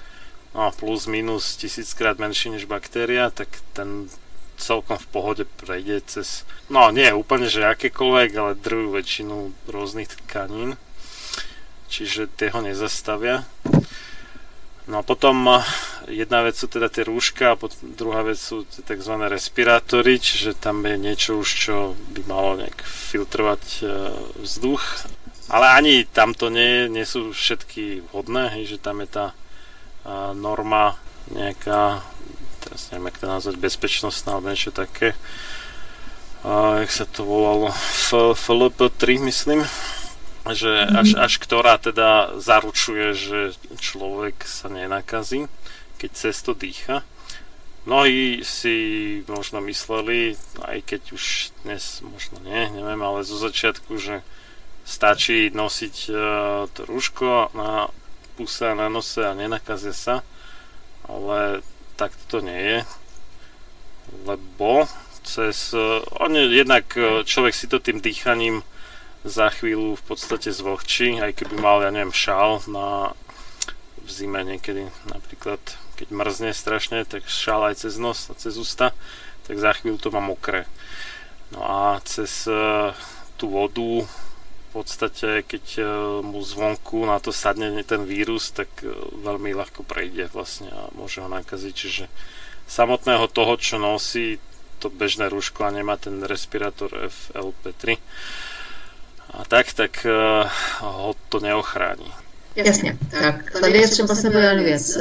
no, 0.58 0.74
plus 0.74 1.06
minus 1.06 1.54
tisíckrát 1.54 2.18
menší 2.18 2.50
než 2.50 2.66
baktéria, 2.66 3.30
tak 3.30 3.48
ten 3.72 4.10
celkom 4.58 4.98
v 4.98 5.06
pohode 5.06 5.44
prejde 5.46 6.02
cez, 6.10 6.42
no 6.66 6.90
nie 6.90 7.14
úplne, 7.14 7.46
že 7.46 7.62
akékoľvek, 7.62 8.30
ale 8.34 8.58
druhú 8.58 8.90
väčšinu 8.90 9.54
rôznych 9.70 10.10
tkanín, 10.26 10.74
čiže 11.86 12.26
tie 12.26 12.50
ho 12.50 12.58
nezastavia. 12.58 13.46
No 14.88 15.04
a 15.04 15.06
potom 15.06 15.62
jedna 16.08 16.42
vec 16.42 16.56
sú 16.56 16.66
teda 16.66 16.88
tie 16.88 17.04
rúška 17.06 17.54
a 17.54 17.60
druhá 17.84 18.24
vec 18.24 18.40
sú 18.40 18.64
tzv. 18.66 19.14
respirátory, 19.30 20.18
čiže 20.18 20.58
tam 20.58 20.82
je 20.82 20.96
niečo 20.96 21.38
už, 21.38 21.48
čo 21.48 21.76
by 22.16 22.24
malo 22.24 22.56
nejak 22.56 22.82
filtrovať 22.82 23.62
e, 23.78 23.80
vzduch. 24.42 24.82
Ale 25.52 25.76
ani 25.76 26.08
tamto 26.08 26.48
nie, 26.48 26.88
nie 26.88 27.04
sú 27.04 27.36
všetky 27.36 28.08
vhodné, 28.08 28.58
hej, 28.58 28.76
že 28.76 28.78
tam 28.80 29.04
je 29.04 29.08
tá 29.12 29.26
norma 30.36 30.96
nejaká, 31.28 32.00
teraz 32.64 32.88
neviem, 32.90 33.12
jak 33.12 33.20
to 33.20 33.26
nazvať, 33.28 33.56
bezpečnostná 33.60 34.36
alebo 34.36 34.50
niečo 34.52 34.72
také. 34.72 35.12
A, 36.44 36.82
jak 36.84 36.90
sa 36.92 37.04
to 37.04 37.24
volalo? 37.26 37.68
F, 37.74 38.14
FLP3, 38.36 39.20
myslím. 39.28 39.60
Že 40.48 40.88
až, 40.88 41.08
až 41.20 41.32
ktorá 41.44 41.76
teda 41.76 42.40
zaručuje, 42.40 43.12
že 43.12 43.38
človek 43.76 44.48
sa 44.48 44.72
nenakazí, 44.72 45.44
keď 46.00 46.10
cez 46.16 46.40
to 46.40 46.56
dýcha. 46.56 47.04
Mnohí 47.84 48.44
si 48.44 48.76
možno 49.28 49.60
mysleli, 49.64 50.40
aj 50.64 50.78
keď 50.88 51.02
už 51.12 51.24
dnes 51.64 52.00
možno 52.00 52.40
nie, 52.44 52.68
neviem, 52.72 53.00
ale 53.00 53.28
zo 53.28 53.36
začiatku, 53.36 53.96
že 54.00 54.24
stačí 54.88 55.52
nosiť 55.52 55.96
uh, 56.08 56.16
to 56.72 56.80
rúško 56.88 57.52
na 57.52 57.92
puse 58.38 58.62
na 58.78 58.86
nose 58.86 59.18
a 59.18 59.34
nenakazia 59.34 59.90
sa, 59.90 60.22
ale 61.10 61.66
tak 61.98 62.14
to 62.30 62.38
nie 62.38 62.54
je, 62.54 62.78
lebo 64.22 64.86
cez, 65.26 65.74
on 66.22 66.30
je, 66.38 66.46
jednak 66.54 66.86
e, 66.94 67.26
človek 67.26 67.52
si 67.52 67.66
to 67.66 67.82
tým 67.82 67.98
dýchaním 67.98 68.62
za 69.26 69.50
chvíľu 69.50 69.98
v 69.98 70.04
podstate 70.06 70.54
zvlhčí, 70.54 71.18
aj 71.18 71.34
keby 71.34 71.58
mal, 71.58 71.82
ja 71.82 71.90
neviem, 71.90 72.14
šál 72.14 72.62
na 72.70 73.18
v 74.08 74.08
zime 74.08 74.40
niekedy 74.40 74.88
napríklad, 75.04 75.60
keď 76.00 76.08
mrzne 76.08 76.56
strašne, 76.56 77.04
tak 77.04 77.28
šál 77.28 77.68
aj 77.68 77.84
cez 77.84 78.00
nos 78.00 78.32
a 78.32 78.34
cez 78.40 78.56
ústa, 78.56 78.96
tak 79.44 79.60
za 79.60 79.76
chvíľu 79.76 80.00
to 80.00 80.08
má 80.08 80.24
mokré. 80.24 80.64
No 81.52 81.60
a 81.60 82.00
cez 82.08 82.48
uh, 82.48 82.96
tú 83.36 83.52
vodu 83.52 84.08
podstate, 84.72 85.42
keď 85.42 85.64
e, 85.78 85.82
mu 86.22 86.40
zvonku 86.44 87.04
na 87.08 87.18
to 87.18 87.32
sadne 87.32 87.82
ten 87.84 88.04
vírus, 88.04 88.52
tak 88.52 88.68
e, 88.80 88.92
veľmi 89.24 89.56
ľahko 89.56 89.82
prejde 89.82 90.28
vlastne 90.30 90.68
a 90.70 90.92
môže 90.94 91.24
ho 91.24 91.28
nakaziť. 91.28 91.74
Čiže 91.74 92.04
samotného 92.68 93.26
toho, 93.32 93.56
čo 93.56 93.80
nosí 93.80 94.38
to 94.78 94.90
bežné 94.92 95.26
rúško 95.28 95.66
a 95.66 95.74
nemá 95.74 95.98
ten 95.98 96.22
respirátor 96.22 97.10
FLP3 97.10 97.98
a 99.28 99.44
tak, 99.44 99.72
tak 99.72 100.06
uh, 100.06 100.50
ho 100.80 101.14
to 101.28 101.40
neochrání. 101.40 102.12
Jasně, 102.56 102.98
tak 103.10 103.50
tady 103.60 103.78
je 103.78 103.88
třeba 103.88 104.14
se 104.14 104.26
jedna 104.26 104.62
věc. 104.62 104.98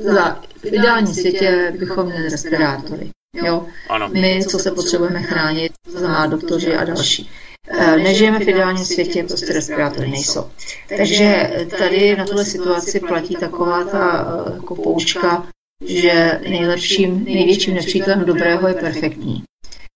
Za, 0.00 0.42
v 0.62 0.64
ideálním 0.64 1.14
světě 1.14 1.72
bychom 1.78 2.06
měli 2.06 2.28
respirátory. 2.28 3.10
Jo? 3.34 3.66
Ano. 3.88 4.08
My, 4.08 4.40
co 4.48 4.58
se 4.58 4.70
potřebujeme 4.70 5.22
chránit, 5.22 5.72
to 5.92 5.98
znamená 5.98 6.26
doktoři 6.26 6.76
a 6.76 6.84
další. 6.84 7.30
Eh, 7.68 7.96
nežijeme 7.96 8.38
v 8.38 8.48
ideálním 8.48 8.84
světě, 8.84 9.24
prostě 9.24 9.52
respirátory 9.52 10.08
nejsou. 10.10 10.50
Takže 10.96 11.50
tady 11.78 12.16
na 12.16 12.24
tuhle 12.24 12.44
situaci 12.44 13.00
platí 13.00 13.36
taková 13.36 13.84
ta 13.84 14.26
eh, 14.48 14.54
jako 14.54 14.74
poučka, 14.74 15.46
že 15.86 16.40
nejlepším, 16.48 17.24
největším 17.24 17.74
nepřítelem 17.74 18.24
dobrého 18.24 18.68
je 18.68 18.74
perfektní 18.74 19.42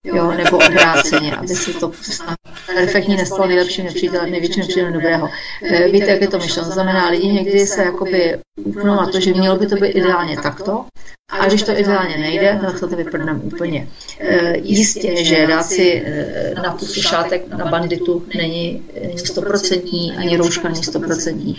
jo, 0.05 0.32
nebo 0.32 0.56
obráceně, 0.68 1.36
aby 1.36 1.48
se 1.48 1.72
to 1.72 1.93
perfektní 2.74 3.16
nestalo 3.16 3.47
nejlepším 3.47 3.85
nepřítelem, 3.85 4.31
největším 4.31 4.60
nepřítelem 4.60 4.93
dobrého. 4.93 5.28
E, 5.62 5.89
víte, 5.89 6.10
jak 6.10 6.20
je 6.20 6.28
to 6.28 6.39
myšleno? 6.39 6.68
To 6.68 6.74
znamená, 6.74 7.09
lidi 7.09 7.28
někdy 7.28 7.66
se 7.66 7.82
jakoby 7.82 8.39
upnou 8.64 8.94
na 8.94 9.06
to, 9.06 9.20
že 9.20 9.35
mělo 9.35 9.56
by 9.56 9.66
to 9.66 9.77
být 9.77 9.89
ideálně 9.89 10.36
takto, 10.36 10.85
a 11.31 11.47
když 11.47 11.62
to 11.62 11.78
ideálně 11.78 12.18
nejde, 12.18 12.59
tak 12.60 12.81
to 12.81 12.86
vyprdneme 12.86 13.40
úplně. 13.40 13.89
E, 14.18 14.59
jistě, 14.59 15.24
že 15.24 15.47
dát 15.47 15.62
si 15.62 16.02
e, 16.06 16.55
na 16.55 16.72
tu 16.72 16.86
šátek 16.86 17.48
na 17.48 17.66
banditu 17.66 18.27
není 18.36 18.82
stoprocentní, 19.16 20.16
ani 20.16 20.36
rouška 20.36 20.68
není 20.68 20.85
stoprocentní. 20.85 21.56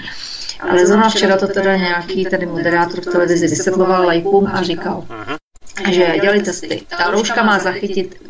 Ale 0.60 0.88
zrovna 0.88 1.10
včera 1.10 1.38
to 1.38 1.48
teda 1.48 1.78
nějaký 1.78 2.26
tady 2.26 2.46
moderátor 2.46 3.02
v 3.02 3.06
televizi 3.06 3.48
vysvětloval 3.48 4.06
lajkům 4.06 4.48
a 4.48 4.64
říkal, 4.64 5.06
že 5.90 6.16
dělali 6.22 6.44
testy. 6.44 6.82
Ta 6.98 7.12
rouška 7.12 7.44
má 7.44 7.60
zachytit 7.60 8.22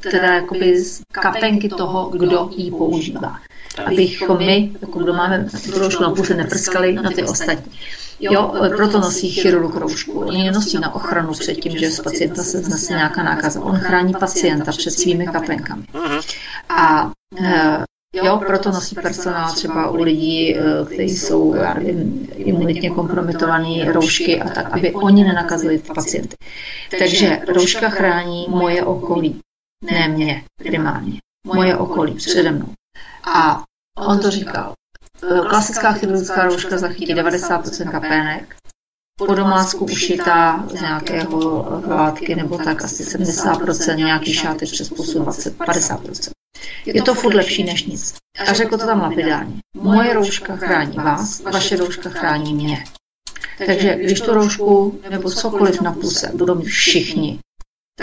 teda 0.00 0.34
jakoby 0.34 0.84
z 0.84 1.02
kapenky 1.12 1.68
toho, 1.68 2.10
kdo 2.10 2.50
ji 2.56 2.70
používá. 2.70 3.38
Abychom 3.86 4.38
my, 4.38 4.72
jako 4.80 4.98
kdo 4.98 5.14
máme 5.14 5.46
tu 5.72 5.78
roušku 5.78 6.02
na 6.02 6.10
puse, 6.10 6.34
neprskali 6.34 6.92
na 6.92 7.10
ty 7.10 7.22
ostatní. 7.22 7.72
Jo, 8.20 8.54
proto 8.76 9.00
nosí 9.00 9.30
chirurg 9.30 9.74
roušku. 9.74 10.20
On 10.20 10.36
ji 10.36 10.50
nosí 10.50 10.78
na 10.78 10.94
ochranu 10.94 11.32
před 11.32 11.54
tím, 11.54 11.78
že 11.78 11.90
z 11.90 12.00
pacienta 12.00 12.42
se 12.42 12.58
znese 12.58 12.92
nějaká 12.92 13.22
nákaza. 13.22 13.60
On 13.60 13.76
chrání 13.76 14.12
pacienta 14.12 14.72
před 14.72 14.90
svými 14.90 15.26
kapenkami. 15.26 15.84
A 16.68 17.10
e, 17.44 17.84
Jo, 18.14 18.40
proto 18.46 18.70
nosí 18.70 18.94
personál 18.94 19.54
třeba 19.54 19.90
u 19.90 20.02
lidí, 20.02 20.56
eh, 20.56 20.62
kteří 20.84 21.16
jsou 21.16 21.54
já 21.54 21.74
nevím, 21.74 22.28
imunitně 22.34 22.90
kompromitovaný, 22.90 23.84
roušky 23.84 24.40
a 24.40 24.48
tak, 24.48 24.72
aby 24.72 24.92
oni 24.92 25.24
nenakazili 25.24 25.78
pacienty. 25.78 26.36
Takže 26.98 27.40
rouška 27.48 27.88
chrání 27.88 28.46
moje 28.48 28.84
okolí, 28.84 29.40
ne 29.90 30.08
mě 30.08 30.44
primárně. 30.56 31.18
Moje 31.46 31.76
okolí 31.76 32.14
přede 32.14 32.50
mnou. 32.50 32.72
A 33.24 33.62
on 33.98 34.20
to 34.20 34.30
říkal. 34.30 34.72
Eh, 35.22 35.40
klasická 35.48 35.92
chirurgická 35.92 36.44
rouška 36.44 36.78
zachytí 36.78 37.14
90% 37.14 37.90
kapének, 37.90 38.56
po 39.18 39.34
domácku 39.34 39.84
ušitá 39.84 40.64
z 40.68 40.80
nějakého 40.80 41.66
látky 41.86 42.34
nebo 42.34 42.58
tak 42.58 42.84
asi 42.84 43.04
70%, 43.04 43.96
nějaký 43.96 44.34
šáty 44.34 44.66
přes 44.66 44.88
pusu 44.88 45.18
20, 45.18 45.56
50%. 45.56 46.39
Je 46.86 47.02
to 47.02 47.14
furt 47.14 47.34
lepší 47.34 47.64
než 47.64 47.84
nic. 47.84 48.14
A 48.48 48.52
řekl 48.52 48.78
to 48.78 48.86
tam 48.86 49.00
lapidárně. 49.00 49.60
Moje 49.74 50.12
rouška 50.12 50.56
chrání 50.56 50.96
vás, 50.96 51.40
vaše 51.40 51.76
rouška 51.76 52.10
chrání 52.10 52.54
mě. 52.54 52.84
Takže 53.66 53.96
když 53.96 54.20
tu 54.20 54.34
roušku 54.34 55.00
nebo 55.10 55.30
cokoliv 55.30 55.80
na 55.80 55.92
puse 55.92 56.30
budou 56.34 56.54
mít 56.54 56.64
všichni, 56.64 57.38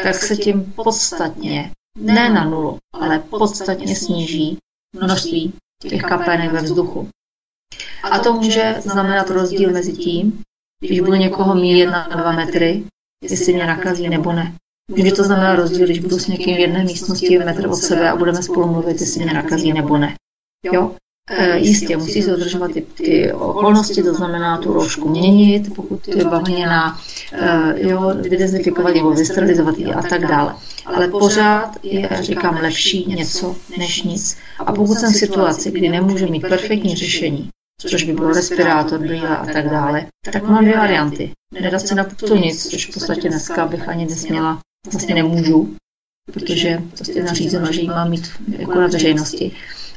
tak 0.04 0.16
se 0.16 0.38
tím 0.38 0.74
podstatně, 0.74 1.72
ne 2.00 2.30
na 2.30 2.46
nulu, 2.46 2.78
ale 2.94 3.20
podstatně 3.20 3.96
sníží 3.96 4.58
množství 4.96 5.54
těch 5.82 6.02
kapének 6.02 6.52
ve 6.52 6.62
vzduchu. 6.62 7.10
A 8.04 8.20
to 8.20 8.34
může 8.34 8.76
znamenat 8.80 9.30
rozdíl 9.30 9.72
mezi 9.72 9.94
tím, 9.94 10.44
když 10.80 11.00
budu 11.00 11.16
někoho 11.16 11.56
míjet 11.56 11.90
na 11.90 12.08
dva 12.08 12.32
metry, 12.32 12.84
jestli 13.24 13.54
mě 13.54 13.68
nakazí 13.68 14.10
nebo 14.10 14.34
ne. 14.34 14.56
Může 14.92 15.12
to 15.12 15.24
znamená 15.24 15.56
rozdíl, 15.56 15.86
když 15.86 16.00
budu 16.00 16.20
s 16.20 16.28
někým 16.28 16.56
v 16.56 16.60
jedné 16.60 16.84
místnosti 16.84 17.40
metr 17.40 17.68
od 17.68 17.76
sebe 17.76 18.10
a 18.10 18.16
budeme 18.16 18.44
spolu 18.44 18.68
mluvit, 18.68 19.02
jestli 19.02 19.24
mě 19.24 19.34
nakazí 19.34 19.74
nebo 19.74 19.98
ne. 19.98 20.16
Jo? 20.74 20.92
E, 21.30 21.58
jistě, 21.58 21.98
musí 21.98 22.22
se 22.22 22.32
dodržovat 22.32 22.72
ty, 22.72 22.82
ty 22.82 23.34
okolnosti, 23.34 24.04
to 24.04 24.14
znamená 24.14 24.58
tu 24.58 24.74
roušku 24.74 25.10
měnit, 25.10 25.76
pokud 25.76 26.08
je 26.08 26.26
bavlněná, 26.26 27.00
e, 27.34 27.74
jo, 27.90 28.14
vydezinfikovat 28.22 28.96
nebo 28.96 29.12
vysterilizovat 29.12 29.76
a 29.96 30.02
tak 30.02 30.28
dále. 30.28 30.56
Ale 30.86 31.08
pořád 31.08 31.76
je, 31.84 32.10
říkám, 32.22 32.60
lepší 32.62 33.06
něco 33.08 33.56
než 33.78 34.04
nic. 34.04 34.38
A 34.60 34.74
pokud 34.74 34.96
jsem 34.96 35.14
v 35.14 35.16
situaci, 35.16 35.72
kdy 35.72 35.90
nemůžu 35.90 36.28
mít 36.32 36.48
perfektní 36.48 36.96
řešení, 36.96 37.50
což 37.82 38.04
by 38.04 38.14
bylo 38.14 38.34
respirátor, 38.34 39.00
brýle 39.00 39.38
a 39.38 39.46
tak 39.46 39.70
dále, 39.70 40.06
tak 40.34 40.44
mám 40.44 40.64
dvě 40.64 40.78
varianty. 40.78 41.32
Nedat 41.62 41.82
si 41.82 41.96
na 41.96 42.04
to 42.04 42.36
nic, 42.36 42.70
což 42.70 42.90
v 42.90 42.94
podstatě 42.94 43.30
dneska 43.30 43.66
bych 43.66 43.90
ani 43.90 44.06
nesměla, 44.06 44.60
vlastně 44.92 45.16
nemůžu, 45.16 45.76
protože 46.34 46.84
prostě 46.96 47.24
nařízeno, 47.24 47.72
že 47.72 47.82
ji 47.82 47.88
mám 47.88 48.10
mít 48.10 48.32
jako 48.48 48.80
na 48.80 48.88
veřejnosti 48.88 49.52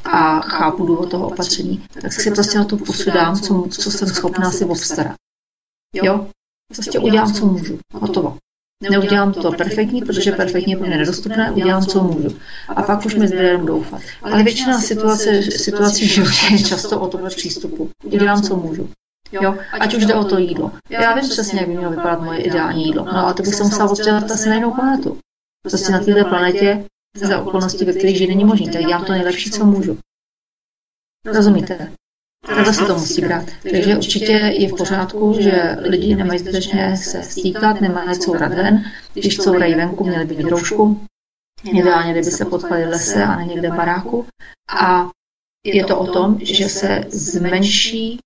a 0.04 0.40
chápu 0.40 0.86
důvod 0.86 1.10
toho 1.10 1.26
opatření, 1.28 1.84
tak 2.02 2.12
si 2.12 2.30
prostě 2.30 2.58
na 2.58 2.64
to 2.64 2.76
posudám, 2.76 3.40
co, 3.40 3.66
co 3.70 3.90
jsem 3.90 4.08
schopná 4.08 4.50
si 4.50 4.64
obstarat. 4.64 5.16
Jo? 5.94 6.26
Prostě 6.72 6.98
udělám, 6.98 7.32
co 7.32 7.46
můžu. 7.46 7.78
Hotovo. 7.94 8.36
Neudělám 8.90 9.32
to 9.32 9.52
perfektní, 9.52 10.02
protože 10.02 10.32
perfektně 10.32 10.74
je 10.74 10.78
pro 10.78 10.86
mě 10.86 10.96
nedostupné, 10.96 11.52
udělám, 11.52 11.86
co 11.86 12.02
můžu. 12.02 12.38
A 12.68 12.82
pak 12.82 13.06
už 13.06 13.14
mi 13.14 13.28
zbyde 13.28 13.44
jenom 13.44 13.66
doufat. 13.66 14.02
Ale 14.22 14.42
většina 14.42 14.80
situace, 14.80 15.42
situací 15.42 16.08
v 16.08 16.10
životě 16.10 16.46
je 16.50 16.58
často 16.58 17.00
o 17.00 17.08
tomhle 17.08 17.30
přístupu. 17.30 17.90
Udělám, 18.04 18.42
co 18.42 18.56
můžu. 18.56 18.90
Jo, 19.32 19.56
ať 19.80 19.94
už 19.94 20.06
jde 20.06 20.14
o 20.14 20.24
to 20.24 20.38
jídlo. 20.38 20.72
Já 20.88 21.14
vím 21.14 21.28
přesně, 21.28 21.60
jak 21.60 21.68
by 21.68 21.76
mělo 21.76 21.90
vypadat 21.90 22.20
moje 22.20 22.38
ideální 22.38 22.84
jídlo. 22.84 23.04
No 23.04 23.26
a 23.26 23.32
to 23.32 23.42
bych 23.42 23.54
se 23.54 23.64
musela 23.64 23.90
odstřelat 23.90 24.30
asi 24.30 24.48
na 24.48 24.54
jinou 24.54 24.74
planetu. 24.74 25.18
Prostě 25.62 25.92
na 25.92 26.00
této 26.00 26.28
planetě 26.28 26.84
za 27.16 27.42
okolnosti, 27.42 27.84
ve 27.84 27.92
kterých 27.92 28.18
žít 28.18 28.26
není 28.26 28.44
možný, 28.44 28.70
tak 28.70 28.82
dělám 28.82 29.04
to 29.04 29.12
nejlepší, 29.12 29.50
co 29.50 29.64
můžu. 29.64 29.98
Rozumíte? 31.24 31.92
Takhle 32.46 32.74
se 32.74 32.86
to 32.86 32.94
musí 32.94 33.22
brát. 33.22 33.44
Takže 33.70 33.96
určitě 33.96 34.32
je 34.32 34.68
v 34.68 34.76
pořádku, 34.76 35.34
že 35.38 35.76
lidi 35.80 36.14
nemají 36.16 36.38
zbytečně 36.38 36.96
se 36.96 37.22
stýkat, 37.22 37.80
nemají 37.80 38.18
courat 38.18 38.54
ven. 38.54 38.84
Když 39.14 39.36
courají 39.36 39.74
venku, 39.74 40.04
měli 40.04 40.24
by 40.24 40.36
mít 40.36 40.48
roušku. 40.48 41.06
Ideálně, 41.64 42.12
kdyby 42.12 42.30
se 42.30 42.44
potkali 42.44 42.86
v 42.86 42.88
lese 42.88 43.24
a 43.24 43.36
ne 43.36 43.44
někde 43.44 43.70
v 43.70 43.76
baráku. 43.76 44.26
A 44.68 45.10
je 45.64 45.84
to 45.84 45.98
o 45.98 46.06
tom, 46.06 46.38
že 46.42 46.68
se 46.68 47.04
zmenší, 47.08 48.18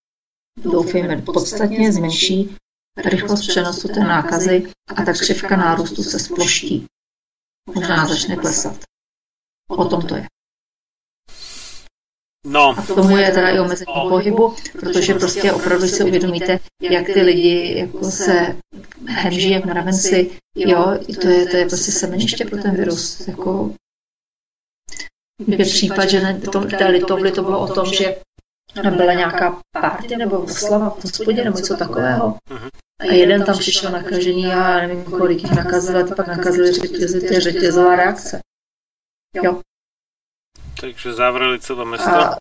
doufejme 0.57 1.23
podstatně 1.23 1.93
zmenší 1.93 2.57
rychlost 3.05 3.49
přenosu 3.49 3.89
té 3.89 4.01
nákazy 4.01 4.73
a 4.97 5.05
ta 5.05 5.13
křivka 5.13 5.57
nárůstu 5.57 6.03
se 6.03 6.19
sploští. 6.19 6.87
Možná 7.75 8.07
začne 8.07 8.37
klesat. 8.37 8.77
O 9.69 9.85
tom 9.85 10.03
to 10.07 10.17
je. 10.17 10.27
No, 12.47 12.75
A 12.79 12.83
k 12.83 12.87
tomu 12.87 13.17
je 13.17 13.31
teda 13.33 13.49
i 13.51 13.59
omezení 13.59 13.93
pohybu, 14.09 14.55
protože 14.73 15.15
prostě 15.15 15.53
opravdu 15.53 15.89
si 15.89 16.05
uvědomíte, 16.05 16.61
jak 16.83 17.07
ty 17.07 17.23
lidi 17.23 17.79
jako 17.79 18.11
se 18.11 18.57
hemží, 19.07 19.51
jak 19.51 19.65
mravenci, 19.65 20.39
jo, 20.57 20.99
to 21.21 21.29
je, 21.29 21.47
to 21.47 21.57
je 21.57 21.67
prostě 21.67 21.93
semeniště 21.93 22.45
pro 22.45 22.63
ten 22.63 22.77
virus, 22.77 23.29
jako 23.29 23.75
je 25.47 25.65
případ, 25.65 26.11
že 26.11 26.21
na 26.21 26.39
tom, 26.53 26.69
té 26.69 26.89
Litovli 26.89 27.33
to 27.33 27.43
bylo 27.43 27.61
o 27.61 27.75
tom, 27.75 27.87
že 27.87 28.17
byla 28.91 29.13
nějaká 29.13 29.61
party 29.81 30.17
nebo 30.17 30.41
oslava 30.41 30.91
v 30.91 31.05
hospodě 31.05 31.45
nebo 31.45 31.59
něco 31.59 31.77
takového. 31.77 32.37
A 33.01 33.05
jeden 33.05 33.45
tam 33.45 33.59
přišel 33.59 33.91
nakažený 33.91 34.47
a 34.47 34.49
já 34.49 34.87
nevím, 34.87 35.05
kolik 35.05 35.43
jich 35.43 35.53
nakazil, 35.53 35.99
a 35.99 36.15
pak 36.15 36.27
nakazili 36.27 36.73
řetězy, 36.73 37.29
to 37.29 37.35
je 37.35 37.41
řetězová 37.41 37.97
reakce. 37.97 38.41
Jo. 39.43 39.61
takže 40.81 41.13
zavreli 41.13 41.61
celé 41.61 41.85
mesto. 41.85 42.11
A, 42.11 42.37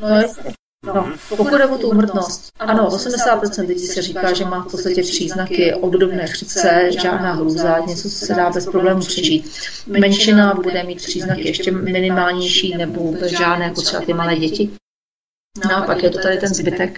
no, 0.00 0.08
jasně. 0.08 0.52
No, 0.86 1.12
pokud 1.28 1.48
jde 1.48 1.66
o 1.66 1.78
tu 1.78 1.90
umrtnost, 1.90 2.52
ano, 2.58 2.88
80% 2.88 3.66
lidí 3.66 3.86
se 3.86 4.02
říká, 4.02 4.32
že 4.32 4.44
má 4.44 4.62
v 4.62 4.70
podstatě 4.70 5.02
příznaky 5.02 5.74
obdobné 5.74 6.26
chřice, 6.26 6.90
žádná 7.02 7.32
hrůza, 7.32 7.78
něco, 7.78 8.02
co 8.02 8.26
se 8.26 8.34
dá 8.34 8.50
bez 8.50 8.66
problémů 8.66 9.00
přežít. 9.00 9.50
Menšina 9.86 10.54
bude 10.54 10.82
mít 10.82 10.96
příznaky 10.96 11.48
ještě 11.48 11.70
minimálnější 11.70 12.76
nebo 12.76 13.00
vůbec 13.00 13.30
žádné, 13.30 13.64
jako 13.64 13.82
třeba 13.82 14.02
ty 14.02 14.14
malé 14.14 14.36
děti. 14.36 14.70
No 15.64 15.76
a 15.76 15.82
pak 15.82 16.02
je 16.02 16.10
to 16.10 16.18
tady 16.18 16.36
ten 16.36 16.54
zbytek, 16.54 16.94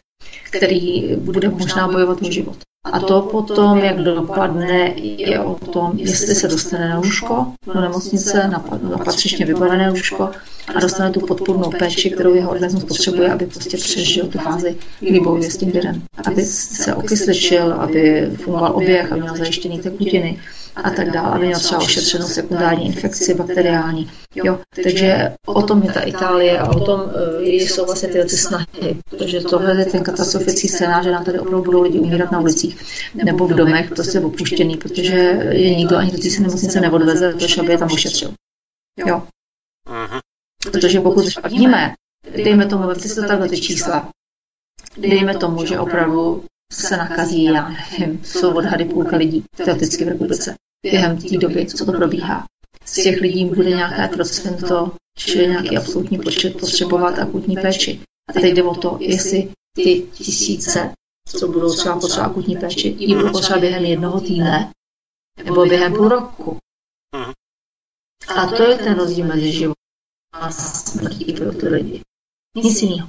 který 0.51 1.17
bude 1.17 1.49
možná 1.49 1.89
bojovat 1.89 2.23
o 2.23 2.31
život. 2.31 2.57
A 2.85 3.01
to 3.01 3.23
potom, 3.23 3.79
jak 3.79 3.97
dopadne, 3.97 4.95
je 4.97 5.41
o 5.41 5.55
tom, 5.55 5.93
jestli 5.99 6.35
se 6.35 6.49
dostane 6.49 6.89
na 6.89 6.99
lůžko 6.99 7.47
do 7.75 7.81
nemocnice, 7.81 8.49
na, 8.49 8.65
na 8.91 8.99
patřičně 8.99 9.47
vybavené 9.47 9.91
lůžko 9.91 10.31
a 10.75 10.81
dostane 10.81 11.11
tu 11.11 11.21
podpůrnou 11.21 11.71
péči, 11.79 12.11
kterou 12.11 12.35
jeho 12.35 12.51
organismus 12.51 12.85
potřebuje, 12.85 13.33
aby 13.33 13.47
prostě 13.47 13.77
přežil 13.77 14.27
tu 14.27 14.39
fázi, 14.39 14.77
kdy 15.01 15.21
bojuje 15.21 15.51
s 15.51 15.57
tím 15.57 15.71
virem. 15.71 16.03
Aby 16.27 16.45
se 16.45 16.95
okysličil, 16.95 17.73
aby 17.73 18.31
fungoval 18.37 18.77
oběh, 18.77 19.13
aby 19.13 19.21
měl 19.21 19.37
zajištěný 19.37 19.79
tekutiny 19.79 20.39
a 20.81 20.91
tak 20.91 21.11
dále, 21.11 21.35
aby 21.35 21.47
měl 21.47 21.61
třeba 21.61 21.81
ošetřenou 21.81 22.27
sekundární 22.27 22.87
infekci 22.87 23.35
bakteriální. 23.35 24.11
Jo, 24.35 24.61
takže 24.83 25.35
o 25.47 25.63
tom 25.63 25.83
je 25.83 25.93
ta 25.93 26.01
Itálie 26.01 26.59
a 26.59 26.69
o 26.69 26.81
tom 26.81 27.01
uh, 27.01 27.43
jsou 27.43 27.87
vlastně 27.87 28.09
tyhle 28.09 28.27
ty 28.27 28.37
snahy, 28.37 28.97
protože 29.11 29.41
tohle 29.41 29.79
je 29.79 29.85
ten 29.85 30.03
katastrofický 30.03 30.69
scénář, 30.69 31.05
že 31.05 31.11
nám 31.11 31.25
tady 31.25 31.39
opravdu 31.39 31.65
budou 31.65 31.83
lidi 31.83 31.99
umírat 31.99 32.33
na 32.33 32.41
ulicích 32.41 32.85
nebo 33.15 33.47
v 33.47 33.55
domech, 33.55 33.91
prostě 33.91 34.21
opuštěný, 34.21 34.77
protože 34.77 35.17
je 35.51 35.75
nikdo 35.75 35.97
ani 35.97 36.11
do 36.11 36.19
té 36.19 36.29
nemocnice 36.41 36.81
neodveze, 36.81 37.33
protože 37.33 37.61
aby 37.61 37.73
je 37.73 37.79
tam 37.79 37.93
ošetřil. 37.93 38.35
Jo. 39.07 39.23
Protože 40.73 41.01
pokud 41.01 41.25
víme, 41.49 41.95
dejme 42.45 42.67
tomu, 42.67 42.87
vemte 42.87 43.09
si 43.09 43.27
takhle 43.27 43.49
ty 43.49 43.61
čísla, 43.61 44.11
dejme 44.97 45.37
tomu, 45.37 45.67
že 45.67 45.79
opravdu 45.79 46.45
se 46.73 46.97
nakazí, 46.97 47.45
já 47.45 47.69
nevím, 47.69 48.25
jsou 48.25 48.55
odhady 48.55 48.85
půlka 48.85 49.17
lidí 49.17 49.45
teoreticky 49.57 50.05
v 50.05 50.09
republice 50.09 50.55
během 50.83 51.19
té 51.19 51.39
doby, 51.39 51.67
co 51.67 51.85
to 51.85 51.93
probíhá. 51.93 52.47
Z 52.85 52.95
těch 52.95 53.21
lidí 53.21 53.45
bude 53.45 53.69
nějaké 53.69 54.09
procento, 54.09 54.93
čili 55.19 55.47
nějaký 55.49 55.77
absolutní 55.77 56.19
počet 56.19 56.61
potřebovat 56.61 57.19
akutní 57.19 57.57
péči. 57.57 58.01
A 58.29 58.33
teď 58.33 58.55
jde 58.55 58.63
o 58.63 58.75
to, 58.75 58.99
jestli 59.01 59.53
ty 59.77 60.07
tisíce, 60.13 60.95
co 61.29 61.49
budou 61.49 61.75
třeba 61.75 62.01
potřeba 62.01 62.27
akutní 62.27 62.57
péči, 62.57 62.89
ji 62.99 63.15
budou 63.15 63.33
potřeba 63.33 63.59
během 63.59 63.85
jednoho 63.85 64.21
týdne 64.21 64.73
nebo 65.45 65.67
během 65.67 65.93
půl 65.95 66.09
roku. 66.09 66.59
A 68.37 68.47
to 68.47 68.63
je 68.63 68.79
ten 68.79 68.95
rozdíl 68.95 69.27
mezi 69.27 69.53
životem 69.53 69.75
a 70.33 70.51
smrtí 70.51 71.33
pro 71.33 71.53
ty 71.53 71.69
lidi. 71.69 72.01
Nic 72.57 72.83
jiného. 72.83 73.09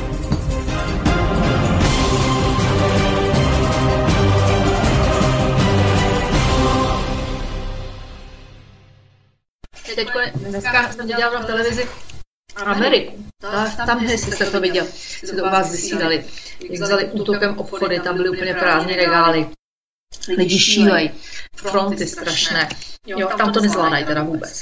Jsem 11.01 11.17
dělala 11.17 11.39
v 11.39 11.45
televizi 11.45 11.89
Ameriku. 12.55 13.25
Ta- 13.39 13.85
Tam 13.85 14.03
jestli 14.03 14.31
jste 14.31 14.45
to 14.45 14.59
viděl, 14.59 14.85
si 14.93 15.35
to 15.35 15.41
u 15.43 15.49
vás 15.49 15.71
vysílali. 15.71 16.25
Jak 16.69 16.81
vzali 16.81 17.05
útokem 17.05 17.57
obchody, 17.57 17.99
tam 17.99 18.15
byly 18.15 18.29
úplně 18.29 18.53
prázdné 18.53 18.95
regály. 18.95 19.47
Lidi 20.37 20.59
šílej, 20.59 21.11
fronty 21.55 22.07
strašné. 22.07 22.69
Jo, 23.07 23.29
tam 23.37 23.53
to 23.53 23.59
nezvládají 23.61 24.05
teda 24.05 24.23
vůbec. 24.23 24.61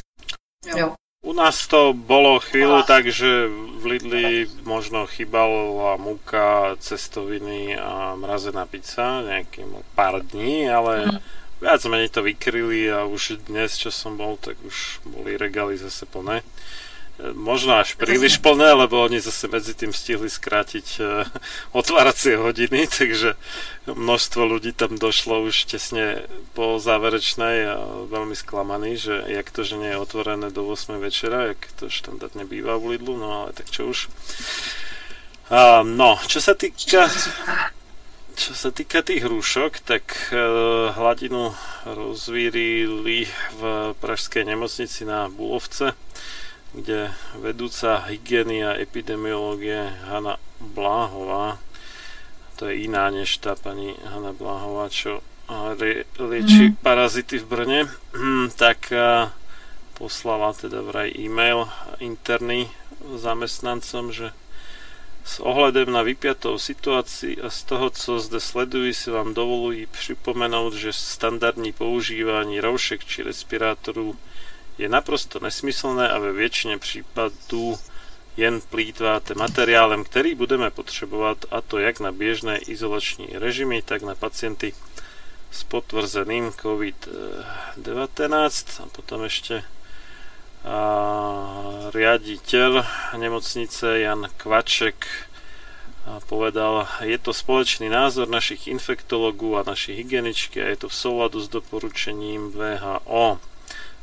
Jo. 0.77 0.95
U 1.25 1.33
nás 1.33 1.67
to 1.67 1.91
bolo 1.93 2.39
chvíľu 2.39 2.87
tak, 2.87 3.11
že 3.11 3.51
v 3.51 3.85
Lidli 3.85 4.47
možno 4.63 5.03
chýbala 5.03 5.99
múka, 5.99 6.75
cestoviny 6.79 7.75
a 7.75 8.15
mrazená 8.15 8.63
pizza 8.63 9.19
nejakým 9.27 9.67
pár 9.99 10.23
dní, 10.23 10.71
ale 10.71 11.19
viac 11.59 11.81
menej 11.85 12.09
to 12.09 12.23
vykryli 12.23 12.87
a 12.91 13.03
už 13.03 13.43
dnes, 13.47 13.75
čo 13.75 13.91
som 13.91 14.15
bol, 14.15 14.39
tak 14.39 14.55
už 14.63 15.03
boli 15.03 15.35
regály 15.35 15.75
zase 15.75 16.07
plné. 16.07 16.39
E, 16.39 16.45
Možno 17.35 17.75
až 17.75 17.99
príliš 17.99 18.39
plné, 18.39 18.71
lebo 18.71 19.03
oni 19.03 19.19
zase 19.19 19.51
medzi 19.51 19.75
tým 19.75 19.91
stihli 19.91 20.31
skrátiť 20.31 20.87
e, 20.97 21.27
otváracie 21.79 22.39
hodiny, 22.39 22.87
takže 22.97 23.35
množstvo 23.91 24.41
ľudí 24.47 24.71
tam 24.71 24.95
došlo 24.95 25.43
už 25.43 25.67
tesne 25.67 26.23
po 26.55 26.79
záverečnej 26.79 27.57
a 27.67 27.77
veľmi 28.07 28.35
sklamaní, 28.39 28.95
že 28.95 29.19
jak 29.27 29.51
to, 29.51 29.67
že 29.67 29.75
nie 29.75 29.91
je 29.91 30.01
otvorené 30.01 30.47
do 30.49 30.63
8 30.63 30.95
večera, 30.97 31.51
jak 31.53 31.61
to 31.75 31.91
štandardne 31.91 32.47
býva 32.47 32.79
v 32.79 32.95
Lidlu, 32.95 33.19
no 33.19 33.27
ale 33.45 33.51
tak 33.51 33.67
čo 33.67 33.91
už. 33.91 34.07
A, 35.49 35.81
no, 35.83 36.15
čo 36.29 36.39
sa 36.39 36.53
týka 36.53 37.09
čo 38.39 38.55
sa 38.55 38.71
týka 38.71 39.03
tých 39.03 39.27
hrušok, 39.27 39.83
tak 39.83 40.31
e, 40.31 40.39
hladinu 40.95 41.51
rozvírili 41.83 43.27
v 43.59 43.61
pražskej 43.99 44.47
nemocnici 44.47 45.03
na 45.03 45.27
Bulovce, 45.27 45.91
kde 46.71 47.11
vedúca 47.35 48.07
hygieny 48.07 48.63
a 48.63 48.79
epidemiológie 48.79 49.91
Hanna 50.07 50.39
Bláhová, 50.63 51.59
to 52.55 52.71
je 52.71 52.87
iná 52.87 53.11
než 53.11 53.43
tá 53.43 53.59
pani 53.59 53.99
Hanna 54.07 54.31
Bláhová, 54.31 54.87
čo 54.87 55.19
lieči 56.15 56.79
parazity 56.79 57.43
v 57.43 57.45
Brne, 57.45 57.81
tak 58.55 58.87
a, 58.95 59.35
poslala 59.99 60.55
teda 60.55 60.79
vraj 60.79 61.11
e-mail 61.11 61.67
interný 61.99 62.71
zamestnancom, 63.03 64.15
že 64.15 64.31
s 65.29 65.39
ohledem 65.39 65.91
na 65.91 66.01
vypiatou 66.01 66.57
situaci 66.57 67.37
a 67.41 67.49
z 67.49 67.63
toho, 67.63 67.89
co 67.89 68.19
zde 68.19 68.39
sledují, 68.39 68.93
si 68.93 69.11
vám 69.11 69.33
dovolují 69.33 69.85
připomenout, 69.85 70.73
že 70.73 70.93
standardní 70.93 71.73
používání 71.73 72.59
roušek 72.59 73.05
či 73.05 73.23
respirátorů 73.23 74.15
je 74.77 74.89
naprosto 74.89 75.39
nesmyslné 75.39 76.09
a 76.09 76.19
ve 76.19 76.33
většině 76.33 76.77
případů 76.77 77.79
jen 78.37 78.61
plítváte 78.61 79.33
materiálem, 79.33 80.03
který 80.03 80.35
budeme 80.35 80.71
potřebovat, 80.71 81.45
a 81.51 81.61
to 81.61 81.79
jak 81.79 81.99
na 81.99 82.11
běžné 82.11 82.57
izolační 82.57 83.27
režimy, 83.33 83.81
tak 83.81 84.01
na 84.01 84.15
pacienty 84.15 84.73
s 85.51 85.63
potvrzeným 85.63 86.49
COVID-19 86.49 88.83
a 88.83 88.85
potom 88.85 89.23
ještě 89.23 89.63
riaditeľ 91.93 92.85
nemocnice 93.17 93.99
Jan 93.99 94.27
Kvaček 94.37 95.07
povedal, 96.27 96.87
je 97.01 97.17
to 97.17 97.33
společný 97.33 97.89
názor 97.89 98.29
našich 98.29 98.67
infektologů 98.67 99.57
a 99.57 99.63
našich 99.63 99.97
hygieničky 99.97 100.61
a 100.63 100.67
je 100.67 100.75
to 100.75 100.89
v 100.89 100.95
souladu 100.95 101.39
s 101.39 101.47
doporučením 101.47 102.51
VHO. 102.51 103.39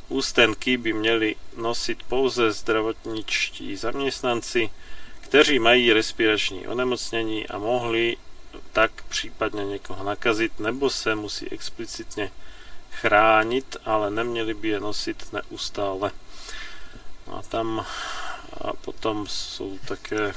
Ústenky 0.09 0.77
by 0.77 0.93
měli 0.93 1.35
nosit 1.57 2.03
pouze 2.03 2.51
zdravotničtí 2.51 3.75
zaměstnanci, 3.75 4.69
kteří 5.21 5.59
mají 5.59 5.93
respirační 5.93 6.67
onemocnění 6.67 7.47
a 7.47 7.57
mohli 7.57 8.17
tak 8.73 8.91
případně 9.09 9.65
někoho 9.65 10.03
nakazit, 10.03 10.59
nebo 10.59 10.89
se 10.89 11.15
musí 11.15 11.51
explicitně 11.51 12.31
chránit, 12.91 13.77
ale 13.85 14.11
neměli 14.11 14.53
by 14.53 14.67
je 14.67 14.79
nosit 14.79 15.33
neustále. 15.33 16.11
No 17.27 17.37
a 17.37 17.41
tam 17.43 17.85
a 18.57 18.73
potom 18.73 19.29
sú 19.29 19.77
také 19.85 20.33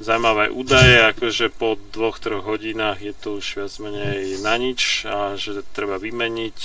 zaujímavé 0.00 0.48
údaje, 0.48 1.00
akože 1.12 1.48
po 1.52 1.76
dvoch, 1.92 2.20
troch 2.20 2.44
hodinách 2.44 3.00
je 3.00 3.14
to 3.16 3.40
už 3.40 3.46
viac 3.56 3.72
menej 3.80 4.40
na 4.40 4.54
nič 4.56 5.08
a 5.08 5.36
že 5.36 5.64
treba 5.72 5.96
vymeniť 5.96 6.58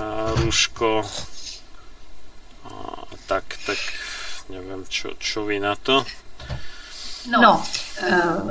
a, 0.00 0.32
rúško 0.40 1.04
a 2.66 2.72
tak, 3.28 3.44
tak 3.64 3.78
neviem, 4.48 4.84
čo, 4.88 5.14
čo 5.20 5.44
vy 5.44 5.60
na 5.60 5.76
to. 5.76 6.04
No, 7.26 7.62
uh, 8.08 8.50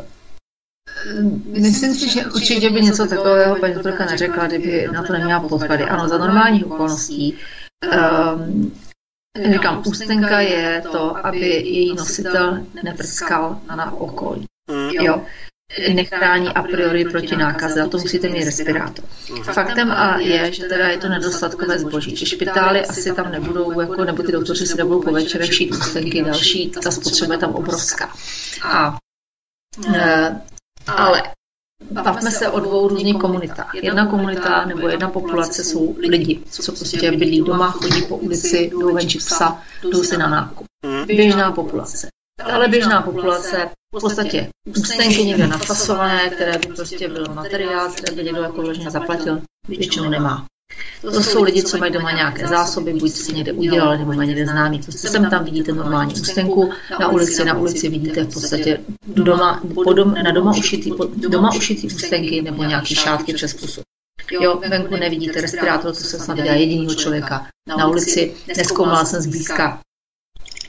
myslím 1.45 1.95
si, 1.95 2.09
že 2.09 2.25
určitě 2.25 2.69
by 2.69 2.81
něco 2.81 3.07
takového 3.07 3.55
paní 3.55 3.73
doktorka 3.73 4.05
neřekla, 4.05 4.47
kdyby 4.47 4.87
na 4.91 5.03
to 5.03 5.13
neměla 5.13 5.39
podklady. 5.39 5.83
Ano, 5.83 6.07
za 6.07 6.17
normálních 6.17 6.65
okolností 6.65 7.37
um, 7.83 8.71
Říkám, 9.43 9.83
ústenka 9.85 10.39
je 10.39 10.83
to, 10.91 11.27
aby 11.27 11.39
její 11.49 11.95
nositel 11.95 12.65
neprskal 12.83 13.59
na 13.75 13.91
okolí. 13.91 14.45
Jo. 14.91 15.21
Nechrání 15.93 16.47
a 16.47 16.63
priori 16.63 17.05
proti 17.05 17.35
nákaze, 17.35 17.81
a 17.81 17.87
to 17.87 17.97
musíte 17.97 18.29
mít 18.29 18.43
respirátor. 18.43 19.05
Faktem 19.43 19.91
a 19.91 20.19
je, 20.19 20.51
že 20.51 20.63
teda 20.63 20.87
je 20.87 20.97
to 20.97 21.09
nedostatkové 21.09 21.79
zboží, 21.79 22.15
že 22.15 22.25
špitály 22.25 22.85
asi 22.85 23.13
tam 23.13 23.31
nebudou, 23.31 23.81
jako, 23.81 24.05
nebo 24.05 24.23
ty 24.23 24.31
doktoři 24.31 24.67
si 24.67 24.77
nebudou 24.77 25.01
po 25.01 25.11
večerech 25.11 25.53
šít 25.53 25.71
ústenky 25.71 26.23
další, 26.23 26.69
ta 26.69 26.91
spotřeba 26.91 27.33
je 27.33 27.39
tam 27.39 27.55
obrovská. 27.55 28.13
A, 28.63 28.97
e, 29.95 30.41
ale 30.87 31.23
Bavme 31.91 32.31
se 32.31 32.49
o 32.49 32.59
dvou 32.59 32.87
různých 32.87 33.17
komunitách. 33.17 33.75
Jedna 33.83 34.07
komunita 34.07 34.65
nebo 34.65 34.87
jedna 34.87 35.09
populace 35.09 35.63
jsou 35.63 35.95
lidi, 35.99 36.39
co 36.49 36.71
prostě 36.71 37.11
bydlí 37.11 37.41
doma, 37.41 37.71
chodí 37.71 38.01
po 38.01 38.17
ulici, 38.17 38.57
jdou 38.57 38.93
venčit 38.93 39.25
psa, 39.25 39.61
jdou 39.91 40.03
si 40.03 40.17
na 40.17 40.29
nákup. 40.29 40.65
Běžná 41.05 41.51
populace. 41.51 42.07
Ale 42.43 42.67
běžná 42.67 43.01
populace 43.01 43.69
v 43.95 44.01
podstatě 44.01 44.49
ústenky 44.77 45.23
někde 45.23 45.47
nafasované, 45.47 46.29
které 46.29 46.57
by 46.57 46.67
prostě 46.67 47.07
byl 47.07 47.25
materiál, 47.33 47.91
který 47.91 48.15
by 48.15 48.23
někdo 48.23 48.41
jako 48.41 48.61
vložně 48.61 48.91
zaplatil, 48.91 49.41
většinou 49.67 50.09
nemá. 50.09 50.45
To 51.01 51.23
jsou 51.23 51.43
lidi, 51.43 51.63
co 51.63 51.77
mají 51.77 51.93
doma 51.93 52.11
nějaké 52.11 52.47
zásoby, 52.47 52.93
buď 52.93 53.11
si 53.11 53.33
někde 53.33 53.53
udělali, 53.53 53.97
nebo 53.97 54.13
mají 54.13 54.29
někde 54.29 54.45
známý. 54.45 54.79
Prostě 54.79 55.07
sem 55.07 55.29
tam 55.29 55.43
vidíte 55.43 55.71
normální 55.71 56.13
ústenku, 56.13 56.71
na 56.99 57.07
ulici, 57.07 57.45
na 57.45 57.57
ulici 57.57 57.89
vidíte 57.89 58.23
v 58.23 58.33
podstatě 58.33 58.79
doma, 59.07 59.61
podom, 59.83 60.13
na 60.13 60.31
doma 60.31 60.51
ušitý, 60.51 60.91
doma 61.15 61.49
ušitý 61.55 61.87
ústenky 61.87 62.41
nebo 62.41 62.63
nějaký 62.63 62.95
šátky 62.95 63.33
přes 63.33 63.53
pusu. 63.53 63.81
Jo, 64.31 64.61
venku 64.69 64.95
nevidíte 64.95 65.41
respirátor, 65.41 65.91
to 65.91 66.03
se 66.03 66.19
snad 66.19 66.35
dělá 66.37 66.53
jedinýho 66.53 66.95
člověka. 66.95 67.47
Na 67.67 67.87
ulici 67.87 68.33
neskoumala 68.57 69.05
jsem 69.05 69.21
zblízka, 69.21 69.79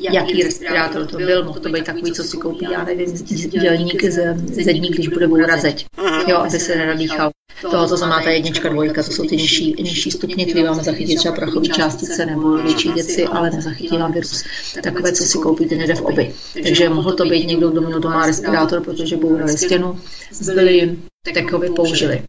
jaký 0.00 0.42
respirátor 0.42 1.06
to 1.06 1.16
byl, 1.16 1.44
mohl 1.44 1.60
to 1.60 1.68
být 1.68 1.84
takový, 1.84 2.12
co 2.12 2.24
si 2.24 2.36
koupí, 2.36 2.66
já 2.72 2.84
nevím, 2.84 3.12
dělník 3.48 4.04
ze 4.04 4.34
zedník, 4.64 4.94
když 4.94 5.08
bude 5.08 5.28
bourat 5.28 5.60
zeď, 5.60 5.86
jo, 6.26 6.36
aby 6.36 6.50
se 6.50 6.76
nenadýchal. 6.76 7.30
Toho, 7.70 7.88
to 7.88 7.96
znamená 7.96 8.22
ta 8.22 8.30
jednička, 8.30 8.68
dvojka, 8.68 9.02
to 9.02 9.10
jsou 9.10 9.26
ty 9.26 9.36
nižší, 9.36 9.74
nižší 9.82 10.10
stupně, 10.10 10.46
které 10.46 10.64
máme 10.64 10.82
zachytit 10.82 11.18
třeba 11.18 11.34
prachové 11.34 11.66
částice 11.66 12.26
nebo 12.26 12.56
větší 12.56 12.92
věci, 12.92 13.24
ale 13.24 13.50
nezachytí 13.50 13.98
nám 13.98 14.12
virus. 14.12 14.44
Takové, 14.82 15.12
co 15.12 15.24
si 15.24 15.38
koupíte 15.38 15.76
někde 15.76 15.94
v 15.94 16.02
oby. 16.02 16.34
Takže 16.62 16.88
mohl 16.88 17.12
to 17.12 17.24
být 17.24 17.46
někdo, 17.46 17.70
kdo 17.70 17.80
měl 17.80 18.00
doma 18.00 18.26
respirátor, 18.26 18.84
protože 18.84 19.16
bourali 19.16 19.58
stěnu, 19.58 20.00
zbyli 20.30 20.76
jim, 20.76 21.06
takový 21.34 21.74
použili. 21.74 22.22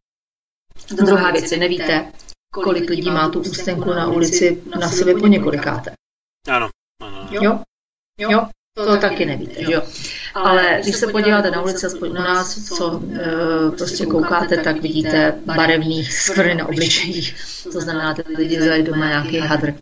Druhá 0.91 1.31
věc 1.31 1.51
je, 1.51 1.57
nevíte, 1.57 2.11
kolik 2.53 2.89
lidí 2.89 3.09
má 3.09 3.29
tu 3.29 3.39
ústenku 3.39 3.89
na 3.89 4.07
ulici 4.07 4.63
na 4.79 4.89
sobě 4.89 5.15
po 5.15 5.27
několikáté. 5.27 5.91
Ano. 6.47 6.69
Ano. 7.01 7.27
Jo? 7.31 7.59
Jo? 8.19 8.47
To 8.73 8.97
taky 8.97 9.25
nevíte, 9.25 9.63
že 9.63 9.71
jo. 9.71 9.81
Ale 10.33 10.79
když 10.83 10.95
se 10.95 11.07
podíváte 11.07 11.51
na 11.51 11.61
ulici, 11.61 11.85
aspoň 11.85 12.09
u 12.09 12.13
nás, 12.13 12.75
co 12.75 13.01
e, 13.01 13.71
prostě 13.71 14.05
koukáte, 14.05 14.57
tak 14.57 14.81
vidíte 14.81 15.39
barevný 15.45 16.05
skvrny 16.05 16.55
na 16.55 16.67
obličejích. 16.67 17.35
To 17.71 17.81
znamená, 17.81 18.13
ty 18.13 18.23
lidi 18.37 18.57
vzali 18.57 18.83
doma 18.83 19.07
nějaký 19.07 19.37
hadr 19.37 19.73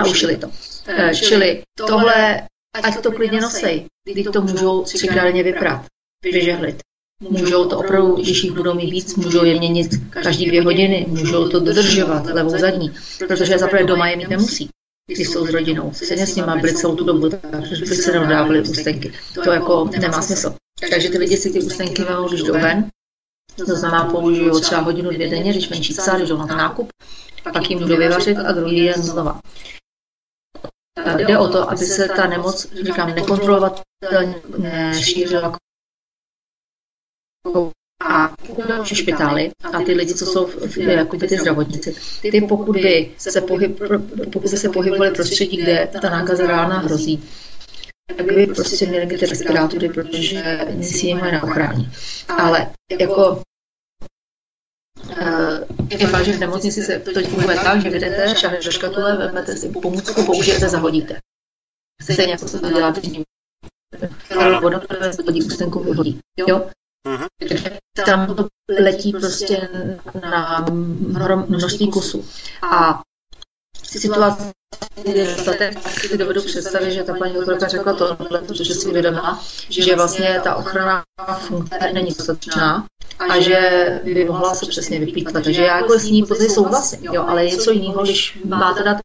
a 0.00 0.04
ušili 0.04 0.36
to. 0.36 0.50
E, 0.86 1.14
čili 1.14 1.62
tohle, 1.76 2.42
ať 2.82 3.02
to 3.02 3.12
klidně 3.12 3.40
nosej, 3.40 3.84
když 4.12 4.26
to 4.32 4.40
můžou 4.40 4.82
třikrát 4.82 5.24
denně 5.24 5.42
vyprat, 5.42 5.84
vyžehlit. 6.32 6.76
Můžou 7.20 7.68
to 7.68 7.78
opravdu, 7.78 8.14
když 8.14 8.44
jich 8.44 8.52
budou 8.52 8.74
mít 8.74 8.90
víc, 8.90 9.16
můžou 9.16 9.44
je 9.44 9.58
měnit 9.58 9.90
každý 10.10 10.46
dvě 10.46 10.62
hodiny, 10.62 11.06
můžou 11.08 11.48
to 11.48 11.60
dodržovat 11.60 12.26
levou 12.26 12.58
zadní, 12.58 12.94
protože 13.18 13.58
zaprvé 13.58 13.84
doma 13.84 14.08
je 14.08 14.16
mít 14.16 14.28
nemusí 14.28 14.70
když 15.06 15.28
jsou 15.28 15.46
s 15.46 15.50
rodinou. 15.50 15.92
Stejně 15.92 16.26
s 16.26 16.36
nima 16.36 16.56
byli 16.56 16.74
celou 16.74 16.96
tu 16.96 17.04
dobu, 17.04 17.30
takže 17.30 17.76
by 17.76 17.96
se 17.96 18.20
nedávali 18.20 18.60
ústenky. 18.60 19.12
To 19.44 19.52
jako 19.52 19.84
nemá 20.00 20.22
smysl. 20.22 20.56
Takže 20.90 21.08
ty 21.08 21.18
lidi 21.18 21.36
si 21.36 21.52
ty 21.52 21.62
ústenky 21.62 22.04
vemou, 22.04 22.28
když 22.28 22.42
jdou 22.42 22.52
ven, 22.52 22.90
to 23.56 23.76
znamená 23.76 24.04
použiju 24.04 24.60
třeba 24.60 24.80
hodinu, 24.80 25.10
dvě 25.10 25.30
denně, 25.30 25.50
když 25.50 25.70
venčí 25.70 25.94
psa, 25.94 26.16
když 26.16 26.28
jdou 26.28 26.36
na 26.36 26.56
nákup, 26.56 26.88
pak 27.52 27.70
jim 27.70 27.78
budu 27.78 27.96
vyvařit 27.96 28.38
a 28.38 28.52
druhý 28.52 28.86
den 28.86 29.02
znova. 29.02 29.40
Jde 31.16 31.38
o 31.38 31.48
to, 31.48 31.70
aby 31.70 31.86
se 31.86 32.08
ta 32.08 32.26
nemoc, 32.26 32.72
říkám, 32.72 33.14
nekontrolovatelně 33.14 34.42
nešířila 34.58 35.58
a 38.02 38.34
pokud 38.46 38.66
jde 38.66 38.94
špitály 38.94 39.50
a 39.72 39.80
ty 39.82 39.92
lidi, 39.92 40.14
co 40.14 40.26
jsou 40.26 40.46
v, 40.46 40.76
jako 40.78 41.16
ty 41.16 41.38
zdravotníci, 41.38 41.94
ty 42.22 42.40
pokud 42.40 42.72
by 42.72 43.14
se, 43.18 43.40
pohyb, 43.40 43.80
pokud 44.32 44.42
by 44.42 44.48
se 44.48 44.68
pohybovali 44.68 45.10
prostředí, 45.10 45.56
kde 45.56 45.88
ta 46.02 46.10
nákaza 46.10 46.46
reálná 46.46 46.78
hrozí, 46.78 47.24
tak 48.16 48.26
by 48.26 48.46
prostě 48.46 48.86
měli 48.86 49.06
ty 49.06 49.26
respirátory, 49.26 49.88
protože 49.88 50.66
si 50.82 51.06
jim 51.06 51.18
na 51.18 51.42
ochrání. 51.42 51.90
Ale 52.28 52.70
jako 53.00 53.42
Uh, 55.04 55.58
je 56.00 56.06
fakt, 56.06 56.24
že 56.24 56.32
v 56.32 56.40
nemocnici 56.40 56.82
se 56.82 56.98
to 56.98 57.20
funguje 57.20 57.56
tak, 57.56 57.82
že 57.82 57.90
jdete, 57.90 58.34
šahnete 58.36 58.64
do 58.64 58.70
škatule, 58.70 59.16
vezmete 59.16 59.56
si 59.56 59.68
pomůcku, 59.68 60.24
použijete, 60.24 60.68
zahodíte. 60.68 61.18
Stejně 62.02 62.32
jako 62.32 62.48
se 62.48 62.58
to 62.58 62.70
dělá 62.70 62.90
dřív. 62.90 63.22
Voda, 64.62 64.80
se 65.12 65.22
hodí 65.22 65.42
ústenku, 65.42 65.80
vyhodí. 65.80 66.20
Jo? 66.36 66.70
Mhm. 67.08 67.26
Takže 67.48 67.78
tam 68.02 68.34
to 68.36 68.46
letí 68.80 69.12
prostě 69.12 69.68
na 70.30 70.66
množství 71.48 71.90
kusů. 71.90 72.24
A 72.62 73.02
situace 73.82 74.52
tak 75.58 75.90
si 75.90 76.18
dovedu 76.18 76.42
představit, 76.42 76.92
že 76.92 77.02
ta 77.02 77.14
paní 77.14 77.34
doktorka 77.34 77.68
řekla 77.68 77.92
tohle, 77.92 78.40
protože 78.46 78.74
si 78.74 78.88
uvědomila, 78.88 79.42
že 79.68 79.96
vlastně 79.96 80.40
ta 80.44 80.54
ochrana 80.54 81.04
funkce 81.38 81.92
není 81.92 82.08
dostatečná 82.18 82.86
a 83.18 83.40
že 83.40 83.60
by 84.04 84.24
mohla 84.24 84.54
se 84.54 84.66
přesně 84.66 85.00
vyplýtvat. 85.00 85.44
Takže 85.44 85.62
já 85.62 85.76
jako 85.76 85.98
s 85.98 86.04
ní 86.04 86.22
později 86.22 86.50
souhlasím, 86.50 87.04
jo, 87.04 87.24
ale 87.28 87.44
je 87.44 87.50
něco 87.50 87.70
jiného, 87.70 88.02
když 88.02 88.38
máte 88.44 88.82
dát 88.82 88.96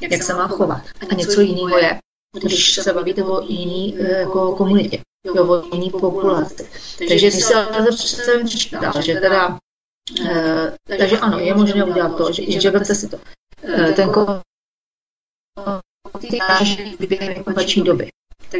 jak 0.00 0.22
se 0.22 0.34
má 0.34 0.48
chovat. 0.48 0.82
A 1.10 1.14
něco 1.14 1.40
jiného 1.40 1.78
je, 1.78 1.98
když 2.40 2.74
se 2.74 2.92
bavíte 2.92 3.24
o 3.24 3.40
jiný 3.40 3.96
jako 3.98 4.56
komunitě, 4.56 5.02
jo, 5.24 5.46
o 5.48 5.74
jiný 5.74 5.90
populaci. 5.90 6.68
Takže 6.98 7.30
když 7.30 7.44
se 7.44 7.66
představím 7.96 8.48
dál, 8.80 9.02
že 9.02 9.14
teda, 9.14 9.58
e, 10.30 10.76
takže 10.98 11.18
ano, 11.18 11.38
je 11.38 11.54
možné 11.54 11.84
udělat 11.84 12.16
to, 12.16 12.32
že, 12.32 12.60
že 12.60 12.84
si 12.94 13.08
to. 13.08 13.18
E, 13.62 13.92
ten 13.92 14.10
že 16.62 17.06
během 17.06 17.32
inkubační 17.36 17.82
doby. 17.82 18.08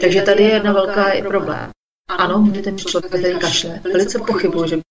Takže 0.00 0.22
tady 0.22 0.42
je 0.42 0.50
jedna 0.50 0.72
velká 0.72 1.10
i 1.10 1.22
problém. 1.22 1.70
Ano, 2.08 2.38
může 2.38 2.62
ten 2.62 2.78
člověk, 2.78 3.12
který 3.12 3.38
kašle, 3.38 3.80
velice 3.92 4.18
pochybuji, 4.18 4.68
že 4.68 4.76
by, 4.76 4.82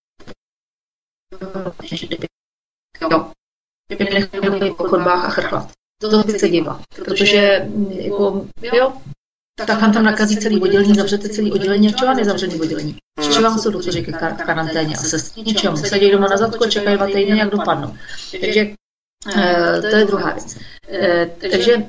jo, 3.02 3.32
že 3.90 3.96
by 3.96 4.04
nechal 4.04 4.76
po 4.76 4.88
chodbách 4.88 5.26
a 5.26 5.30
chrchlat. 5.30 5.72
To 6.02 6.24
se 6.40 6.50
dívat, 6.50 6.82
protože 6.96 7.66
mm, 7.70 7.92
jako, 7.92 8.46
jo, 8.74 8.94
tak 9.68 9.82
vám 9.82 9.94
tam 9.94 10.04
nakazí 10.04 10.38
celý 10.38 10.62
oddělení, 10.62 10.96
zavřete 10.96 11.30
celý 11.30 11.52
oddělení, 11.52 11.88
a 11.88 11.98
čeho 11.98 12.14
nezavřený 12.14 12.62
oddělení? 12.62 12.96
Čeho 13.22 13.42
vám 13.42 13.60
jsou 13.60 13.72
doktoři 13.72 14.04
ke 14.04 14.12
kar- 14.12 14.36
karanténě 14.46 14.96
a 14.96 15.02
sestry? 15.02 15.44
Ničemu. 15.44 15.78
Sedí 15.78 16.12
doma 16.12 16.28
na 16.28 16.38
zadku 16.38 16.64
a 16.64 16.70
čekají 16.70 16.98
dva 16.98 17.06
týdny, 17.06 17.38
jak 17.38 17.50
dopadnou. 17.50 17.96
Takže 18.42 18.68
eh, 19.38 19.82
to 19.82 19.96
je 19.96 20.06
druhá 20.06 20.34
věc. 20.34 20.58
Eh, 20.90 21.30
takže 21.52 21.84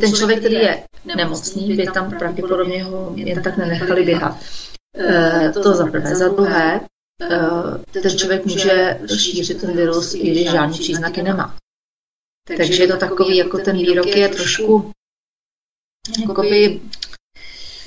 ten 0.00 0.12
člověk, 0.14 0.38
který 0.38 0.54
je 0.54 0.84
nemocný, 1.16 1.76
by 1.76 1.86
tam 1.86 2.10
pravděpodobně 2.18 2.84
ho 2.84 3.12
jen 3.16 3.42
tak 3.42 3.56
nenechali 3.56 4.04
běhat. 4.04 4.38
Eh, 4.98 5.52
To 5.62 5.74
za 5.74 5.86
prvé. 5.86 6.14
Za 6.16 6.28
druhé, 6.28 6.80
ten 8.02 8.18
člověk 8.18 8.44
může 8.44 9.00
šířit 9.16 9.60
ten 9.60 9.76
virus, 9.76 10.14
i 10.14 10.30
když 10.30 10.50
žádný 10.50 10.78
příznaky 10.78 11.22
nemá. 11.22 11.56
Takže 12.56 12.82
je 12.82 12.88
to 12.88 12.96
takový, 12.96 13.36
jako 13.36 13.58
ten 13.58 13.76
výrok 13.76 14.06
je 14.06 14.28
trošku 14.28 14.92
jakoby 16.20 16.80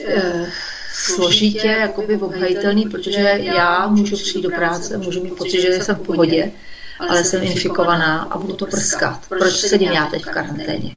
eh, 0.06 0.52
složitě 0.94 1.68
jakoby 1.68 2.18
obhajitelný, 2.18 2.90
protože 2.90 3.20
já 3.40 3.88
můžu 3.88 4.16
přijít 4.16 4.42
do 4.42 4.50
práce, 4.50 4.98
můžu 4.98 5.24
mít 5.24 5.36
pocit, 5.38 5.62
že 5.62 5.84
jsem 5.84 5.96
v 5.96 6.06
pohodě, 6.06 6.52
ale 7.00 7.24
jsem 7.24 7.44
infikovaná 7.44 8.24
a 8.24 8.38
budu 8.38 8.56
to 8.56 8.66
prskat. 8.66 9.28
Proč 9.28 9.54
sedím 9.54 9.92
já 9.92 10.06
teď 10.06 10.22
v 10.22 10.30
karanténě? 10.30 10.96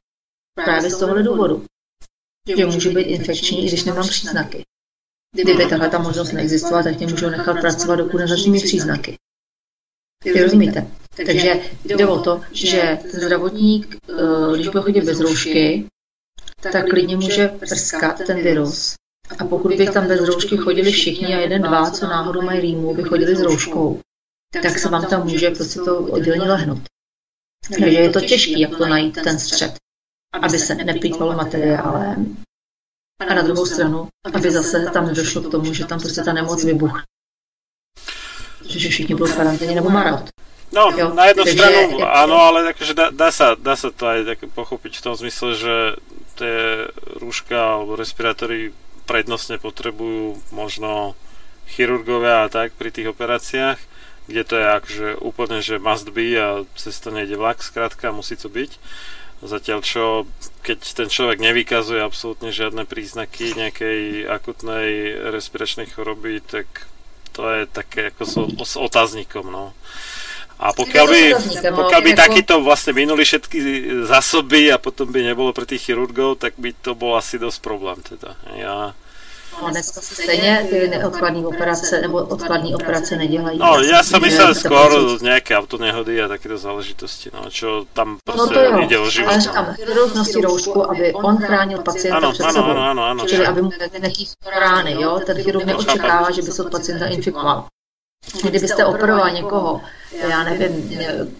Právě 0.55 0.89
z 0.89 0.99
tohohle 0.99 1.23
důvodu. 1.23 1.65
Že 2.57 2.65
můžu 2.65 2.91
být 2.93 3.01
infekční, 3.01 3.63
i 3.63 3.67
když 3.67 3.83
nemám 3.83 4.07
příznaky. 4.07 4.63
Kdyby 5.35 5.69
tahle 5.69 5.89
ta 5.89 5.99
možnost 5.99 6.31
neexistovala, 6.31 6.83
tak 6.83 6.97
mě 6.97 7.07
můžou 7.07 7.29
nechat 7.29 7.59
pracovat, 7.59 7.95
dokud 7.95 8.17
nezačnu 8.17 8.51
mít 8.51 8.63
příznaky. 8.63 9.17
Vy 10.23 10.43
rozumíte? 10.43 11.00
Takže 11.15 11.61
jde 11.85 12.07
o 12.07 12.19
to, 12.19 12.41
že 12.51 12.97
zdravotník, 13.13 13.97
eh, 14.09 14.55
když 14.55 14.67
bude 14.67 14.83
chodit 14.83 15.01
bez 15.01 15.19
roušky, 15.19 15.87
tak 16.71 16.89
klidně 16.89 17.15
může 17.15 17.47
prskat 17.47 18.21
ten 18.27 18.43
virus. 18.43 18.95
A 19.39 19.45
pokud 19.45 19.75
by 19.75 19.85
tam 19.87 20.07
bez 20.07 20.21
roušky 20.21 20.57
chodili 20.57 20.91
všichni 20.91 21.35
a 21.35 21.39
jeden, 21.39 21.61
dva, 21.61 21.91
co 21.91 22.07
náhodou 22.07 22.41
mají 22.41 22.61
rýmu, 22.61 22.95
by 22.95 23.03
chodili 23.03 23.35
s 23.35 23.41
rouškou, 23.41 23.99
tak 24.61 24.79
se 24.79 24.89
vám 24.89 25.05
tam 25.05 25.27
může 25.27 25.49
prostě 25.49 25.79
to 25.79 25.99
oddělení 25.99 26.47
lehnout. 26.47 26.81
Takže 27.69 27.85
je 27.85 28.09
to 28.09 28.21
těžké, 28.21 28.59
jak 28.59 28.77
to 28.77 28.85
najít 28.85 29.17
ten 29.23 29.39
střed, 29.39 29.73
aby 30.41 30.59
se 30.59 30.75
neplýtvalo 30.75 31.33
materiálem. 31.33 32.37
A 33.29 33.33
na 33.33 33.41
druhou 33.41 33.65
stranu, 33.65 34.07
aby 34.33 34.51
zase 34.51 34.89
tam 34.93 35.07
nedošlo 35.07 35.41
k 35.41 35.51
tomu, 35.51 35.73
že 35.73 35.85
tam 35.85 35.99
prostě 35.99 36.21
ta 36.21 36.33
nemoc 36.33 36.63
vybuchne. 36.63 37.03
Že 38.65 38.89
všichni 38.89 39.15
budou 39.15 39.31
v 39.31 39.35
karanténě 39.35 39.75
nebo 39.75 39.89
marot. 39.89 40.29
No, 40.71 40.87
Jo, 40.95 41.11
na 41.13 41.25
jednu 41.27 41.43
takže 41.43 41.59
stranu 41.59 41.77
jako- 41.77 42.07
áno, 42.07 42.35
ale 42.39 42.71
akože 42.71 42.93
dá, 42.95 43.11
dá, 43.11 43.27
sa, 43.31 43.59
dá 43.59 43.75
sa 43.75 43.91
to 43.91 44.07
aj 44.07 44.19
tak 44.23 44.39
pochopiť 44.55 44.93
v 44.97 45.03
tom 45.03 45.15
zmysle, 45.19 45.49
že 45.59 45.75
tie 46.39 46.87
rúška 47.19 47.59
alebo 47.59 47.99
respirátory 47.99 48.71
prednostne 49.03 49.59
potrebujú 49.59 50.39
možno 50.55 51.19
chirurgovia 51.67 52.47
a 52.47 52.51
tak 52.51 52.71
pri 52.79 52.87
tých 52.91 53.11
operáciách, 53.11 53.79
kde 54.31 54.43
to 54.47 54.53
je 54.55 54.65
akože 54.79 55.07
úplne, 55.19 55.59
že 55.59 55.75
must 55.75 56.07
be 56.15 56.31
a 56.39 56.63
cez 56.79 56.95
to 57.03 57.11
nejde 57.11 57.35
vlak, 57.35 57.59
skrátka 57.59 58.15
musí 58.15 58.39
to 58.39 58.47
byť. 58.47 58.71
Zatiaľ 59.41 59.79
čo, 59.81 60.03
keď 60.61 60.79
ten 60.85 61.09
človek 61.09 61.41
nevykazuje 61.41 61.99
absolútne 61.99 62.53
žiadne 62.53 62.85
príznaky 62.85 63.57
nejakej 63.57 64.29
akutnej 64.29 65.17
respiračnej 65.33 65.89
choroby, 65.89 66.45
tak 66.45 66.87
to 67.33 67.49
je 67.49 67.63
také 67.65 68.13
ako 68.13 68.23
so, 68.23 68.43
s 68.61 68.77
otáznikom, 68.77 69.49
no. 69.49 69.73
A 70.61 70.77
pokiaľ 70.77 71.05
by, 71.09 71.21
to 71.33 71.69
no, 71.73 71.77
pokiaľ 71.81 72.01
by 72.05 72.11
takýto 72.13 72.61
vlastne 72.61 72.93
minuli 72.93 73.25
všetky 73.25 73.57
zásoby 74.05 74.69
a 74.69 74.77
potom 74.77 75.09
by 75.09 75.25
nebolo 75.25 75.49
pre 75.57 75.65
tých 75.65 75.89
chirurgov, 75.89 76.37
tak 76.37 76.53
by 76.61 76.69
to 76.77 76.93
bol 76.93 77.17
asi 77.17 77.41
dosť 77.41 77.59
problém 77.65 77.97
teda. 78.05 78.37
Ja, 78.53 78.93
A 79.61 79.69
dneska 79.69 80.01
stejně 80.01 80.67
ty 80.69 80.87
neodkladní 80.87 81.45
operace 81.45 82.01
nebo 82.01 82.17
odkladní 82.17 82.75
operace 82.75 83.15
nedělají. 83.15 83.59
no, 83.59 83.73
som 84.03 84.19
Že 84.21 84.25
myslel 84.25 84.47
to 84.47 84.59
skôr 84.59 84.89
prostě- 84.89 85.25
nejaké 85.25 85.57
autonehody 85.57 86.21
a 86.21 86.27
takéto 86.27 86.57
záležitosti, 86.57 87.29
no, 87.33 87.49
čo 87.51 87.85
tam 87.93 88.17
No 88.27 88.33
proste 88.33 88.53
to 88.53 88.59
jo, 88.61 88.79
ide 88.85 88.97
o 88.99 89.09
život. 89.09 89.27
ale 89.29 89.41
říkám, 89.41 89.65
chirurg 89.75 90.15
nosí 90.15 90.41
roušku, 90.41 90.91
aby 90.91 91.13
on 91.13 91.37
chránil 91.37 91.81
pacienta 91.83 92.17
Ano, 92.17 92.31
před 92.31 92.43
ano, 92.43 92.53
sebou. 92.53 92.69
ano, 92.71 92.81
ano, 92.81 93.03
ano. 93.03 93.25
Čili 93.27 93.45
aby 93.45 93.61
mu 93.61 93.69
nekýs 93.99 94.33
rány, 94.59 94.93
jo? 95.01 95.19
Ten 95.25 95.43
chirurg 95.43 95.65
neočekává, 95.65 96.31
že 96.31 96.41
by 96.41 96.51
se 96.51 96.63
od 96.63 96.71
pacienta 96.71 97.05
infikoval. 97.07 97.65
Kdybyste 98.49 98.85
operoval 98.85 99.29
někoho, 99.31 99.81
já 100.29 100.43
nevím, 100.43 100.91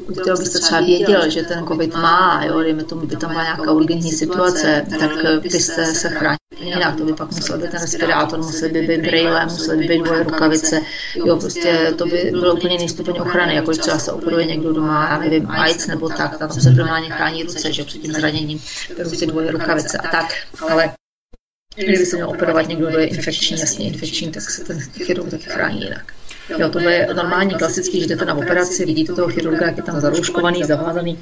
u 0.08 0.14
kterého 0.14 0.38
byste 0.38 0.60
třeba 0.60 0.82
věděl, 0.82 1.30
že 1.30 1.44
ten 1.44 1.68
covid 1.68 1.96
má, 1.96 2.44
jo, 2.46 2.60
dejme 2.60 2.84
tomu, 2.84 3.06
by 3.06 3.16
tam 3.16 3.30
byla 3.30 3.44
nějaká 3.44 3.72
urgentní 3.72 4.12
situace, 4.12 4.86
tak 5.00 5.42
byste 5.42 5.86
se 5.86 6.10
chránili. 6.10 6.38
Jinak, 6.60 6.96
to 6.96 7.06
by 7.06 7.14
pak 7.14 7.32
musel 7.32 7.58
být 7.58 7.72
ten 7.72 7.82
respirátor, 7.82 8.40
musel 8.40 8.70
by 8.70 8.82
být 8.82 9.02
brýle, 9.02 9.46
musel 9.46 9.78
by 9.78 9.88
být 9.88 10.04
dvoje 10.04 10.24
rukavice, 10.24 10.82
jo, 11.16 11.38
prostě 11.38 11.94
to 11.98 12.06
by 12.06 12.30
bylo 12.32 12.54
úplně 12.54 12.76
jiný 12.76 12.90
stupeň 12.90 13.16
ochrany, 13.20 13.56
jako 13.56 13.72
když 13.72 13.82
třeba 13.82 14.00
se 14.00 14.12
operuje 14.12 14.46
někdo 14.46 14.74
doma, 14.74 15.08
já 15.12 15.18
nevím, 15.18 15.52
AIDS 15.52 15.88
nebo 15.88 16.10
tak, 16.10 16.38
tam 16.38 16.52
se 16.52 16.72
primárně 16.72 17.10
chrání 17.10 17.44
ruce, 17.44 17.74
že 17.74 17.84
před 17.84 18.00
tím 18.00 18.14
zraněním, 18.14 18.62
prostě 18.96 19.26
dvoje 19.26 19.52
rukavice. 19.52 19.98
A 19.98 20.08
tak, 20.08 20.34
ale 20.70 20.94
Kdyby 21.76 22.06
se 22.06 22.16
měl 22.16 22.30
operovat 22.30 22.68
někdo, 22.68 22.88
kdo 22.88 23.00
je 23.00 23.08
infekční, 23.08 23.60
jasně 23.60 23.88
infekční, 23.88 24.32
tak 24.32 24.44
se 24.44 24.64
ten 24.64 24.80
chirurg 24.80 25.32
taky 25.32 25.44
chrání 25.44 25.82
jinak. 25.82 26.14
Jo, 26.58 26.70
tohle 26.70 26.94
je 26.94 27.14
normální, 27.14 27.56
klasický, 27.56 28.02
že 28.02 28.08
jdete 28.08 28.26
na 28.26 28.34
operaci, 28.34 28.86
vidíte 28.86 29.14
toho 29.14 29.28
chirurga, 29.28 29.66
jak 29.66 29.78
je 29.78 29.84
tam 29.84 30.00
zarouškovaný, 30.00 30.64
zavázaný, 30.64 31.20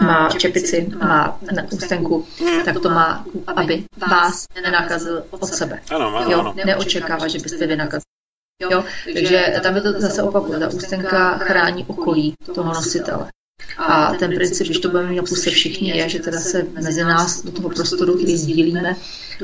má 0.00 0.28
čepici, 0.30 0.88
má 0.98 1.38
na 1.52 1.62
ústenku, 1.72 2.26
tak 2.64 2.80
to 2.80 2.90
má, 2.90 3.24
aby 3.56 3.84
vás 4.10 4.46
nenakazil 4.54 5.24
od 5.30 5.44
sebe. 5.46 5.80
Ano, 5.90 6.16
ano, 6.16 6.30
Jo, 6.30 6.54
neočekává, 6.64 7.28
že 7.28 7.38
byste 7.38 7.66
vy 7.66 7.76
nakazili. 7.76 8.12
Jo, 8.70 8.84
takže 9.14 9.54
tam 9.62 9.76
je 9.76 9.82
to 9.82 10.00
zase 10.00 10.22
opakuje, 10.22 10.58
ta 10.58 10.68
ústenka 10.68 11.38
chrání 11.38 11.84
okolí 11.84 12.34
toho 12.54 12.74
nositele. 12.74 13.30
A 13.76 14.14
ten 14.14 14.34
princip, 14.34 14.66
když 14.66 14.78
to 14.78 14.88
budeme 14.88 15.08
mít 15.08 15.16
na 15.16 15.22
puse 15.22 15.50
všichni, 15.50 15.96
je, 15.96 16.08
že 16.08 16.18
teda 16.18 16.40
se 16.40 16.62
mezi 16.62 17.04
nás 17.04 17.42
do 17.42 17.52
toho 17.52 17.68
prostoru, 17.68 18.14
který 18.14 18.36
sdílíme, 18.36 18.96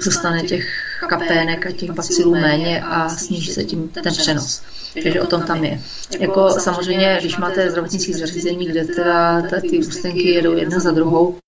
dostane 0.04 0.42
těch 0.42 0.64
kapének 1.08 1.66
a 1.66 1.72
těch 1.72 1.90
bacilů 1.90 2.30
méně 2.30 2.82
a 2.82 3.08
sníží 3.08 3.52
se 3.52 3.64
tím 3.64 3.88
ten 3.88 4.12
přenos. 4.12 4.62
Takže 5.02 5.20
o 5.20 5.26
tom 5.26 5.42
tam 5.42 5.64
je. 5.64 5.80
Jako 6.18 6.50
samozřejmě, 6.50 7.16
když 7.20 7.36
máte 7.36 7.70
zdravotnické 7.70 8.12
zařízení, 8.12 8.66
kde 8.66 8.84
teda 8.84 9.42
ty 9.60 9.78
ústenky 9.78 10.28
jedou 10.28 10.56
jedna 10.56 10.78
za 10.78 10.90
druhou, 10.90 11.38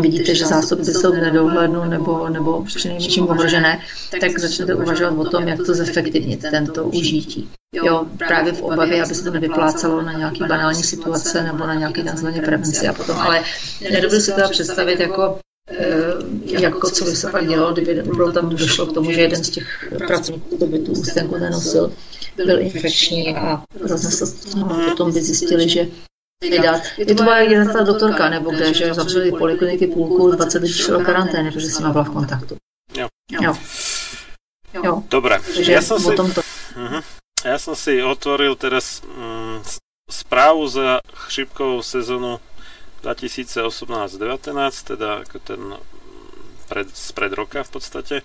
vidíte, 0.00 0.34
že 0.34 0.46
zásoby 0.46 0.84
jsou 0.84 1.12
v 1.12 1.16
nedohlednu 1.16 1.84
nebo, 1.84 2.28
nebo 2.28 2.64
přinejmenším 2.64 3.28
ohrožené, 3.28 3.80
tak 4.20 4.38
začnete 4.38 4.74
uvažovat 4.74 5.18
o 5.18 5.30
tom, 5.30 5.48
jak 5.48 5.58
to 5.66 5.74
zefektivnit, 5.74 6.40
tento 6.50 6.84
užití. 6.84 7.50
Jo, 7.74 8.06
právě 8.18 8.52
v 8.52 8.62
obavě, 8.62 9.04
aby 9.04 9.14
se 9.14 9.24
to 9.24 9.30
nevyplácalo 9.30 10.02
na 10.02 10.12
nějaký 10.12 10.44
banální 10.44 10.82
situace 10.82 11.42
nebo 11.42 11.66
na 11.66 11.74
nějaký 11.74 12.02
nazvaně 12.02 12.42
prevenci 12.42 12.88
a 12.88 12.92
potom, 12.92 13.18
ale 13.18 13.42
nedovedu 13.90 14.20
si 14.20 14.32
teda 14.32 14.48
představit 14.48 15.00
jako 15.00 15.22
eh, 15.22 15.40
jako 16.44 16.90
co 16.90 17.04
by 17.04 17.16
se 17.16 17.30
pak 17.30 17.48
dělalo, 17.48 17.72
kdyby 17.72 18.02
opravdu 18.02 18.32
tam 18.32 18.48
došlo 18.48 18.86
k 18.86 18.92
tomu, 18.92 19.12
že 19.12 19.20
jeden 19.20 19.44
z 19.44 19.50
těch 19.50 19.92
pracovníků, 19.98 20.56
kdo 20.56 20.66
by 20.66 20.78
tu 20.78 20.92
ústenku 20.92 21.38
nenosil, 21.38 21.92
byl 22.36 22.60
infekční 22.60 23.36
a 23.36 23.62
roznesl 23.80 24.26
to. 24.26 24.66
A 24.66 24.90
potom 24.90 25.12
by 25.12 25.22
zjistili, 25.22 25.68
že 25.68 25.86
vydat. 26.50 26.82
Je 26.96 27.14
to 27.14 27.22
byla 27.22 27.38
jedna 27.38 27.72
ta 27.72 27.82
doktorka, 27.82 28.28
nebo 28.28 28.50
kde, 28.50 28.74
že 28.74 28.94
zavřeli 28.94 29.32
polikliniky 29.32 29.86
půlku, 29.86 30.30
20 30.30 30.62
lidí 30.62 30.72
šlo 30.72 30.98
do 30.98 31.04
karantény, 31.04 31.52
protože 31.52 31.66
s 31.66 31.78
nima 31.78 31.92
byla 31.92 32.04
v 32.04 32.10
kontaktu. 32.10 32.56
Jo. 32.96 33.08
Jo. 33.40 33.54
jo. 34.84 35.02
Dobre, 35.10 35.40
Takže 35.54 35.72
ja 35.72 35.82
som 35.82 35.98
si... 35.98 36.14
to... 36.14 36.22
Mhm. 36.76 37.00
Ja 37.44 37.60
som 37.60 37.76
si 37.76 38.00
otvoril 38.00 38.56
teraz 38.56 39.04
mm, 39.04 39.60
správu 40.08 40.64
za 40.64 41.04
chřipkovú 41.28 41.84
sezónu 41.84 42.40
2018-19, 43.04 44.96
teda 44.96 45.28
ako 45.28 45.36
ten 45.44 45.62
pred, 46.64 46.88
spred 46.88 47.32
roka 47.36 47.60
v 47.60 47.70
podstate. 47.70 48.16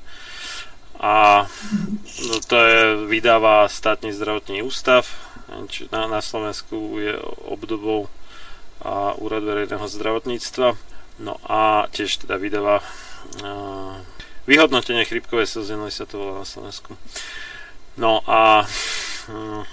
A 1.00 1.48
no, 2.28 2.36
to 2.44 2.56
je, 2.56 2.80
vydáva 3.08 3.68
státny 3.68 4.16
zdravotný 4.16 4.64
ústav, 4.64 5.08
na, 5.92 6.08
na 6.08 6.22
Slovensku 6.22 7.00
je 7.00 7.16
obdobou 7.48 8.08
a 8.80 9.16
úrad 9.20 9.44
verejného 9.44 9.88
zdravotníctva. 9.88 10.76
No 11.20 11.36
a 11.44 11.92
tiež 11.92 12.24
teda 12.24 12.40
vydáva 12.40 12.80
a, 12.80 12.84
vyhodnotenie 14.48 15.04
chrypkovej 15.04 15.60
sezóny 15.60 15.92
sa 15.92 16.08
to 16.08 16.16
volá 16.16 16.42
na 16.42 16.48
Slovensku. 16.48 16.96
No 18.00 18.24
a 18.24 18.64
hm, 19.28 19.68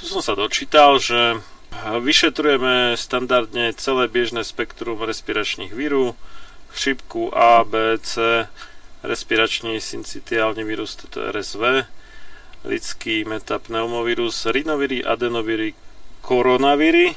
tu 0.00 0.02
som 0.08 0.24
sa 0.24 0.32
dočítal, 0.32 0.96
že 0.96 1.36
vyšetrujeme 1.76 2.96
standardne 2.96 3.72
celé 3.76 4.08
biežné 4.08 4.44
spektrum 4.44 5.00
respiračných 5.02 5.72
víru, 5.72 6.16
chřipku 6.72 7.32
A, 7.36 7.64
B, 7.64 7.98
C, 7.98 8.46
respiračný 9.02 9.80
syncytiálny 9.80 10.64
vírus, 10.64 10.96
toto 10.96 11.22
RSV, 11.32 11.86
lidský 12.64 13.24
metapneumovírus, 13.24 14.46
rinoviry, 14.50 15.04
adenoviry, 15.04 15.74
koronaviry, 16.20 17.14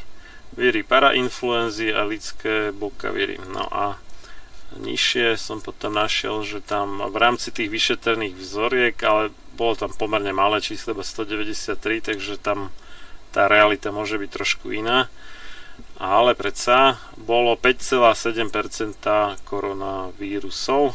víry 0.57 0.83
parainfluenzy 0.83 1.93
a 1.93 2.03
lidské 2.03 2.71
bokaviry. 2.71 3.39
No 3.49 3.65
a 3.71 3.97
nižšie 4.77 5.35
som 5.35 5.59
potom 5.59 5.95
našiel, 5.95 6.43
že 6.43 6.63
tam 6.63 7.01
v 7.11 7.17
rámci 7.17 7.51
tých 7.51 7.71
vyšetrených 7.71 8.35
vzoriek, 8.39 8.95
ale 9.03 9.35
bolo 9.55 9.75
tam 9.75 9.91
pomerne 9.91 10.31
malé 10.31 10.63
číslo, 10.63 10.95
iba 10.95 11.03
193, 11.03 11.75
takže 12.01 12.39
tam 12.39 12.71
tá 13.31 13.47
realita 13.47 13.95
môže 13.95 14.19
byť 14.19 14.29
trošku 14.29 14.75
iná. 14.75 15.07
Ale 15.97 16.35
predsa 16.37 16.99
bolo 17.17 17.57
5,7% 17.57 19.41
koronavírusov 19.47 20.93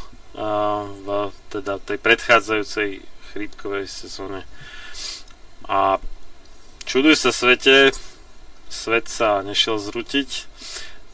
v 1.00 1.08
teda 1.48 1.80
tej 1.80 1.98
predchádzajúcej 1.98 3.00
chrípkovej 3.32 3.86
sezóne. 3.88 4.44
A 5.64 5.98
čuduj 6.84 7.16
sa 7.16 7.32
svete, 7.32 7.96
svet 8.68 9.08
sa 9.08 9.40
nešiel 9.40 9.80
zrutiť, 9.80 10.46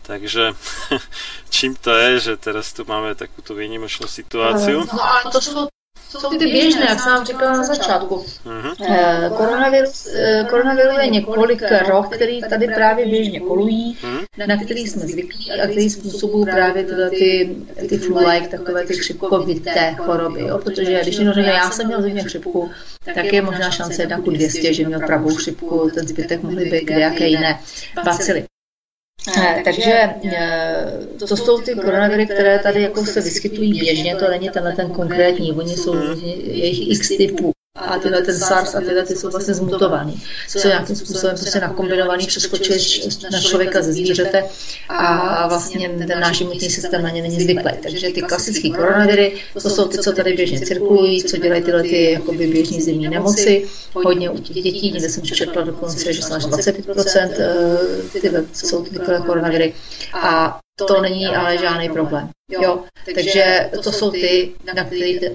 takže 0.05 0.59
čím 1.55 1.79
to 1.79 1.95
je, 1.95 2.11
že 2.19 2.33
teraz 2.43 2.75
tu 2.75 2.83
máme 2.83 3.15
takúto 3.15 3.55
výnimočnú 3.55 4.11
situáciu? 4.11 4.85
No 4.91 5.01
a 5.01 5.23
to 5.31 5.39
to 5.39 5.73
jsou 6.21 6.39
ty 6.39 6.47
běžné, 6.47 6.87
jak 6.89 7.01
jsem 7.01 7.13
vám 7.13 7.25
říkala 7.25 7.57
na 7.57 7.63
začátku. 7.65 8.25
Mhm. 8.45 8.73
Eh, 8.89 9.31
Koronavirus, 9.37 10.07
eh, 10.15 10.47
je 11.03 11.11
několik 11.11 11.63
roh, 11.89 12.09
který 12.09 12.41
tady 12.41 12.67
právě 12.69 13.07
běžně 13.07 13.41
kolují, 13.41 13.99
Mhm. 14.03 14.19
na 14.47 14.57
který 14.57 14.87
jsme 14.87 15.03
zvyklí 15.03 15.53
a 15.53 15.67
který 15.67 15.91
způsobují 15.91 16.45
právě 16.45 16.85
tyhle 16.85 17.11
ty, 17.11 17.57
ty 17.89 17.99
flu-like, 17.99 18.49
takové 18.49 18.87
ty 18.87 18.97
chřipkovité 18.97 19.95
choroby. 19.99 20.41
Jo? 20.41 20.59
Protože 20.59 21.01
když 21.03 21.19
někdo 21.19 21.33
řekne, 21.33 21.53
já 21.53 21.71
jsem 21.71 21.87
měl 21.87 22.03
zimě 22.03 22.23
chřipku, 22.23 22.71
tak 23.15 23.33
je 23.33 23.43
možná 23.43 23.71
šance 23.71 24.03
jedna 24.03 24.21
ku 24.21 24.31
200, 24.31 24.75
že 24.75 24.87
měl 24.87 25.01
pravou 25.01 25.35
chřipku, 25.35 25.91
ten 25.95 26.09
zbytek 26.09 26.43
mohly 26.43 26.65
být 26.71 26.85
kdejaké 26.85 27.27
jiné 27.27 27.61
bacily. 28.05 28.45
Eh, 29.29 29.63
Takže 29.65 29.93
eh, 30.25 30.87
to 31.19 31.37
jsou 31.37 31.61
ty 31.61 31.75
koronaviry, 31.75 32.27
které 32.27 32.59
tady 32.59 32.83
jako 32.83 33.05
se 33.05 33.21
vyskytují 33.21 33.81
běžně, 33.81 34.17
to 34.17 34.31
není 34.31 34.49
tenhle 34.51 34.73
ten 34.73 34.91
konkrétní, 34.91 35.53
oni 35.53 35.77
jsou 35.77 35.95
je 36.45 36.67
jich 36.67 36.91
x 36.91 37.09
typů. 37.17 37.53
A 37.93 37.99
tyhle 37.99 38.23
ten 38.23 38.39
SARS 38.39 38.75
a 38.75 38.81
tyhle 38.81 39.03
ty 39.03 39.17
jsou 39.17 39.31
vlastně 39.31 39.55
zmutovaný. 39.55 40.23
Jsou 40.49 40.69
nějakým 40.69 40.97
způsobem 40.97 41.37
prostě 41.37 41.61
nakombinovaný, 41.61 42.27
přeskočili 42.27 42.81
č- 42.81 43.09
na 43.33 43.41
člověka 43.41 43.83
ze 43.83 43.93
zvířete 43.93 44.45
a 44.89 45.49
vlastně 45.49 45.89
ten 45.89 46.21
náš 46.21 46.41
imunitní 46.41 46.71
systém 46.71 47.03
na 47.03 47.11
ně 47.11 47.23
není 47.23 47.41
zvyklý. 47.41 47.73
Takže 47.83 48.11
ty 48.11 48.23
klasické 48.23 48.71
koronaviry, 48.71 49.33
to 49.63 49.71
jsou 49.71 49.89
ty, 49.89 49.99
co 49.99 50.13
tady 50.13 50.33
běžně 50.33 50.61
cirkulují, 50.61 51.25
co 51.25 51.37
dělají 51.37 51.63
tyhle 51.63 51.83
ty 51.83 52.13
jakoby 52.13 52.47
běžní 52.47 52.81
zimní 52.83 53.09
nemoci. 53.09 53.69
Hodně 53.95 54.31
u 54.31 54.39
těch 54.39 54.57
dětí, 54.63 54.93
někde 54.93 55.09
jsem 55.09 55.23
četla 55.23 55.63
dokonce, 55.63 56.13
že 56.13 56.23
jsou 56.23 56.35
až 56.35 56.45
25% 56.47 57.31
eh, 58.15 58.21
tyhle 58.21 58.45
jsou 58.53 58.85
ty 58.85 58.99
koronaviry. 59.27 59.75
A 60.23 60.59
to 60.89 61.01
není 61.01 61.27
ale 61.27 61.59
žádný 61.59 61.89
problém. 61.89 62.29
Jo, 62.63 62.85
takže 63.15 63.71
to 63.83 63.93
jsou 63.93 64.11
ty, 64.11 64.53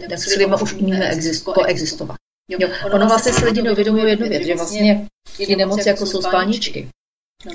na 0.09 0.17
kterýma 0.31 0.61
už 0.61 0.73
umíme 0.73 1.09
exist, 1.09 1.43
koexistovat. 1.43 2.17
Jo, 2.49 2.69
ono 2.93 3.07
vlastně 3.07 3.33
se 3.33 3.45
lidi 3.45 3.61
neuvědomují 3.61 4.09
jednu 4.09 4.29
věc, 4.29 4.43
že 4.43 4.55
vlastně 4.55 5.07
ty 5.37 5.55
nemoci, 5.55 5.89
jako 5.89 6.05
jsou 6.05 6.21
spalničky, 6.21 6.89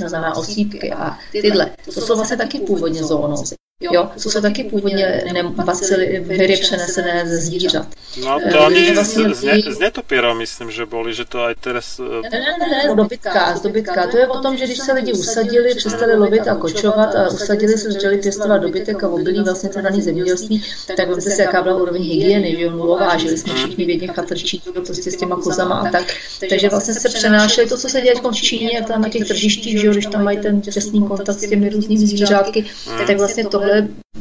to 0.03 0.09
znamená 0.09 0.37
osípky 0.37 0.93
a 0.93 1.19
tyhle, 1.33 1.77
to 1.85 2.01
jsou 2.01 2.17
vlastně 2.17 2.37
taky 2.37 2.59
původně 2.59 3.05
zoonózy. 3.05 3.55
Jo, 3.91 4.09
to 4.23 4.31
jsou 4.31 4.41
taky 4.41 4.65
původně 4.65 5.25
bacily, 5.65 6.21
viry 6.27 6.57
přenesené 6.57 7.29
ze 7.29 7.37
zvířat. 7.37 7.87
No 8.25 8.39
Eh, 8.47 8.51
to 8.53 8.61
ani 8.67 8.95
vlastně 8.95 9.25
z, 9.35 9.39
z, 9.39 9.75
z 9.75 9.79
netopierov 9.79 10.39
myslím, 10.39 10.71
že 10.71 10.87
boli, 10.87 11.15
že 11.15 11.25
to 11.25 11.45
aj 11.45 11.55
teraz... 11.61 12.01
eh, 12.01 12.29
Ne, 12.33 12.39
ne, 12.41 12.67
ne, 12.71 12.93
z 12.93 12.97
dobytka, 12.97 13.57
z 13.57 13.63
dobytka. 13.63 14.07
To 14.07 14.17
je 14.19 14.27
o 14.29 14.39
tom, 14.41 14.57
že 14.57 14.65
když 14.65 14.79
se 14.79 14.93
lidi 14.93 15.13
usadili, 15.13 15.75
přestali 15.75 16.17
lovit 16.17 16.49
a 16.49 16.55
kočovat 16.55 17.15
a 17.17 17.29
usadili 17.29 17.73
se, 17.79 17.93
začali 17.93 18.19
pěstovat 18.19 18.59
dobytek 18.59 19.05
a 19.05 19.09
obilí 19.09 19.43
vlastně 19.43 19.69
to 19.69 19.81
daný 19.81 20.03
zemědělství, 20.03 20.65
tak 20.97 21.09
vemte 21.09 21.31
si, 21.31 21.43
jaká 21.43 21.63
byla 21.63 21.77
úroveň 21.77 22.03
hygieny, 22.03 22.57
že 22.57 22.63
jo, 22.63 22.71
nulová, 22.71 23.17
žili 23.17 23.39
jsme 23.39 23.55
všichni 23.55 23.85
v 23.85 23.89
jedných 23.89 24.13
chatrčích, 24.13 24.63
prostě 24.87 25.11
s 25.11 25.17
těma 25.17 25.37
kozama 25.37 25.75
a 25.75 25.91
tak. 25.91 26.05
Takže 26.51 26.69
vlastně 26.69 26.95
se 26.95 27.09
přenášeli 27.09 27.69
to, 27.69 27.77
co 27.79 27.89
se 27.89 28.01
děje 28.01 28.15
v 28.15 28.33
Číně, 28.33 28.85
tam 28.89 29.03
na 29.03 29.09
těch 29.09 29.29
tržištích, 29.29 29.81
že 29.81 29.87
jo, 29.87 29.93
když 29.93 30.07
tam 30.07 30.25
mají 30.25 30.39
ten 30.39 30.61
těsný 30.61 31.09
kontakt 31.09 31.39
s 31.39 31.49
těmi 31.49 31.69
různými 31.69 32.07
zvířátky, 32.07 32.65
tak 33.07 33.19
vlastně 33.19 33.45
tohle 33.47 33.72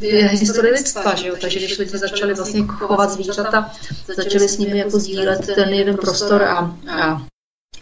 je 0.02 0.28
historie 0.28 0.74
lidstva, 0.74 1.16
že 1.16 1.28
jo, 1.28 1.36
takže 1.42 1.60
když 1.60 1.78
lidi 1.78 1.98
začali 1.98 2.34
vlastně 2.34 2.64
chovat 2.68 3.12
zvířata, 3.12 3.72
začali 4.16 4.50
s 4.50 4.58
nimi 4.58 4.78
jako 4.78 5.00
sdílet 5.00 5.56
ten 5.56 5.70
jeden 5.70 5.98
prostor 5.98 6.44
a, 6.44 6.78
a 6.90 7.22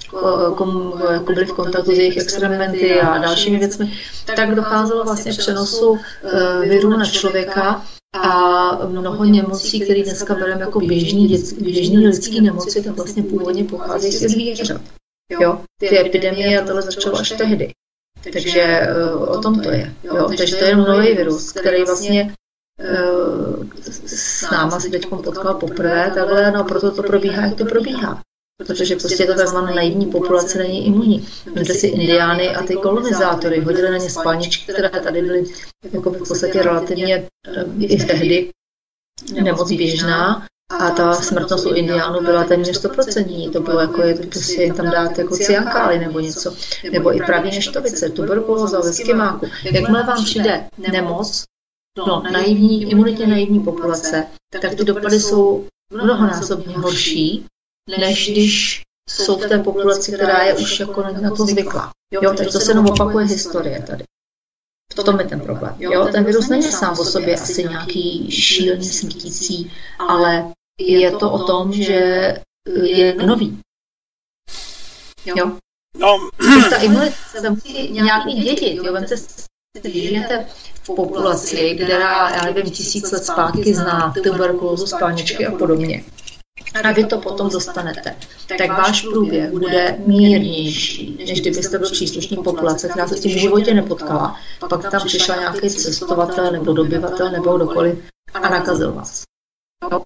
ko- 0.10 0.56
kom, 0.56 1.02
jako 1.12 1.34
byli 1.34 1.46
v 1.46 1.54
kontaktu 1.54 1.96
s 1.96 1.98
jejich 1.98 2.18
experimenty 2.18 3.02
a 3.02 3.18
dalšími 3.18 3.60
věcmi, 3.60 3.94
tak 4.36 4.56
docházelo 4.56 5.04
vlastně 5.04 5.32
přenosu 5.32 6.00
eh, 6.24 6.68
virů 6.68 6.90
na 6.90 7.06
člověka 7.06 7.86
a 8.14 8.86
mnoho 8.88 9.26
nemocí, 9.26 9.80
které 9.80 10.04
dneska 10.04 10.36
bereme 10.36 10.62
jako 10.62 10.80
běžný, 10.80 11.38
běžný 11.62 12.08
lidský 12.08 12.42
nemoci, 12.42 12.84
tak 12.84 12.96
vlastně 12.96 13.24
původně 13.24 13.64
pocházejí 13.64 14.14
ze 14.14 14.30
zvířat. 14.30 14.82
Jo, 15.30 15.62
ty 15.80 16.00
epidemie 16.00 16.62
a 16.62 16.66
tohle 16.66 16.82
začalo 16.82 17.20
až 17.20 17.30
tehdy. 17.30 17.72
Takže 18.34 18.62
eh, 18.62 19.14
o 19.14 19.42
tom 19.42 19.62
to 19.62 19.72
je. 19.72 19.94
Jo, 20.04 20.30
takže 20.38 20.56
to 20.56 20.64
je 20.64 20.70
jenom 20.70 20.86
nový 20.86 21.16
virus, 21.16 21.52
který 21.52 21.84
vlastně 21.84 22.34
eh, 22.80 22.98
s 24.06 24.52
náma 24.52 24.80
se 24.80 24.90
teď 24.90 25.06
potkal 25.06 25.54
poprvé, 25.54 26.12
takhle, 26.16 26.52
no 26.52 26.64
proto 26.64 26.92
to 26.92 27.04
probíhá, 27.04 27.46
jak 27.46 27.58
to 27.58 27.66
probíhá. 27.66 28.22
Protože 28.58 28.96
prostě 28.96 29.26
to 29.26 29.36
takzvaná 29.36 29.72
naivní 29.76 30.06
populace 30.06 30.58
není 30.58 30.86
imunní. 30.86 31.28
Vemte 31.56 31.74
si 31.74 31.88
indiány 31.88 32.56
a 32.56 32.64
ty 32.64 32.76
kolonizátory, 32.76 33.60
hodili 33.60 33.92
na 33.92 33.98
ně 33.98 34.10
spalničky, 34.10 34.74
které 34.74 34.90
tady 34.90 35.22
byly 35.22 35.44
jako 35.94 36.10
v 36.10 36.28
podstatě 36.28 36.62
relativně 36.62 37.28
eh, 37.48 37.66
i 37.80 38.06
tehdy 38.06 38.50
nemoc 39.34 39.72
běžná, 39.72 40.48
a 40.70 40.92
ta 40.92 41.14
smrtnost 41.14 41.66
u 41.66 41.74
indiánů 41.74 42.22
byla 42.22 42.44
téměř 42.44 42.86
100%. 42.86 43.52
To 43.52 43.60
bylo 43.60 43.80
jako, 43.80 44.02
je 44.02 44.16
to 44.16 44.62
jim 44.62 44.74
tam 44.74 44.92
dát 44.92 45.18
jako 45.18 45.38
ciankály 45.38 46.00
nebo 46.00 46.20
něco. 46.20 46.56
Nebo 46.92 47.16
i 47.16 47.20
právě 47.20 47.52
neštovice, 47.52 48.10
tuberkulóza, 48.10 48.80
veskimáku. 48.80 49.48
Jakmile 49.64 50.04
vám 50.04 50.24
přijde 50.24 50.70
nemoc, 50.92 51.44
no, 51.98 52.24
naivní, 52.32 52.92
imunitně 52.92 53.28
naivní 53.28 53.60
populace, 53.60 54.28
tak 54.62 54.76
ty 54.76 54.84
dopady 54.84 55.20
jsou 55.20 55.68
mnohonásobně 55.94 56.78
horší, 56.78 57.46
než 58.00 58.32
když 58.32 58.82
jsou 59.10 59.38
v 59.38 59.48
té 59.48 59.60
populaci, 59.60 60.12
která 60.12 60.44
je 60.44 60.54
už 60.54 60.80
jako 60.80 61.04
na, 61.22 61.30
to 61.30 61.46
zvyklá. 61.46 61.92
Jo, 62.12 62.34
takže 62.38 62.52
to 62.52 62.60
se 62.60 62.72
jenom 62.72 62.86
opakuje 62.86 63.26
historie 63.26 63.84
tady. 63.88 64.04
V 64.92 65.04
tom 65.04 65.20
je 65.20 65.26
ten 65.26 65.40
problém. 65.40 65.76
Jo, 65.80 66.08
ten 66.12 66.24
virus 66.24 66.50
není 66.50 66.72
sám 66.72 67.00
o 67.00 67.06
sobě 67.06 67.36
asi 67.36 67.64
nějaký 67.64 68.32
šílený 68.32 68.86
smrtící, 68.86 69.72
ale 70.00 70.52
je 70.80 71.12
to 71.12 71.32
o 71.32 71.44
tom, 71.44 71.74
že 71.74 72.34
je 72.84 73.16
nový. 73.26 73.60
Jo. 75.26 75.52
No, 75.98 76.30
Ta 76.70 76.76
imunita 76.76 77.16
se 77.40 77.50
musí 77.50 77.92
nějak 77.92 78.24
i 78.28 78.34
dědit. 78.34 78.74
Jo, 78.84 78.94
vemte 78.94 79.18
si, 79.18 79.44
žijete 79.86 80.46
v 80.84 80.86
populaci, 80.96 81.80
která, 81.84 82.30
já 82.30 82.42
nevím, 82.44 82.72
tisíc 82.72 83.12
let 83.12 83.26
zpátky 83.26 83.74
zná 83.74 84.14
tuberkulózu, 84.24 84.88
spalničky 84.88 85.46
a 85.46 85.52
podobně. 85.52 86.04
A 86.84 86.92
vy 86.92 87.06
to 87.06 87.18
potom 87.18 87.50
dostanete. 87.50 88.16
Tak 88.58 88.70
váš 88.70 89.02
průběh 89.02 89.52
bude 89.52 89.98
mírnější, 90.06 91.18
než 91.28 91.42
kdybyste 91.42 91.78
byl 91.78 91.90
příslušník 91.90 92.44
populace, 92.44 92.90
která 92.90 93.08
se 93.08 93.18
s 93.18 93.20
tím 93.20 93.32
v 93.32 93.42
životě 93.42 93.74
nepotkala. 93.74 94.36
Pak 94.70 94.92
tam 94.92 95.02
přišel 95.06 95.36
nějaký 95.36 95.70
cestovatel 95.70 96.52
nebo 96.52 96.74
dobyvatel 96.74 97.32
nebo 97.32 97.58
kdokoliv 97.58 98.00
a 98.34 98.50
nakazil 98.50 98.94
vás. 98.94 99.29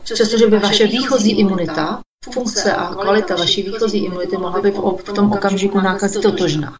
Přestože 0.04 0.48
by 0.48 0.60
vaše 0.60 0.88
výchozí 0.88 1.32
imunita, 1.32 2.02
funkce 2.34 2.74
a 2.74 2.96
kvalita 2.96 3.36
vaší 3.36 3.64
výchozí 3.64 4.06
imunity 4.06 4.38
mohla 4.38 4.62
být 4.62 4.74
v, 4.74 4.98
v 4.98 5.14
tom 5.14 5.32
okamžiku 5.32 5.82
nákazy 5.82 6.20
totožná. 6.20 6.78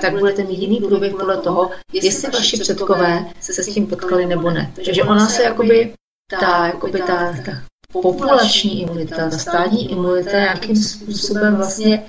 Tak 0.00 0.18
budete 0.18 0.44
mít 0.44 0.58
jiný 0.58 0.80
průběh 0.80 1.14
podle 1.14 1.36
toho, 1.36 1.70
jestli 1.92 2.30
vaši 2.30 2.56
předkové 2.56 3.32
se 3.40 3.62
s 3.62 3.74
tím 3.74 3.86
potkali 3.86 4.26
nebo 4.26 4.50
ne. 4.50 4.72
Takže 4.84 5.02
ona 5.02 5.28
se 5.28 5.42
jakoby, 5.42 5.94
ta, 6.40 6.66
jakoby 6.66 6.98
ta, 6.98 7.32
ta 7.44 7.52
populační 7.92 8.82
imunita, 8.82 9.30
ta 9.30 9.38
stádní 9.38 9.90
imunita 9.90 10.30
nějakým 10.30 10.76
způsobem 10.76 11.56
vlastně 11.56 12.06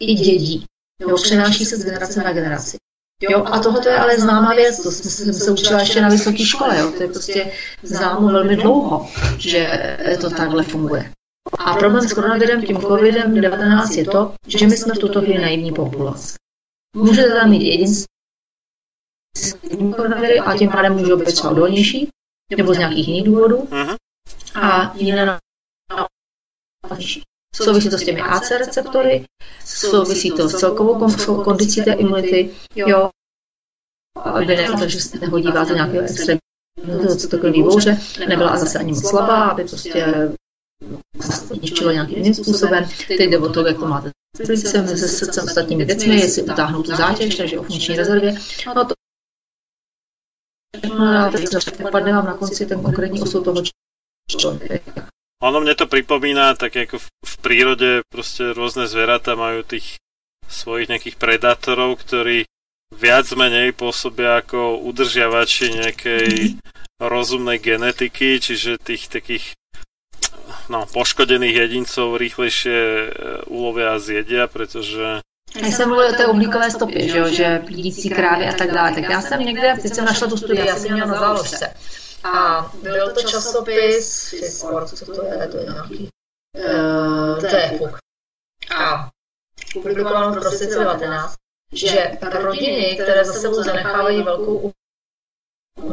i 0.00 0.14
dědí. 0.14 0.64
Jo, 1.00 1.16
přenáší 1.16 1.64
se 1.64 1.76
z 1.76 1.84
generace 1.84 2.22
na 2.22 2.32
generaci. 2.32 2.76
Jo, 3.30 3.44
a 3.46 3.58
tohle 3.58 3.88
je 3.88 3.98
ale 3.98 4.18
známá 4.18 4.54
věc, 4.54 4.82
to 4.82 4.90
jsem 4.90 5.32
se 5.32 5.50
učila 5.50 5.80
ještě 5.80 6.00
na 6.00 6.08
vysoké 6.08 6.46
škole, 6.46 6.78
jo. 6.78 6.92
to 6.96 7.02
je 7.02 7.08
prostě 7.08 7.52
známo 7.82 8.28
velmi 8.28 8.56
dlouho, 8.56 9.08
že 9.38 9.68
to 10.20 10.30
takhle 10.30 10.62
funguje. 10.62 11.12
A 11.58 11.74
problém 11.74 12.08
s 12.08 12.12
koronavirem, 12.12 12.62
tím 12.62 12.76
covidem-19 12.76 13.98
je 13.98 14.04
to, 14.04 14.34
že 14.46 14.66
my 14.66 14.76
jsme 14.76 14.94
v 14.94 14.98
tuto 14.98 15.20
chvíli 15.20 15.42
naivní 15.42 15.72
populace. 15.72 16.34
Můžete 16.96 17.30
tam 17.30 17.50
mít 17.50 17.62
jedinství 17.62 18.06
koronaviry 19.96 20.38
a 20.38 20.56
tím 20.58 20.70
pádem 20.70 20.92
můžou 20.92 21.16
být 21.16 21.24
třeba 21.24 21.50
odolnější, 21.50 22.08
nebo 22.56 22.74
z 22.74 22.78
nějakých 22.78 23.08
jiných 23.08 23.24
důvodů. 23.24 23.68
Mhm. 23.70 23.96
A 24.54 24.94
jiné 24.96 25.26
na 25.26 25.38
Souvisí 27.56 27.90
to 27.90 27.98
s 27.98 28.04
těmi 28.04 28.20
AC 28.20 28.50
receptory, 28.50 29.24
souvisí 29.64 30.30
to 30.30 30.48
s 30.48 30.58
celkovou 30.58 30.94
kon- 30.94 31.44
kondicí 31.44 31.84
té 31.84 31.92
imunity, 31.92 32.50
jo, 32.76 33.10
aby 34.24 34.46
ne, 34.46 34.68
takže 34.78 35.00
se 35.00 35.18
nehodíváte 35.18 35.74
nějakého 35.74 36.02
extrémního 36.04 37.16
cytokrví 37.16 37.62
bouře, 37.62 38.00
nebyla 38.28 38.56
zase 38.56 38.78
ani 38.78 38.92
moc 38.92 39.08
slabá, 39.08 39.44
aby 39.44 39.64
prostě 39.64 40.04
ničila 41.62 41.92
nějakým 41.92 42.16
jiným 42.16 42.34
způsobem. 42.34 42.88
Teď 43.08 43.20
jde 43.20 43.38
o 43.38 43.48
to, 43.52 43.66
jak 43.66 43.78
to 43.78 43.86
máte 43.86 44.10
s 44.36 44.46
srdcem, 44.46 44.88
se 44.88 45.08
srdcem, 45.08 45.44
ostatními 45.44 45.84
věcmi, 45.84 46.20
jestli 46.20 46.42
utáhnout 46.42 46.86
tu 46.86 46.96
zátěž, 46.96 47.36
takže 47.36 47.58
o 47.58 47.62
funkční 47.62 47.96
rezervě. 47.96 48.34
No 48.66 48.84
to 48.84 48.94
padne 51.92 52.12
vám 52.12 52.26
na 52.26 52.36
konci 52.36 52.66
ten 52.66 52.82
konkrétní 52.82 53.22
osud 53.22 53.44
toho 53.44 53.62
člověka. 54.28 55.11
Ono 55.42 55.58
mne 55.58 55.74
to 55.74 55.90
pripomína, 55.90 56.54
tak 56.54 56.78
ako 56.78 57.02
v, 57.02 57.06
v 57.10 57.34
prírode 57.42 57.90
proste 58.06 58.54
rôzne 58.54 58.86
zvieratá 58.86 59.34
majú 59.34 59.66
tých 59.66 59.98
svojich 60.46 60.86
nejakých 60.86 61.18
predátorov, 61.18 61.98
ktorí 61.98 62.46
viac 62.94 63.26
menej 63.34 63.74
pôsobia 63.74 64.38
ako 64.38 64.78
udržiavači 64.86 65.82
nejakej 65.82 66.54
rozumnej 67.02 67.58
genetiky, 67.58 68.38
čiže 68.38 68.78
tých 68.78 69.10
takých 69.10 69.58
no, 70.70 70.86
poškodených 70.86 71.66
jedincov 71.66 72.14
rýchlejšie 72.20 72.78
e, 72.78 73.08
ulovia 73.50 73.96
a 73.96 73.98
zjedia, 73.98 74.46
pretože 74.46 75.26
Já 75.60 75.68
jsem 75.68 75.88
mluvil 75.88 76.08
o 76.08 76.12
té 76.12 76.26
uhlíkové 76.26 76.70
stopě, 76.70 77.08
že, 77.08 77.18
jo, 77.18 77.28
že 77.28 77.62
plídící 77.66 78.10
krávy 78.10 78.44
a 78.48 78.52
tak 78.52 78.70
dále. 78.70 78.94
Tak 78.94 79.04
já 79.10 79.20
jsem 79.20 79.40
někde, 79.40 79.76
teď 79.82 79.94
jsem 79.94 80.04
našla 80.04 80.28
tu 80.28 80.36
studii, 80.36 80.66
já 80.66 80.76
jsem 80.76 80.92
měla 80.92 81.08
na 81.08 81.18
záložce. 81.18 81.74
A 82.24 82.70
byl 82.82 83.14
to 83.14 83.22
časopis, 83.22 84.28
Fiskor, 84.28 84.88
co 84.88 85.06
to 85.06 85.24
je, 85.24 85.48
to 85.48 85.56
je 85.56 85.64
nějaký, 85.64 86.08
uh, 86.56 87.40
to 87.40 87.56
je 87.56 87.78
FUK. 87.78 87.98
A 88.76 89.10
publikoval 89.72 90.32
v 90.32 90.40
prosince 90.40 90.78
19, 90.78 91.34
že 91.72 92.10
rodiny, 92.32 92.98
které 93.02 93.24
za 93.24 93.32
sebou 93.32 93.62
zanechávají 93.62 94.22
velkou 94.22 94.72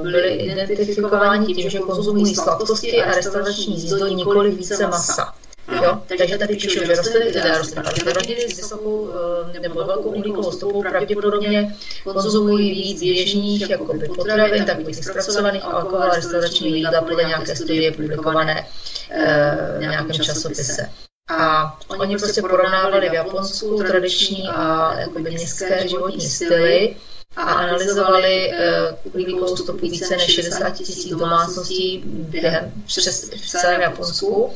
byly 0.02 0.30
identifikováni 0.30 1.54
tím, 1.54 1.70
že 1.70 1.80
konzumují 1.80 2.36
sladkosti 2.36 3.04
a 3.04 3.16
restaurační 3.16 3.84
jídlo, 3.84 4.08
nikoli 4.08 4.52
více 4.52 4.88
masa. 4.88 5.36
Jo? 5.72 6.02
Takže 6.18 6.38
tady 6.38 6.56
píšu, 6.56 6.86
že 6.86 6.96
rostliny, 6.96 7.32
teda 7.32 7.58
rostliny, 7.58 7.90
že 8.04 8.14
rodiny 8.14 8.41
s 8.41 8.58
vysokou 8.58 9.10
eh, 9.56 9.60
nebo 9.60 9.86
velkou 9.86 10.10
uhlíkovou 10.10 10.52
stopou 10.52 10.82
pravděpodobně 10.82 11.76
konzumují 12.04 12.72
víc 12.72 13.00
běžných 13.00 13.70
jako 13.70 13.94
potravin, 14.16 14.66
takových 14.66 15.06
zpracovaných 15.06 15.64
alkohol 15.64 16.04
a 16.04 16.16
restaurační 16.16 16.78
jídla 16.78 17.02
podle 17.02 17.24
nějaké 17.24 17.56
studie 17.56 17.91
publikované 17.91 18.68
eh, 19.10 19.76
v 19.78 19.82
nějakém 19.82 20.24
časopise. 20.24 20.90
A 21.30 21.78
oni 21.88 22.18
prostě 22.18 22.41
porovnávali 22.41 23.10
v 23.10 23.14
Japonsku 23.14 23.84
tradiční 23.84 24.50
a 24.50 24.94
jakoby 25.00 25.32
městské 25.32 25.88
životní 25.88 26.30
styly 26.30 26.96
a 27.36 27.41
analyzovali 27.41 28.52
uh, 28.52 29.12
uhlíkovou 29.14 29.58
stopu 29.58 29.88
více 29.88 30.18
než 30.18 30.36
60 30.36 30.70
tisíc 30.70 31.10
domácností 31.10 32.02
během 32.06 32.72
přes 32.86 33.30
v 33.30 33.50
celém 33.50 33.82
Japonsku 33.82 34.54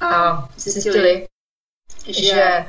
a 0.00 0.48
zjistili, 0.56 1.28
že 2.06 2.64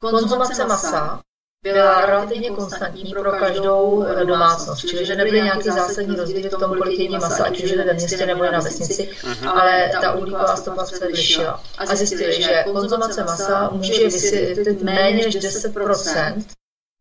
konzumace 0.00 0.66
masa 0.66 1.22
byla 1.62 2.06
relativně 2.06 2.50
konstantní 2.50 3.12
pro 3.12 3.32
každou 3.32 4.04
domácnost, 4.24 4.88
čili 4.88 5.06
že 5.06 5.16
nebyly 5.16 5.42
nějaký 5.42 5.70
zásadní 5.70 6.16
rozdíly 6.16 6.48
v 6.48 6.58
tom, 6.58 6.78
kolik 6.78 6.98
jedí 6.98 7.18
masa, 7.18 7.44
ať 7.44 7.64
už 7.64 7.70
je 7.70 7.84
ve 7.84 7.94
městě 7.94 8.26
nebo 8.26 8.44
je 8.44 8.52
na 8.52 8.60
vesnici, 8.60 9.10
ale 9.46 9.90
ta 10.00 10.12
uhlíková 10.12 10.56
stopa 10.56 10.84
se 10.84 11.06
lišila. 11.06 11.62
A 11.78 11.86
zjistili, 11.86 12.42
že 12.42 12.64
konzumace 12.72 13.24
masa 13.24 13.70
může 13.72 14.04
vysvětlit 14.04 14.82
méně 14.82 15.24
než 15.24 15.36
10% 15.36 16.44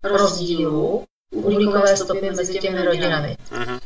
rozdílu 0.03 1.05
uhlíkové 1.49 1.97
stopy 1.97 2.31
mezi 2.31 2.59
těmi 2.59 2.85
rodinami. 2.85 3.37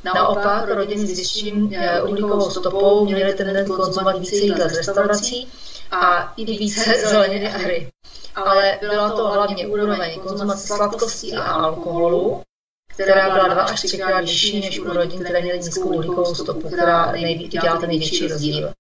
Naopak, 0.04 0.70
rodiny 0.70 1.08
s 1.08 1.18
vyšším 1.18 1.74
eh, 1.76 2.02
uhlíkovou 2.02 2.50
stopou 2.50 3.06
měly 3.06 3.34
tendenci 3.34 3.72
konzumovat 3.72 4.20
více 4.20 4.36
jídla 4.36 4.68
z 4.68 4.78
restaurací 4.78 5.48
a 5.92 6.34
i 6.38 6.46
více 6.46 6.94
zeleniny 7.10 7.54
a 7.54 7.58
hry. 7.58 7.90
Ale 8.36 8.78
byla 8.82 9.10
to 9.10 9.28
hlavně 9.28 9.68
úroveň 9.68 10.20
konzumace 10.20 10.68
sladkostí 10.68 11.34
a 11.34 11.44
alkoholu, 11.44 12.42
která 12.88 13.30
byla 13.30 13.48
dva 13.48 13.62
až 13.62 13.82
třikrát 13.82 14.22
vyšší 14.22 14.60
než 14.60 14.80
u 14.80 14.94
rodin, 14.94 15.24
které 15.24 15.42
měly 15.42 15.60
nízkou 15.60 15.90
uhlíkovou 15.90 16.36
stopu, 16.36 16.70
která 16.70 17.12
nejví, 17.12 17.48
dělá 17.48 17.78
ten 17.78 17.90
největší 17.90 18.28
rozdíl. 18.28 18.74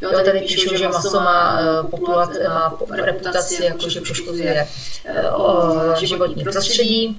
Jo, 0.00 0.10
tady 0.24 0.40
píšu, 0.40 0.76
že 0.76 0.88
maso 0.88 1.20
má, 1.20 1.60
uh, 1.60 1.90
populat, 1.90 2.30
má 2.48 2.78
reputaci, 2.90 3.64
jako 3.64 3.88
že 3.88 4.00
poškozuje 4.00 4.68
uh, 5.36 5.94
životní 5.94 6.44
prostředí, 6.44 7.18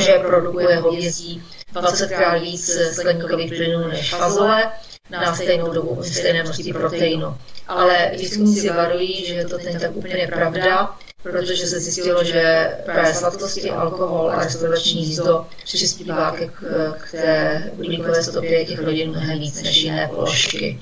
že 0.00 0.18
produkuje 0.18 0.76
hovězí 0.76 1.42
20krát 1.74 2.40
víc 2.40 2.70
skleníkových 2.92 3.54
plynů 3.54 3.88
než 3.88 4.14
fazole 4.14 4.72
na 5.10 5.34
stejnou 5.34 5.72
dobu, 5.72 6.02
stejné 6.02 6.42
množství 6.42 6.72
proteinu. 6.72 7.38
Ale 7.68 8.10
výzkumníci 8.18 8.68
varují, 8.70 9.26
že 9.26 9.44
to 9.44 9.58
není 9.58 9.78
tak 9.78 9.96
úplně 9.96 10.26
pravda, 10.26 10.98
protože 11.22 11.66
se 11.66 11.80
zjistilo, 11.80 12.24
že 12.24 12.70
právě 12.84 13.14
sladkosti, 13.14 13.70
alkohol 13.70 14.30
a 14.30 14.44
restaurační 14.44 15.06
jízdo 15.06 15.46
přispívá 15.64 16.36
k, 16.36 16.50
k 16.98 17.10
té 17.10 17.70
uhlíkové 17.76 18.22
stopě 18.22 18.64
těch 18.64 18.82
rodin 18.82 19.10
mnohem 19.10 19.38
víc 19.38 19.62
než 19.62 19.82
jiné 19.82 20.08
položky. 20.08 20.80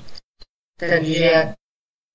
Takže 0.79 1.53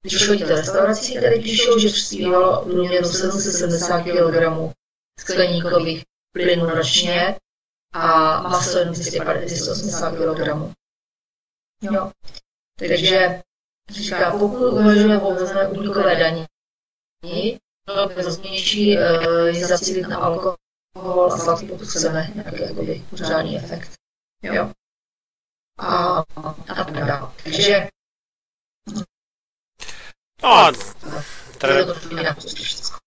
když 0.02 0.26
chodíte 0.26 0.48
do 0.48 0.56
restaurací, 0.56 1.14
tady 1.14 1.40
píšou, 1.40 1.78
že 1.78 1.88
přispívalo 1.88 2.64
průměru 2.64 3.09
770 3.09 4.01
kg 4.02 4.74
skleníkových 5.20 6.02
plynů 6.35 6.66
ročně 6.70 7.39
a 7.93 8.43
maso 8.43 8.78
jen 8.78 8.93
280 8.93 10.11
kg. 10.11 10.74
Jo. 11.82 12.12
Takže 12.78 13.43
říká, 13.90 14.31
pokud 14.39 14.73
uvažujeme 14.73 15.20
o 15.20 15.35
vezme 15.35 15.69
uhlíkové 15.69 16.16
daní, 16.16 16.47
bylo 17.86 18.09
by 18.09 18.15
rozumnější 18.23 18.89
je 19.47 19.66
zacílit 19.66 20.09
na 20.09 20.19
alkohol 20.19 21.32
a 21.32 21.39
sladký, 21.39 21.69
pokud 21.69 21.89
chceme 21.89 22.31
nějaký 22.35 22.62
jakoby, 22.62 23.05
pořádný 23.11 23.56
efekt. 23.59 23.93
Jo. 24.43 24.73
A, 25.78 26.19
a 26.69 26.74
tak 26.74 26.90
dále. 26.93 27.32
Takže 27.44 27.89
No 30.43 30.48
a 30.51 30.73
Tre... 31.59 31.85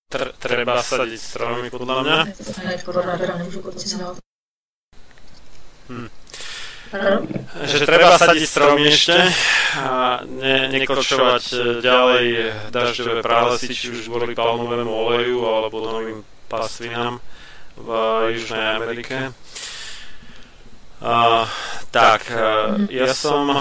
tre, 0.07 0.31
treba 0.39 0.79
sadiť 0.79 1.19
stromy 1.19 1.67
podľa 1.67 1.95
mňa. 2.03 2.17
Hmm. 5.87 6.09
Že 7.67 7.83
treba 7.83 8.15
sadiť 8.15 8.43
stromy 8.47 8.87
ešte 8.87 9.19
a 9.83 10.23
ne, 10.23 10.71
nekočovať 10.71 11.43
e, 11.51 11.57
ďalej 11.83 12.25
dažďové 12.71 13.19
pralesy, 13.19 13.75
či 13.75 13.91
už 13.91 14.07
kvôli 14.07 14.31
palmovému 14.31 14.87
oleju 14.87 15.43
alebo 15.43 15.83
novým 15.83 16.23
pasvinám 16.47 17.19
v 17.75 17.89
Južnej 18.39 18.79
Amerike. 18.79 19.35
A, 21.03 21.43
tak, 21.91 22.31
e, 22.31 22.87
ja 22.95 23.11
som 23.11 23.51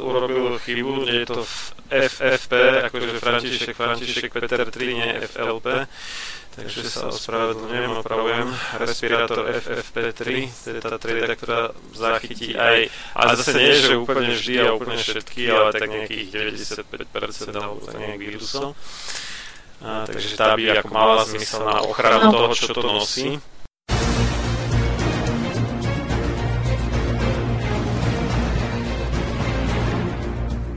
urobil 0.00 0.58
chybu, 0.58 1.04
že 1.04 1.14
je 1.22 1.26
to 1.26 1.40
v 1.44 1.54
FFP, 1.88 2.52
akože 2.88 3.06
František, 3.20 3.76
František, 3.76 4.32
Peter 4.32 4.68
3, 4.70 4.94
nie 4.94 5.10
FLP. 5.24 5.88
Takže 6.58 6.90
sa 6.90 7.06
ospravedlňujem, 7.14 7.90
opravujem. 8.02 8.48
Respirátor 8.82 9.46
FFP3, 9.46 10.22
to 10.50 10.68
je 10.74 10.80
tá 10.82 10.98
trieda, 10.98 11.34
ktorá 11.38 11.70
zachytí 11.94 12.58
aj, 12.58 12.90
ale 13.14 13.30
zase 13.38 13.58
nie, 13.62 13.78
že 13.78 13.94
úplne 13.94 14.34
vždy 14.34 14.54
a 14.66 14.74
úplne 14.74 14.98
všetky, 14.98 15.46
ale 15.54 15.70
tak 15.70 15.86
nejakých 15.86 16.26
95% 16.58 17.54
alebo 17.54 17.78
tak 17.86 17.94
nejak 18.02 18.18
vírusov. 18.18 18.74
A, 19.78 20.02
takže 20.10 20.34
tá 20.34 20.58
by 20.58 20.82
ako 20.82 20.90
mala 20.90 21.22
zmysel 21.30 21.62
na 21.62 21.78
ochranu 21.86 22.34
toho, 22.34 22.50
čo 22.58 22.74
to 22.74 22.82
nosí. 22.82 23.38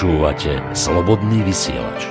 Počúvate 0.00 0.64
Slobodný 0.72 1.44
vysielač. 1.44 2.08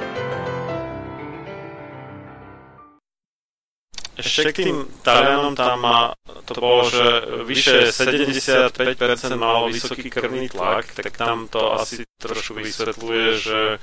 Ešte 4.14 4.54
k 4.54 4.58
tým 4.62 4.86
Talianom 5.02 5.58
tam 5.58 5.82
má, 5.82 6.14
to 6.46 6.54
bolo, 6.62 6.86
že 6.86 7.02
vyše 7.50 7.90
75% 7.90 8.78
malo 9.42 9.74
vysoký 9.74 10.06
krvný 10.06 10.54
tlak, 10.54 10.86
tak 10.94 11.18
tam 11.18 11.50
to 11.50 11.82
asi 11.82 12.06
trošku 12.22 12.62
vysvetľuje, 12.62 13.28
že 13.42 13.82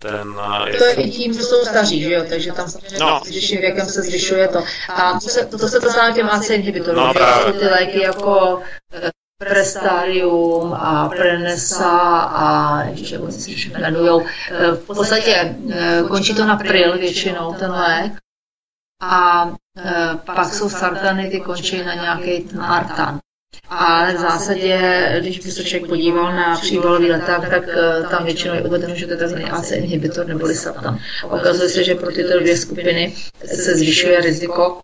ten... 0.00 0.32
To 0.80 0.84
je 0.88 0.94
i 1.04 1.10
tím, 1.12 1.36
že 1.36 1.44
jsou 1.44 1.60
staří, 1.64 2.00
že 2.00 2.12
jo, 2.12 2.24
takže 2.24 2.52
tam 2.52 2.70
samozřejmě 2.72 2.98
No. 3.04 3.20
s 3.20 3.50
věkem 3.50 3.86
se 3.86 4.02
zvyšuje 4.02 4.48
to. 4.48 4.64
A 4.88 5.20
to 5.20 5.28
se 5.28 5.46
to, 5.46 5.58
se 5.68 5.80
to 5.80 5.90
stává 5.90 6.10
těm 6.16 6.26
AC 6.26 6.50
inhibitorům, 6.50 6.96
No, 7.04 7.12
že 7.12 7.20
jsou 7.20 7.58
ty 7.58 7.64
léky 7.68 8.02
jako 8.02 8.62
eh, 8.92 9.10
Prestarium 9.40 10.72
a 10.72 11.08
Prenesa 11.08 11.98
a 12.20 12.82
oni 13.20 13.32
se 13.32 13.50
ještě 13.50 13.70
jmenujou. 13.78 14.22
Eh, 14.50 14.70
V 14.70 14.86
podstatě 14.86 15.56
eh, 15.72 16.02
končí 16.08 16.34
to 16.34 16.46
na 16.46 16.56
pril 16.56 16.98
většinou 16.98 17.54
ten 17.54 17.70
lék 17.70 18.12
a 19.02 19.50
eh, 19.78 20.18
pak 20.24 20.54
jsou 20.54 20.68
sartany, 20.68 21.30
ty 21.30 21.40
končí 21.40 21.82
na 21.84 21.94
nějaký 21.94 22.48
artan. 22.60 23.18
Ale 23.68 24.14
v 24.14 24.18
zásadě, 24.18 24.78
když 25.20 25.38
by 25.38 25.50
se 25.50 25.64
člověk 25.64 25.88
podíval 25.88 26.36
na 26.36 26.56
příbalový 26.56 27.10
leták, 27.10 27.48
tak 27.50 27.62
tam 28.10 28.24
většinou 28.24 28.54
je 28.54 28.62
uvedeno, 28.62 28.94
že 28.94 29.06
to 29.06 29.12
je 29.12 29.18
tzv. 29.18 29.38
AC 29.50 29.70
inhibitor 29.70 30.26
nebo 30.26 30.46
lisatan. 30.46 30.98
Ukazuje 31.24 31.68
se, 31.68 31.84
že 31.84 31.94
pro 31.94 32.12
tyto 32.12 32.40
dvě 32.40 32.56
skupiny 32.56 33.14
se 33.46 33.74
zvyšuje 33.74 34.20
riziko 34.20 34.80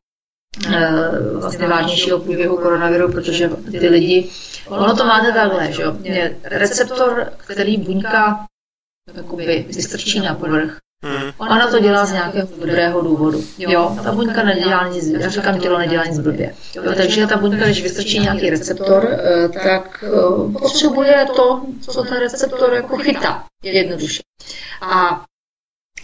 vlastně 1.40 1.68
vážnějšího 1.68 2.18
průběhu 2.18 2.56
koronaviru, 2.56 3.12
protože 3.12 3.50
ty 3.70 3.88
lidi, 3.88 4.30
ono 4.68 4.96
to 4.96 5.04
máte 5.04 5.32
takhle, 5.32 5.72
že 5.72 5.82
jo, 5.82 5.96
receptor, 6.44 7.32
který 7.36 7.76
buňka 7.76 8.46
jakoby 9.14 9.66
vystrčí 9.68 10.20
na 10.20 10.34
povrch, 10.34 10.78
Ona 11.38 11.70
to 11.70 11.78
dělá 11.78 12.06
z 12.06 12.12
nějakého 12.12 12.48
dobrého 12.60 13.00
důvodu. 13.00 13.44
Jo, 13.58 13.96
ta 14.04 14.12
buňka 14.12 14.42
nedělá 14.42 14.88
nic, 14.88 15.06
já 15.06 15.28
říkám, 15.28 15.60
tělo 15.60 15.78
nedělá 15.78 16.04
nic 16.04 16.18
blbě. 16.18 16.54
Jo, 16.74 16.92
takže 16.96 17.26
ta 17.26 17.36
buňka, 17.36 17.64
když 17.64 17.82
vystrčí 17.82 18.18
nějaký 18.18 18.50
receptor, 18.50 19.08
eh, 19.10 19.48
tak 19.48 20.04
eh, 20.04 20.52
potřebuje 20.60 21.26
to, 21.36 21.62
co 21.80 22.02
ten 22.02 22.18
receptor 22.18 22.72
jako 22.72 22.96
chytá, 22.96 23.44
jednoduše. 23.62 24.22
A 24.80 25.24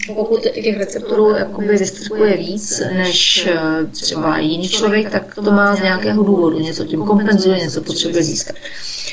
pokud 0.07 0.41
těch 0.43 0.79
receptorů 0.79 1.31
jakoby 1.31 1.69
vystrkuje 1.69 2.37
víc 2.37 2.83
než 2.95 3.47
eh, 3.47 3.87
třeba 3.91 4.39
jiný 4.39 4.69
člověk, 4.69 5.11
tak 5.11 5.35
to 5.35 5.43
má 5.43 5.77
z 5.77 5.83
nějakého 5.83 6.23
důvodu. 6.23 6.59
Něco 6.59 6.85
tím 6.85 7.05
kompenzuje, 7.05 7.59
něco 7.59 7.83
potřebuje 7.83 8.23
získat. 8.23 8.57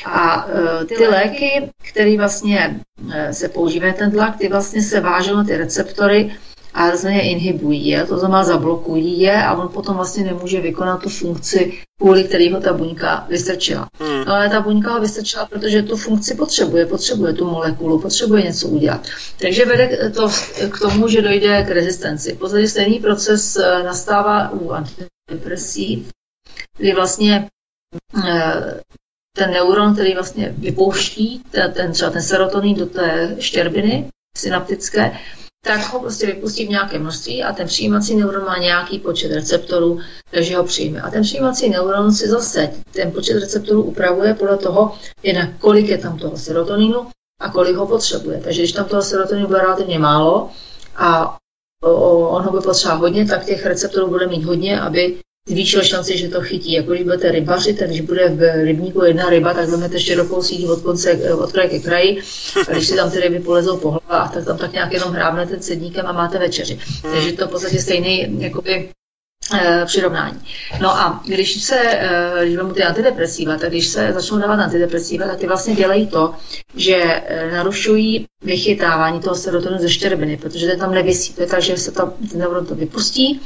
A 0.06 0.48
eh, 0.48 0.84
ty 0.84 1.06
léky, 1.06 1.70
které 1.90 2.16
vlastně 2.16 2.80
eh, 3.12 3.34
se 3.34 3.48
používají 3.48 3.92
ten 3.92 4.10
tlak, 4.10 4.36
ty 4.38 4.48
vlastně 4.48 4.82
se 4.82 5.00
vážou 5.00 5.36
na 5.36 5.44
ty 5.44 5.56
receptory 5.56 6.32
a 6.74 6.86
vlastně 6.86 7.10
je 7.10 7.30
inhibují 7.30 7.86
je, 7.86 8.06
to 8.06 8.18
znamená 8.18 8.44
zablokují 8.44 9.20
je 9.20 9.42
a 9.44 9.54
on 9.54 9.68
potom 9.68 9.96
vlastně 9.96 10.24
nemůže 10.24 10.60
vykonat 10.60 11.02
tu 11.02 11.08
funkci, 11.08 11.72
kvůli 11.98 12.24
který 12.24 12.52
ho 12.52 12.60
ta 12.60 12.72
buňka 12.72 13.26
vystrčila. 13.28 13.88
Hmm. 14.00 14.24
No 14.24 14.34
ale 14.34 14.50
ta 14.50 14.60
buňka 14.60 14.92
ho 14.92 15.00
vystrčila, 15.00 15.46
protože 15.46 15.82
tu 15.82 15.96
funkci 15.96 16.34
potřebuje, 16.34 16.86
potřebuje 16.86 17.32
tu 17.32 17.50
molekulu, 17.50 18.00
potřebuje 18.00 18.42
něco 18.42 18.68
udělat. 18.68 19.06
Takže 19.40 19.64
vede 19.64 20.10
to 20.14 20.28
k 20.70 20.78
tomu, 20.78 21.08
že 21.08 21.22
dojde 21.22 21.62
k 21.62 21.70
rezistenci. 21.70 22.32
V 22.32 22.38
podstatě 22.38 22.68
stejný 22.68 22.98
proces 22.98 23.56
eh, 23.56 23.82
nastává 23.82 24.50
u 24.50 24.70
antidepresí, 24.70 26.08
kdy 26.78 26.94
vlastně 26.94 27.48
eh, 28.28 28.80
ten 29.36 29.50
neuron, 29.50 29.94
který 29.94 30.14
vlastně 30.14 30.54
vypouští 30.58 31.42
ten, 31.50 31.72
ten, 31.72 31.92
třeba 31.92 32.10
ten 32.10 32.22
serotonin 32.22 32.76
do 32.76 32.86
té 32.86 33.36
štěrbiny 33.38 34.10
synaptické, 34.36 35.18
tak 35.64 35.92
ho 35.92 36.00
prostě 36.00 36.26
vypustí 36.26 36.66
v 36.66 36.70
nějaké 36.70 36.98
množství 36.98 37.42
a 37.44 37.52
ten 37.52 37.66
přijímací 37.66 38.16
neuron 38.16 38.44
má 38.44 38.58
nějaký 38.58 38.98
počet 38.98 39.32
receptorů, 39.32 40.00
takže 40.30 40.56
ho 40.56 40.64
přijme. 40.64 41.00
A 41.00 41.10
ten 41.10 41.22
přijímací 41.22 41.68
neuron 41.70 42.12
si 42.12 42.28
zase 42.28 42.70
ten 42.92 43.12
počet 43.12 43.40
receptorů 43.40 43.82
upravuje 43.82 44.34
podle 44.34 44.56
toho, 44.56 44.98
jednak 45.22 45.50
kolik 45.58 45.88
je 45.88 45.98
tam 45.98 46.18
toho 46.18 46.36
serotoninu 46.36 47.06
a 47.40 47.50
kolik 47.50 47.76
ho 47.76 47.86
potřebuje. 47.86 48.40
Takže 48.44 48.62
když 48.62 48.72
tam 48.72 48.84
toho 48.84 49.02
serotoninu 49.02 49.46
bude 49.46 49.58
relativně 49.58 49.98
málo 49.98 50.50
a 50.96 51.36
on 51.82 52.42
ho 52.42 52.50
bude 52.50 52.62
potřeba 52.62 52.94
hodně, 52.94 53.26
tak 53.26 53.44
těch 53.44 53.66
receptorů 53.66 54.08
bude 54.08 54.26
mít 54.26 54.44
hodně, 54.44 54.80
aby 54.80 55.20
zvýšil 55.48 55.82
šanci, 55.82 56.18
že 56.18 56.28
to 56.28 56.40
chytí. 56.40 56.72
Jako 56.72 56.90
když 56.90 57.02
budete 57.02 57.30
rybařit, 57.30 57.78
tak 57.78 57.88
když 57.88 58.00
bude 58.00 58.28
v 58.28 58.64
rybníku 58.64 59.04
jedna 59.04 59.30
ryba, 59.30 59.54
tak 59.54 59.68
vezmete 59.68 60.00
širokou 60.00 60.42
síť 60.42 60.68
od 60.68 60.80
konce, 60.82 61.34
od 61.34 61.52
kraje 61.52 61.68
ke 61.68 61.78
kraji. 61.78 62.22
A 62.68 62.72
když 62.72 62.86
si 62.86 62.96
tam 62.96 63.10
ty 63.10 63.20
ryby 63.20 63.40
polezou 63.40 63.76
po 63.76 63.90
hlavách, 63.90 64.34
tak 64.34 64.44
tam 64.44 64.58
tak 64.58 64.72
nějak 64.72 64.92
jenom 64.92 65.12
hrábnete 65.12 65.58
cedníkem 65.58 66.06
a 66.06 66.12
máte 66.12 66.38
večeři. 66.38 66.78
Takže 67.02 67.32
to 67.32 67.46
v 67.46 67.50
podstatě 67.50 67.78
stejný 67.78 68.42
jakoby, 68.42 68.88
eh, 69.54 69.82
přirovnání. 69.86 70.40
No 70.80 70.90
a 70.90 71.22
když 71.26 71.62
se, 71.62 71.78
eh, 71.82 72.44
když 72.44 72.56
vezmu 72.56 72.72
ty 72.72 72.82
antidepresiva, 72.82 73.56
tak 73.58 73.70
když 73.70 73.86
se 73.86 74.12
začnou 74.12 74.38
dávat 74.38 74.60
antidepresiva, 74.60 75.26
tak 75.26 75.38
ty 75.38 75.46
vlastně 75.46 75.74
dělají 75.74 76.06
to, 76.06 76.34
že 76.76 76.96
eh, 76.96 77.50
narušují 77.50 78.26
vychytávání 78.42 79.20
toho 79.20 79.36
serotoninu 79.36 79.82
ze 79.82 79.88
štěrbiny, 79.90 80.36
protože 80.36 80.66
ten 80.66 80.78
tam 80.78 80.94
nevisí. 80.94 81.32
To 81.32 81.42
je 81.42 81.48
tak, 81.48 81.62
že 81.62 81.76
se 81.76 81.92
tam, 81.92 82.12
ten 82.30 82.40
neuron 82.40 82.66
to 82.66 82.74
vypustí, 82.74 83.40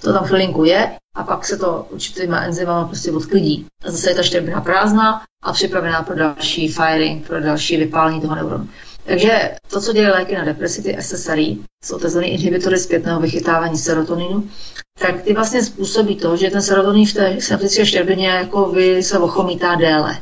to 0.00 0.12
tam 0.12 0.24
chvilinku 0.24 0.64
je 0.64 0.98
a 1.14 1.24
pak 1.24 1.46
se 1.46 1.58
to 1.58 1.86
určitýma 1.90 2.42
enzymama 2.42 2.88
prostě 2.88 3.12
odklidí. 3.12 3.66
A 3.84 3.90
zase 3.90 4.10
je 4.10 4.14
ta 4.14 4.22
štěrbina 4.22 4.60
prázdná 4.60 5.22
a 5.42 5.52
připravená 5.52 6.02
pro 6.02 6.16
další 6.16 6.68
firing, 6.68 7.26
pro 7.26 7.40
další 7.40 7.76
vypálení 7.76 8.20
toho 8.20 8.34
neuronu. 8.34 8.68
Takže 9.04 9.56
to, 9.70 9.80
co 9.80 9.92
dělají 9.92 10.12
léky 10.12 10.34
na 10.34 10.44
depresi, 10.44 10.82
ty 10.82 10.96
SSRI, 11.00 11.58
jsou 11.84 11.98
tzv. 11.98 12.18
inhibitory 12.22 12.78
zpětného 12.78 13.20
vychytávání 13.20 13.78
serotoninu, 13.78 14.50
tak 14.98 15.22
ty 15.22 15.34
vlastně 15.34 15.64
způsobí 15.64 16.16
to, 16.16 16.36
že 16.36 16.50
ten 16.50 16.62
serotonin 16.62 17.06
v 17.06 17.14
té 17.14 17.40
synaptické 17.40 17.86
štěrbině 17.86 18.28
jako 18.28 18.68
vy 18.70 19.02
se 19.02 19.18
ochomítá 19.18 19.74
déle. 19.74 20.20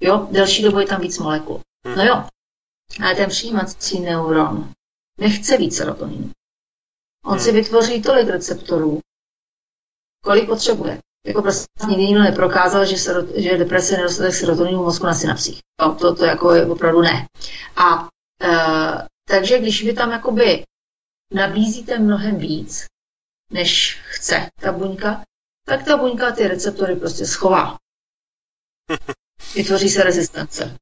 Jo, 0.00 0.28
delší 0.30 0.62
dobu 0.62 0.80
je 0.80 0.86
tam 0.86 1.00
víc 1.00 1.18
molekul. 1.18 1.60
No 1.96 2.04
jo, 2.04 2.24
ale 3.02 3.14
ten 3.14 3.28
přijímací 3.28 4.00
neuron 4.00 4.68
nechce 5.20 5.56
víc 5.56 5.76
serotoninu. 5.76 6.30
On 7.24 7.40
si 7.40 7.52
vytvoří 7.52 8.02
tolik 8.02 8.28
receptorů, 8.28 9.00
kolik 10.24 10.46
potřebuje. 10.46 10.98
Jako 11.26 11.42
prostě 11.42 11.86
nikdy 11.88 12.06
nikdo 12.06 12.22
neprokázal, 12.22 12.86
že, 12.86 12.96
sero, 12.96 13.20
že 13.34 13.58
deprese 13.58 13.94
je 13.94 13.98
nedostatek 13.98 14.34
serotoninu 14.34 14.82
v 14.82 14.84
mozku 14.84 15.06
na 15.06 15.14
synapsích. 15.14 15.60
To, 15.80 15.94
to, 15.94 16.14
to 16.14 16.24
jako 16.24 16.52
je 16.52 16.66
opravdu 16.66 17.02
ne. 17.02 17.26
A 17.76 18.08
e, 18.42 18.48
takže 19.28 19.58
když 19.58 19.84
vy 19.84 19.92
tam 19.92 20.10
jakoby 20.10 20.64
nabízíte 21.34 21.98
mnohem 21.98 22.38
víc, 22.38 22.86
než 23.52 24.00
chce 24.04 24.50
ta 24.60 24.72
buňka, 24.72 25.24
tak 25.66 25.84
ta 25.84 25.96
buňka 25.96 26.32
ty 26.32 26.48
receptory 26.48 26.96
prostě 26.96 27.26
schová. 27.26 27.76
Vytvoří 29.54 29.88
se 29.88 30.02
rezistence. 30.02 30.76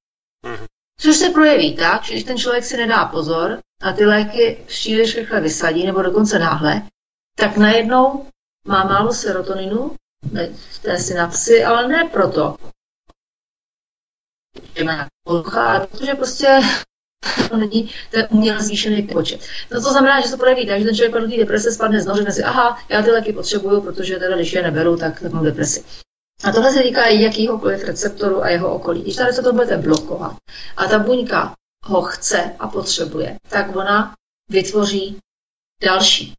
Což 1.00 1.16
se 1.16 1.30
projeví 1.30 1.76
tak, 1.76 2.04
že 2.04 2.12
když 2.12 2.24
ten 2.24 2.38
člověk 2.38 2.64
si 2.64 2.76
nedá 2.76 3.04
pozor 3.04 3.60
a 3.82 3.92
ty 3.92 4.04
léky 4.04 4.64
příliš 4.66 5.16
rychle 5.16 5.40
vysadí, 5.40 5.86
nebo 5.86 6.02
dokonce 6.02 6.38
náhle, 6.38 6.82
tak 7.36 7.56
najednou 7.56 8.26
má 8.66 8.84
málo 8.84 9.12
serotoninu 9.12 9.96
v 10.70 10.78
té 10.78 10.98
synapsi, 10.98 11.64
ale 11.64 11.88
ne 11.88 12.08
proto, 12.12 12.56
že 14.76 14.84
má 14.84 15.08
porucha, 15.24 15.66
ale 15.66 15.86
protože 15.86 16.14
prostě 16.14 16.60
to 17.50 17.56
není 17.56 17.90
ten 18.10 18.28
uměle 18.30 18.62
zvýšený 18.62 19.02
počet. 19.02 19.40
No 19.70 19.80
to 19.80 19.90
znamená, 19.90 20.20
že 20.20 20.28
se 20.28 20.36
projeví 20.36 20.66
tak, 20.66 20.78
že 20.78 20.84
ten 20.84 20.94
člověk 20.94 21.12
padl 21.12 21.36
deprese, 21.36 21.72
spadne 21.72 22.00
z 22.00 22.06
nohy, 22.06 22.18
řekne 22.18 22.32
si, 22.32 22.42
aha, 22.42 22.78
já 22.88 23.02
ty 23.02 23.10
léky 23.10 23.32
potřebuju, 23.32 23.80
protože 23.80 24.16
teda 24.16 24.36
když 24.36 24.52
je 24.52 24.62
neberu, 24.62 24.96
tak, 24.96 25.22
mám 25.22 25.44
depresi. 25.44 25.84
A 26.44 26.52
tohle 26.52 26.72
se 26.72 26.82
týká 26.82 27.06
jakýhokoliv 27.06 27.84
receptoru 27.84 28.42
a 28.42 28.48
jeho 28.48 28.74
okolí. 28.74 29.02
Když 29.02 29.16
ta 29.16 29.26
receptor 29.26 29.52
budete 29.52 29.76
blokovat 29.76 30.36
a 30.76 30.84
ta 30.84 30.98
buňka 30.98 31.54
ho 31.84 32.02
chce 32.02 32.56
a 32.58 32.68
potřebuje, 32.68 33.36
tak 33.48 33.76
ona 33.76 34.14
vytvoří 34.50 35.18
další. 35.82 36.34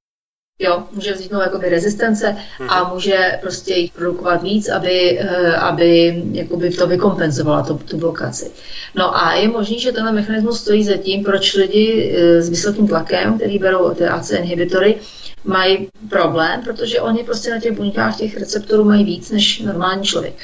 Jo, 0.59 0.83
může 0.91 1.13
vzniknout 1.13 1.41
jakoby 1.41 1.69
rezistence 1.69 2.37
a 2.69 2.93
může 2.93 3.37
prostě 3.41 3.73
jich 3.73 3.91
produkovat 3.91 4.43
víc, 4.43 4.69
aby, 4.69 5.19
eh, 5.19 5.55
aby 5.55 6.21
jakoby 6.31 6.69
to 6.69 6.87
vykompenzovala 6.87 7.63
tu, 7.63 7.73
tu 7.77 7.97
blokaci. 7.97 8.51
No 8.95 9.17
a 9.17 9.33
je 9.33 9.47
možný, 9.47 9.79
že 9.79 9.91
tenhle 9.91 10.11
mechanismus 10.11 10.61
stojí 10.61 10.83
za 10.83 10.97
tím, 10.97 11.23
proč 11.23 11.53
lidi 11.53 12.15
eh, 12.15 12.41
s 12.41 12.49
vysokým 12.49 12.87
tlakem, 12.87 13.37
který 13.37 13.59
berou 13.59 13.93
ty 13.93 14.05
AC 14.05 14.31
inhibitory, 14.31 14.95
mají 15.43 15.89
problém, 16.09 16.61
protože 16.63 17.01
oni 17.01 17.23
prostě 17.23 17.51
na 17.51 17.59
těch 17.59 17.71
buňkách 17.71 18.17
těch 18.17 18.37
receptorů 18.37 18.83
mají 18.83 19.03
víc 19.03 19.31
než 19.31 19.59
normální 19.59 20.03
člověk. 20.03 20.35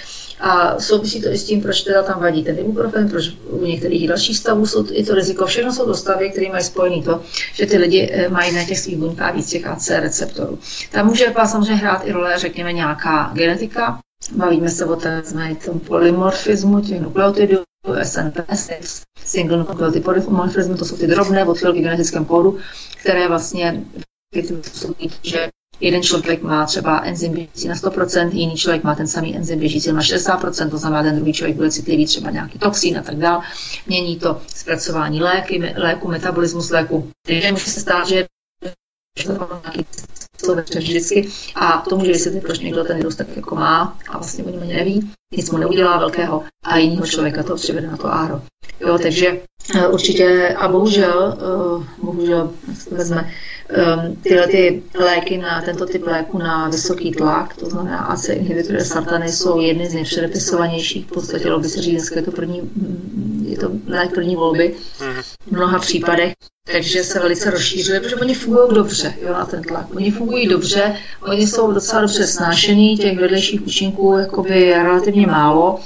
A 0.44 0.80
souvisí 0.80 1.22
to 1.22 1.30
i 1.30 1.38
s 1.38 1.44
tím, 1.44 1.62
proč 1.62 1.82
teda 1.82 2.04
tam 2.04 2.20
vadí 2.20 2.44
ten 2.44 2.60
ibuprofen, 2.60 3.10
proč 3.10 3.30
u 3.50 3.66
některých 3.66 4.08
dalších 4.08 4.38
stavů 4.38 4.66
jsou 4.66 4.86
i 4.92 5.06
to 5.06 5.16
riziko. 5.16 5.46
Všechno 5.46 5.74
jsou 5.74 5.86
to 5.86 5.94
stavy, 5.94 6.30
které 6.30 6.50
mají 6.50 6.64
spojený 6.64 7.04
to, 7.04 7.22
že 7.54 7.66
ty 7.66 7.78
lidi 7.78 8.10
eh, 8.14 8.30
mají 8.30 8.56
na 8.56 8.64
těch 8.66 8.80
svých 8.80 8.98
buňkách 8.98 9.36
víc 9.36 9.50
těch 9.50 9.68
AC 9.68 9.90
receptorů. 9.90 10.60
Tam 10.92 11.06
může 11.06 11.34
samozřejmě 11.46 11.76
hrát 11.76 12.08
i 12.08 12.12
role, 12.12 12.40
řekněme, 12.40 12.74
nějaká 12.74 13.32
genetika. 13.34 14.00
Bavíme 14.36 14.70
se 14.70 14.86
o 14.86 14.96
tom 15.66 15.80
polymorfismu 15.80 16.82
těch 16.82 17.02
nukleotidů, 17.02 17.58
SNPS, 18.04 19.02
single 19.26 19.58
nucleotide 19.58 20.04
polymorfismu, 20.04 20.78
to 20.78 20.86
jsou 20.86 20.98
ty 20.98 21.08
drobné 21.08 21.46
odchylky 21.46 21.80
v 21.80 21.84
genetickém 21.84 22.26
kódu, 22.26 22.58
které 22.98 23.28
vlastně 23.28 23.84
že 25.24 25.50
jeden 25.80 26.04
člověk 26.04 26.42
má 26.42 26.66
třeba 26.66 27.00
enzym 27.00 27.34
běžící 27.34 27.68
na 27.68 27.76
100%, 27.76 28.30
jiný 28.32 28.56
člověk 28.56 28.84
má 28.84 28.96
ten 28.96 29.08
samý 29.08 29.36
enzym 29.36 29.60
běžící 29.60 29.92
na 29.92 30.02
60%, 30.02 30.70
to 30.70 30.78
znamená, 30.78 31.04
ten 31.04 31.16
druhý 31.16 31.34
člověk 31.34 31.56
bude 31.58 31.72
citlivý 31.72 32.06
třeba 32.06 32.32
nějaký 32.32 32.60
toxín 32.60 32.98
a 32.98 33.02
tak 33.02 33.16
dále. 33.16 33.44
Mění 33.88 34.20
to 34.20 34.42
zpracování 34.48 35.22
léky, 35.22 35.74
léku, 35.78 36.08
metabolismus 36.08 36.70
léku. 36.70 37.12
Takže 37.28 37.52
může 37.52 37.66
se 37.66 37.80
stát, 37.80 38.08
že 38.08 38.28
to 39.28 39.62
nějaký 40.52 40.74
večer 40.74 40.82
vždycky 40.82 41.28
a 41.56 41.84
to 41.90 41.98
může 41.98 42.12
vysvětlit, 42.12 42.42
proč 42.42 42.60
někdo 42.60 42.84
ten 42.84 43.00
tak 43.18 43.28
jako 43.36 43.56
má 43.56 43.98
a 44.10 44.18
vlastně 44.18 44.44
o 44.44 44.50
něm 44.50 44.62
ani 44.62 44.74
neví, 44.74 45.12
nic 45.38 45.52
mu 45.52 45.58
neudělá 45.58 45.98
velkého 45.98 46.44
a 46.64 46.78
jiného 46.78 47.06
člověka 47.06 47.44
to 47.44 47.56
přivede 47.56 47.88
na 47.88 47.98
to 47.98 48.14
áro. 48.14 48.42
Jo, 48.80 48.98
takže 48.98 49.42
eh, 49.76 49.88
určitě 49.88 50.56
a 50.58 50.68
bohužel, 50.68 51.38
eh, 51.40 51.86
bohužel, 52.02 52.52
vezme, 52.92 53.32
um, 53.70 54.16
tyhle 54.16 54.48
ty 54.48 54.84
léky 55.00 55.38
na 55.38 55.62
tento 55.62 55.86
typ 55.86 56.06
léku 56.06 56.38
na 56.38 56.70
vysoký 56.70 57.12
tlak, 57.12 57.56
to 57.56 57.70
znamená 57.70 57.98
AC 57.98 58.30
inhibitory 58.30 58.86
sartany, 58.86 59.32
jsou 59.32 59.60
jedny 59.60 59.90
z 59.90 59.94
nejpředepisovanějších. 59.94 61.06
V 61.06 61.12
podstatě 61.12 61.50
by 61.58 61.70
se 61.70 61.82
říct, 61.82 62.12
je 62.16 62.22
to 62.22 62.32
první, 62.32 62.62
mm, 62.62 63.46
je 63.50 63.58
to 63.58 63.72
lék 63.88 64.14
první 64.14 64.36
volby 64.36 64.76
v 65.48 65.52
mnoha 65.52 65.80
případech. 65.80 66.34
Takže 66.72 67.04
se 67.04 67.20
velice 67.20 67.50
rozšířily, 67.50 68.00
protože 68.00 68.16
oni 68.16 68.34
fungují 68.36 68.76
dobře 68.76 69.14
jo, 69.22 69.34
na 69.34 69.46
ten 69.46 69.62
tlak. 69.62 69.96
Oni 69.96 70.12
fungují 70.12 70.48
dobře, 70.48 70.98
oni 71.22 71.48
jsou 71.48 71.72
docela 71.72 72.02
dobře 72.02 72.28
snášený, 72.28 72.98
těch 72.98 73.20
vedlejších 73.20 73.62
účinků 73.62 74.16
je 74.54 74.84
relativně 74.84 75.28
málo. 75.28 75.80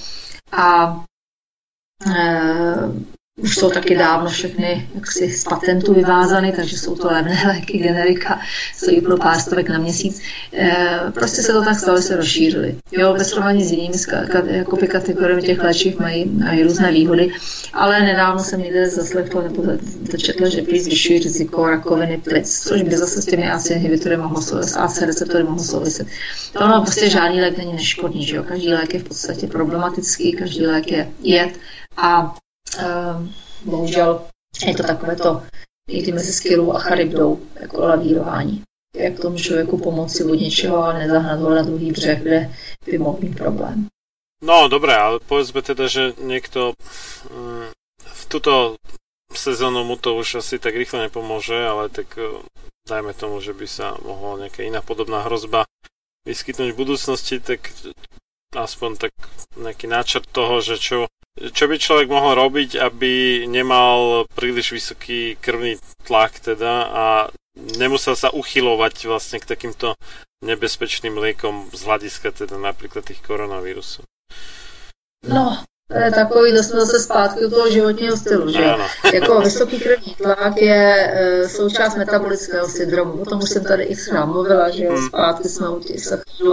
A 0.52 1.00
e, 2.08 2.76
už 3.42 3.56
jsou 3.56 3.70
taky 3.70 3.96
dávno 3.96 4.30
všechny 4.30 4.90
jaksi 4.96 5.30
z 5.30 5.44
patentu 5.44 5.94
vyvázány, 5.94 6.54
takže 6.56 6.78
jsou 6.78 6.96
to 6.96 7.08
levné 7.08 7.44
léky, 7.48 7.78
generika, 7.78 8.40
stojí 8.76 9.02
pro 9.02 9.18
pár 9.18 9.40
stovek 9.40 9.70
na 9.70 9.78
měsíc. 9.78 10.22
E, 10.54 10.72
prostě 11.14 11.42
se 11.42 11.54
to 11.54 11.64
tak 11.64 11.80
stalo, 11.80 11.98
že 11.98 12.04
se 12.04 12.16
rozšířily. 12.16 12.76
Jo, 12.92 13.14
ve 13.14 13.24
srovnání 13.24 13.64
s 13.64 13.72
jinými 13.72 13.98
jako 14.46 14.78
kategoriemi 14.88 15.42
těch 15.42 15.60
léčiv 15.60 16.00
mají, 16.00 16.26
mají 16.26 16.64
různé 16.64 16.92
výhody, 16.92 17.32
ale 17.74 18.02
nedávno 18.02 18.44
jsem 18.44 18.62
někde 18.62 18.90
zaslechla 18.90 19.42
nebo 19.42 19.64
četla, 20.18 20.50
že 20.50 20.62
prý 20.62 20.80
zvyšují 20.80 21.20
riziko 21.20 21.68
rakoviny 21.68 22.22
plic, 22.24 22.60
což 22.60 22.82
by 22.82 22.98
zase 22.98 23.22
s 23.22 23.26
těmi 23.26 23.50
AC 23.50 23.70
inhibitory 23.70 24.18
mohlo 24.18 24.42
souviset, 24.42 24.78
AC 24.78 25.02
receptory 25.02 25.44
mohlo 25.44 25.64
souviset. 25.64 26.08
To 26.54 26.68
no, 26.68 26.82
prostě 26.82 27.10
žádný 27.10 27.42
lék 27.42 27.58
není 27.58 27.74
neškodný, 27.74 28.26
že 28.26 28.36
jo? 28.36 28.44
Každý 28.44 28.70
lék 28.74 28.94
je 28.94 29.00
v 29.00 29.04
podstatě 29.04 29.48
problematický, 29.48 30.32
každý 30.32 30.66
lék 30.66 30.92
je 30.92 31.08
jed 31.24 31.52
a 31.98 32.36
bohužel 33.66 34.28
je 34.66 34.76
to 34.76 34.84
takové 34.84 35.16
to 35.16 35.44
někdy 35.90 36.12
mezi 36.12 36.34
skillou 36.34 36.74
a 36.74 36.80
charybdou, 36.80 37.40
jako 37.60 37.82
lavírování. 37.82 38.64
Jak 38.96 39.20
tomu 39.20 39.38
člověku 39.38 39.78
pomoci 39.78 40.24
od 40.24 40.36
něčeho 40.36 40.84
a 40.84 40.94
nezahnat 40.94 41.40
ho 41.40 41.50
na 41.50 41.62
druhý 41.62 41.92
břeh, 41.92 42.22
kde 42.22 42.54
by 42.86 42.98
mohl 42.98 43.20
mít 43.22 43.38
problém. 43.38 43.88
No, 44.42 44.68
dobré, 44.68 44.96
ale 44.96 45.20
povedzme 45.20 45.62
teda, 45.62 45.88
že 45.88 46.14
někdo 46.22 46.74
mm, 47.32 47.70
v 48.06 48.26
tuto 48.26 48.76
sezónu 49.34 49.84
mu 49.84 49.96
to 49.96 50.16
už 50.16 50.36
asi 50.36 50.60
tak 50.60 50.76
rýchle 50.76 51.10
nepomôže, 51.10 51.68
ale 51.68 51.90
tak 51.90 52.18
eh, 52.18 52.42
dajme 52.90 53.14
tomu, 53.14 53.42
že 53.42 53.54
by 53.54 53.68
sa 53.68 53.98
mohla 54.06 54.46
nejaká 54.46 54.64
iná 54.64 54.82
podobná 54.86 55.26
hrozba 55.26 55.66
vyskytnúť 56.30 56.72
v 56.72 56.80
budúcnosti, 56.80 57.40
tak 57.40 57.74
aspoň 58.54 59.10
tak 59.10 59.12
nejaký 59.58 59.90
náčrt 59.90 60.30
toho, 60.32 60.62
že 60.62 60.78
čo 60.78 61.10
čo 61.38 61.70
by 61.70 61.76
človek 61.78 62.08
mohol 62.10 62.34
robiť, 62.38 62.82
aby 62.82 63.46
nemal 63.46 64.26
príliš 64.34 64.74
vysoký 64.74 65.38
krvný 65.38 65.78
tlak 66.06 66.42
teda 66.42 66.74
a 66.90 67.06
nemusel 67.78 68.18
sa 68.18 68.34
uchylovať 68.34 69.06
vlastne 69.10 69.38
k 69.38 69.50
takýmto 69.50 69.98
nebezpečným 70.46 71.18
liekom 71.18 71.70
z 71.74 71.82
hľadiska 71.82 72.34
teda 72.34 72.58
napríklad 72.62 73.06
tých 73.06 73.22
koronavírusov. 73.26 74.06
No, 75.26 75.66
takový, 76.16 76.52
jsme 76.64 76.80
zase 76.80 77.00
zpátky 77.00 77.46
u 77.46 77.50
toho 77.50 77.70
životního 77.70 78.18
stylu, 78.18 78.52
že 78.52 78.64
jako 79.14 79.42
vysoký 79.42 79.80
krevní 79.80 80.16
tlak 80.16 80.58
je 80.58 81.12
e, 81.14 81.50
součást 81.50 81.96
metabolického 81.96 82.68
syndromu. 82.68 83.22
O 83.22 83.26
tom 83.26 83.40
už 83.44 83.50
jsem 83.50 83.64
tady 83.64 83.84
x 83.84 84.10
mluvila, 84.26 84.70
že 84.70 84.88
hmm. 84.88 85.08
zpátky 85.08 85.50
jsme 85.50 85.70
u 85.70 85.80
těch 85.80 86.00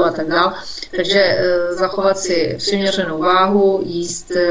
a 0.04 0.10
tak 0.10 0.28
dále. 0.28 0.54
Takže 0.96 1.20
e, 1.20 1.74
zachovat 1.74 2.18
si 2.18 2.54
přiměřenou 2.58 3.18
váhu, 3.18 3.80
jíst 3.84 4.30
e, 4.30 4.44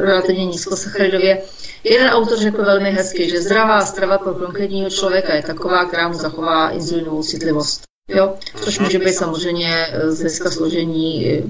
relativně 0.00 0.46
nízkosacharidově. 0.46 1.42
Jeden 1.84 2.08
autor 2.08 2.38
řekl 2.38 2.64
velmi 2.64 2.90
hezky, 2.90 3.30
že 3.30 3.40
zdravá 3.40 3.86
strava 3.86 4.18
pro 4.18 4.34
konkrétního 4.34 4.90
člověka 4.90 5.34
je 5.34 5.42
taková, 5.42 5.84
která 5.84 6.08
mu 6.08 6.14
zachová 6.14 6.70
inzulinovou 6.70 7.22
citlivost. 7.22 7.89
Jo? 8.14 8.34
Což 8.60 8.78
může 8.78 8.98
být 8.98 9.14
samozřejmě 9.14 9.86
z 10.08 10.20
hlediska 10.20 10.50
složení 10.50 11.42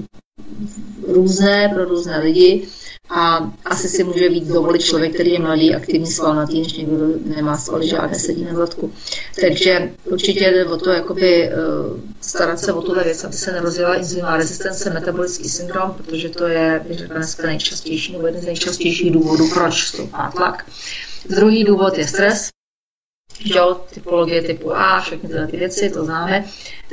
různé 1.07 1.71
pro 1.73 1.85
různé 1.85 2.19
lidi 2.19 2.67
a 3.09 3.51
asi 3.65 3.89
si 3.89 4.03
může 4.03 4.29
víc 4.29 4.47
dovolit 4.47 4.81
člověk, 4.81 5.13
který 5.13 5.31
je 5.31 5.39
mladý, 5.39 5.75
aktivní, 5.75 6.07
svalnatý, 6.07 6.61
než 6.61 6.73
někdo, 6.73 6.95
kdo 6.95 7.35
nemá 7.35 7.57
svaly, 7.57 7.87
žádné 7.87 8.19
sedí 8.19 8.43
na 8.43 8.53
zadku. 8.53 8.93
Takže 9.41 9.91
určitě 10.05 10.39
jde 10.39 10.65
o 10.65 10.77
to, 10.77 10.89
jakoby, 10.89 11.49
uh, 11.49 11.99
starat 12.21 12.59
se 12.59 12.73
o 12.73 12.81
tuhle 12.81 13.03
věc, 13.03 13.23
aby 13.23 13.33
se 13.33 13.51
nerozjela 13.51 13.95
inzulinová 13.95 14.37
rezistence, 14.37 14.89
metabolický 14.89 15.49
syndrom, 15.49 15.93
protože 15.97 16.29
to 16.29 16.47
je, 16.47 16.81
bych 16.87 16.97
řekla, 16.97 17.15
dneska 17.15 17.47
nejčastější, 17.47 18.13
nebo 18.13 18.27
jeden 18.27 18.41
z 18.41 18.45
nejčastějších 18.45 19.11
důvodů, 19.11 19.49
proč 19.53 19.87
stoupá 19.87 20.31
tlak. 20.35 20.65
Druhý 21.29 21.63
důvod 21.63 21.97
je 21.97 22.07
stres, 22.07 22.49
jo, 23.45 23.81
typologie 23.93 24.41
typu 24.41 24.75
A, 24.75 25.01
všechny 25.01 25.29
tyhle 25.29 25.47
ty 25.47 25.57
věci, 25.57 25.89
to 25.89 26.05
známe. 26.05 26.45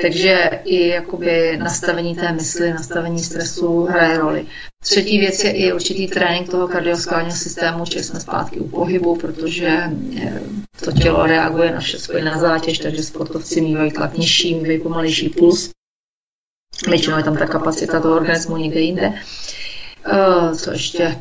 Takže 0.02 0.50
i 0.64 0.88
jakoby 0.88 1.56
nastavení 1.56 2.14
té 2.14 2.32
mysli, 2.32 2.70
nastavení 2.70 3.18
stresu 3.18 3.82
hraje 3.82 4.18
roli. 4.18 4.46
Třetí 4.82 5.18
věc 5.18 5.44
je 5.44 5.52
i 5.52 5.72
určitý 5.72 6.08
trénink 6.08 6.50
toho 6.50 6.68
kardioskálního 6.68 7.36
systému, 7.36 7.84
či 7.84 8.02
jsme 8.02 8.20
zpátky 8.20 8.60
u 8.60 8.68
pohybu, 8.68 9.16
protože 9.16 9.68
eh, 10.22 10.42
to 10.84 10.92
tělo 10.92 11.26
reaguje 11.26 11.72
na 11.72 11.80
všechno 11.80 12.24
na 12.24 12.38
zátěž, 12.38 12.78
takže 12.78 13.02
sportovci 13.02 13.60
mývají 13.60 13.92
tlak 13.92 14.18
nižší, 14.18 14.54
mývají 14.54 14.80
pomalejší 14.80 15.28
puls. 15.28 15.70
Většinou 16.88 17.16
je 17.16 17.24
tam 17.24 17.36
ta 17.36 17.46
kapacita 17.46 18.00
toho 18.00 18.16
organismu 18.16 18.56
někde 18.56 18.80
jinde. 18.80 19.12
Eh, 20.06 20.56
co 20.56 20.70
ještě 20.70 21.18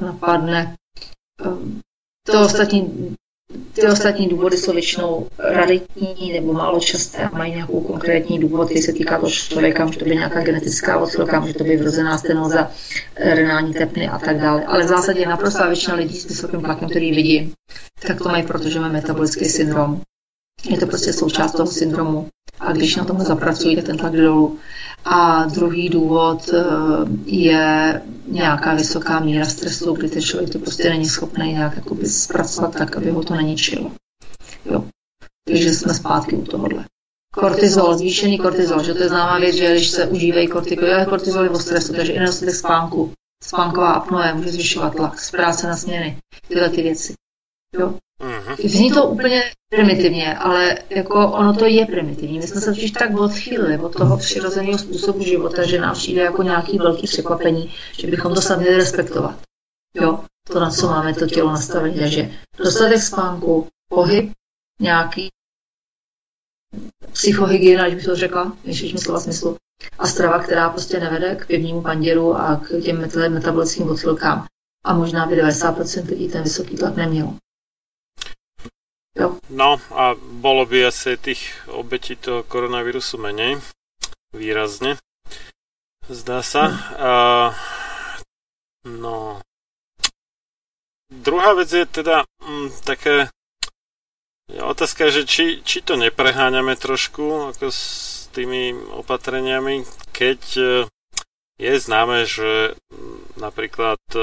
napadne? 0.00 0.76
Eh, 1.46 1.80
to 2.26 2.40
ostatní 2.40 3.16
ty 3.72 3.86
ostatní 3.86 4.28
důvody 4.28 4.56
jsou 4.56 4.72
většinou 4.72 5.26
raditní 5.38 6.32
nebo 6.32 6.52
málo 6.52 6.80
časté 6.80 7.18
a 7.18 7.36
mají 7.38 7.52
nějakou 7.52 7.80
konkrétní 7.80 8.38
důvod, 8.38 8.64
který 8.64 8.82
se 8.82 8.92
týká 8.92 9.18
toho 9.18 9.30
člověka, 9.30 9.84
může 9.84 9.98
to 9.98 10.04
být 10.04 10.14
nějaká 10.14 10.40
genetická 10.42 10.98
odchylka, 10.98 11.40
může 11.40 11.54
to 11.54 11.64
být 11.64 11.76
vrozená 11.76 12.18
stenoza, 12.18 12.70
renální 13.16 13.74
tepny 13.74 14.08
a 14.08 14.18
tak 14.18 14.40
dále. 14.40 14.64
Ale 14.64 14.84
v 14.84 14.88
zásadě 14.88 15.26
naprostá 15.26 15.66
většina 15.66 15.96
lidí 15.96 16.16
s 16.16 16.28
vysokým 16.28 16.60
tlakem, 16.60 16.88
který 16.88 17.10
vidí, 17.12 17.52
tak 18.06 18.18
to 18.18 18.28
mají, 18.28 18.42
protože 18.42 18.80
mají 18.80 18.92
metabolický 18.92 19.44
syndrom. 19.44 20.00
Je 20.64 20.78
to 20.78 20.86
prostě 20.86 21.12
součást 21.12 21.52
toho 21.52 21.66
syndromu. 21.66 22.28
A 22.60 22.72
když 22.72 22.96
na 22.96 23.04
tom 23.04 23.20
zapracují, 23.20 23.82
ten 23.82 23.96
tlak 23.96 24.12
dolů. 24.12 24.58
A 25.04 25.44
druhý 25.44 25.88
důvod 25.88 26.50
eh, 26.54 26.64
je 27.24 28.02
nějaká 28.26 28.74
vysoká 28.74 29.20
míra 29.20 29.44
stresu, 29.44 29.92
kdy 29.92 30.08
ten 30.08 30.22
člověk 30.22 30.52
to 30.52 30.58
prostě 30.58 30.90
není 30.90 31.06
schopný 31.06 31.52
nějak 31.52 31.76
jakoby 31.76 32.06
zpracovat 32.06 32.76
tak, 32.78 32.96
aby 32.96 33.10
ho 33.10 33.22
to 33.22 33.34
neničilo. 33.34 33.90
Jo. 34.70 34.84
Takže 35.48 35.74
jsme 35.74 35.94
zpátky 35.94 36.36
u 36.36 36.42
tohohle. 36.42 36.84
Kortizol, 37.34 37.98
zvýšený 37.98 38.38
kortizol, 38.38 38.82
že 38.82 38.94
to 38.94 39.02
je 39.02 39.08
známá 39.08 39.38
věc, 39.38 39.56
že 39.56 39.72
když 39.72 39.90
se 39.90 40.06
užívají 40.06 40.48
kortikoidy, 40.48 41.06
kortizol 41.08 41.44
je 41.44 41.50
o 41.50 41.58
stresu, 41.58 41.92
takže 41.92 42.12
i 42.12 42.18
nedostatek 42.18 42.54
spánku, 42.54 43.12
spánková 43.44 43.92
apnoe 43.92 44.34
může 44.34 44.52
zvyšovat 44.52 44.94
tlak, 44.94 45.20
z 45.20 45.30
práce 45.30 45.66
na 45.66 45.76
směny, 45.76 46.18
tyhle 46.48 46.70
ty 46.70 46.82
věci. 46.82 47.14
Jo. 47.78 47.94
Zní 48.64 48.90
to 48.90 49.04
úplně 49.04 49.42
primitivně, 49.68 50.38
ale 50.38 50.78
jako 50.90 51.32
ono 51.32 51.54
to 51.54 51.64
je 51.66 51.86
primitivní. 51.86 52.38
My 52.38 52.46
jsme 52.46 52.60
se 52.60 52.70
totiž 52.70 52.90
tak 52.90 53.18
odchýlili 53.18 53.78
od 53.78 53.96
toho 53.96 54.16
přirozeného 54.16 54.78
způsobu 54.78 55.22
života, 55.22 55.66
že 55.66 55.80
nám 55.80 55.94
přijde 55.94 56.22
jako 56.22 56.42
nějaký 56.42 56.78
velký 56.78 57.06
překvapení, 57.06 57.74
že 57.98 58.06
bychom 58.06 58.34
to 58.34 58.40
sami 58.40 58.62
měli 58.62 58.76
respektovat. 58.76 59.40
Jo, 59.94 60.24
to, 60.52 60.60
na 60.60 60.70
co 60.70 60.86
máme 60.86 61.14
to 61.14 61.26
tělo 61.26 61.50
nastavené. 61.50 61.94
Takže 61.94 62.30
dostatek 62.58 63.02
spánku, 63.02 63.66
pohyb, 63.88 64.32
nějaký 64.80 65.28
psychohygiena, 67.12 67.84
když 67.84 67.94
bych 67.94 68.04
to 68.04 68.16
řekla, 68.16 68.56
v 68.64 68.98
slova 68.98 69.20
smyslu, 69.20 69.56
a 69.98 70.06
strava, 70.06 70.38
která 70.38 70.70
prostě 70.70 71.00
nevede 71.00 71.36
k 71.36 71.46
pivnímu 71.46 71.82
panděru 71.82 72.36
a 72.36 72.56
k 72.56 72.80
těm 72.84 73.08
metabolickým 73.28 73.90
odchylkám. 73.90 74.46
A 74.84 74.94
možná 74.94 75.26
by 75.26 75.42
90% 75.42 76.08
lidí 76.08 76.28
ten 76.28 76.42
vysoký 76.42 76.76
tlak 76.76 76.96
nemělo. 76.96 77.34
Jo. 79.16 79.40
No 79.48 79.80
a 79.96 80.12
bolo 80.20 80.68
by 80.68 80.92
asi 80.92 81.16
tých 81.16 81.64
obetí 81.72 82.20
toho 82.20 82.44
koronavírusu 82.44 83.16
menej. 83.16 83.64
Výrazne. 84.36 85.00
Zdá 86.04 86.44
sa. 86.44 86.68
Hm. 86.68 86.76
A, 87.00 87.12
no. 88.84 89.40
Druhá 91.08 91.56
vec 91.56 91.72
je 91.72 91.88
teda 91.88 92.28
m, 92.44 92.68
mm, 92.68 92.68
také 92.84 93.32
otázka, 94.52 95.08
že 95.08 95.24
či, 95.24 95.64
či 95.64 95.80
to 95.80 95.96
nepreháňame 95.96 96.76
trošku 96.76 97.56
ako 97.56 97.72
s 97.72 97.82
tými 98.36 98.74
opatreniami, 98.74 99.86
keď 100.12 100.40
e, 100.60 100.68
je 101.56 101.72
známe, 101.80 102.28
že 102.28 102.76
mm, 102.92 103.40
napríklad 103.40 104.02
e, 104.12 104.22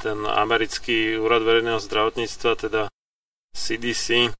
ten 0.00 0.18
americký 0.24 1.20
úrad 1.20 1.44
verejného 1.44 1.82
zdravotníctva 1.82 2.50
teda 2.56 2.82
CDC 3.56 4.36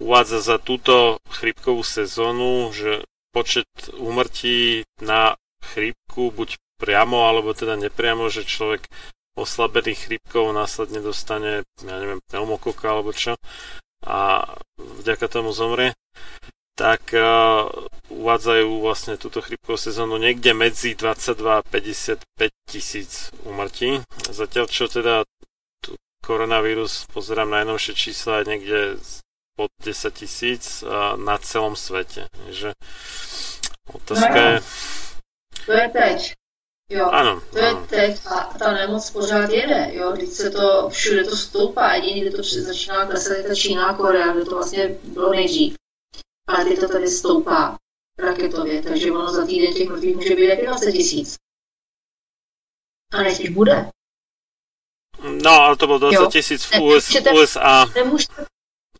uvádza 0.00 0.38
za 0.40 0.56
túto 0.56 1.18
chrípkovú 1.28 1.82
sezónu, 1.82 2.70
že 2.70 3.04
počet 3.34 3.68
úmrtí 3.98 4.86
na 5.02 5.36
chrípku 5.60 6.32
buď 6.32 6.56
priamo 6.80 7.28
alebo 7.28 7.52
teda 7.52 7.76
nepriamo, 7.76 8.32
že 8.32 8.48
človek 8.48 8.88
oslabený 9.36 9.94
chrípkou 9.94 10.50
následne 10.50 11.04
dostane, 11.04 11.66
ja 11.84 11.96
neviem, 12.00 12.22
pneumokoka 12.30 12.88
alebo 12.88 13.12
čo 13.12 13.36
a 14.00 14.48
vďaka 14.80 15.28
tomu 15.28 15.52
zomrie, 15.52 15.92
tak 16.72 17.12
uh, 17.12 17.68
uvádzajú 18.08 18.80
vlastne 18.80 19.20
túto 19.20 19.44
chrípkovú 19.44 19.76
sezónu 19.76 20.16
niekde 20.16 20.56
medzi 20.56 20.96
22 20.96 21.36
a 21.44 21.60
55 21.60 22.24
tisíc 22.64 23.28
úmrtí. 23.44 24.00
Zatiaľ 24.32 24.66
čo 24.72 24.88
teda 24.88 25.28
koronavírus, 26.30 27.10
pozerám 27.10 27.50
najnovšie 27.50 27.94
čísla 27.98 28.46
niekde 28.46 29.02
pod 29.58 29.74
10 29.82 30.14
tisíc 30.14 30.86
na 31.18 31.34
celom 31.42 31.74
svete. 31.74 32.30
Takže 32.30 32.70
otázka 33.90 34.38
no, 34.38 34.50
je... 34.50 34.56
To 35.66 35.72
je 35.72 35.86
teď. 35.90 36.18
Jo, 36.90 37.06
Ano, 37.10 37.42
to 37.50 37.58
je 37.58 37.70
ano. 37.70 37.86
teď 37.86 38.26
a 38.26 38.58
ta 38.58 38.72
nemoc 38.72 39.10
pořád 39.10 39.50
jede, 39.50 39.90
jo, 39.94 40.12
teď 40.12 40.28
se 40.28 40.50
to, 40.50 40.88
všude 40.90 41.24
to 41.24 41.36
stoupá, 41.36 41.94
jediný, 41.94 42.20
kde 42.20 42.30
to 42.30 42.42
začíná 42.42 43.06
klesat, 43.06 43.36
je 43.36 43.42
ta 43.42 43.54
Čína 43.54 43.94
Korea, 43.94 44.32
kde 44.32 44.44
to 44.44 44.54
vlastně 44.54 44.98
bylo 45.04 45.30
nejdřív. 45.30 45.74
Ale 46.48 46.64
teď 46.64 46.80
to 46.80 46.88
tady 46.88 47.08
stoupá 47.08 47.76
raketově, 48.18 48.82
takže 48.82 49.12
ono 49.12 49.30
za 49.32 49.46
týden 49.46 49.74
těch 49.74 49.88
mrtvých 49.88 50.16
může 50.16 50.36
být 50.36 50.48
taky 50.48 50.66
20 50.66 50.92
tisíc. 50.92 51.36
A 53.12 53.22
nejspíš 53.22 53.50
bude. 53.50 53.90
No, 55.22 55.50
ale 55.50 55.76
to 55.76 55.86
bylo 55.86 55.98
20 55.98 56.14
Jo. 56.16 56.26
tisíc 56.30 56.64
v 56.64 56.72
Ne, 56.72 56.80
US, 56.80 57.08
určitě- 57.08 57.30
USA. 57.30 57.86
Nemůžeme, 57.94 58.46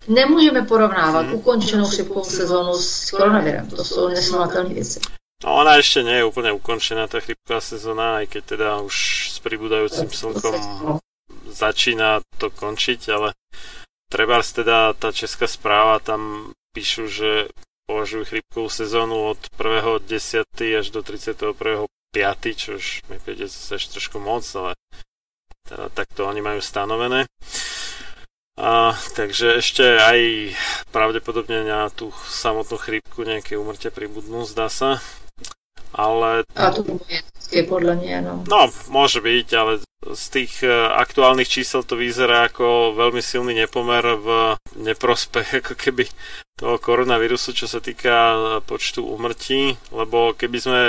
nemůžeme 0.08 0.62
porovnávat 0.62 1.26
Mhm. 1.26 1.34
ukončenou 1.34 1.86
chřipkovou 1.88 2.24
sezónu 2.24 2.72
s 2.74 3.10
koronavirem. 3.10 3.70
To 3.70 3.84
jsou 3.84 4.08
nesrovnatelné 4.08 4.74
věci. 4.74 5.00
No, 5.44 5.56
ona 5.56 5.80
ešte 5.80 6.04
nie 6.04 6.20
je 6.20 6.28
úplne 6.28 6.52
ukončená, 6.52 7.08
tá 7.08 7.16
chrypková 7.16 7.64
sezóna, 7.64 8.20
aj 8.20 8.26
keď 8.28 8.42
teda 8.44 8.68
už 8.84 8.96
s 9.32 9.38
pribúdajúcim 9.40 10.12
slnkom 10.12 11.00
začína 11.48 12.20
to 12.36 12.52
končiť, 12.52 13.00
ale 13.08 13.32
trebárs 14.12 14.52
teda 14.52 14.92
tá 14.92 15.08
česká 15.16 15.48
správa 15.48 15.96
tam 16.04 16.52
píšu, 16.76 17.08
že 17.08 17.48
považujú 17.88 18.28
chrypkovú 18.28 18.68
sezónu 18.68 19.32
od 19.32 19.40
1.10. 19.56 20.44
až 20.76 20.92
do 20.92 21.00
31.5., 21.00 21.88
čo 22.52 22.76
už 22.76 23.00
mi 23.08 23.16
príde 23.16 23.48
zase 23.48 23.80
trošku 23.88 24.20
moc, 24.20 24.44
ale 24.54 24.76
teda 25.70 25.86
takto 25.94 26.26
oni 26.26 26.42
majú 26.42 26.58
stanovené. 26.58 27.30
A, 28.58 28.92
takže 29.14 29.62
ešte 29.62 29.86
aj 29.86 30.20
pravdepodobne 30.90 31.64
na 31.64 31.88
tú 31.88 32.10
samotnú 32.28 32.76
chrípku 32.76 33.22
nejaké 33.22 33.54
umrtia 33.54 33.94
pribudnú, 33.94 34.42
zdá 34.44 34.66
sa. 34.68 34.98
Ale 35.94 36.44
A 36.54 36.70
to 36.70 36.84
je 37.50 37.62
podle 37.62 37.96
mě, 37.96 38.22
no. 38.22 38.44
No, 38.46 38.70
môže 38.88 39.18
byť, 39.18 39.48
ale 39.58 39.72
z 40.14 40.24
tých 40.30 40.62
eh, 40.62 40.70
aktuálnych 40.86 41.50
čísel 41.50 41.82
to 41.82 41.98
vyzerá 41.98 42.46
ako 42.46 42.94
veľmi 42.94 43.18
silný 43.18 43.58
nepomer 43.58 44.06
v 44.16 44.54
neprospech 44.78 45.54
ako 45.64 45.74
keby 45.74 46.06
toho 46.54 46.76
koronavírusu, 46.78 47.56
čo 47.56 47.66
sa 47.66 47.82
týka 47.82 48.36
počtu 48.68 49.02
umrtí, 49.02 49.74
lebo 49.90 50.36
keby 50.36 50.58
sme 50.60 50.80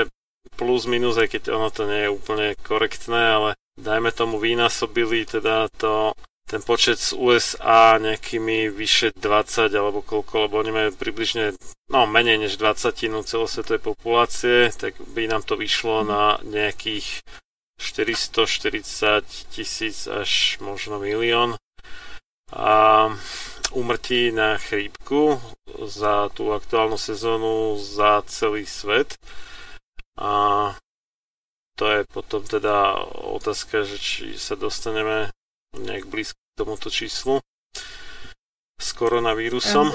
plus 0.59 0.85
minus, 0.85 1.17
aj 1.17 1.33
keď 1.33 1.55
ono 1.55 1.71
to 1.71 1.87
nie 1.87 2.05
je 2.05 2.13
úplne 2.13 2.47
korektné, 2.59 3.21
ale 3.39 3.49
dajme 3.81 4.13
tomu 4.13 4.37
vynásobili 4.37 5.25
teda 5.25 5.67
to 5.73 6.13
ten 6.45 6.59
počet 6.61 6.99
z 6.99 7.15
USA 7.15 7.95
nejakými 7.95 8.67
vyše 8.67 9.15
20 9.15 9.71
alebo 9.71 10.03
koľko, 10.03 10.51
lebo 10.51 10.59
oni 10.59 10.71
majú 10.75 10.89
približne 10.99 11.55
no 11.87 12.03
menej 12.03 12.43
než 12.43 12.59
20 12.59 12.91
celosvetovej 13.23 13.79
populácie, 13.79 14.67
tak 14.75 14.99
by 15.15 15.31
nám 15.31 15.47
to 15.47 15.55
vyšlo 15.55 16.03
na 16.03 16.43
nejakých 16.43 17.23
440 17.79 19.23
tisíc 19.47 20.11
až 20.11 20.59
možno 20.59 20.99
milión 20.99 21.55
a 22.51 23.07
úmrtí 23.71 24.35
na 24.35 24.59
chrípku 24.59 25.39
za 25.87 26.27
tú 26.35 26.51
aktuálnu 26.51 26.99
sezónu 26.99 27.79
za 27.79 28.21
celý 28.27 28.67
svet. 28.67 29.15
A 30.19 30.75
to 31.81 31.89
je 31.89 32.05
potom 32.13 32.45
teda 32.45 32.93
otázka, 33.25 33.81
že 33.81 33.97
či 33.97 34.37
sa 34.37 34.53
dostaneme 34.53 35.33
nejak 35.73 36.05
blízko 36.05 36.37
k 36.37 36.57
tomuto 36.61 36.93
číslu 36.93 37.41
s 38.77 38.93
koronavírusom, 38.93 39.89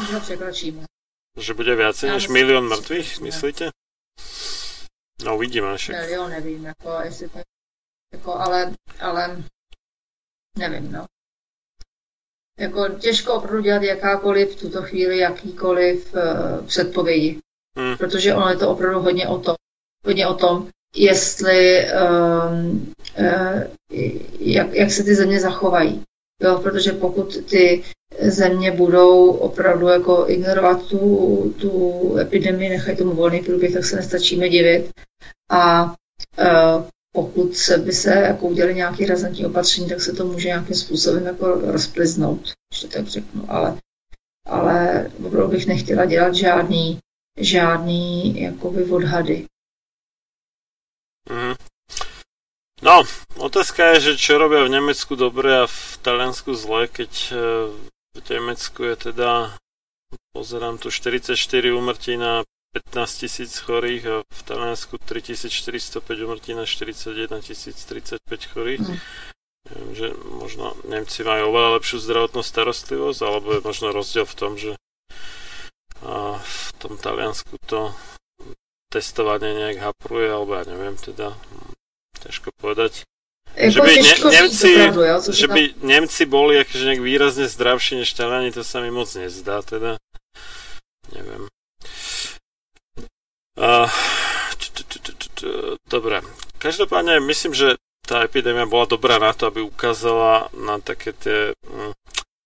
že 1.39 1.55
bude 1.55 1.79
viacej 1.79 2.11
než 2.11 2.27
milión 2.27 2.67
mŕtvych, 2.67 3.23
myslíte? 3.23 3.71
No 5.23 5.39
uvidíme, 5.39 5.79
však. 5.79 5.95
Milion, 5.95 6.31
nevím, 6.31 6.65
jako, 6.65 6.91
jestli 7.05 7.29
to, 7.29 7.39
jako, 8.13 8.35
ale, 8.35 8.75
ale, 9.01 9.43
nevím, 10.59 10.93
no. 10.93 11.07
Jako 12.59 12.89
těžko 12.89 13.35
opravdu 13.35 13.63
dělat 13.63 13.83
jakákoliv 13.83 14.57
v 14.57 14.61
tuto 14.61 14.83
chvíli, 14.83 15.19
jakýkoliv 15.19 16.15
uh, 16.15 16.67
předpovědi. 16.67 17.39
Hmm. 17.79 17.97
Protože 17.97 18.35
ono 18.35 18.49
je 18.49 18.57
to 18.57 18.71
opravdu 18.71 19.01
hodně 19.01 19.29
o 19.29 19.39
tom, 19.39 19.55
hodně 20.07 20.27
o 20.27 20.35
tom, 20.35 20.71
jestli, 20.97 21.87
um, 22.51 22.93
jak, 24.41 24.75
jak 24.75 24.91
se 24.91 25.05
ty 25.05 25.15
země 25.15 25.41
zachovají. 25.41 26.03
Jo, 26.43 26.61
protože 26.63 26.93
pokud 26.93 27.45
ty 27.45 27.83
země 28.21 28.71
budou 28.71 29.31
opravdu 29.31 29.87
jako 29.87 30.25
ignorovat 30.29 30.87
tu, 30.87 31.55
tu 31.61 32.17
epidemii, 32.19 32.71
nechají 32.71 32.97
tomu 32.97 33.15
volný 33.15 33.41
průběh, 33.43 33.73
tak 33.73 33.85
se 33.85 33.97
nestačíme 33.97 34.49
divit. 34.49 34.91
A 35.51 35.85
uh, 35.85 36.83
pokud 37.13 37.57
se 37.57 37.79
by 37.79 37.93
se 37.93 38.15
jako 38.15 38.47
udělali 38.49 38.75
nějaké 38.75 39.07
razantní 39.07 39.47
opatření, 39.47 39.89
tak 39.89 40.01
se 40.01 40.13
to 40.13 40.27
může 40.27 40.49
nějakým 40.49 40.77
způsobem 40.77 41.27
jako 41.27 41.47
rozpliznout, 41.55 42.41
když 42.41 42.81
to 42.81 42.89
tak 42.89 43.07
řeknu. 43.07 43.45
Ale, 43.49 43.79
ale 44.47 45.07
opravdu 45.27 45.51
bych 45.51 45.67
nechtěla 45.67 46.05
dělat 46.05 46.35
žádný, 46.35 46.99
žádný 47.39 48.41
jakoby 48.43 48.85
odhady. 48.85 49.47
Mhm. 51.31 51.55
No, 52.85 53.03
otázka 53.41 53.97
je, 53.97 54.13
že 54.13 54.21
čo 54.21 54.37
robia 54.37 54.61
v 54.63 54.75
Nemecku 54.77 55.17
dobre 55.17 55.65
a 55.65 55.65
v 55.65 55.97
Taliansku 56.05 56.53
zle, 56.53 56.93
keď 56.93 57.13
eh, 57.33 57.41
v 58.17 58.21
Nemecku 58.21 58.85
je 58.85 59.13
teda, 59.13 59.57
pozerám 60.37 60.77
tu 60.77 60.93
44 60.93 61.37
umrtí 61.73 62.21
na 62.21 62.45
15 62.77 63.25
tisíc 63.25 63.57
chorých 63.57 64.05
a 64.05 64.17
v 64.29 64.41
Taliansku 64.45 65.01
3405 65.01 66.05
umrtí 66.29 66.53
na 66.53 66.69
41 66.69 67.41
035 67.41 68.21
chorých. 68.53 68.85
Mm. 68.85 68.97
Neviem, 69.67 69.93
že 69.97 70.09
možno 70.31 70.77
Nemci 70.85 71.25
majú 71.25 71.51
oveľa 71.51 71.81
lepšiu 71.81 71.97
zdravotnú 71.99 72.45
starostlivosť, 72.45 73.21
alebo 73.25 73.57
je 73.57 73.61
možno 73.65 73.91
rozdiel 73.91 74.29
v 74.29 74.37
tom, 74.37 74.53
že 74.61 74.77
a 76.05 76.37
v 76.37 76.69
tom 76.77 77.01
Taliansku 77.01 77.57
to 77.65 77.97
testovanie 78.97 79.53
nejak 79.53 79.85
hapruje, 79.85 80.33
alebo 80.33 80.57
ja 80.57 80.65
neviem 80.65 80.97
teda, 80.97 81.37
hm, 81.37 81.77
ťažko 82.25 82.49
povedať. 82.57 83.05
Jako 83.57 83.73
Že 83.73 83.81
by 83.81 83.93
ne- 83.97 84.37
jo, 85.07 85.21
co 85.21 85.33
se 85.33 85.33
Že 85.33 85.49
by 85.49 85.63
Nemci 85.81 86.23
boli 86.27 86.61
akože 86.61 86.85
nejak 86.85 87.01
výrazne 87.01 87.49
zdravší 87.49 88.05
než 88.05 88.13
Taliani, 88.13 88.53
to 88.53 88.61
sa 88.65 88.85
mi 88.85 88.93
moc 88.93 89.09
nezdá, 89.17 89.65
teda. 89.65 89.97
Neviem. 91.13 91.49
Uh, 93.57 93.89
Dobre. 95.89 96.21
Každopádne 96.59 97.21
myslím, 97.21 97.55
že 97.55 97.77
tá 98.05 98.25
epidémia 98.25 98.67
bola 98.67 98.87
dobrá 98.89 99.19
na 99.19 99.33
to, 99.33 99.49
aby 99.49 99.61
ukázala 99.61 100.49
na 100.57 100.81
také 100.81 101.13
tie 101.13 101.53
mm, 101.65 101.93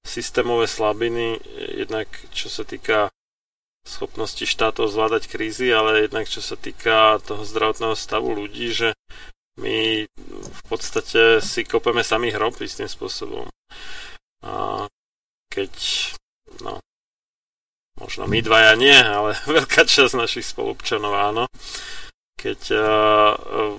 systémové 0.06 0.66
slabiny, 0.66 1.38
jednak 1.78 2.08
čo 2.34 2.48
sa 2.48 2.64
týka 2.64 3.12
schopnosti 3.84 4.44
štátov 4.44 4.92
zvládať 4.92 5.28
krízy, 5.28 5.72
ale 5.72 6.06
jednak 6.06 6.28
čo 6.28 6.44
sa 6.44 6.54
týka 6.54 7.18
toho 7.24 7.42
zdravotného 7.44 7.96
stavu 7.96 8.32
ľudí, 8.36 8.70
že 8.70 8.92
my 9.60 10.08
v 10.30 10.62
podstate 10.68 11.44
si 11.44 11.66
kopeme 11.68 12.00
sami 12.00 12.32
hrob 12.32 12.56
istým 12.60 12.88
spôsobom. 12.88 13.48
A 14.40 14.86
keď, 15.52 15.72
no, 16.64 16.80
možno 18.00 18.24
my 18.24 18.38
dvaja 18.40 18.72
nie, 18.78 18.96
ale 18.96 19.36
veľká 19.58 19.84
časť 19.84 20.16
našich 20.16 20.48
spolupčanov 20.48 21.12
áno, 21.12 21.44
keď 22.40 22.60
uh, 22.72 23.76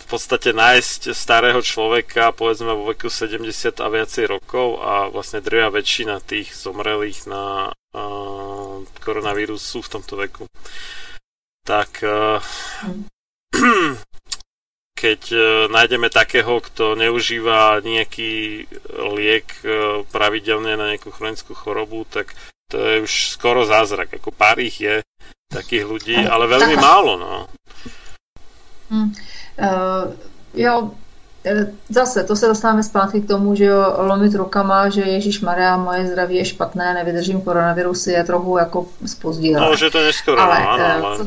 v 0.00 0.06
podstate 0.08 0.56
nájsť 0.56 1.12
starého 1.12 1.60
človeka, 1.60 2.32
povedzme 2.32 2.72
vo 2.72 2.88
veku 2.88 3.12
70 3.12 3.44
a 3.76 3.86
viacej 3.92 4.24
rokov 4.32 4.80
a 4.80 5.12
vlastne 5.12 5.44
drvia 5.44 5.68
väčšina 5.68 6.24
tých 6.24 6.56
zomrelých 6.56 7.28
na 7.28 7.76
uh, 7.92 8.59
koronavírus 9.00 9.62
sú 9.62 9.80
v 9.82 9.92
tomto 9.98 10.14
veku. 10.20 10.44
Tak 11.64 11.90
uh, 12.04 12.40
keď 15.00 15.20
uh, 15.32 15.42
nájdeme 15.72 16.12
takého, 16.12 16.60
kto 16.60 16.92
neužíva 16.92 17.80
nejaký 17.80 18.64
liek 19.16 19.48
uh, 19.64 20.04
pravidelne 20.12 20.76
na 20.76 20.92
nejakú 20.92 21.08
chronickú 21.08 21.56
chorobu, 21.56 22.04
tak 22.04 22.36
to 22.70 22.78
je 22.78 22.96
už 23.02 23.12
skoro 23.34 23.66
zázrak. 23.66 24.20
Ako 24.20 24.30
pár 24.30 24.60
ich 24.62 24.78
je 24.84 25.02
takých 25.50 25.84
ľudí, 25.88 26.14
ale 26.14 26.46
veľmi 26.46 26.76
málo, 26.78 27.18
no. 27.18 27.32
Hmm. 28.90 29.10
Uh, 29.58 30.14
jo, 30.54 30.74
eh, 30.86 31.09
zase, 31.88 32.24
to 32.24 32.36
se 32.36 32.46
dostáváme 32.46 32.82
zpátky 32.82 33.20
k 33.20 33.28
tomu, 33.28 33.54
že 33.54 33.64
jo, 33.64 33.94
lomit 33.96 34.34
rukama, 34.34 34.88
že 34.88 35.00
Ježíš 35.00 35.40
Maria, 35.40 35.76
moje 35.76 36.06
zdraví 36.06 36.36
je 36.36 36.44
špatné, 36.44 36.94
nevydržím 36.94 37.40
koronavirusy, 37.40 38.12
je 38.12 38.24
trochu 38.24 38.58
jako 38.58 38.86
spozdílé. 39.06 39.60
No, 39.60 39.72
už 39.72 39.80
je 39.80 39.90
to 39.90 40.04
neskoro, 40.04 40.40
ale, 40.42 40.60
no, 40.60 40.68
áno, 40.68 40.84
eh, 40.84 40.92
ale... 40.92 41.16
co, 41.16 41.24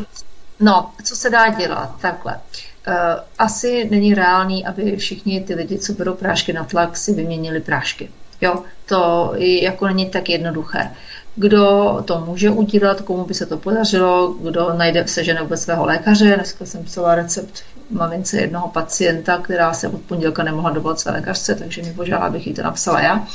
no, 0.59 0.92
co 1.03 1.16
se 1.16 1.30
dá 1.30 1.50
dělat? 1.50 1.92
Takhle. 2.01 2.40
Uh, 2.88 2.93
asi 3.40 3.88
není 3.92 4.14
reálný, 4.14 4.66
aby 4.66 4.95
všichni 4.95 5.42
ty 5.42 5.56
lidi, 5.56 5.80
co 5.80 5.93
berou 5.93 6.14
prášky 6.14 6.53
na 6.53 6.64
tlak, 6.64 6.98
si 6.98 7.14
vyměnili 7.14 7.59
prášky. 7.59 8.11
Jo, 8.42 8.64
to 8.85 9.33
jako 9.38 9.88
není 9.88 10.09
tak 10.09 10.30
jednoduché. 10.30 10.92
Kdo 11.35 11.98
to 12.06 12.19
může 12.19 12.50
udělat, 12.50 13.01
komu 13.01 13.25
by 13.25 13.33
se 13.33 13.45
to 13.45 13.58
podařilo, 13.58 14.35
kdo 14.42 14.74
najde 14.74 15.08
sežene 15.08 15.42
vůbec 15.42 15.61
svého 15.61 15.85
lékaře. 15.85 16.35
Dneska 16.35 16.66
jsem 16.66 16.83
psala 16.83 17.16
recept 17.16 17.64
mamince 17.93 18.38
jednoho 18.38 18.67
pacienta, 18.67 19.38
která 19.38 19.73
se 19.73 19.88
od 19.88 20.01
pondělka 20.01 20.43
nemohla 20.43 20.69
dovolat 20.72 20.99
své 20.99 21.11
lékařce, 21.11 21.55
takže 21.55 21.81
mi 21.81 21.93
požádala, 21.93 22.27
abych 22.27 22.47
jí 22.47 22.53
to 22.53 22.63
napsala 22.63 23.01
já. 23.01 23.27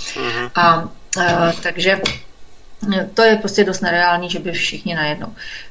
A 0.54 0.88
e, 1.20 1.52
takže 1.62 2.00
to 3.14 3.22
je 3.22 3.36
prostě 3.36 3.64
dost 3.64 3.80
nereální, 3.80 4.30
že 4.30 4.38
by 4.38 4.52
všichni 4.52 4.94
najednou. 4.94 5.26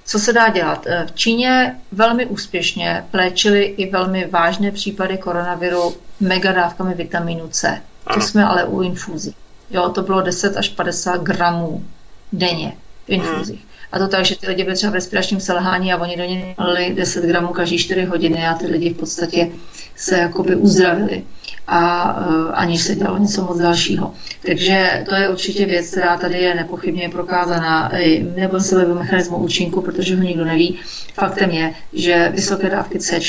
Co 0.06 0.20
se 0.20 0.34
dá 0.34 0.50
dělat? 0.50 0.88
E, 0.88 1.06
V 1.06 1.12
Číně 1.12 1.76
velmi 1.92 2.26
úspěšně 2.26 3.06
léčili 3.14 3.64
i 3.64 3.92
velmi 3.92 4.26
vážné 4.26 4.72
případy 4.72 5.18
koronaviru 5.18 5.96
megadávkami 6.20 6.94
vitamínu 6.94 7.48
C. 7.48 7.82
To 8.14 8.22
jsme 8.22 8.46
ale 8.46 8.64
u 8.66 8.82
infúzí. 8.82 9.36
Jo, 9.70 9.90
to 9.90 10.02
bylo 10.02 10.22
10 10.22 10.58
až 10.58 10.70
50 10.70 11.22
gramů 11.22 11.86
denně 12.34 12.74
v 13.06 13.10
infúzích. 13.10 13.66
A 13.98 14.00
to 14.00 14.08
tak, 14.08 14.26
že 14.26 14.36
ty 14.38 14.48
lidi 14.48 14.64
byli 14.64 14.76
třeba 14.76 14.92
v 14.92 14.96
respiračním 14.96 15.40
selhání 15.40 15.94
a 15.94 15.98
oni 15.98 16.18
do 16.18 16.24
něj 16.24 16.56
dali 16.58 16.94
10 16.96 17.24
gramů 17.26 17.48
každý 17.48 17.78
4 17.78 18.04
hodiny 18.06 18.48
a 18.48 18.54
ty 18.54 18.68
lidi 18.68 18.90
v 18.90 18.98
podstatě 18.98 19.50
se 19.96 20.18
jakoby 20.18 20.56
uzdravili 20.56 21.24
a 21.68 22.14
uh, 22.20 22.52
aniž 22.54 22.82
se 22.82 22.96
dělalo 22.96 23.18
něco 23.18 23.44
moc 23.44 23.60
dalšího. 23.60 24.14
Takže 24.46 25.06
to 25.10 25.16
je 25.16 25.30
určitě 25.30 25.66
věc, 25.66 25.92
která 25.92 26.18
tady 26.18 26.38
je 26.38 26.56
nepochybně 26.56 27.10
prokázaná. 27.10 27.92
Nebo 28.36 28.60
se 28.60 28.76
bavím 28.76 28.92
o 28.92 28.96
mechanismu 28.96 29.38
účinku, 29.38 29.82
protože 29.82 30.16
ho 30.16 30.24
nikdo 30.24 30.46
neví. 30.46 30.80
Faktem 31.14 31.52
je, 31.52 31.74
že 31.94 32.32
vysoké 32.36 32.70
dávky 32.70 33.00
C, 33.00 33.20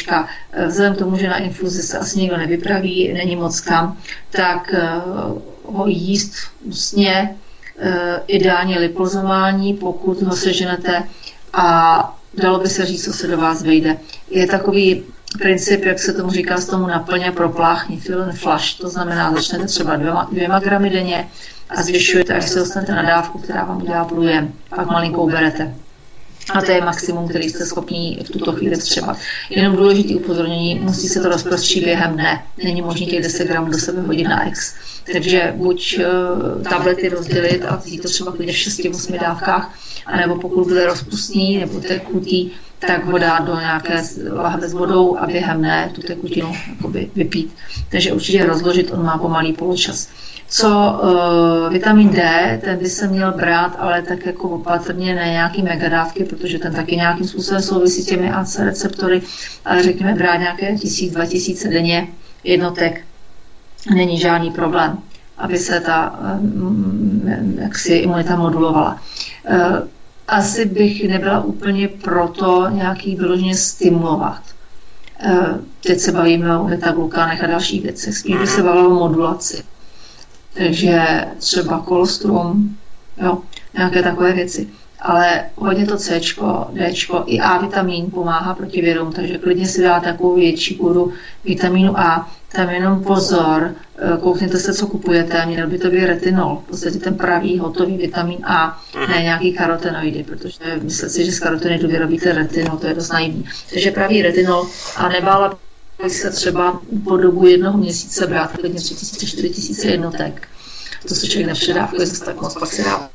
eh, 0.53 0.67
vzhledem 0.67 0.95
k 0.95 0.99
tomu, 0.99 1.17
že 1.17 1.29
na 1.29 1.39
infuzi 1.39 1.83
se 1.83 1.99
asi 1.99 2.19
nikdo 2.19 2.37
nevypraví, 2.37 3.13
není 3.13 3.37
moc 3.37 3.61
kam, 3.61 3.97
tak 4.31 4.75
eh, 4.75 5.01
ho 5.65 5.87
jíst 5.87 6.35
ústně, 6.65 7.31
eh, 7.35 7.48
ideálně 8.27 8.79
lipozomální, 8.79 9.75
pokud 9.75 10.23
ho 10.23 10.37
seženete 10.37 11.03
a 11.53 12.19
dalo 12.35 12.59
by 12.59 12.69
se 12.69 12.87
říct, 12.87 13.05
co 13.05 13.13
se 13.13 13.27
do 13.27 13.39
vás 13.39 13.63
vejde. 13.63 13.97
Je 14.31 14.47
takový 14.47 15.05
princip, 15.39 15.85
jak 15.85 15.99
se 15.99 16.13
tomu 16.13 16.31
říká, 16.31 16.57
z 16.57 16.67
tomu 16.67 16.87
naplně 16.87 17.33
propláchni, 17.33 18.01
fill 18.01 18.23
and 18.23 18.33
flush, 18.33 18.75
to 18.75 18.89
znamená, 18.89 19.33
začnete 19.35 19.67
třeba 19.67 19.97
dvěma, 19.97 20.29
dvěma 20.33 20.59
gramy 20.61 20.91
denně 20.91 21.29
a 21.71 21.83
zvyšujete, 21.83 22.35
až 22.35 22.49
se 22.49 22.59
dostanete 22.59 22.93
na 22.93 23.03
dávku, 23.03 23.39
která 23.39 23.65
vám 23.65 23.83
udělá 23.83 24.05
průjem, 24.05 24.53
pak 24.77 24.87
malinkou 24.87 25.31
berete. 25.31 25.75
A 26.55 26.63
to 26.63 26.71
je 26.71 26.81
maximum, 26.85 27.29
který 27.29 27.49
jste 27.49 27.67
schopni 27.67 28.19
v 28.25 28.31
tuto 28.31 28.53
chvíli 28.53 28.77
třeba. 28.77 29.17
Jenom 29.51 29.77
důležité 29.77 30.15
upozornění, 30.15 30.75
musí 30.75 31.09
se 31.09 31.21
to 31.21 31.29
rozprostřít 31.29 31.85
během 31.85 32.15
dne. 32.15 32.43
Není 32.65 32.83
možné 32.83 33.07
těch 33.07 33.23
10 33.23 33.49
gramů 33.49 33.73
do 33.73 33.79
sebe 33.79 34.03
hodit 34.03 34.25
na 34.25 34.49
ex. 34.49 34.75
Takže 35.13 35.53
buď 35.57 35.99
uh, 35.99 36.63
tablety 36.63 37.09
rozdělit 37.09 37.65
a 37.65 37.77
vzít 37.77 38.03
to 38.03 38.09
třeba 38.09 38.31
v 38.31 38.35
6-8 38.35 39.21
dávkách, 39.21 39.75
anebo 40.07 40.37
pokud 40.39 40.69
bude 40.69 40.87
rozpustný 40.87 41.59
nebo 41.59 41.81
tekutý, 41.81 42.51
tak 42.79 43.05
ho 43.05 43.19
dát 43.19 43.39
do 43.39 43.61
nějaké 43.61 44.03
lahve 44.33 44.69
s 44.69 44.73
vodou 44.73 45.17
a 45.17 45.27
během 45.27 45.59
dne 45.59 45.91
tu 45.95 46.01
tekutinu 46.03 46.53
vypít. 47.15 47.55
Takže 47.91 48.13
určitě 48.13 48.47
rozložit, 48.47 48.91
on 48.93 49.05
má 49.05 49.19
pomalý 49.19 49.53
poločas. 49.53 50.09
Co 50.51 51.01
uh, 51.03 51.73
vitamin 51.73 52.11
D, 52.11 52.59
ten 52.65 52.79
by 52.79 52.89
se 52.89 53.07
měl 53.09 53.33
brát, 53.33 53.77
ale 53.79 54.03
tak 54.03 54.27
jako 54.27 54.49
opatrně, 54.49 55.15
ne 55.15 55.25
nějaký 55.31 55.63
megadávky, 55.63 56.25
protože 56.25 56.59
ten 56.59 56.75
taky 56.75 56.97
nějakým 56.97 57.29
způsobem 57.29 57.63
souvisí 57.63 58.03
s 58.03 58.07
těmi 58.07 58.31
AC 58.31 58.59
receptory, 58.59 59.23
ale 59.65 59.83
řekněme 59.83 60.15
brát 60.15 60.37
nějaké 60.37 60.75
1000-2000 60.75 61.69
denně 61.71 62.09
jednotek 62.45 63.05
není 63.95 64.19
žádný 64.19 64.51
problém, 64.51 64.99
aby 65.39 65.59
se 65.59 65.81
ta 65.81 66.19
um, 66.41 67.23
jaksi 67.59 67.93
imunita 67.93 68.37
modulovala. 68.37 69.01
Uh, 69.51 69.77
asi 70.29 70.65
bych 70.65 71.09
nebyla 71.09 71.45
úplně 71.45 71.89
proto 71.89 72.67
nějaký 72.71 73.17
vyloženě 73.17 73.55
stimulovat. 73.57 74.43
Uh, 75.27 75.47
teď 75.83 75.99
se 75.99 76.13
bavíme 76.13 76.59
o 76.59 76.65
beta-glukánech 76.65 77.45
a 77.45 77.47
dalších 77.47 77.83
věcech, 77.83 78.17
spíš 78.17 78.37
by 78.37 78.47
se 78.47 78.63
bavilo 78.63 78.91
o 78.91 78.95
modulaci. 79.09 79.63
Takže 80.59 81.25
třeba 81.39 81.79
kolostrum, 81.81 82.77
jo, 83.23 83.39
nějaké 83.75 84.03
takové 84.03 84.33
věci. 84.33 84.69
Ale 85.01 85.45
hodně 85.57 85.87
to 85.87 85.97
C, 85.97 86.21
D 86.73 86.93
i 87.27 87.41
A 87.41 87.59
vitamin 87.59 88.11
pomáhá 88.11 88.55
proti 88.55 88.83
virům, 88.83 89.13
takže 89.13 89.39
klidně 89.39 89.67
si 89.67 89.83
dá 89.83 90.01
takovou 90.01 90.35
větší 90.35 90.75
kůru 90.77 91.13
vitamínu 91.45 91.99
A. 91.99 92.31
Tam 92.53 92.71
jenom 92.71 93.05
pozor, 93.05 93.75
eh, 93.99 94.17
koukněte 94.21 94.59
se, 94.59 94.75
co 94.75 94.87
kupujete, 94.87 95.47
měl 95.47 95.67
by 95.67 95.79
to 95.79 95.91
být 95.91 96.07
retinol, 96.07 96.63
v 96.67 96.69
podstatě 96.71 96.99
ten 96.99 97.15
pravý 97.15 97.59
hotový 97.59 97.97
vitamin 97.97 98.39
A, 98.47 98.83
ne 99.09 99.23
nějaký 99.23 99.53
karotenoidy, 99.53 100.25
protože 100.25 100.81
myslím 100.83 101.11
si, 101.11 101.25
že 101.25 101.33
z 101.33 101.41
karotenoidů 101.41 101.89
vyrobíte 101.89 102.33
retinol, 102.33 102.77
to 102.77 102.87
je 102.87 102.95
dost 102.95 103.13
naivní. 103.13 103.45
Takže 103.71 103.91
pravý 103.91 104.23
retinol 104.23 104.67
a 104.97 105.09
nebála 105.09 105.59
se 106.07 106.31
třeba 106.31 106.81
po 107.05 107.17
dobu 107.17 107.47
jednoho 107.47 107.79
měsíce 107.79 108.27
brát 108.27 108.53
klidně 108.53 108.79
3000-4000 108.79 109.89
jednotek. 109.89 110.49
To 111.09 111.15
se 111.15 111.27
člověk 111.27 111.47
nepředávkuje 111.47 112.07
zase 112.07 112.25
tak 112.25 112.41
moc, 112.41 112.55
pak 112.55 112.73
se 112.73 112.83
dá 112.83 113.11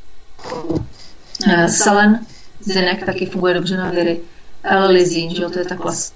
Eh, 1.48 1.70
Selen, 1.70 2.20
zinek 2.60 3.06
taky 3.06 3.26
funguje 3.26 3.53
dobře 3.53 3.78
na 3.78 3.90
viry. 3.90 4.20
L-lizín, 4.64 5.36
že 5.36 5.44
jo, 5.44 5.50
to 5.50 5.60
je 5.60 5.66
ta 5.66 5.76
klas. 5.76 6.14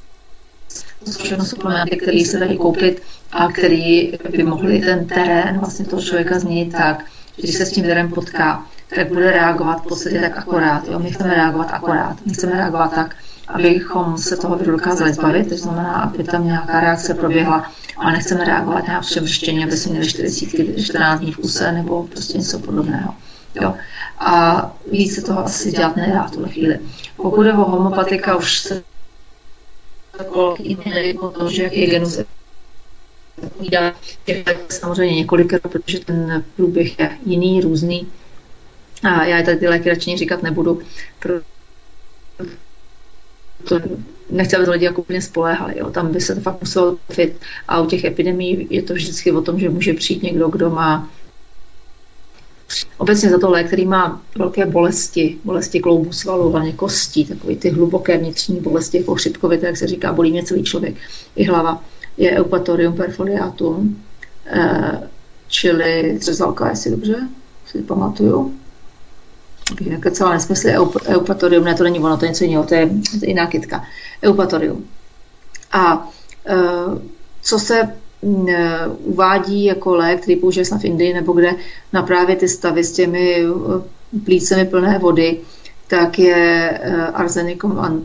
To 1.05 1.11
jsou 1.11 1.23
všechno 1.23 1.45
suplementy, 1.45 1.97
které 1.97 2.25
se 2.25 2.39
dají 2.39 2.57
koupit 2.57 3.01
a 3.31 3.51
který 3.51 4.13
by 4.31 4.43
mohli 4.43 4.79
ten 4.79 5.07
terén 5.07 5.59
vlastně 5.59 5.85
toho 5.85 6.01
člověka 6.01 6.39
změnit 6.39 6.71
tak, 6.71 7.05
že 7.37 7.43
když 7.43 7.55
se 7.55 7.65
s 7.65 7.71
tím 7.71 7.85
virem 7.85 8.09
potká, 8.09 8.65
tak 8.95 9.07
bude 9.07 9.31
reagovat 9.31 9.81
v 9.81 9.87
podstatě 9.87 10.19
tak 10.19 10.37
akorát. 10.37 10.87
Jo? 10.87 10.99
My 10.99 11.11
chceme 11.11 11.33
reagovat 11.33 11.67
akorát. 11.71 12.17
My 12.25 12.33
chceme 12.33 12.53
reagovat 12.53 12.95
tak, 12.95 13.15
abychom 13.47 14.17
se 14.17 14.37
toho 14.37 14.57
viru 14.57 14.71
dokázali 14.71 15.13
zbavit, 15.13 15.49
to 15.49 15.57
znamená, 15.57 15.93
aby 15.93 16.23
tam 16.23 16.45
nějaká 16.45 16.79
reakce 16.79 17.13
proběhla, 17.13 17.71
ale 17.97 18.11
nechceme 18.11 18.45
reagovat 18.45 18.87
na 18.87 19.01
přemrštění, 19.01 19.63
aby 19.63 19.77
jsme 19.77 19.91
měli 19.91 20.09
40, 20.09 20.81
14 20.85 21.19
dní 21.19 21.31
v 21.31 21.37
kuse 21.37 21.71
nebo 21.71 22.03
prostě 22.07 22.37
něco 22.37 22.59
podobného. 22.59 23.15
Jo. 23.61 23.73
A 24.19 24.61
víc 24.91 25.15
se 25.15 25.21
toho 25.21 25.45
asi 25.45 25.71
dělat 25.71 25.95
nedá 25.95 26.23
v 26.23 26.31
tuhle 26.31 26.49
chvíli. 26.49 26.79
Pokud 27.17 27.43
je 27.43 27.53
o 27.53 27.69
homopatika, 27.69 28.35
už 28.35 28.59
se 28.59 28.83
neví 30.85 31.19
o 31.19 31.29
tom, 31.29 31.51
že 31.51 31.63
jaký 31.63 31.79
je 31.81 31.87
genus 31.87 32.19
povídá 33.57 33.93
těch 34.25 34.43
samozřejmě 34.69 35.15
několikrát, 35.15 35.61
protože 35.61 35.99
ten 35.99 36.43
průběh 36.55 36.99
je 36.99 37.17
jiný, 37.25 37.61
různý. 37.61 38.07
A 39.03 39.25
já 39.25 39.45
tady 39.45 39.57
ty 39.57 39.67
léky 39.67 39.89
radši 39.89 40.17
říkat 40.17 40.43
nebudu, 40.43 40.81
to 43.63 43.79
nechci, 44.29 44.55
aby 44.55 44.65
to 44.65 44.71
lidi 44.71 44.85
jako 44.85 45.01
úplně 45.01 45.21
spoléhali. 45.21 45.73
Jo. 45.77 45.89
Tam 45.89 46.11
by 46.11 46.21
se 46.21 46.35
to 46.35 46.41
fakt 46.41 46.61
muselo 46.61 46.97
fit. 47.11 47.35
A 47.67 47.81
u 47.81 47.85
těch 47.85 48.03
epidemí 48.03 48.67
je 48.69 48.81
to 48.81 48.93
vždycky 48.93 49.31
o 49.31 49.41
tom, 49.41 49.59
že 49.59 49.69
může 49.69 49.93
přijít 49.93 50.23
někdo, 50.23 50.47
kdo 50.47 50.69
má 50.69 51.09
obecně 52.97 53.29
za 53.29 53.39
to 53.39 53.49
lék, 53.49 53.67
který 53.67 53.85
má 53.85 54.21
velké 54.37 54.65
bolesti, 54.65 55.37
bolesti 55.43 55.79
kloubu 55.79 56.11
svalů, 56.11 56.51
hlavně 56.51 56.73
kostí, 56.73 57.25
takové 57.25 57.55
ty 57.55 57.69
hluboké 57.69 58.17
vnitřní 58.17 58.59
bolesti, 58.59 58.97
jako 58.97 59.15
chřipkovité, 59.15 59.67
jak 59.67 59.77
se 59.77 59.87
říká, 59.87 60.13
bolí 60.13 60.31
mě 60.31 60.43
celý 60.43 60.63
člověk, 60.63 60.95
i 61.35 61.43
hlava, 61.43 61.83
je 62.17 62.31
eupatorium 62.31 62.93
perfoliatum, 62.93 64.03
eh, 64.45 65.09
čili 65.47 66.17
třezalka, 66.19 66.69
jestli 66.69 66.91
dobře 66.91 67.27
si 67.65 67.81
pamatuju. 67.81 68.53
Bych 69.75 69.87
nekecala 69.89 70.33
nesmysly, 70.33 70.71
eup- 70.71 71.07
eupatorium, 71.07 71.63
ne, 71.63 71.75
to 71.75 71.83
není 71.83 71.99
ono, 71.99 72.17
to 72.17 72.25
je 72.25 72.29
něco 72.29 72.43
jiného, 72.43 72.63
to 72.63 72.75
je, 72.75 72.87
to 72.87 73.25
je 73.25 73.29
jiná 73.29 73.47
kytka. 73.47 73.83
Eupatorium. 74.23 74.85
A 75.71 76.07
eh, 76.45 76.55
co 77.41 77.59
se 77.59 77.93
uvádí 79.03 79.65
jako 79.65 79.95
lék, 79.95 80.21
který 80.21 80.35
použije 80.35 80.65
snad 80.65 80.81
v 80.81 80.85
Indii 80.85 81.13
nebo 81.13 81.33
kde 81.33 81.51
na 81.93 82.03
právě 82.03 82.35
ty 82.35 82.47
stavy 82.47 82.83
s 82.83 82.91
těmi 82.91 83.45
plícemi 84.25 84.65
plné 84.65 84.99
vody, 84.99 85.39
tak 85.87 86.19
je 86.19 86.69
arsenikum, 87.13 87.79
an, 87.79 88.01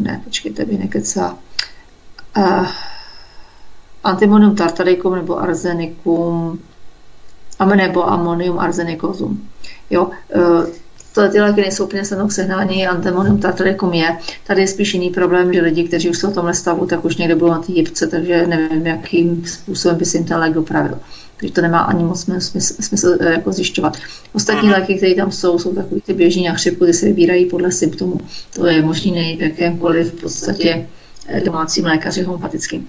ne, 0.00 0.20
počkejte, 0.24 0.64
by 0.64 0.78
nekecá, 0.78 1.38
antimonium 4.04 4.56
tartaricum 4.56 5.14
nebo 5.14 5.40
arsenikum, 5.40 6.58
nebo 7.76 8.10
ammonium 8.10 8.58
arsenicosum. 8.58 9.48
Jo, 9.90 10.10
to 11.14 11.28
ty 11.28 11.40
léky 11.40 11.60
nejsou 11.60 11.84
úplně 11.84 12.02
mnou 12.14 12.30
sehnání, 12.30 12.86
antimonium 12.86 13.38
tartaricum 13.38 13.92
je. 13.92 14.16
Tady 14.46 14.60
je 14.60 14.68
spíš 14.68 14.94
jiný 14.94 15.10
problém, 15.10 15.52
že 15.54 15.60
lidi, 15.60 15.84
kteří 15.84 16.10
už 16.10 16.18
jsou 16.18 16.30
v 16.30 16.34
tomhle 16.34 16.54
stavu, 16.54 16.86
tak 16.86 17.04
už 17.04 17.16
někde 17.16 17.34
budou 17.34 17.50
na 17.50 17.58
té 17.58 17.72
jipce, 17.72 18.06
takže 18.06 18.46
nevím, 18.46 18.86
jakým 18.86 19.46
způsobem 19.46 19.96
by 19.96 20.04
si 20.04 20.16
jim 20.16 20.26
ten 20.26 20.38
lék 20.38 20.52
dopravil. 20.52 20.98
Takže 21.36 21.54
to 21.54 21.60
nemá 21.60 21.78
ani 21.78 22.04
moc 22.04 22.20
smysl, 22.20 22.60
smysl 22.60 23.16
jako 23.20 23.52
zjišťovat. 23.52 23.96
Ostatní 24.32 24.70
léky, 24.70 24.94
které 24.94 25.14
tam 25.14 25.32
jsou, 25.32 25.58
jsou 25.58 25.74
takový 25.74 26.00
ty 26.00 26.14
běžní 26.14 26.44
na 26.44 26.54
chřipku, 26.54 26.86
ty 26.86 26.92
se 26.92 27.06
vybírají 27.06 27.46
podle 27.46 27.72
symptomů. 27.72 28.20
To 28.54 28.66
je 28.66 28.82
možný 28.82 29.12
nejít 29.12 29.40
jakémkoliv 29.40 30.14
v 30.14 30.20
podstatě 30.20 30.86
domácím 31.44 31.84
lékaři 31.84 32.22
homopatickým. 32.22 32.88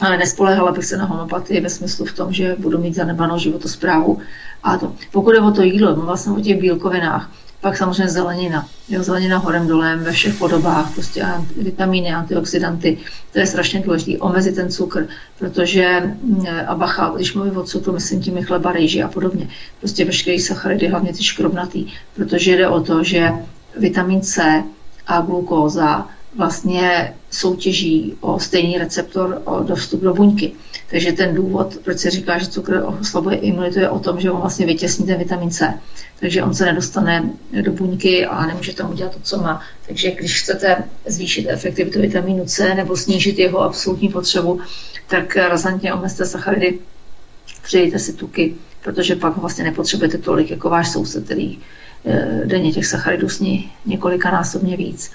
Ale 0.00 0.18
nespolehala 0.18 0.72
bych 0.72 0.84
se 0.84 0.96
na 0.96 1.04
homopatii 1.04 1.60
ve 1.60 1.70
smyslu 1.70 2.04
v 2.04 2.12
tom, 2.12 2.32
že 2.32 2.56
budu 2.58 2.78
mít 2.78 2.94
zanedbanou 2.94 3.38
životosprávu. 3.38 4.18
A 4.62 4.78
to. 4.78 4.92
Pokud 5.12 5.34
je 5.34 5.40
o 5.40 5.50
to 5.50 5.62
jídlo, 5.62 5.94
mluvila 5.94 6.16
jsem 6.16 6.32
o 6.32 6.40
těch 6.40 6.60
bílkovinách, 6.60 7.30
Pak 7.60 7.76
samozřejmě 7.76 8.08
zelenina. 8.08 8.68
Jo, 8.88 9.02
zelenina 9.02 9.38
horem 9.38 9.66
dolem 9.66 10.04
ve 10.04 10.12
všech 10.12 10.34
podobách, 10.34 10.94
prostě 10.94 11.26
vitamíny, 11.56 12.12
antioxidanty. 12.12 12.98
To 13.32 13.38
je 13.38 13.46
strašně 13.46 13.80
důležité. 13.80 14.18
Omezit 14.18 14.54
ten 14.54 14.70
cukr, 14.70 15.08
protože 15.38 16.00
mm, 16.22 16.46
a 16.66 16.74
bacha, 16.74 17.12
když 17.16 17.34
mluvím 17.34 17.56
o 17.56 17.62
cukru, 17.62 17.92
myslím 17.92 18.22
tím 18.22 18.44
chleba, 18.44 18.72
rejži 18.72 19.02
a 19.02 19.08
podobně. 19.08 19.48
Prostě 19.78 20.04
veškerý 20.04 20.40
sacharidy, 20.40 20.88
hlavně 20.88 21.12
ty 21.12 21.24
škrobnatý, 21.24 21.92
protože 22.14 22.56
jde 22.56 22.68
o 22.68 22.80
to, 22.80 23.04
že 23.04 23.32
vitamin 23.78 24.20
C 24.20 24.62
a 25.06 25.20
glukóza 25.20 26.08
vlastně 26.36 27.14
soutěží 27.30 28.16
o 28.20 28.40
stejný 28.40 28.78
receptor 28.78 29.42
o 29.44 29.60
do 29.60 29.76
vstup 29.76 30.00
do 30.00 30.14
buňky. 30.14 30.52
Takže 30.90 31.12
ten 31.12 31.34
důvod, 31.34 31.78
proč 31.84 31.98
se 31.98 32.10
říká, 32.10 32.38
že 32.38 32.46
cukr 32.46 32.82
oslabuje 33.00 33.36
imunitu, 33.36 33.78
je 33.78 33.90
o 33.90 33.98
tom, 33.98 34.20
že 34.20 34.30
on 34.30 34.40
vlastně 34.40 34.66
vytěsní 34.66 35.06
ten 35.06 35.18
vitamin 35.18 35.50
C. 35.50 35.78
Takže 36.20 36.42
on 36.42 36.54
se 36.54 36.64
nedostane 36.64 37.30
do 37.62 37.72
buňky 37.72 38.26
a 38.26 38.46
nemůže 38.46 38.74
tam 38.74 38.90
udělat 38.90 39.12
to, 39.14 39.20
co 39.22 39.38
má. 39.38 39.62
Takže 39.86 40.10
když 40.10 40.42
chcete 40.42 40.84
zvýšit 41.06 41.48
efektivitu 41.48 42.00
vitamínu 42.00 42.44
C 42.44 42.74
nebo 42.74 42.96
snížit 42.96 43.38
jeho 43.38 43.60
absolutní 43.60 44.08
potřebu, 44.08 44.60
tak 45.08 45.36
razantně 45.36 45.94
omezte 45.94 46.26
sacharidy, 46.26 46.78
přidejte 47.62 47.98
si 47.98 48.12
tuky, 48.12 48.54
protože 48.82 49.16
pak 49.16 49.36
vlastně 49.36 49.64
nepotřebujete 49.64 50.18
tolik 50.18 50.50
jako 50.50 50.70
váš 50.70 50.92
soused, 50.92 51.24
který 51.24 51.58
eh, 52.06 52.42
denně 52.44 52.72
těch 52.72 52.86
sacharidů 52.86 53.28
sní 53.28 53.72
několikanásobně 53.86 54.76
víc. 54.76 55.10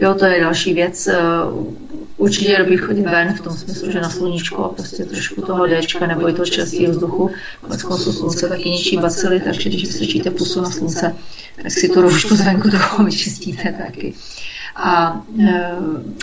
Jo, 0.00 0.14
to 0.14 0.26
je 0.26 0.40
další 0.40 0.74
věc. 0.74 1.06
Eh, 1.06 1.14
Určitě 2.16 2.58
dobrý 2.58 2.76
chodit 2.76 3.02
ven 3.02 3.34
v 3.34 3.40
tom 3.40 3.56
smyslu, 3.56 3.90
že 3.90 4.00
na 4.00 4.10
sluníčko 4.10 4.74
prostě 4.76 5.04
trošku 5.04 5.42
toho 5.42 5.66
Dčka 5.68 6.06
nebo 6.06 6.28
i 6.28 6.32
toho 6.32 6.46
čerstvého 6.46 6.92
vzduchu. 6.92 7.30
Konec 7.60 7.82
konců 7.82 8.12
slunce 8.12 8.48
taky 8.48 8.70
ničí 8.70 8.96
bacily, 8.96 9.40
takže 9.40 9.68
když 9.68 9.86
vystrčíte 9.86 10.30
pusu 10.30 10.60
na 10.60 10.70
slunce, 10.70 11.16
tak 11.62 11.72
si 11.72 11.88
tu 11.88 12.00
roušku 12.00 12.34
zvenku 12.40 12.70
trochu 12.70 13.04
vyčistíte 13.04 13.74
taky. 13.86 14.14
A 14.76 15.22
e, 15.40 15.70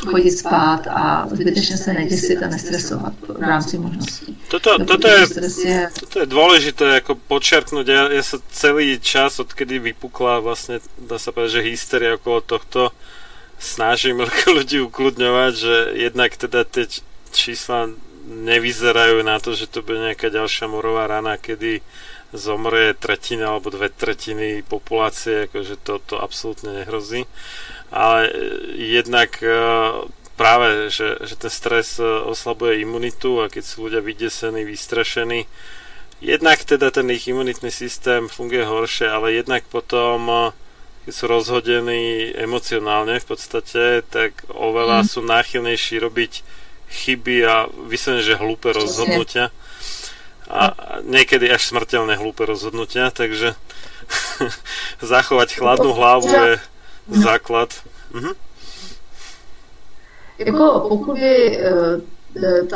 chodit 0.06 0.32
spát 0.32 0.88
a 0.88 1.27
zbytečně 1.32 1.77
se 1.77 1.93
neděsit 1.93 2.43
a 2.43 2.48
nestresovat 2.48 3.14
v 3.27 3.41
rámci 3.41 3.77
možností. 3.77 4.38
Toto, 4.48 4.85
toto, 4.85 5.08
je, 5.08 5.27
je 5.66 5.88
toto 6.00 6.19
je 6.19 6.27
dôležité 6.27 7.00
ako 7.00 7.16
počerknúť. 7.32 7.88
Ja, 7.88 8.11
ja 8.11 8.24
sa 8.24 8.43
celý 8.51 9.00
čas, 9.00 9.40
odkedy 9.40 9.80
vypukla 9.80 10.43
vlastne, 10.43 10.83
dá 11.00 11.16
sa 11.16 11.32
povedať, 11.32 11.64
že 11.64 11.69
hysteria 11.72 12.19
okolo 12.19 12.43
tohto, 12.43 12.91
snažím 13.61 14.25
ľudí 14.57 14.81
ukludňovať, 14.81 15.51
že 15.53 15.75
jednak 15.93 16.33
teda 16.33 16.65
tie 16.65 16.90
čísla 17.30 17.93
nevyzerajú 18.25 19.22
na 19.22 19.38
to, 19.38 19.53
že 19.53 19.69
to 19.69 19.85
bude 19.85 20.01
nejaká 20.01 20.33
ďalšia 20.33 20.65
morová 20.65 21.06
rana, 21.06 21.38
kedy 21.38 21.85
zomrie 22.33 22.95
tretina 22.95 23.53
alebo 23.53 23.69
dve 23.69 23.91
tretiny 23.91 24.64
populácie, 24.64 25.51
akože 25.51 25.75
to, 25.83 25.99
to 25.99 26.15
absolútne 26.17 26.83
nehrozí. 26.83 27.27
Ale 27.91 28.27
e, 28.27 28.31
jednak 29.03 29.35
e, 29.43 29.51
práve, 30.40 30.88
že, 30.88 31.19
že 31.27 31.35
ten 31.35 31.51
stres 31.51 31.99
e, 31.99 32.07
oslabuje 32.07 32.88
imunitu 32.88 33.43
a 33.43 33.51
keď 33.51 33.64
sú 33.67 33.91
ľudia 33.91 33.99
vydesení, 33.99 34.64
vystrašení, 34.64 35.43
jednak 36.23 36.64
teda 36.64 36.88
ten 36.95 37.11
ich 37.11 37.27
imunitný 37.27 37.67
systém 37.67 38.31
funguje 38.31 38.64
horšie, 38.64 39.11
ale 39.11 39.35
jednak 39.35 39.67
potom 39.67 40.56
sú 41.10 41.26
rozhodení 41.26 42.30
emocionálne 42.38 43.18
v 43.18 43.26
podstate, 43.26 44.06
tak 44.06 44.46
oveľa 44.54 45.02
Mm. 45.02 45.08
sú 45.10 45.20
náchylnejší 45.26 45.98
robiť 45.98 46.46
chyby 46.92 47.36
a 47.48 47.56
vyslovene, 47.88 48.22
že 48.22 48.38
hlúpe 48.38 48.70
rozhodnutia. 48.76 49.50
A 50.52 50.76
niekedy 51.08 51.48
až 51.48 51.72
smrteľne 51.72 52.20
hlúpe 52.20 52.44
rozhodnutia, 52.44 53.08
takže 53.10 53.56
zachovať 55.00 55.56
chladnú 55.56 55.96
hlavu 55.96 56.28
je 56.28 56.60
základ. 57.08 57.72
Mhm. 58.12 58.32
Jako 60.38 60.86
pokud 60.90 61.18
eh, 61.18 62.02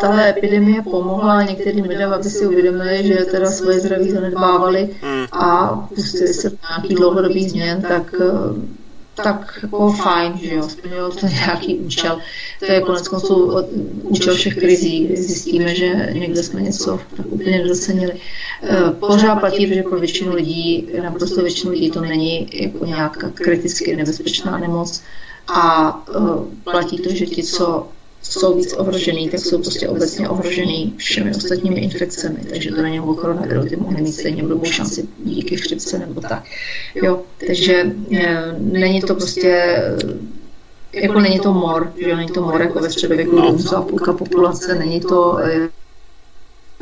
tahle 0.02 0.30
epidemie 0.30 0.82
pomohla 0.82 1.44
některým 1.44 1.86
lidem, 1.86 2.14
aby 2.14 2.24
si 2.30 2.46
uvědomili, 2.48 3.08
že 3.08 3.16
teda 3.16 3.52
svoje 3.52 3.80
zdraví 3.80 4.12
zanedbávali 4.12 4.90
Mm. 5.02 5.26
a 5.32 5.76
pustili 5.96 6.34
se 6.34 6.50
do 6.50 6.58
nějaký 6.70 6.96
dlouhodobý 6.96 7.50
změn, 7.50 7.82
tak 7.82 8.14
eh, 8.22 8.76
tak 9.24 9.60
jako 9.64 9.92
fajn, 9.92 10.34
že 10.44 10.56
jo, 10.56 10.70
splnilo 10.70 11.10
to 11.12 11.28
nějaký 11.28 11.76
účel. 11.78 12.20
To 12.60 12.72
je 12.72 12.82
konec 12.82 13.08
konců 13.08 13.52
účel 14.04 14.36
všech 14.36 14.56
krizí, 14.56 15.06
kdy 15.06 15.18
zjistíme, 15.18 15.76
že 15.76 16.10
někde 16.14 16.44
jsme 16.44 16.62
něco 16.62 17.00
tak 17.18 17.26
úplně 17.30 17.58
nedocenili. 17.58 18.14
Eh, 18.64 18.92
Pořád 19.00 19.36
platí, 19.40 19.68
že 19.76 19.84
pro 19.84 20.00
většinu 20.00 20.36
lidí, 20.36 20.90
naprosto 21.04 21.42
většinu 21.42 21.72
lidí 21.72 21.92
to 21.92 22.02
není 22.02 22.50
jako 22.54 22.86
nějaká 22.86 23.30
kriticky 23.34 23.96
nebezpečná 23.96 24.58
nemoc 24.58 25.02
a 25.48 25.90
platí 26.64 26.98
to, 26.98 27.10
že 27.16 27.26
ti, 27.26 27.44
co 27.44 27.88
jsou 28.30 28.56
víc 28.56 28.74
ohrožený, 28.74 29.30
tak 29.30 29.40
jsou 29.40 29.58
prostě 29.58 29.88
obecně 29.88 30.30
ohrožený 30.30 30.94
všemi 30.98 31.32
ostatními 31.36 31.80
infekcemi, 31.80 32.40
takže 32.50 32.72
to 32.72 32.82
není 32.82 33.00
o 33.00 33.14
koronaviru, 33.14 33.66
ty 33.66 33.76
mohly 33.76 34.02
mít 34.02 34.14
stejně 34.14 34.44
dobrou 34.44 34.64
šanci 34.64 35.08
díky 35.24 35.58
chřipce 35.58 36.00
nebo 36.00 36.22
tak. 36.22 36.44
Jo, 36.96 37.22
takže 37.48 37.92
eh, 38.18 38.56
není 38.60 39.02
to 39.02 39.16
prostě 39.16 39.82
jako 40.94 41.20
není 41.20 41.40
to 41.40 41.54
mor, 41.54 41.94
že 41.98 42.16
není 42.16 42.30
to 42.30 42.42
mor 42.42 42.62
jako 42.62 42.80
ve 42.80 42.90
středověku, 42.90 43.48
umřela 43.48 43.82
půlka 43.82 44.14
populace, 44.14 44.76
není 44.76 45.02
to 45.02 45.38
eh, 45.40 45.70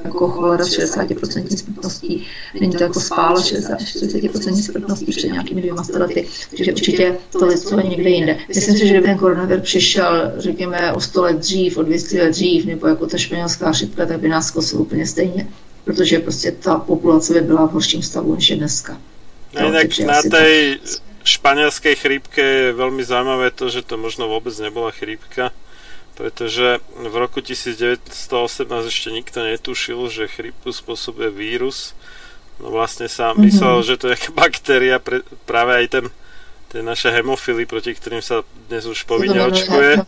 jako 0.04 0.28
cholera 0.30 0.66
s 0.66 0.80
60% 0.80 1.58
smrtností, 1.58 2.28
není 2.60 2.74
to 2.74 2.84
jako 2.84 3.00
spála 3.00 3.40
60-40% 3.42 4.62
smrtností 4.62 5.06
před 5.06 5.28
nějakými 5.28 5.62
dvěma 5.62 5.84
lety, 5.94 6.28
takže 6.50 6.72
určitě 6.72 7.18
to 7.32 7.46
lidstvo 7.46 7.80
je 7.80 7.84
někde 7.84 8.10
jinde. 8.10 8.38
Myslím 8.48 8.78
si, 8.78 8.88
že 8.88 8.94
kdyby 8.94 9.08
ten 9.08 9.18
koronavir 9.18 9.62
přišel, 9.62 10.32
řekněme, 10.38 10.94
o 10.94 11.02
100 11.02 11.22
let 11.22 11.38
dřív, 11.38 11.78
o 11.78 11.84
200 11.84 12.24
let 12.24 12.30
dřív, 12.30 12.66
nebo 12.66 12.88
jako 12.88 13.08
ta 13.08 13.18
španělská 13.18 13.72
chřipka, 13.72 14.06
tak 14.06 14.20
by 14.20 14.30
nás 14.30 14.52
kosil 14.52 14.82
úplně 14.82 15.08
stejně, 15.08 15.48
protože 15.84 16.20
prostě 16.20 16.52
ta 16.52 16.76
populace 16.76 17.34
by 17.34 17.42
byla 17.42 17.68
v 17.68 17.72
horším 17.72 18.02
stavu, 18.02 18.36
než 18.36 18.50
je 18.50 18.56
dneska. 18.56 18.98
No, 19.54 19.62
Jo, 19.62 19.68
inak 19.68 19.82
takže 19.82 20.06
na 20.06 20.22
tej 20.22 20.80
španielskej 21.24 21.96
chrípke 21.96 22.42
je 22.42 22.76
veľmi 22.76 23.06
zaujímavé 23.06 23.54
to, 23.56 23.70
že 23.72 23.86
to 23.86 23.96
možno 23.96 24.28
vôbec 24.28 24.52
nebola 24.60 24.92
chrípka, 24.92 25.56
pretože 26.24 26.80
v 26.96 27.16
roku 27.20 27.44
1918 27.44 28.08
ešte 28.88 29.12
nikto 29.12 29.44
netušil, 29.44 30.00
že 30.08 30.32
chrípku 30.32 30.72
spôsobuje 30.72 31.28
vírus. 31.28 31.92
No 32.64 32.72
vlastne 32.72 33.12
sa 33.12 33.36
Mhm. 33.36 33.44
myslel, 33.44 33.76
že 33.84 33.96
to 34.00 34.08
je 34.08 34.18
baktéria, 34.32 35.04
pre, 35.04 35.20
práve 35.44 35.76
aj 35.84 35.88
ten 35.92 36.06
tie 36.72 36.82
naše 36.82 37.14
hemofily, 37.14 37.70
proti 37.70 37.94
ktorým 37.94 38.26
sa 38.26 38.42
dnes 38.66 38.90
už 38.90 39.06
povinne 39.06 39.46
očkuje, 39.46 40.02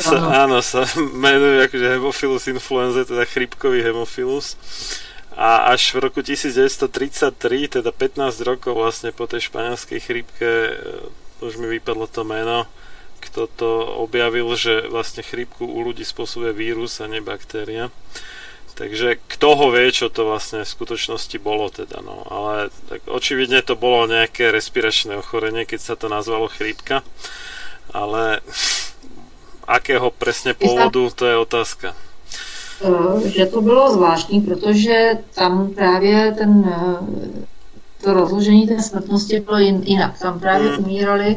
sa, 0.00 0.16
áno. 0.16 0.56
áno, 0.56 0.58
sa 0.64 0.88
menujú 1.28 1.60
akože 1.68 1.86
Hemophilus 1.92 2.48
influenza, 2.48 3.04
teda 3.04 3.28
chrípkový 3.28 3.84
Hemophilus. 3.84 4.56
A 5.36 5.68
až 5.68 5.92
v 5.92 6.08
roku 6.08 6.24
1933, 6.24 7.68
teda 7.68 7.92
15 7.92 8.16
rokov 8.40 8.72
vlastne 8.72 9.12
po 9.12 9.28
tej 9.28 9.52
španielskej 9.52 10.00
chrípke, 10.00 10.48
e, 10.48 10.72
už 11.44 11.60
mi 11.60 11.68
vypadlo 11.68 12.08
to 12.08 12.24
meno, 12.24 12.64
kto 13.20 13.46
to 13.46 13.70
objavil, 14.00 14.48
že 14.56 14.88
vlastne 14.88 15.20
chrípku 15.22 15.68
u 15.68 15.84
ľudí 15.84 16.02
spôsobuje 16.02 16.56
vírus 16.56 16.98
a 16.98 17.06
nie 17.06 17.20
baktéria. 17.20 17.92
Takže 18.74 19.20
kto 19.28 19.48
ho 19.60 19.66
vie, 19.68 19.92
čo 19.92 20.08
to 20.08 20.24
vlastne 20.24 20.64
v 20.64 20.72
skutočnosti 20.72 21.36
bolo 21.36 21.68
teda, 21.68 22.00
no. 22.00 22.24
Ale 22.32 22.72
tak 22.88 23.04
očividne 23.04 23.60
to 23.60 23.76
bolo 23.76 24.08
nejaké 24.08 24.48
respiračné 24.48 25.20
ochorenie, 25.20 25.68
keď 25.68 25.80
sa 25.80 25.94
to 26.00 26.08
nazvalo 26.08 26.48
chrípka. 26.48 27.04
Ale 27.92 28.40
akého 29.68 30.08
presne 30.10 30.56
pôvodu, 30.56 31.12
to 31.12 31.24
je 31.28 31.36
otázka. 31.36 31.88
Eh, 32.80 33.28
že 33.28 33.46
to 33.46 33.60
bylo 33.60 33.92
zvláštní, 33.92 34.40
protože 34.40 35.18
tam 35.34 35.70
právě 35.74 36.34
ten, 36.38 36.64
eh, 36.64 37.44
to 38.04 38.12
rozložení 38.12 38.66
té 38.66 38.82
smrtnosti 38.82 39.40
bylo 39.40 39.58
jin- 39.58 39.82
jinak. 39.84 40.18
Tam 40.18 40.40
právě 40.40 40.70
Mm. 40.72 40.84
umírali 40.84 41.36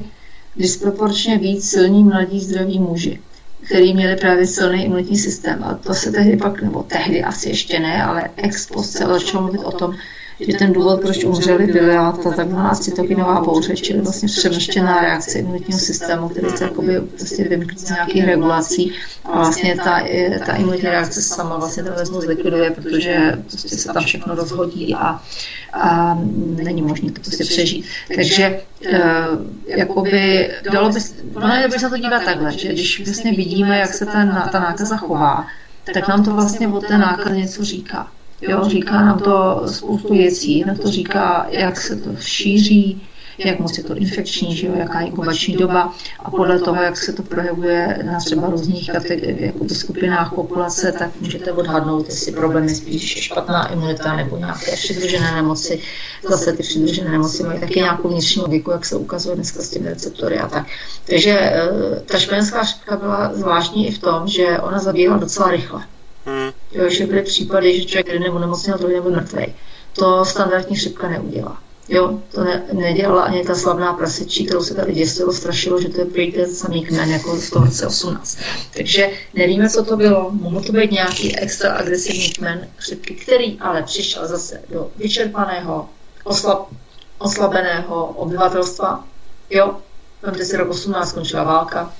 disproporčně 0.58 1.38
víc 1.38 1.70
silní 1.70 2.04
mladí 2.04 2.40
zdraví 2.40 2.80
muži, 2.80 3.22
který 3.66 3.94
měli 3.94 4.16
právě 4.16 4.48
silný 4.48 4.86
imunitní 4.86 5.18
systém. 5.18 5.64
A 5.64 5.74
to 5.74 5.94
se 5.94 6.12
tehdy 6.12 6.38
pak, 6.38 6.62
nebo 6.62 6.84
tehdy 6.84 7.24
asi 7.24 7.50
ještě 7.50 7.80
ne, 7.80 8.04
ale 8.04 8.30
ex 8.36 8.68
post 8.68 8.92
se 8.92 9.06
začalo 9.06 9.44
mluvit 9.44 9.64
o 9.64 9.72
tom, 9.72 9.96
že 10.48 10.58
ten 10.58 10.74
důvod, 10.74 11.02
proč 11.02 11.24
umřeli, 11.24 11.68
byla 11.68 12.12
ta 12.12 12.32
takzvaná 12.32 12.76
cytokinová 12.76 13.42
bouře, 13.42 13.76
čili 13.76 14.02
vlastně 14.02 14.28
přemrštěná 14.28 15.02
reakce 15.02 15.40
imunitního 15.40 15.80
systému, 15.80 16.30
který 16.30 16.50
se 16.50 16.64
jakoby 16.64 17.02
prostě 17.02 17.44
vymkne 17.44 17.78
z 17.78 17.90
nějakých 17.90 18.26
regulací 18.26 18.94
a 19.26 19.38
vlastně 19.38 19.76
ta, 19.76 20.04
ta 20.46 20.56
imunitní 20.56 20.90
reakce 20.90 21.22
sama 21.22 21.58
vlastně 21.58 21.84
ten 21.84 21.92
organismus 21.92 22.24
zlikviduje, 22.24 22.72
protože 22.72 23.32
prostě 23.48 23.78
se 23.78 23.94
tam 23.94 24.04
všechno 24.04 24.36
rozhodí 24.36 24.96
a, 24.96 25.22
a 25.74 26.20
není 26.64 26.82
možné 26.82 27.12
to 27.12 27.22
prostě 27.22 27.44
přežít. 27.44 27.86
Takže 28.16 28.60
eh, 28.86 29.00
jakoby 29.68 30.52
dalo 30.72 30.90
by, 30.90 31.00
ono 31.36 31.62
dobré 31.64 31.80
se 31.80 31.86
na 31.86 31.90
to 31.90 31.98
dívat 31.98 32.26
takhle, 32.26 32.52
že 32.58 32.68
když 32.68 33.06
vlastně 33.06 33.32
vidíme, 33.32 33.80
jak 33.80 33.94
se 33.94 34.06
ten, 34.06 34.44
ta 34.52 34.60
nákaza 34.60 34.98
chová, 34.98 35.48
tak 35.94 36.08
nám 36.08 36.24
to 36.26 36.34
vlastně 36.34 36.68
o 36.68 36.80
té 36.80 36.98
nákaze 36.98 37.36
něco 37.36 37.66
říká. 37.66 38.08
Jo, 38.48 38.64
říká 38.70 39.02
nám 39.02 39.20
to 39.20 39.62
spoustu 39.66 40.14
věcí, 40.14 40.64
nám 40.68 40.78
to 40.78 40.88
říká, 40.88 41.48
jak 41.50 41.78
se 41.78 41.96
to 41.96 42.10
šíří, 42.20 43.02
jak 43.38 43.60
moc 43.60 43.78
je 43.78 43.84
to 43.84 43.96
infekční, 43.96 44.56
že 44.56 44.68
jo, 44.68 44.74
jaká 44.76 45.02
je 45.02 45.08
inkubační 45.08 45.56
doba 45.56 45.94
a 46.20 46.32
podle 46.32 46.60
toho, 46.60 46.82
jak 46.82 46.98
se 46.98 47.14
to 47.14 47.24
projevuje 47.24 48.00
na 48.06 48.20
třeba 48.20 48.50
různých 48.50 48.90
jakoby 49.38 49.76
skupinách 49.76 50.34
populace, 50.34 50.92
tak 50.92 51.12
můžete 51.22 51.52
odhadnout, 51.52 52.06
jestli 52.06 52.32
problém 52.32 52.64
je 52.64 52.76
spíš 52.76 53.24
špatná 53.24 53.68
imunita 53.68 54.16
nebo 54.16 54.38
nějaké 54.38 54.72
přidružené 54.72 55.32
nemoci. 55.32 55.82
Zase 56.30 56.54
ty 56.54 56.64
přidružené 56.64 57.12
nemoci 57.12 57.44
mají 57.44 57.60
taky 57.60 57.80
nějakou 57.80 58.10
vnitřní 58.10 58.42
logiku, 58.42 58.72
jak 58.72 58.86
se 58.86 58.96
ukazuje 58.96 59.36
dneska 59.36 59.62
s 59.62 59.70
těmi 59.70 59.90
receptory 59.90 60.40
a 60.40 60.48
tak. 60.48 60.68
Takže 61.08 61.40
eh, 61.40 61.70
ta 62.06 62.20
španělská 62.20 62.64
chřipka 62.64 62.98
byla 62.98 63.34
zvláštní 63.34 63.88
i 63.88 63.92
v 63.92 64.00
tom, 64.00 64.28
že 64.28 64.60
ona 64.60 64.80
zabíhala 64.80 65.18
docela 65.18 65.52
rychle. 65.52 65.84
Hmm. 66.26 66.63
Jo, 66.74 66.90
že 66.90 67.06
byly 67.06 67.22
případy, 67.22 67.80
že 67.80 67.86
člověk 67.86 68.08
jeden 68.08 68.24
nebo 68.24 68.40
nemocněl, 68.40 68.78
druhý 68.78 68.94
nebo 68.94 69.10
mrtvý. 69.10 69.46
To 69.94 70.26
standardní 70.26 70.76
chřipka 70.76 71.10
neudělá. 71.10 71.58
Jo, 71.90 72.20
to 72.32 72.44
ne, 72.44 72.64
nedělala 72.74 73.22
ani 73.22 73.44
ta 73.44 73.56
slavná 73.56 73.94
prasečí, 73.94 74.46
kterou 74.46 74.64
se 74.64 74.76
tady 74.76 74.94
děsilo, 74.94 75.34
strašilo, 75.34 75.82
že 75.82 75.90
to 75.90 76.00
je 76.00 76.06
prý 76.06 76.32
ten 76.32 76.56
samý 76.56 76.86
kmen 76.86 77.10
jako 77.10 77.36
z 77.36 77.50
toho 77.50 77.66
roce 77.66 77.88
18. 77.88 78.38
Takže 78.78 79.10
nevíme, 79.34 79.70
co 79.70 79.84
to 79.86 79.98
bylo. 79.98 80.32
Mohl 80.32 80.62
to 80.62 80.72
být 80.72 80.92
nějaký 80.92 81.38
extra 81.38 81.74
agresivní 81.74 82.30
kmen 82.30 82.68
chřipky, 82.78 83.14
který 83.14 83.60
ale 83.60 83.84
přišel 83.84 84.28
zase 84.28 84.62
do 84.70 84.92
vyčerpaného, 84.98 85.90
oslab, 86.24 86.68
oslabeného 87.20 88.06
obyvatelstva. 88.06 89.04
Jo, 89.50 89.76
Vemte 90.24 90.46
si 90.46 90.58
rok 90.58 90.70
18, 90.70 91.10
skončila 91.10 91.44
válka, 91.44 91.94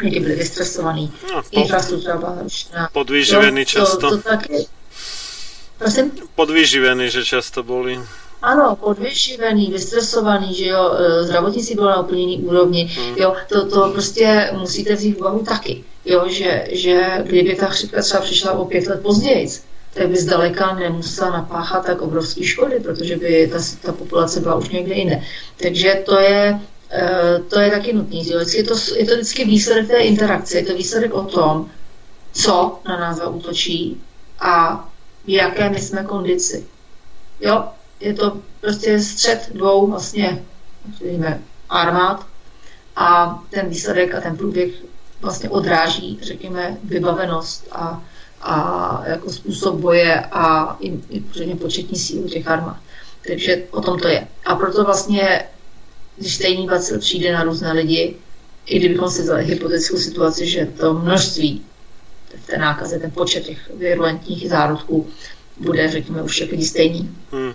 lidi 0.00 0.20
byli 0.20 0.34
vystresovaní, 0.34 1.12
No, 1.34 1.42
po, 1.42 1.60
infrastruktura 1.60 2.16
byla 2.16 2.34
narušená. 2.34 2.88
podvyživený 2.92 3.60
Jo, 3.60 3.64
to, 3.64 3.70
často. 3.70 4.10
to 4.10 4.18
tak 4.18 4.50
je. 4.50 4.58
Prosím? 5.78 6.12
Podvyživený, 6.34 7.10
že 7.10 7.24
často 7.24 7.62
boli. 7.62 8.00
Ano, 8.42 8.76
podvyživený, 8.76 9.70
vystresovaný, 9.72 10.54
že 10.54 10.64
jo, 10.66 10.92
e, 10.98 11.24
zdravotnictví 11.24 11.74
bylo 11.74 11.88
na 11.88 12.00
úplně 12.00 12.20
jiný 12.20 12.38
úrovni, 12.42 12.96
jo, 13.16 13.34
to, 13.48 13.66
to 13.68 13.90
prostě 13.92 14.50
musíte 14.58 14.94
vzít 14.94 15.12
v 15.16 15.18
úvahu 15.20 15.38
taky, 15.38 15.84
jo, 16.04 16.24
že, 16.28 16.64
že 16.72 17.00
kdyby 17.22 17.54
ta 17.56 17.66
chřipka 17.66 18.02
třeba 18.02 18.22
přišla 18.22 18.52
o 18.52 18.64
pět 18.64 18.86
let 18.86 19.02
později, 19.02 19.48
tak 19.94 20.08
by 20.08 20.16
zdaleka 20.16 20.74
nemusela 20.74 21.30
napáchat 21.30 21.86
tak 21.86 22.00
obrovské 22.02 22.44
škody, 22.44 22.80
protože 22.80 23.16
by 23.16 23.50
ta, 23.52 23.58
ta 23.82 23.92
populace 23.92 24.40
byla 24.40 24.54
už 24.54 24.68
někde 24.68 24.94
jinde. 24.94 25.22
Takže 25.62 26.02
to 26.06 26.18
je, 26.20 26.60
to 27.48 27.60
je 27.60 27.70
taky 27.70 27.92
nutný. 27.92 28.26
Je, 28.54 28.64
to, 28.64 28.74
je 28.96 29.06
to 29.06 29.14
vždycky 29.14 29.44
výsledek 29.44 29.88
té 29.88 29.98
interakce, 29.98 30.58
je 30.58 30.64
to 30.64 30.76
výsledek 30.76 31.14
o 31.14 31.24
tom, 31.24 31.70
co 32.32 32.80
na 32.88 33.00
nás 33.00 33.16
zaútočí 33.16 34.02
a 34.40 34.84
v 35.24 35.28
jaké 35.28 35.70
my 35.70 35.78
jsme 35.78 36.04
kondici. 36.04 36.66
Jo, 37.40 37.64
je 38.00 38.14
to 38.14 38.36
prostě 38.60 39.00
střed 39.00 39.50
dvou 39.54 39.86
vlastně, 39.86 40.42
řekněme, 40.98 41.42
armád 41.68 42.26
a 42.96 43.42
ten 43.50 43.68
výsledek 43.68 44.14
a 44.14 44.20
ten 44.20 44.36
průběh 44.36 44.70
vlastně 45.20 45.50
odráží, 45.50 46.18
řekněme, 46.22 46.76
vybavenost 46.84 47.68
a, 47.72 48.02
a 48.42 49.02
jako 49.06 49.30
způsob 49.30 49.74
boje 49.74 50.20
a 50.20 50.76
i, 50.80 51.00
i 51.10 51.54
početní 51.54 51.98
sílu 51.98 52.28
těch 52.28 52.48
armád. 52.48 52.76
Takže 53.26 53.62
o 53.70 53.80
tom 53.80 53.98
to 53.98 54.08
je. 54.08 54.28
A 54.46 54.54
proto 54.54 54.84
vlastně, 54.84 55.46
když 56.20 56.34
stejný 56.34 56.66
bacil 56.66 56.98
přijde 56.98 57.32
na 57.32 57.42
různé 57.42 57.72
lidi, 57.72 58.16
i 58.66 58.78
kdybychom 58.78 59.10
si 59.10 59.22
vzali 59.22 59.44
hypotetickou 59.44 59.96
situaci, 59.96 60.46
že 60.46 60.68
to 60.80 60.94
množství 60.94 61.62
v 62.44 62.46
té 62.46 62.58
nákaze, 62.58 62.98
ten 62.98 63.10
počet 63.10 63.44
těch 63.44 63.70
virulentních 63.76 64.48
zárodků 64.48 65.08
bude, 65.56 65.90
řekněme, 65.90 66.22
už 66.22 66.32
všech 66.32 66.50
lidí 66.50 66.64
stejný, 66.66 67.16
Hmm. 67.32 67.52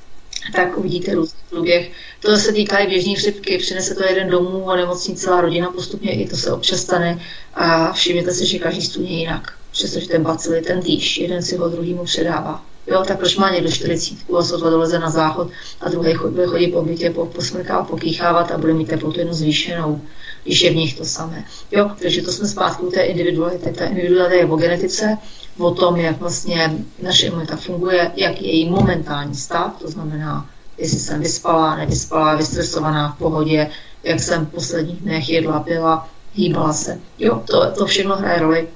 tak 0.55 0.77
uvidíte 0.77 1.15
různý 1.15 1.39
průběh. 1.49 1.91
To 2.19 2.37
se 2.37 2.51
týká 2.51 2.77
i 2.77 2.87
běžné 2.87 3.13
chřipky, 3.15 3.57
přinese 3.57 3.95
to 3.95 4.03
jeden 4.03 4.29
domů 4.29 4.69
a 4.69 4.75
nemocní 4.75 5.15
celá 5.15 5.41
rodina 5.41 5.71
postupně, 5.71 6.21
i 6.21 6.29
to 6.29 6.37
se 6.37 6.51
občas 6.51 6.79
stane 6.79 7.19
a 7.53 7.93
všimněte 7.93 8.33
si, 8.33 8.45
že 8.45 8.59
každý 8.59 9.03
je 9.03 9.19
jinak, 9.19 9.53
přestože 9.71 10.07
ten 10.07 10.23
bacil 10.23 10.53
je 10.53 10.61
ten 10.61 10.81
týž, 10.81 11.17
jeden 11.17 11.43
si 11.43 11.57
ho 11.57 11.69
druhýmu 11.69 12.03
předává. 12.03 12.65
Jo, 12.87 13.03
tak 13.07 13.19
proč 13.19 13.35
má 13.37 13.49
někdo 13.49 13.71
40 13.71 14.13
a 14.39 14.43
sotva 14.43 14.69
doleze 14.69 14.99
na 14.99 15.09
záchod 15.09 15.49
a 15.81 15.89
druhý 15.89 16.13
bude 16.29 16.47
chodit 16.47 16.67
po 16.67 16.81
bytě, 16.81 17.09
po, 17.09 17.25
posmrkávat, 17.25 17.87
pokýchávat 17.87 18.51
a 18.51 18.57
bude 18.57 18.73
mít 18.73 18.87
teplotu 18.87 19.19
jenom 19.19 19.33
zvýšenou, 19.33 20.01
když 20.43 20.61
je 20.61 20.71
v 20.71 20.75
nich 20.75 20.97
to 20.97 21.05
samé. 21.05 21.43
Jo, 21.71 21.91
takže 22.01 22.21
to 22.21 22.31
jsme 22.31 22.47
zpátky 22.47 22.83
u 22.83 22.91
té 22.91 23.01
individuality. 23.01 23.71
Ta 23.71 23.85
individualita 23.85 24.35
je 24.35 24.45
o 24.45 24.55
genetice, 24.55 25.17
o 25.57 25.71
tom, 25.71 25.95
jak 25.95 26.19
vlastně 26.19 26.73
naše 27.01 27.27
imunita 27.27 27.55
funguje, 27.55 28.11
jak 28.15 28.41
je 28.41 28.47
její 28.47 28.69
momentální 28.69 29.35
stav, 29.35 29.75
to 29.81 29.87
znamená, 29.87 30.49
jestli 30.77 30.99
jsem 30.99 31.21
vyspalá, 31.21 31.75
nevyspalá, 31.75 32.35
vystresovaná, 32.35 33.11
v 33.11 33.17
pohodě, 33.17 33.69
jak 34.03 34.19
jsem 34.19 34.45
v 34.45 34.49
posledních 34.49 35.01
dnech 35.01 35.29
jedla, 35.29 35.59
pila, 35.59 36.09
hýbala 36.33 36.73
se. 36.73 36.99
Jo, 37.19 37.43
to, 37.45 37.71
to 37.71 37.85
všechno 37.85 38.15
hraje 38.15 38.39
roli. 38.39 38.67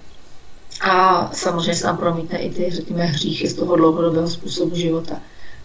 A 0.82 1.30
samozřejmě 1.34 1.76
se 1.76 1.84
tam 1.84 1.98
promítne 1.98 2.40
i 2.40 2.50
ty, 2.50 2.72
řekněme, 2.72 3.06
hříchy 3.06 3.48
z 3.48 3.54
toho 3.54 3.76
dlouhodobého 3.76 4.30
způsobu 4.30 4.76
života. 4.76 5.20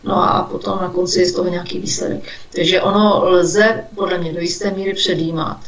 No 0.05 0.17
a 0.17 0.43
potom 0.43 0.79
na 0.81 0.89
konci 0.89 1.21
je 1.21 1.27
z 1.27 1.33
toho 1.33 1.49
nějaký 1.49 1.79
výsledek. 1.79 2.23
Takže 2.57 2.83
ono 2.83 3.25
lze 3.25 3.85
podle 3.95 4.19
mě 4.19 4.33
do 4.33 4.41
jisté 4.41 4.71
míry 4.71 4.95
předjímat, 4.95 5.61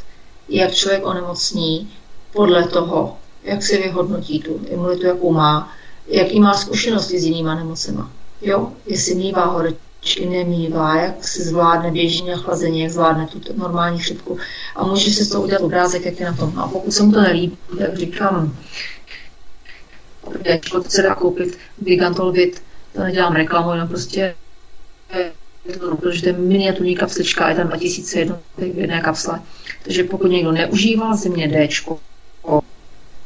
jak 0.48 0.74
člověk 0.74 1.06
onemocní 1.06 1.90
podle 2.32 2.68
toho, 2.68 3.16
jak 3.44 3.62
si 3.62 3.82
vyhodnotí 3.82 4.40
tu 4.40 4.60
imunitu, 4.68 5.06
jakou 5.06 5.32
má, 5.32 5.72
jaký 6.08 6.40
má 6.40 6.54
zkušenosti 6.54 7.20
s 7.20 7.24
jinýma 7.24 7.54
nemocema. 7.54 8.10
Jo, 8.42 8.72
jestli 8.86 9.14
mývá 9.14 9.44
horečky, 9.44 10.26
nemývá, 10.26 10.96
jak 10.96 11.28
si 11.28 11.42
zvládne 11.42 11.90
běžení 11.90 12.32
a 12.32 12.36
chlazení, 12.36 12.80
jak 12.80 12.90
zvládne 12.90 13.26
tu 13.26 13.40
normální 13.56 13.98
chřipku. 13.98 14.38
A 14.76 14.84
může 14.84 15.10
si 15.10 15.24
z 15.24 15.28
toho 15.28 15.44
udělat 15.44 15.62
obrázek, 15.62 16.04
jak 16.04 16.20
je 16.20 16.26
na 16.26 16.36
tom. 16.36 16.52
No 16.56 16.64
a 16.64 16.68
pokud 16.68 16.92
se 16.92 17.02
mu 17.02 17.12
to 17.12 17.20
nelíbí, 17.20 17.58
tak 17.78 17.98
říkám, 17.98 18.56
člověk 20.60 20.90
se 20.90 21.02
dá 21.02 21.14
koupit 21.14 21.58
Gigantolvit, 21.78 22.62
to 22.92 23.00
nedělám 23.02 23.32
reklamu, 23.32 23.70
jenom 23.70 23.88
prostě 23.88 24.34
to, 25.80 25.96
protože 25.96 26.22
to 26.22 26.28
je 26.28 26.32
miniaturní 26.32 26.96
kapslička, 26.96 27.48
je 27.48 27.54
tam 27.54 27.68
2000 27.68 28.18
jednotek 28.18 28.74
v 28.74 28.78
jedné 28.78 29.00
kapsle. 29.00 29.42
Takže 29.82 30.04
pokud 30.04 30.26
někdo 30.26 30.52
neužívá 30.52 31.16
zimě 31.16 31.48
D, 31.48 31.68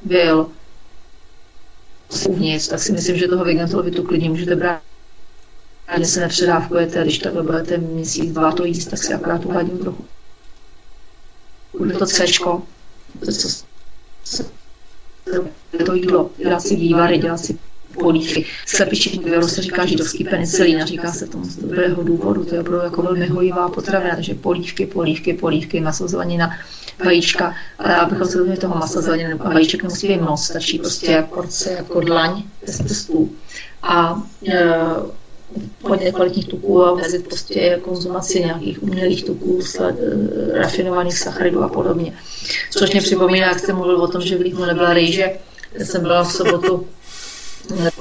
byl 0.02 0.50
uvnitř, 2.28 2.68
tak 2.68 2.80
si 2.80 2.92
myslím, 2.92 3.16
že 3.16 3.28
toho 3.28 3.44
Vigantolovitu 3.44 4.02
klidně 4.02 4.30
můžete 4.30 4.56
brát. 4.56 4.82
Ani 5.88 6.04
se 6.06 6.20
nepředávkujete, 6.20 7.02
když 7.02 7.18
takhle 7.18 7.42
budete 7.42 7.78
měsíc, 7.78 8.32
dva 8.32 8.52
to 8.52 8.64
jíst, 8.64 8.86
tak 8.86 8.98
si 8.98 9.14
akorát 9.14 9.44
uhladím 9.44 9.78
trochu. 9.78 10.04
Bude 11.78 11.94
to 11.94 12.06
C, 12.06 12.24
to, 12.44 12.62
co 13.32 13.48
se 14.24 14.59
to 15.86 15.94
jídlo, 15.94 16.30
dělat 16.36 16.60
si 16.60 16.76
vývary, 16.76 17.18
dělat 17.18 17.38
si 17.38 17.58
polívky. 17.98 18.46
Slepičí 18.66 19.18
viru 19.18 19.48
se 19.48 19.62
říká 19.62 19.86
židovský 19.86 20.24
penicilín 20.24 20.82
a 20.82 20.86
říká 20.86 21.12
se 21.12 21.26
tomu 21.26 21.44
z 21.44 21.56
dobrého 21.56 22.02
důvodu. 22.02 22.44
To 22.44 22.54
je 22.54 22.60
opravdu 22.60 22.84
jako 22.84 23.02
velmi 23.02 23.26
hojivá 23.26 23.68
potravina, 23.68 24.14
takže 24.14 24.34
polívky, 24.34 24.86
polívky, 24.86 25.34
polívky, 25.34 25.80
maso, 25.80 26.08
zelenina, 26.08 26.56
vajíčka. 27.04 27.54
Ale 27.78 27.96
abychom 27.96 28.26
se 28.26 28.38
dovedli 28.38 28.58
toho 28.58 28.74
masa, 28.74 29.00
zeleniny 29.00 29.34
a 29.34 29.48
vajíček 29.48 29.82
nemusí 29.82 30.08
být 30.08 30.20
moc, 30.20 30.44
stačí 30.44 30.78
prostě 30.78 31.26
porce 31.34 31.72
jako 31.72 32.00
dlaň 32.00 32.42
bez 32.66 32.82
prstů. 32.82 33.32
A 33.82 34.22
e, 34.48 34.74
hodně 35.82 36.12
kvalitních 36.12 36.48
tuků 36.48 36.84
a 36.84 36.92
omezit 36.92 37.28
prostě 37.28 37.80
konzumaci 37.82 38.40
nějakých 38.40 38.82
umělých 38.82 39.24
tuků, 39.24 39.62
sla, 39.62 39.88
e, 39.88 40.58
rafinovaných 40.58 41.18
sacharidů 41.18 41.62
a 41.62 41.68
podobně. 41.68 42.14
Což 42.70 42.90
mě 42.92 43.00
připomíná, 43.00 43.46
jak 43.46 43.58
jste 43.58 43.72
mluvil 43.72 44.02
o 44.02 44.08
tom, 44.08 44.22
že 44.22 44.38
v 44.38 44.40
Líbnu 44.40 44.64
nebyla 44.64 44.94
rejže. 44.94 45.30
Já 45.74 45.84
jsem 45.84 46.02
byla 46.02 46.24
v 46.24 46.32
sobotu 46.32 46.86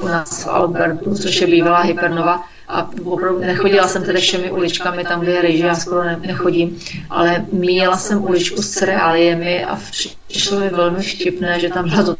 u 0.01 0.07
nás 0.07 0.43
v 0.43 0.47
Albertu, 0.47 1.15
což 1.15 1.41
je 1.41 1.47
bývalá 1.47 1.81
Hypernova, 1.81 2.43
a 2.67 2.89
opravdu 3.05 3.39
nechodila 3.39 3.87
jsem 3.87 4.03
tedy 4.03 4.21
všemi 4.21 4.51
uličkami, 4.51 5.03
tam, 5.03 5.21
kde 5.21 5.31
je 5.31 5.41
rejže, 5.41 5.65
já 5.65 5.75
skoro 5.75 6.03
ne, 6.03 6.19
nechodím, 6.21 6.79
ale 7.09 7.45
míjela 7.51 7.97
jsem 7.97 8.23
uličku 8.23 8.61
s 8.61 8.69
cereáliemi 8.69 9.65
a 9.65 9.79
přišlo 10.27 10.59
mi 10.59 10.69
velmi 10.69 11.03
vtipné, 11.03 11.59
že 11.59 11.69
tam 11.69 11.89
byla 11.89 12.03
to 12.03 12.15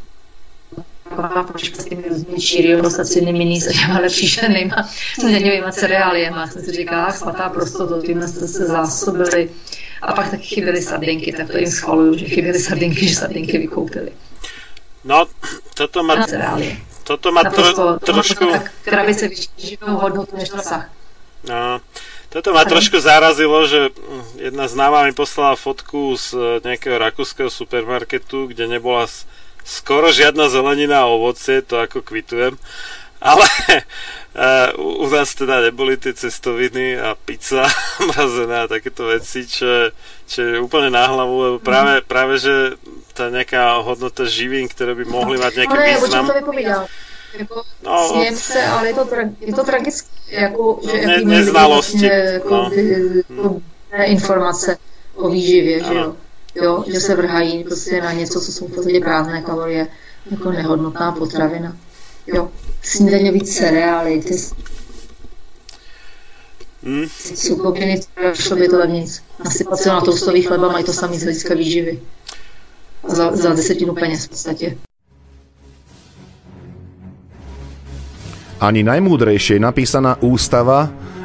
taková 1.09 1.43
poška 1.43 1.81
s 1.81 1.85
těmi 1.85 2.03
různými 2.09 2.39
číriou, 2.41 2.89
sacinými 2.89 3.37
minis 3.39 3.67
a 3.67 3.71
těma 3.71 3.99
příšernýma 4.07 4.89
daňovýma 5.23 5.71
cereáliema. 5.71 6.47
Jsem 6.47 6.61
si 6.61 6.71
říkala, 6.71 7.11
svatá 7.11 7.49
prostoto, 7.49 8.01
tím 8.01 8.27
jste 8.27 8.47
se 8.47 8.65
zásobili. 8.65 9.49
A 10.01 10.13
pak 10.13 10.31
taky 10.31 10.43
chyběly 10.43 10.81
sardinky, 10.81 11.33
tak 11.33 11.51
to 11.51 11.57
jim 11.57 11.71
schvaluju, 11.71 12.17
že 12.17 12.25
chyběly 12.25 12.59
sardinky, 12.59 13.07
že 13.07 13.15
sardinky 13.15 13.57
vykoupili. 13.57 14.11
No, 15.03 15.25
toto 15.73 16.03
má, 16.03 16.25
toto 17.03 17.31
má 17.31 17.43
tro, 17.43 17.63
Naprosto, 17.63 17.99
trošku... 17.99 18.45
krabice 18.83 19.27
vyššího 19.27 19.87
hodnotu 19.87 20.37
než 20.37 20.49
dosah. 20.49 20.89
No, 21.49 21.79
toto 22.29 22.53
ma 22.53 22.65
trošku 22.65 22.99
zarazilo, 22.99 23.67
že 23.67 23.89
jedna 24.35 24.67
známa 24.67 25.03
mi 25.03 25.13
poslala 25.15 25.55
fotku 25.55 26.17
z 26.19 26.33
e, 26.33 26.67
nejakého 26.67 26.99
rakúskeho 26.99 27.49
supermarketu, 27.49 28.51
kde 28.51 28.67
nebola 28.67 29.07
s- 29.07 29.25
skoro 29.69 30.09
žiadna 30.09 30.49
zelenina 30.49 31.05
a 31.05 31.07
ovocie, 31.07 31.61
to 31.61 31.77
ako 31.77 32.01
kvitujem. 32.01 32.57
Ale 33.21 33.45
uh, 33.45 34.73
u, 34.81 35.05
u 35.05 35.09
nás 35.11 35.35
teda 35.35 35.61
neboli 35.61 35.97
tie 35.97 36.13
cestoviny 36.13 36.97
a 36.97 37.13
pizza 37.15 37.69
mrazená 38.09 38.65
a 38.65 38.71
takéto 38.71 39.05
veci, 39.05 39.45
čo, 39.45 39.93
čo 40.25 40.39
je 40.41 40.55
úplne 40.57 40.89
na 40.89 41.05
hlavu, 41.05 41.35
lebo 41.37 41.57
práve, 41.59 42.01
práve 42.01 42.39
že 42.39 42.79
tá 43.13 43.27
nejaká 43.27 43.83
hodnota 43.83 44.23
živín, 44.25 44.65
ktoré 44.65 44.95
by 44.95 45.05
mohli 45.05 45.35
mať 45.35 45.51
nejaký 45.61 45.75
Ale 45.75 45.83
o 45.83 45.85
čem 45.85 45.99
význam. 46.01 46.25
to 46.27 46.33
vypovídá? 46.33 46.77
Jako, 47.29 47.55
No, 47.83 47.91
no, 47.91 48.25
ale 48.73 48.87
je 48.87 48.93
to, 48.93 49.05
tra- 49.05 49.33
je 49.39 49.53
to 49.53 49.63
tragické, 49.63 50.09
jako, 50.31 50.79
že 50.81 51.01
No, 51.01 51.07
ne- 51.07 51.21
neznalosti, 51.23 51.91
vlastně, 51.91 52.09
jako, 52.09 52.49
no. 52.49 52.71
jako, 53.37 53.61
ne 53.97 54.05
informace 54.05 54.77
o 55.15 55.29
výživě, 55.29 55.83
že 55.83 55.93
jo. 55.93 56.15
Jo. 56.55 56.83
že 56.87 56.99
se 56.99 57.15
vrhají 57.15 57.63
prostě 57.63 58.01
na 58.01 58.11
něco, 58.11 58.41
co 58.41 58.51
jsou 58.51 58.67
v 58.67 58.71
podstatě 58.71 58.99
prázdné 58.99 59.41
kalorie, 59.41 59.87
jako 60.31 60.51
nehodnotná 60.51 61.11
potravina. 61.11 61.77
Jo. 62.27 62.49
Snídaňový 62.81 63.41
cereály, 63.41 64.21
ty 64.21 64.37
Hm? 66.83 67.05
sukoviny, 67.35 67.99
šlo 68.33 68.55
by 68.55 68.67
to 68.67 68.77
levnic. 68.77 69.23
Nasypat 69.45 69.79
se 69.79 69.89
na 69.89 70.01
toustový 70.01 70.41
chleba, 70.41 70.71
mají 70.71 70.85
to 70.85 70.93
samý 70.93 71.19
z 71.19 71.23
hlediska 71.23 71.55
výživy. 71.55 71.99
A 73.03 73.15
za, 73.15 73.35
za 73.35 73.53
desetinu 73.53 73.93
peněz 73.95 74.25
v 74.25 74.29
podstatě. 74.29 74.77
Ani 78.59 78.83
najmúdrejšie 78.83 79.55
napísaná 79.59 80.19
ústava, 80.19 80.91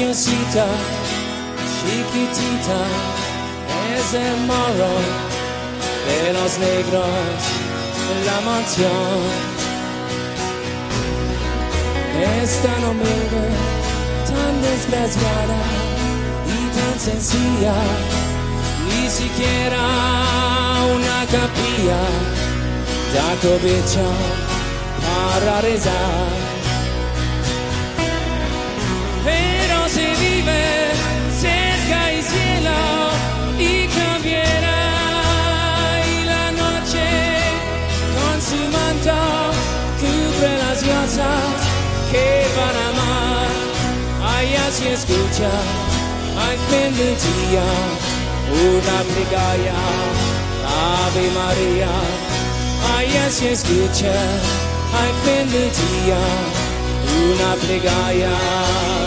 Etiosita, 0.00 0.64
chiquitita, 1.76 2.80
es 3.94 4.14
el 4.14 4.36
morro 4.46 4.94
de 6.08 6.32
los 6.32 6.58
negros, 6.58 7.04
la 8.24 8.40
mansión. 8.40 9.20
Es 12.40 12.62
tan 12.62 12.82
humilde, 12.82 13.44
tan 14.26 14.62
desgraciada 14.62 15.60
y 16.48 16.58
tan 16.76 16.98
sencilla, 16.98 17.74
ni 18.88 19.10
siquiera 19.10 19.84
una 20.94 21.26
capilla 21.26 22.00
da 23.12 23.28
cobicha 23.42 24.08
para 25.04 25.60
rezar 25.60 26.50
se 29.94 30.06
vive 30.22 30.62
cerca 31.44 32.12
y 32.12 32.22
cielo 32.22 32.80
y 33.58 33.88
cambiará. 33.88 34.82
Y 36.14 36.24
la 36.32 36.46
noche 36.62 37.08
con 38.16 38.36
su 38.48 38.60
manto 38.76 39.18
cubre 40.00 40.52
las 40.64 40.78
cosas 40.90 41.50
que 42.10 42.26
van 42.56 42.76
a 42.82 42.86
amar. 42.92 43.48
Ay 44.32 44.54
escucha 44.94 45.50
ay 46.44 46.56
fin 46.68 46.90
del 46.96 47.16
día 47.26 47.68
una 48.68 48.96
brigaya 49.10 49.80
ave 51.02 51.24
maría. 51.40 51.92
Ay 52.96 53.10
así 53.26 53.46
escucha 53.48 54.14
ay 55.00 55.10
fin 55.24 55.46
del 55.50 55.70
día 55.80 56.20
una 57.32 57.50
plegaria. 57.56 58.99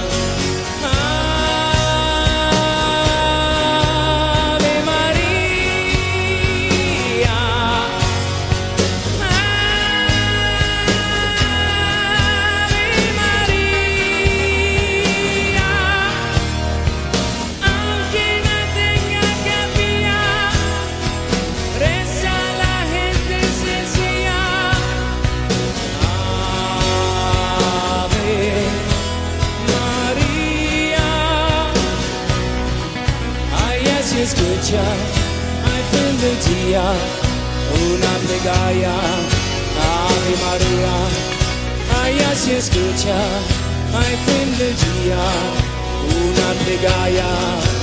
dicha, 34.63 34.81
ay 35.71 35.83
bendecía, 35.91 36.83
una 37.91 38.13
plegaria 38.25 38.91
a 38.91 40.07
Ave 40.07 40.35
María. 40.45 40.95
Ay, 42.01 42.19
así 42.31 42.51
escucha, 42.51 43.17
ay 43.93 44.15
una 46.23 46.63
plegaria. 46.63 47.82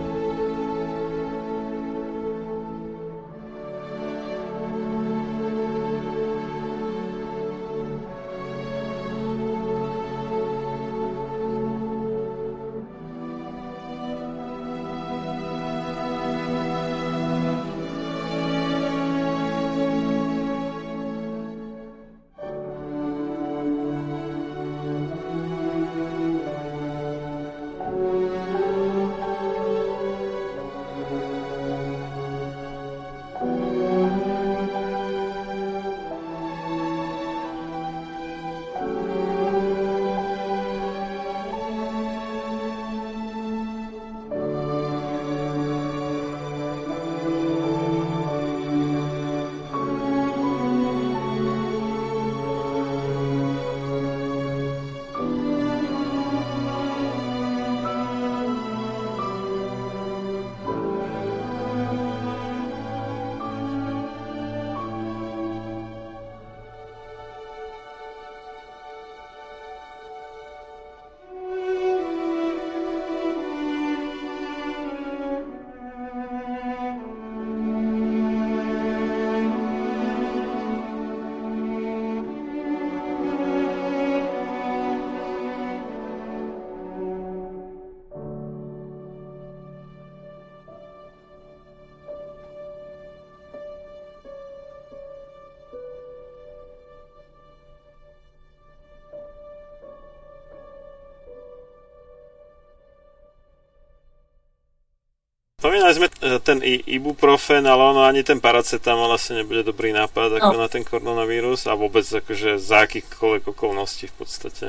I- 106.73 106.83
ibuprofen, 106.95 107.67
ale 107.67 107.83
ono 107.83 108.01
ani 108.03 108.23
ten 108.23 108.39
paracetamol 108.39 109.13
asi 109.13 109.33
nebude 109.33 109.63
dobrý 109.63 109.93
nápad 109.93 110.33
ako 110.39 110.53
No. 110.53 110.59
na 110.59 110.67
ten 110.67 110.83
koronavírus 110.83 111.67
a 111.67 111.75
vôbec 111.75 112.05
akože 112.07 112.59
za 112.59 112.87
akýchkoľvek 112.87 113.43
okolností 113.47 114.07
v 114.07 114.15
podstate. 114.17 114.67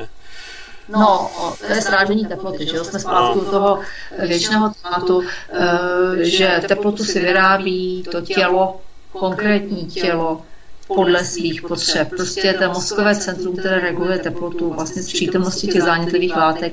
No, 0.89 1.31
to 1.67 1.73
je 1.73 1.81
srážení 1.83 2.27
teploty, 2.27 2.67
že 2.67 2.77
jo? 2.77 2.85
Jsme 2.85 2.99
zpátky 3.01 3.39
u 3.39 3.45
toho 3.51 3.79
věčného 4.19 4.73
tématu, 4.83 5.23
eh, 5.23 6.25
že 6.25 6.63
teplotu 6.69 7.05
si 7.05 7.21
vyrábí 7.21 8.03
to 8.11 8.21
tělo, 8.21 8.81
konkrétní 9.13 9.87
tělo, 9.87 10.43
podle 10.87 11.25
svých 11.25 11.63
potřeb. 11.63 12.09
Prostě 12.11 12.53
to 12.53 12.69
mozkové 12.69 13.15
centrum, 13.17 13.57
které 13.57 13.81
reguluje 13.81 14.19
teplotu 14.19 14.73
vlastně 14.73 15.03
z 15.03 15.13
přítomnosti 15.13 15.67
těch 15.67 15.83
zánětlivých 15.83 16.37
látek, 16.37 16.73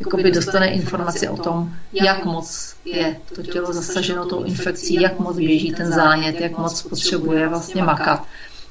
jakoby 0.00 0.30
dostane 0.30 0.70
informaci 0.70 1.28
o 1.28 1.36
tom, 1.36 1.70
jak 1.92 2.24
moc 2.24 2.74
je 2.84 3.16
to 3.34 3.42
tělo 3.42 3.72
zasaženo 3.72 4.26
tou 4.26 4.44
infekcí, 4.44 4.94
jak 4.94 5.18
moc 5.18 5.36
běží 5.36 5.72
ten 5.72 5.92
zánět, 5.92 6.40
jak 6.40 6.58
moc 6.58 6.82
potřebuje 6.82 7.48
vlastně 7.48 7.82
makat. 7.82 8.26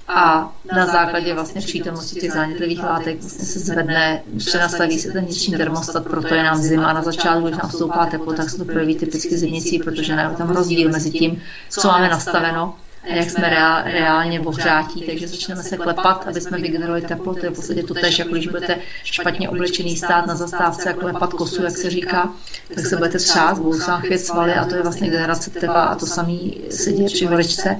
A 0.07 0.53
na 0.75 0.85
základě 0.85 1.33
vlastně 1.33 1.61
přítomnosti 1.61 2.19
těch 2.19 2.31
zánětlivých 2.31 2.83
látek 2.83 3.19
vlastně 3.19 3.45
se 3.45 3.59
zvedne, 3.59 4.23
přenastaví 4.37 4.99
se 4.99 5.11
ten 5.11 5.25
vnitřní 5.25 5.57
termostat, 5.57 6.03
proto 6.03 6.35
je 6.35 6.43
nám 6.43 6.57
zima. 6.57 6.93
Na 6.93 7.01
začátku, 7.01 7.47
když 7.47 7.57
nám 7.57 7.71
stoupá 7.71 8.05
teplota, 8.05 8.37
tak 8.37 8.49
se 8.49 8.57
to 8.57 8.65
projeví 8.65 8.95
typicky 8.95 9.37
zimnicí, 9.37 9.79
protože 9.79 10.13
je 10.13 10.29
tam 10.37 10.49
rozdíl 10.49 10.89
mezi 10.89 11.11
tím, 11.11 11.41
co 11.69 11.87
máme 11.87 12.09
nastaveno 12.09 12.75
jak 13.03 13.29
jsme 13.29 13.49
reál, 13.49 13.83
reálně 13.83 14.39
ohřátí, 14.39 15.01
takže 15.01 15.27
začneme 15.27 15.63
se 15.63 15.77
klepat, 15.77 16.27
aby 16.27 16.41
jsme 16.41 16.57
vygenerovali 16.57 17.01
teplo. 17.01 17.35
To 17.35 17.45
je 17.45 17.51
v 17.51 17.55
podstatě 17.55 17.83
to 17.83 17.93
tež, 17.93 18.19
jako 18.19 18.31
když 18.31 18.47
budete 18.47 18.77
špatně 19.03 19.49
oblečený 19.49 19.97
stát 19.97 20.25
na 20.25 20.35
zastávce 20.35 20.89
a 20.89 20.93
klepat 20.93 21.33
kosu, 21.33 21.63
jak 21.63 21.77
se 21.77 21.89
říká, 21.89 22.33
tak 22.75 22.85
se 22.85 22.97
budete 22.97 23.17
třást, 23.17 23.59
budou 23.59 23.79
se 23.79 23.91
vám 23.91 24.01
chvět 24.01 24.19
svaly 24.19 24.53
a 24.53 24.65
to 24.65 24.75
je 24.75 24.81
vlastně 24.81 25.09
generace 25.09 25.49
tepla 25.49 25.83
a 25.83 25.95
to 25.95 26.05
samé 26.05 26.37
se 26.69 26.91
děje 26.91 27.09
při 27.09 27.25
horečce. 27.25 27.79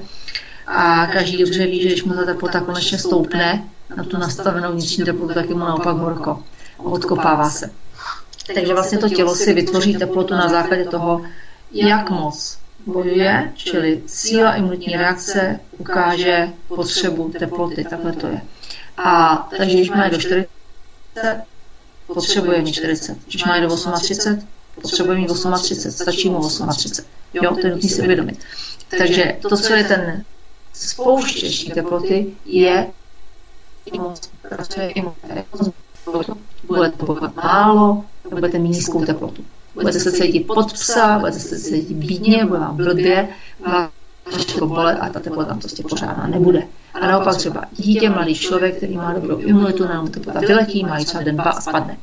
A 0.66 1.06
každý 1.06 1.38
dobře 1.38 1.66
ví, 1.66 1.82
že 1.82 1.88
když 1.88 2.04
mu 2.04 2.14
ta 2.14 2.24
teplota 2.24 2.60
konečně 2.60 2.98
stoupne 2.98 3.64
na 3.96 4.04
tu 4.04 4.18
nastavenou 4.18 4.72
vnitřní 4.72 5.04
teplotu, 5.04 5.34
tak 5.34 5.48
je 5.48 5.54
mu 5.54 5.60
naopak 5.60 5.96
horko. 5.96 6.42
Odkopává 6.76 7.50
se. 7.50 7.70
Takže 8.54 8.74
vlastně 8.74 8.98
to 8.98 9.08
tělo 9.08 9.34
si 9.34 9.52
vytvoří 9.52 9.96
teplotu 9.96 10.34
na 10.34 10.48
základě 10.48 10.84
toho, 10.84 11.22
jak 11.72 12.10
moc 12.10 12.61
bojuje, 12.86 13.52
čili 13.54 14.02
síla 14.06 14.54
imunitní 14.54 14.96
reakce 14.96 15.60
ukáže 15.78 16.48
potřebu 16.68 17.32
teploty, 17.38 17.84
takhle 17.84 18.12
to 18.12 18.26
je. 18.26 18.40
A 18.96 19.36
takže 19.58 19.76
když 19.76 19.90
máme 19.90 20.10
do 20.10 20.18
40, 20.18 20.46
potřebuje 22.06 22.62
mít 22.62 22.72
40. 22.72 23.18
Když 23.26 23.44
máme 23.44 23.60
do 23.60 23.76
38, 24.00 24.48
potřebuje 24.82 25.18
mít 25.18 25.26
38, 25.26 25.90
stačí 25.90 26.30
mu 26.30 26.40
38. 26.40 27.04
Jo, 27.34 27.54
to 27.54 27.66
je 27.66 27.74
nutné 27.74 27.88
si 27.88 28.02
uvědomit. 28.02 28.38
Takže 28.98 29.36
to, 29.42 29.56
co 29.56 29.72
je 29.74 29.84
ten 29.84 30.24
spouštěč 30.72 31.64
teploty, 31.64 32.34
je 32.44 32.90
pracuje 34.48 34.90
imunitní. 34.90 35.72
Budete 36.66 37.06
bojovat 37.06 37.36
málo, 37.36 38.04
budete 38.30 38.58
mít 38.58 38.68
nízkou 38.68 39.04
teplotu. 39.04 39.44
Budete 39.74 40.00
se 40.00 40.12
cítit 40.12 40.46
pod 40.46 40.72
psa, 40.72 41.18
budete 41.18 41.38
se 41.38 41.60
cítit 41.60 41.94
bídně, 41.94 42.44
bude 42.44 42.60
vám 42.60 42.76
blbě, 42.76 43.28
vaše 44.32 44.60
bolet 44.60 44.98
a 45.00 45.08
ta 45.08 45.20
teplota 45.20 45.48
tam 45.48 45.58
prostě 45.58 45.82
pořádná 45.82 46.26
nebude. 46.26 46.62
A 46.94 47.06
naopak 47.06 47.36
třeba 47.36 47.64
dítě, 47.72 48.10
mladý 48.10 48.34
člověk, 48.34 48.76
který 48.76 48.96
má 48.96 49.12
dobrou 49.12 49.38
imunitu, 49.38 49.84
na 49.84 50.06
teplota 50.06 50.40
vyletí, 50.40 50.84
má 50.84 51.04
třeba 51.04 51.22
den, 51.22 51.36
dva 51.36 51.50
a 51.50 51.60
spadne. 51.60 51.96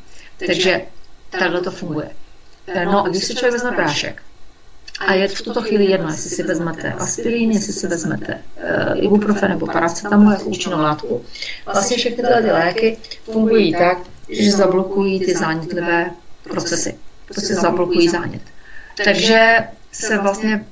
Takže 0.45 0.81
takhle 1.29 1.61
to 1.61 1.71
funguje. 1.71 2.09
No 2.85 3.05
a 3.05 3.07
když 3.09 3.23
si 3.23 3.35
člověk 3.35 3.53
vezme 3.53 3.71
prášek, 3.71 4.21
a 4.99 5.13
je 5.13 5.27
v 5.27 5.41
tuto 5.41 5.61
chvíli 5.61 5.85
jedno, 5.85 6.09
jestli 6.09 6.29
si 6.29 6.43
vezmete 6.43 6.93
aspirin, 6.93 7.51
jestli 7.51 7.73
si 7.73 7.87
vezmete 7.87 8.33
uh, 8.33 9.03
ibuprofen 9.03 9.49
nebo 9.49 9.65
paracetamol 9.65 10.31
jako 10.31 10.43
účinnou 10.43 10.79
látku. 10.79 11.25
Vlastně 11.65 11.97
všechny 11.97 12.23
tyhle 12.23 12.41
ty 12.41 12.51
léky 12.51 12.97
fungují 13.23 13.73
tak, 13.73 13.97
že 14.29 14.51
zablokují 14.51 15.19
ty 15.19 15.33
zánětlivé 15.33 16.11
procesy. 16.43 16.97
Prostě 17.33 17.55
zablokují 17.55 18.09
zánět. 18.09 18.41
Takže 19.03 19.57
se 19.91 20.17
vlastně 20.17 20.65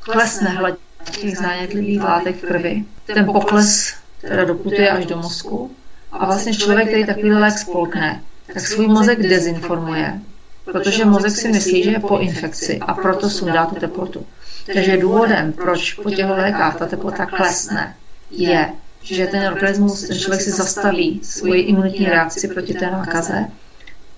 klesne 0.00 0.48
hladina 0.48 0.84
těch 1.20 1.38
zánětlivých 1.38 2.02
látek 2.02 2.36
v 2.36 2.46
krvi. 2.46 2.84
Ten 3.06 3.24
pokles 3.24 3.94
teda 4.20 4.44
doputuje 4.44 4.90
až 4.90 5.06
do 5.06 5.16
mozku 5.16 5.70
a 6.12 6.26
vlastně 6.26 6.54
člověk, 6.54 6.88
který 6.88 7.06
takový 7.06 7.32
lék 7.32 7.58
spolkne, 7.58 8.22
tak 8.52 8.66
svůj 8.66 8.88
mozek 8.88 9.22
dezinformuje, 9.22 10.20
protože 10.64 11.04
mozek 11.04 11.30
si 11.30 11.48
myslí, 11.48 11.82
že 11.82 11.90
je 11.90 12.00
po 12.00 12.18
infekci 12.18 12.78
a 12.78 12.94
proto 12.94 13.30
sundá 13.30 13.66
tu 13.66 13.74
teplotu. 13.74 14.26
Takže 14.74 14.96
důvodem, 14.96 15.52
proč 15.52 15.94
po 15.94 16.10
těch 16.10 16.26
lékách 16.26 16.78
ta 16.78 16.86
teplota 16.86 17.26
klesne, 17.26 17.96
je, 18.30 18.72
že 19.02 19.26
ten 19.26 19.52
organismus, 19.52 20.02
ten 20.02 20.18
člověk 20.18 20.42
si 20.42 20.50
zastaví 20.50 21.20
svoji 21.22 21.62
imunitní 21.62 22.06
reakci 22.06 22.48
proti 22.48 22.74
té 22.74 22.90
nákaze, 22.90 23.44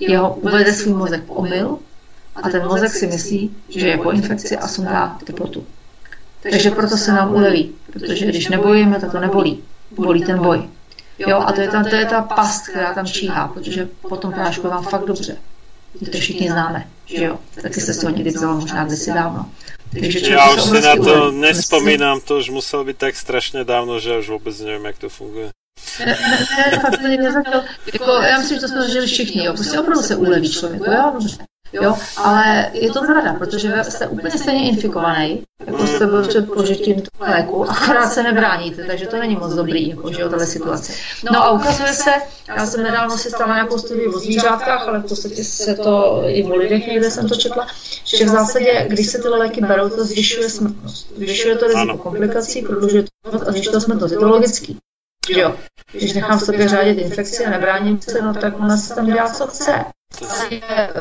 jeho 0.01 0.35
uvede 0.35 0.73
svůj 0.75 0.95
mozek 0.95 1.25
v 1.27 1.31
omyl 1.31 1.79
a 2.37 2.49
ten 2.49 2.67
mozek 2.67 2.93
si 2.93 3.07
myslí, 3.07 3.57
že 3.69 3.89
je 3.89 3.97
po 3.97 4.11
infekci 4.11 4.57
a 4.57 4.69
sundá 4.69 5.19
teplotu. 5.25 5.67
Takže 6.43 6.71
proto 6.71 6.97
se 6.97 7.13
nám 7.13 7.35
uleví, 7.35 7.75
protože 7.93 8.27
když 8.27 8.49
nebojíme, 8.49 9.01
tak 9.01 9.13
to 9.13 9.21
nebolí. 9.21 9.63
Bolí 9.91 10.25
ten 10.25 10.39
boj. 10.39 10.69
Jo, 11.19 11.41
a 11.47 11.53
to 11.53 11.61
je, 11.61 11.69
ta, 11.69 11.85
to 11.85 11.97
je 11.97 12.07
ta 12.07 12.23
past, 12.23 12.69
která 12.69 12.95
tam 12.95 13.07
číhá, 13.07 13.49
protože 13.49 13.89
potom 14.09 14.33
prášku 14.33 14.69
vám 14.69 14.85
fakt 14.85 15.05
dobře. 15.05 15.37
My 16.01 16.07
to 16.07 16.19
všichni 16.19 16.51
známe, 16.51 16.87
že 17.07 17.25
jo? 17.25 17.39
Taky 17.63 17.81
jste 17.81 17.95
si 17.95 18.07
ho 18.07 18.13
někdy 18.13 18.31
vzala 18.31 18.55
možná 18.55 18.85
kdysi 18.85 19.13
dávno. 19.13 19.51
Takže 20.01 20.21
se 20.21 20.37
už 20.57 20.63
si 20.63 20.81
na 20.81 20.97
to 20.97 21.01
uleví. 21.01 21.41
nespomínam, 21.41 22.21
to 22.21 22.39
už 22.39 22.51
muselo 22.51 22.85
byť 22.85 22.97
tak 22.97 23.15
strašne 23.17 23.65
dávno, 23.65 23.97
že 23.97 24.19
už 24.19 24.29
vôbec 24.29 24.53
neviem, 24.61 24.85
jak 24.93 24.99
to 24.99 25.09
funguje. 25.09 25.49
Jako, 27.93 28.11
já 28.11 28.39
myslím, 28.39 28.57
že 28.57 28.61
to 28.61 28.69
jsme 28.69 28.83
zažili 28.83 29.07
všichni, 29.07 29.45
jo, 29.45 29.53
prostě 29.53 29.81
opravdu 29.81 30.03
se 30.03 30.17
uleví 30.17 30.51
člověku, 30.53 30.91
jo. 30.91 31.19
Jo, 31.73 31.97
ale 32.17 32.71
je 32.73 32.91
to 32.91 33.01
zrada, 33.01 33.35
protože 33.35 33.75
jste 33.83 34.07
úplně 34.07 34.39
stejně 34.39 34.69
infikovaný, 34.69 35.43
jako 35.67 35.87
jste 35.87 36.07
byl 36.07 36.29
před 36.29 36.53
požitím 36.53 37.03
toho 37.03 37.31
léku, 37.33 37.71
akorát 37.71 38.13
se 38.13 38.23
nebráníte, 38.23 38.85
takže 38.85 39.07
to 39.07 39.17
není 39.17 39.37
moc 39.37 39.55
dobrý, 39.55 39.89
jako, 39.89 40.13
že 40.13 40.21
jo, 40.21 40.29
tahle 40.29 40.47
situace. 40.47 40.93
No 41.33 41.43
a 41.45 41.51
ukazuje 41.51 41.93
se, 41.93 42.11
já 42.57 42.67
jsem 42.67 42.83
nedávno 42.83 43.19
si 43.19 43.31
stala 43.31 43.55
nějakou 43.55 43.79
studii 43.79 44.07
o 44.07 44.19
zvířátkách, 44.19 44.89
ale 44.89 44.99
v 44.99 45.07
podstatě 45.09 45.45
se 45.45 45.75
to 45.75 46.23
i 46.27 46.45
o 46.45 46.57
lidech 46.57 46.87
někde 46.87 47.11
jsem 47.11 47.29
to 47.29 47.35
četla, 47.35 47.67
že 48.05 48.25
v 48.25 48.29
zásadě, 48.29 48.87
když 48.89 49.07
se 49.07 49.19
tyhle 49.19 49.39
léky 49.39 49.61
berou, 49.61 49.89
to 49.89 50.05
zvyšuje 50.05 50.51
smrtnost. 50.51 51.17
Zvyšuje 51.17 51.57
to 51.57 51.67
riziko 51.67 51.99
komplikací, 51.99 52.63
prodlužuje 52.63 53.03
to 53.03 53.49
a 53.49 53.53
zvyšuje 53.53 53.73
to 53.73 53.81
smrtnost. 53.81 54.13
Je 54.13 54.19
to 54.19 54.29
logický. 54.29 54.79
Že 55.35 55.41
jo. 55.41 55.57
Když 55.93 56.13
nechám 56.13 56.39
v 56.39 56.43
sobě 56.43 56.69
řádit 56.69 56.99
infekci 56.99 57.45
a 57.45 57.51
nebráním 57.51 58.01
se, 58.01 58.23
no 58.23 58.35
tak 58.35 58.61
ona 58.61 58.77
se 58.77 58.95
tam 58.95 59.07
dělá, 59.07 59.33
co 59.33 59.47
chce. 59.47 59.85
Eh, 60.53 60.93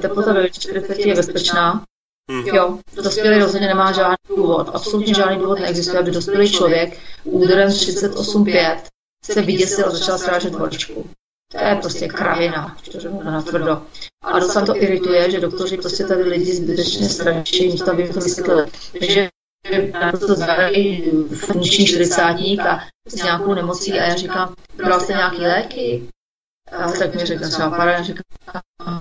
Teplota 0.00 0.32
ve 0.32 0.50
40 0.50 0.98
je 0.98 1.14
bezpečná. 1.14 1.84
Mhm. 2.30 2.46
Jo, 2.46 2.78
dospělý 2.94 3.38
rozhodně 3.38 3.66
nemá 3.66 3.92
žádný 3.92 4.36
důvod. 4.36 4.70
Absolutně 4.74 5.14
žádný 5.14 5.38
důvod 5.38 5.58
neexistuje, 5.58 5.98
aby 5.98 6.10
dospělý 6.10 6.52
člověk 6.52 6.98
úderem 7.24 7.70
38,5 7.70 8.82
se 9.24 9.42
vyděsil 9.42 9.86
a 9.86 9.90
začal 9.90 10.18
strážet 10.18 10.54
horečku. 10.54 11.10
To 11.52 11.58
je 11.58 11.76
prostě 11.76 12.08
kravina, 12.08 12.76
to 12.92 13.00
řeknu 13.00 13.22
na 13.22 13.42
tvrdo. 13.42 13.82
A 14.22 14.38
docela 14.38 14.66
to 14.66 14.76
irituje, 14.76 15.30
že 15.30 15.40
doktoři 15.40 15.76
prostě 15.76 16.04
tady 16.04 16.22
lidi 16.22 16.52
zbytečně 16.52 17.08
straší, 17.08 17.68
místo 17.68 17.90
aby 17.90 18.02
jim 18.02 18.12
to 18.12 18.20
vysvětlili. 18.20 18.66
Takže 18.98 19.28
to 20.18 20.34
zadají 20.34 21.10
funkční 21.34 21.86
čtyřicátník 21.86 22.60
a 22.60 22.80
s 23.08 23.14
nějakou 23.14 23.54
nemocí 23.54 23.92
a 23.92 24.04
já 24.04 24.14
říkám, 24.14 24.54
bral 24.76 25.00
jste 25.00 25.12
nějaký 25.12 25.40
léky? 25.40 26.08
A 26.78 26.92
tak 26.92 27.14
mi 27.14 27.26
řekne 27.26 27.48
třeba 27.48 27.70
para, 27.70 28.02
říkám, 28.02 28.22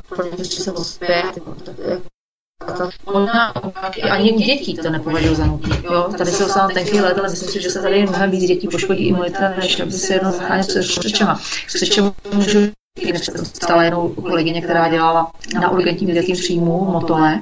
protože 0.09 0.45
se 0.45 0.71
ospět, 0.71 1.23
tak 1.33 1.75
to 1.75 1.81
je 1.89 2.01
a 2.61 3.11
Možná 3.11 3.53
ani 4.11 4.33
u 4.33 4.39
dětí 4.39 4.75
to 4.75 4.89
nepovažuji 4.89 5.35
za 5.35 5.45
nutné. 5.45 5.81
Jo? 5.83 6.13
Tady 6.17 6.31
se 6.31 6.43
dostávám 6.43 6.71
tenký 6.73 7.01
let, 7.01 7.17
ale 7.17 7.29
myslím 7.29 7.49
si, 7.49 7.61
že 7.61 7.69
se 7.69 7.81
tady 7.81 8.03
mnohem 8.03 8.31
víc 8.31 8.43
dětí 8.43 8.67
poškodí 8.67 9.07
imunita, 9.07 9.49
než 9.49 9.79
aby 9.79 9.91
se 9.91 10.13
jedno 10.13 10.31
zachránit 10.31 10.67
před 10.67 10.99
křečema. 10.99 11.35
S 11.67 11.73
křečem 11.73 12.11
můžu 12.33 12.59
stala 13.43 13.83
jednou 13.83 14.09
kolegyně, 14.09 14.61
která 14.61 14.89
dělala 14.89 15.31
na 15.53 15.71
urgentním 15.71 16.13
dětském 16.13 16.35
příjmu 16.35 16.85
motole. 16.85 17.41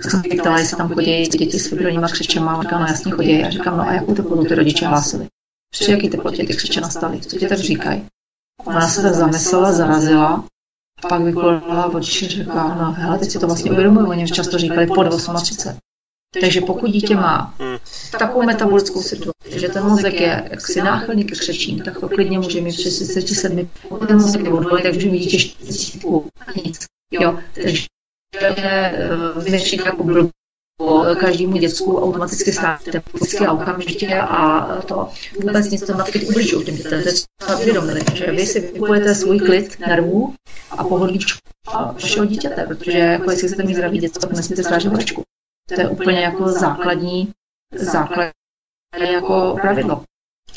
Jsem 0.00 0.22
se 0.22 0.28
ptala, 0.40 0.58
jestli 0.58 0.76
tam 0.76 0.88
chodí 0.88 1.22
děti 1.22 1.58
s 1.58 1.68
fibrilníma 1.68 2.08
křečema, 2.08 2.62
říkám, 2.62 2.80
no 2.80 2.86
jasně 2.86 3.12
chodí. 3.12 3.44
A 3.44 3.50
říkám, 3.50 3.76
no 3.76 3.82
a 3.82 3.92
jakou 3.92 4.14
teplotu 4.14 4.44
ty 4.44 4.54
rodiče 4.54 4.86
hlásili? 4.86 5.26
Při 5.72 5.90
jaký 5.90 6.08
teplotě 6.08 6.44
ty 6.44 6.56
křeče 6.56 6.80
nastaly? 6.80 7.20
Co 7.20 7.38
ti 7.38 7.48
tak 7.48 7.58
říkají? 7.58 8.06
Ona 8.64 8.88
se 8.88 9.02
tak 9.02 9.14
zamyslela, 9.14 9.72
zarazila, 9.72 10.44
a 11.04 11.08
pak 11.08 11.22
vykolila 11.22 11.94
oči 11.94 12.26
a 12.26 12.28
řekla, 12.28 12.74
no 12.74 12.92
hele, 12.92 13.18
teď 13.18 13.30
si 13.30 13.38
to 13.38 13.46
vlastně 13.46 13.70
uvědomuji, 13.70 14.06
oni 14.06 14.26
často 14.26 14.58
říkali 14.58 14.86
pod 14.86 15.08
38. 15.08 15.78
Takže 16.40 16.60
pokud 16.60 16.90
dítě 16.90 17.14
má 17.14 17.54
takovou 18.18 18.42
metabolickou 18.42 19.02
situaci, 19.02 19.60
že 19.60 19.68
ten 19.68 19.84
mozek 19.84 20.20
je 20.20 20.48
jaksi 20.50 20.82
náchylný 20.82 21.24
ke 21.24 21.34
křečím, 21.34 21.80
tak 21.80 22.00
to 22.00 22.08
klidně 22.08 22.38
může 22.38 22.60
mít 22.60 22.72
při 22.72 22.90
37. 22.90 23.70
Pokud 23.88 24.06
ten 24.06 24.20
mozek 24.20 24.44
je 24.44 24.50
odvolý, 24.50 24.82
tak 24.82 24.94
může 24.94 25.10
mít 25.10 25.18
dítě 25.18 25.38
40 25.38 26.04
a 26.46 26.52
nic. 26.64 26.84
Jo, 27.10 27.38
takže 27.62 27.86
vyřešit 29.44 29.86
jako 29.86 30.04
blbo 30.04 30.30
každému 31.20 31.56
děcku 31.56 31.98
automaticky 32.02 32.52
státe 32.52 33.02
vždycky 33.14 33.46
a 33.46 33.52
okamžitě 33.52 34.20
a 34.20 34.66
to 34.82 35.08
vůbec 35.40 35.70
nic 35.70 35.86
to 35.86 35.94
matky 35.94 36.26
ubližují 36.26 36.64
těm 36.64 36.76
dětem. 36.76 37.02
To 37.02 37.10
třeba 37.38 37.58
uvědomili, 37.58 38.00
že 38.14 38.32
vy 38.32 38.46
si 38.46 38.62
kupujete 38.62 39.14
svůj 39.14 39.38
klid 39.38 39.78
nervů 39.78 40.34
a 40.70 40.84
pohodlíčku 40.84 41.38
vašeho 41.92 42.26
dítěte, 42.26 42.64
protože 42.68 42.98
jako 42.98 43.30
jestli 43.30 43.48
chcete 43.48 43.62
mít 43.62 43.74
zdravý 43.74 43.98
děcko, 43.98 44.20
tak 44.20 44.32
nesmíte 44.32 44.62
srážet 44.62 44.88
horečku. 44.92 45.22
To 45.68 45.80
je 45.80 45.88
úplně 45.88 46.20
jako 46.20 46.48
základní, 46.48 47.32
základní 47.74 48.32
jako 49.12 49.58
pravidlo. 49.60 50.02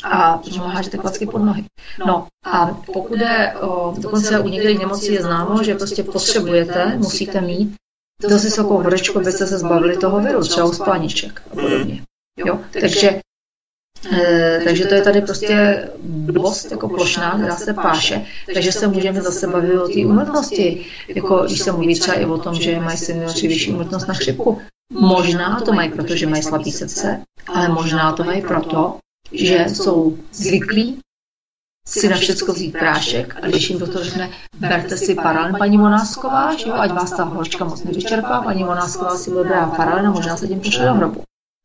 A 0.04 0.38
protože 0.38 0.60
mu 0.60 0.66
hážete 0.66 0.98
klacky 0.98 1.26
pod 1.26 1.38
nohy. 1.38 1.64
No 2.06 2.26
a 2.44 2.66
pokud 2.66 3.20
je, 3.20 3.54
o, 3.60 3.94
dokonce 3.98 4.40
u 4.40 4.48
některých 4.48 4.78
nemocí 4.78 5.12
je 5.12 5.22
známo, 5.22 5.62
že 5.62 5.74
prostě 5.74 6.02
potřebujete, 6.02 6.96
musíte 6.96 7.40
mít 7.40 7.74
dost 8.28 8.44
vysokou 8.44 8.76
horečku, 8.76 9.18
abyste 9.18 9.46
se 9.46 9.58
zbavili 9.58 9.96
toho 9.96 10.20
viru, 10.20 10.40
třeba 10.40 10.66
u 10.66 10.72
spániček 10.72 11.42
a 11.52 11.54
podobně. 11.54 12.02
Jo? 12.46 12.58
Takže 12.80 13.20
E, 14.12 14.60
takže 14.64 14.86
to 14.86 14.94
je 14.94 15.02
tady 15.02 15.20
prostě 15.20 15.88
blbost 16.02 16.70
jako 16.70 16.88
plošná, 16.88 17.38
která 17.38 17.56
se 17.56 17.74
páše, 17.74 18.26
takže 18.54 18.72
se 18.72 18.86
můžeme 18.88 19.22
zase 19.22 19.46
bavit 19.46 19.78
o 19.78 19.88
té 19.88 20.06
úmrtnosti, 20.06 20.86
jako 21.08 21.36
když 21.36 21.60
se 21.60 21.72
mluví 21.72 22.00
třeba 22.00 22.16
i 22.16 22.24
o 22.24 22.38
tom, 22.38 22.54
že 22.54 22.80
mají 22.80 22.98
seniori 22.98 23.48
vyšší 23.48 23.72
úmrtnost 23.72 24.08
na 24.08 24.14
chřipku. 24.14 24.60
Možná 24.92 25.60
to 25.60 25.72
mají 25.72 25.90
proto, 25.90 26.16
že 26.16 26.26
mají 26.26 26.42
slabý 26.42 26.72
srdce, 26.72 27.22
ale 27.46 27.68
možná 27.68 28.12
to 28.12 28.24
mají 28.24 28.42
proto, 28.42 28.98
že 29.32 29.66
jsou 29.68 30.18
zvyklí 30.32 30.98
si 31.86 32.08
na 32.08 32.16
všecko 32.16 32.52
vzít 32.52 32.72
prášek 32.72 33.36
a 33.42 33.46
když 33.46 33.70
jim 33.70 33.78
doktor 33.78 34.04
řekne, 34.04 34.30
berte 34.58 34.96
si 34.96 35.14
paralen, 35.14 35.56
paní 35.58 35.78
Monásková, 35.78 36.54
že 36.54 36.68
jo, 36.68 36.74
ať 36.74 36.92
vás 36.92 37.10
ta 37.10 37.24
horčka 37.24 37.64
moc 37.64 37.84
nevyčerpá, 37.84 38.42
paní 38.42 38.64
Monásková 38.64 39.16
si 39.16 39.30
bude 39.30 39.44
brát 39.44 39.76
paralen 39.76 40.06
a 40.06 40.10
možná 40.10 40.36
se 40.36 40.48
tím 40.48 40.60
pošle 40.60 40.84
do 40.84 40.94
hrobu. 40.94 41.22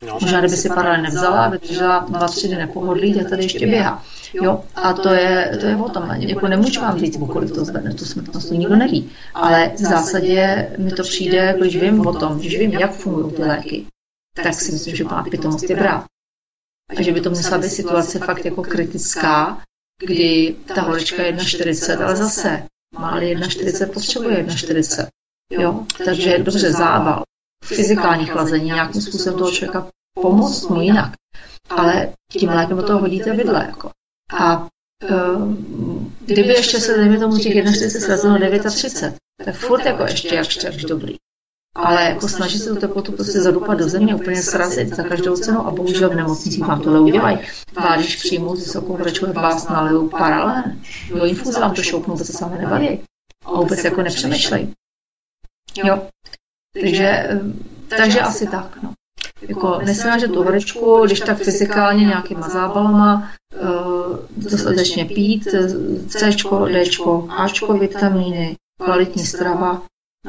No. 0.08 0.18
Možná, 0.22 0.40
kdyby 0.40 0.58
si 0.58 0.70
paralen 0.70 1.02
nevzala, 1.02 1.50
vydržela 1.50 2.00
dva, 2.00 2.28
tři 2.28 2.48
dny 2.48 2.58
nepohodlí, 2.58 3.14
tak 3.14 3.30
tady 3.30 3.44
ještě 3.44 3.68
běhá. 3.68 4.04
Jo, 4.34 4.64
a 4.76 4.94
to 4.94 5.10
je, 5.10 5.58
to 5.60 5.66
je 5.66 5.76
o 5.76 5.90
tom. 5.90 6.10
Jako 6.10 6.48
nemůžu 6.48 6.82
vám 6.82 7.00
říct, 7.00 7.18
kolik 7.32 7.52
to 7.52 7.66
zvedne 7.66 7.94
tu 7.94 8.06
smrtnost, 8.06 8.48
to 8.48 8.54
nikdo 8.54 8.76
neví. 8.76 9.12
Ale 9.34 9.72
v 9.76 9.80
zásadě 9.80 10.72
mi 10.78 10.92
to 10.92 11.04
přijde, 11.04 11.56
když 11.60 11.78
vím 11.78 12.08
o 12.08 12.14
tom, 12.14 12.40
když 12.40 12.58
vím, 12.58 12.72
jak 12.72 12.94
fungují 12.94 13.34
ty 13.34 13.42
léky, 13.42 13.86
tak 14.44 14.54
si 14.54 14.72
myslím, 14.72 14.96
že 14.96 15.04
má 15.04 15.24
pitomost 15.24 15.70
je 15.70 15.76
brát. 15.76 16.06
A 16.90 17.02
že 17.02 17.12
by 17.12 17.22
to 17.22 17.30
musela 17.30 17.58
být 17.58 17.70
situace 17.70 18.20
fakt 18.20 18.46
jako 18.46 18.64
kritická, 18.64 19.62
kdy 20.06 20.56
ta 20.76 20.82
horečka 20.82 21.24
je 21.24 21.36
1,40, 21.36 22.04
ale 22.04 22.16
zase 22.16 22.68
máli 23.00 23.38
1,40 23.38 23.94
potřebuje 23.94 24.44
1,40. 24.44 25.08
Jo, 25.52 25.86
takže 26.06 26.38
dobře 26.38 26.72
zábal, 26.72 27.24
fyzikální 27.64 28.26
chlazení, 28.26 28.66
nějakým 28.66 29.02
způsobem 29.02 29.40
toho 29.40 29.52
člověka 29.52 29.88
pomoct 30.22 30.68
mu 30.70 30.82
jinak. 30.82 31.14
Ale 31.70 32.14
tím 32.32 32.50
lékem 32.50 32.78
do 32.78 32.84
toho 32.84 33.00
hodíte 33.00 33.34
vidle. 33.34 33.66
Jako. 33.66 33.92
A 34.40 34.68
um, 35.10 36.16
kdyby 36.20 36.50
ještě 36.50 36.80
se, 36.80 36.98
dejme 36.98 37.20
tomu, 37.20 37.38
těch 37.38 37.56
1,40 37.56 38.00
srazilo 38.00 38.38
39, 38.70 39.18
tak 39.46 39.56
furt 39.56 39.86
jako 39.86 40.04
ještě 40.04 40.36
jak 40.36 40.76
dobrý. 40.76 41.16
Ale 41.76 42.04
jako 42.04 42.28
snažit 42.28 42.60
se 42.60 42.70
tu 42.70 42.76
teplotu 42.76 43.12
prostě 43.12 43.42
zadupat 43.42 43.78
do 43.78 43.90
země, 43.90 44.16
úplně 44.16 44.44
srazit 44.44 44.96
za 44.96 45.04
každou 45.04 45.36
cenu 45.36 45.68
a 45.68 45.72
bohužel 45.72 46.10
v 46.10 46.16
nemocnicích 46.16 46.68
vám 46.68 46.82
tohle 46.82 47.00
udělají. 47.00 47.40
Vás, 47.74 48.00
když 48.00 48.16
přijmou 48.16 48.56
s 48.56 48.60
vysokou 48.60 48.98
horečkou, 48.98 49.34
vás 49.34 49.68
nalijou 49.68 50.10
paralén. 50.10 50.82
Do 51.10 51.26
infuze 51.26 51.60
vám 51.60 51.74
to 51.74 51.84
šoupnou, 51.84 52.14
vůbec 52.14 52.28
se 52.28 52.34
sami 52.34 52.58
nebaví. 52.58 53.00
A 53.46 53.52
vůbec 53.52 53.84
jako 53.84 54.02
nepřemýšlej. 54.02 54.68
Jo. 55.84 56.08
Takže, 56.82 57.30
takže 57.90 58.20
asi 58.22 58.48
tak, 58.48 58.78
no. 58.84 58.94
Jako 59.42 59.80
nesnážet 59.86 60.32
tu 60.32 60.44
horečku, 60.44 61.02
když 61.06 61.20
tak 61.20 61.38
fyzikálně 61.38 62.06
nějakýma 62.06 62.50
zábalama, 62.50 63.32
uh, 63.62 64.18
dostatečně 64.38 65.06
pít, 65.06 65.48
C, 66.08 66.32
D, 66.32 66.84
A, 67.30 67.74
vitamíny, 67.74 68.56
kvalitní 68.84 69.26
strava, 69.26 69.82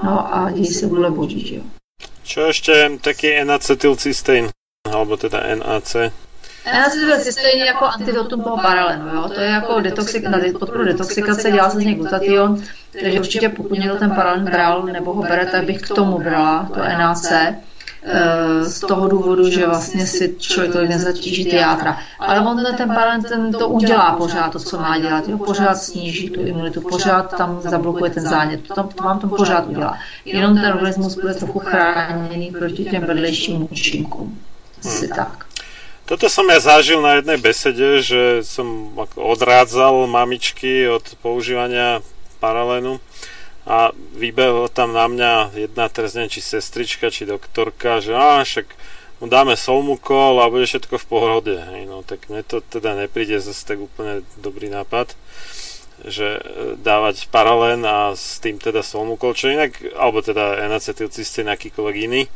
no 0.02 0.34
a 0.34 0.50
děj 0.50 0.66
se 0.66 0.86
vůle 0.86 1.10
boží, 1.10 1.46
že 1.46 1.54
jo. 1.54 1.62
Čo 2.26 2.50
ešte 2.50 2.98
taký 3.00 3.38
N-acetylcystein, 3.46 4.50
alebo 4.82 5.16
teda 5.16 5.46
NAC? 5.54 6.10
NAC 6.66 6.94
je 7.26 7.32
stejně 7.32 7.64
jako 7.64 7.84
antidotum 7.84 8.42
toho 8.42 8.56
paralenu, 8.56 9.14
jo? 9.14 9.28
to 9.34 9.40
je 9.40 9.48
jako 9.48 9.80
detoxik, 9.80 10.22
na 10.22 10.38
podporu 10.58 10.84
detoxikace 10.84 11.50
dělá 11.50 11.70
se 11.70 11.80
z 11.80 11.84
něj 11.84 11.94
glutation, 11.94 12.62
takže 13.02 13.20
určitě 13.20 13.48
pokud 13.48 13.78
někdo 13.78 13.96
ten 13.96 14.10
paralen 14.10 14.44
bral 14.44 14.82
nebo 14.82 15.14
ho 15.14 15.22
bere, 15.22 15.46
tak 15.46 15.64
bych 15.64 15.82
k 15.82 15.94
tomu 15.94 16.18
brala 16.18 16.68
to 16.74 16.80
NAC, 16.80 17.32
z 18.62 18.80
toho 18.80 19.08
důvodu, 19.08 19.50
že 19.50 19.66
vlastně 19.66 20.06
si 20.06 20.34
člověk 20.38 20.72
tolik 20.72 20.90
nezatíží 20.90 21.44
ty 21.44 21.56
játra. 21.56 21.98
Ale 22.18 22.40
on 22.40 22.64
ten, 22.64 22.76
ten 22.76 22.88
paralen 22.88 23.22
ten 23.22 23.52
to 23.52 23.68
udělá 23.68 24.12
pořád 24.12 24.52
to, 24.52 24.58
co 24.58 24.78
má 24.78 24.98
dělat. 24.98 25.28
Jo? 25.28 25.38
Pořád 25.38 25.74
sníží 25.74 26.30
tu 26.30 26.40
imunitu, 26.40 26.80
pořád 26.80 27.36
tam 27.36 27.60
zablokuje 27.60 28.10
ten 28.10 28.28
zánět. 28.28 28.68
To, 28.68 28.82
to 28.82 29.04
vám 29.04 29.18
to 29.18 29.28
pořád 29.28 29.66
udělá. 29.66 29.98
Jenom 30.24 30.54
ten 30.54 30.72
organismus 30.72 31.14
bude 31.14 31.34
trochu 31.34 31.58
chráněný 31.58 32.50
proti 32.50 32.84
těm 32.84 33.04
vedlejším 33.04 33.68
účinkům. 33.70 34.38
Asi 34.86 35.08
tak. 35.08 35.46
Toto 36.06 36.30
som 36.30 36.46
ja 36.46 36.62
zažil 36.62 37.02
na 37.02 37.18
jednej 37.18 37.34
besede, 37.34 37.98
že 37.98 38.46
som 38.46 38.94
odrádzal 39.18 40.06
mamičky 40.06 40.86
od 40.86 41.02
používania 41.18 41.98
paralénu 42.38 43.02
a 43.66 43.90
vybehla 44.14 44.70
tam 44.70 44.94
na 44.94 45.10
mňa 45.10 45.58
jedna, 45.58 45.90
neviem, 45.90 46.30
či 46.30 46.38
sestrička, 46.38 47.10
či 47.10 47.26
doktorka, 47.26 47.98
že 47.98 48.14
á, 48.14 48.46
však 48.46 48.70
mu 49.18 49.26
dáme 49.26 49.58
solmukol 49.58 50.38
a 50.38 50.52
bude 50.52 50.70
všetko 50.70 51.02
v 51.02 51.08
pohode. 51.10 51.54
Hej, 51.58 51.90
no 51.90 52.06
tak 52.06 52.30
mne 52.30 52.46
to 52.46 52.62
teda 52.62 52.94
nepríde 52.94 53.42
zase 53.42 53.66
tak 53.66 53.82
úplne 53.82 54.22
dobrý 54.38 54.70
nápad 54.70 55.18
že 56.04 56.36
e, 56.36 56.40
dávať 56.76 57.32
paralén 57.32 57.80
a 57.88 58.12
s 58.12 58.36
tým 58.36 58.60
teda 58.60 58.84
solmukol, 58.84 59.32
čo 59.32 59.48
inak, 59.48 59.80
alebo 59.96 60.20
teda 60.20 60.60
N-acetylcystein 60.68 61.48
akýkoľvek 61.48 61.96
iný, 62.04 62.28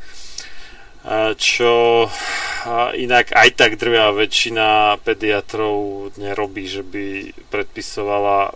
a 1.05 1.33
čo 1.37 2.05
a 2.65 2.93
inak 2.93 3.33
aj 3.33 3.49
tak 3.57 3.81
drvia 3.81 4.13
väčšina 4.13 5.01
pediatrov 5.01 6.13
nerobí, 6.21 6.69
že 6.69 6.85
by 6.85 7.33
predpisovala 7.49 8.53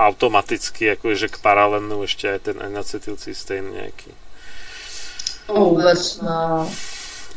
automaticky 0.00 0.96
akože 0.96 1.28
k 1.28 1.36
paralénu 1.44 2.00
ešte 2.08 2.32
aj 2.32 2.38
ten 2.40 2.56
N-acetylcystein 2.56 3.64
nejaký. 3.76 4.10
O, 5.46 5.64
vůbec 5.64 6.20
no. 6.20 6.70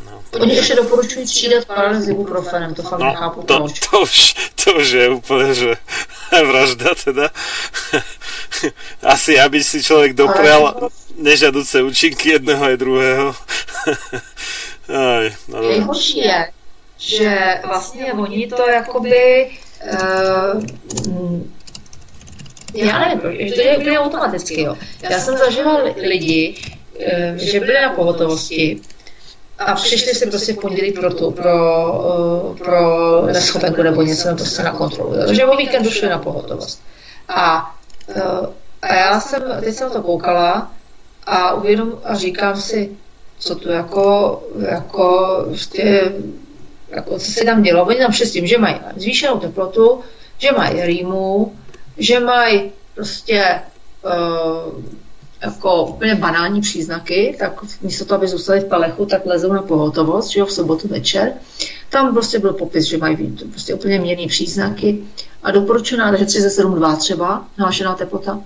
No, 0.06 0.24
Oni 0.42 0.56
ještě 0.56 0.76
doporučují 0.76 1.28
střídat 1.28 1.66
paralel 1.66 2.02
s 2.02 2.10
ibuprofenem, 2.10 2.76
to 2.76 2.84
fakt 2.84 3.00
no 3.00 3.06
nechápu 3.06 3.42
to, 3.42 3.60
proč. 3.60 3.80
to, 3.80 4.00
už, 4.00 4.36
to 4.64 4.74
už 4.74 4.90
je 4.90 5.10
úplne, 5.10 5.54
že 5.54 5.76
vražda 6.46 6.96
teda. 7.06 7.30
Asi, 9.04 9.40
aby 9.40 9.64
si 9.64 9.84
človek 9.84 10.14
doprel 10.14 10.90
nežaduce 11.18 11.84
účinky 11.84 12.30
jedného 12.30 12.64
aj 12.64 12.78
druhého. 12.78 13.36
Aj, 14.90 15.26
no. 15.48 15.62
Nejhorší 15.62 16.18
je, 16.18 16.52
že 16.98 17.62
vlastně 17.68 18.14
oni 18.14 18.48
to 18.48 18.70
jakoby 18.70 19.52
uh, 19.92 20.64
já 22.74 23.00
nevím, 23.00 23.48
že 23.48 23.56
to 23.56 23.62
je 23.62 23.78
úplně 23.78 24.00
automaticky, 24.00 24.62
jo. 24.62 24.78
Já 25.10 25.20
jsem 25.20 25.38
zažila 25.38 25.84
lidi, 25.96 26.56
eh, 27.00 27.34
že 27.38 27.60
byli 27.60 27.82
na 27.82 27.90
pohotovosti 27.90 28.82
a 29.60 29.76
přišli 29.76 30.14
si 30.14 30.30
prostě 30.30 30.54
v 30.54 30.58
pondělí 30.58 30.92
pro 30.92 31.14
tu, 31.14 31.32
pro, 31.32 32.56
eh, 32.56 32.64
pro 32.64 33.22
neschopenku 33.26 33.84
nebo 33.84 34.02
něco, 34.02 34.28
nebo 34.28 34.38
prostě 34.38 34.64
na 34.64 34.72
kontrolu. 34.72 35.16
jo. 35.16 35.26
Takže 35.26 35.46
o 35.46 35.58
víkendu 35.58 35.92
šli 35.92 36.10
na 36.10 36.18
pohotovost. 36.20 36.82
A, 37.28 37.76
eh, 38.16 38.22
a 38.82 38.96
já 38.96 39.20
jsem, 39.20 39.44
teď 39.64 39.76
jsem 39.76 39.92
to 39.92 40.02
koukala 40.02 40.72
a 41.26 41.54
uvědom 41.54 42.00
a 42.04 42.16
říkám 42.16 42.62
si, 42.62 42.92
co 43.40 43.56
tu 43.56 43.70
jako, 43.70 44.40
jako, 44.70 45.38
prostě, 45.48 46.14
jako 46.90 47.20
co 47.20 47.32
se 47.32 47.46
tam 47.46 47.62
dělo. 47.62 47.86
Oni 47.86 47.98
tam 47.98 48.12
šli 48.12 48.26
s 48.26 48.32
tím, 48.32 48.48
že 48.48 48.58
mají 48.58 48.76
zvýšenou 48.96 49.40
teplotu, 49.40 50.02
že 50.38 50.52
mají 50.52 50.82
rýmu, 50.82 51.54
že 51.98 52.20
mají 52.20 52.72
prostě 52.96 53.62
uh, 54.06 54.84
jako 55.42 55.86
úplně 55.86 56.16
banální 56.16 56.62
příznaky, 56.62 57.36
tak 57.40 57.82
místo 57.82 58.06
toho, 58.06 58.18
aby 58.18 58.28
zůstali 58.28 58.60
v 58.60 58.66
palechu, 58.66 59.06
tak 59.06 59.26
lezou 59.26 59.54
na 59.54 59.62
pohotovost, 59.62 60.30
že 60.30 60.40
jo, 60.40 60.46
v 60.46 60.52
sobotu 60.52 60.88
večer. 60.88 61.34
Tam 61.90 62.14
prostě 62.14 62.40
byl 62.40 62.54
popis, 62.54 62.86
že 62.86 62.98
mají 62.98 63.38
prostě 63.50 63.74
úplně 63.74 64.00
mírný 64.00 64.28
příznaky 64.28 65.04
a 65.44 65.52
doporučená, 65.52 66.10
takže 66.10 66.26
37,2 66.26 66.98
třeba, 66.98 67.46
nahlášená 67.58 67.96
teplota. 67.96 68.42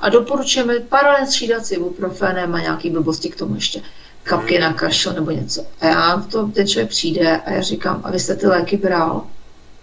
A 0.00 0.08
doporučujeme 0.08 0.80
paralel 0.80 1.26
střídat 1.26 1.66
s 1.66 1.72
ibuprofenem 1.72 2.54
a 2.54 2.60
nějaký 2.60 2.90
blbosti 2.90 3.28
k 3.30 3.36
tomu 3.36 3.54
ještě 3.54 3.82
kapky 4.22 4.58
na 4.58 4.72
kašel 4.72 5.12
nebo 5.12 5.30
něco. 5.30 5.64
A 5.80 5.86
já 5.86 6.26
to, 6.30 6.46
ten 6.46 6.66
člověk 6.66 6.88
přijde 6.88 7.36
a 7.36 7.50
já 7.50 7.60
říkám, 7.62 8.00
a 8.04 8.10
vy 8.10 8.20
jste 8.20 8.36
ty 8.36 8.46
léky 8.46 8.76
bral? 8.76 9.22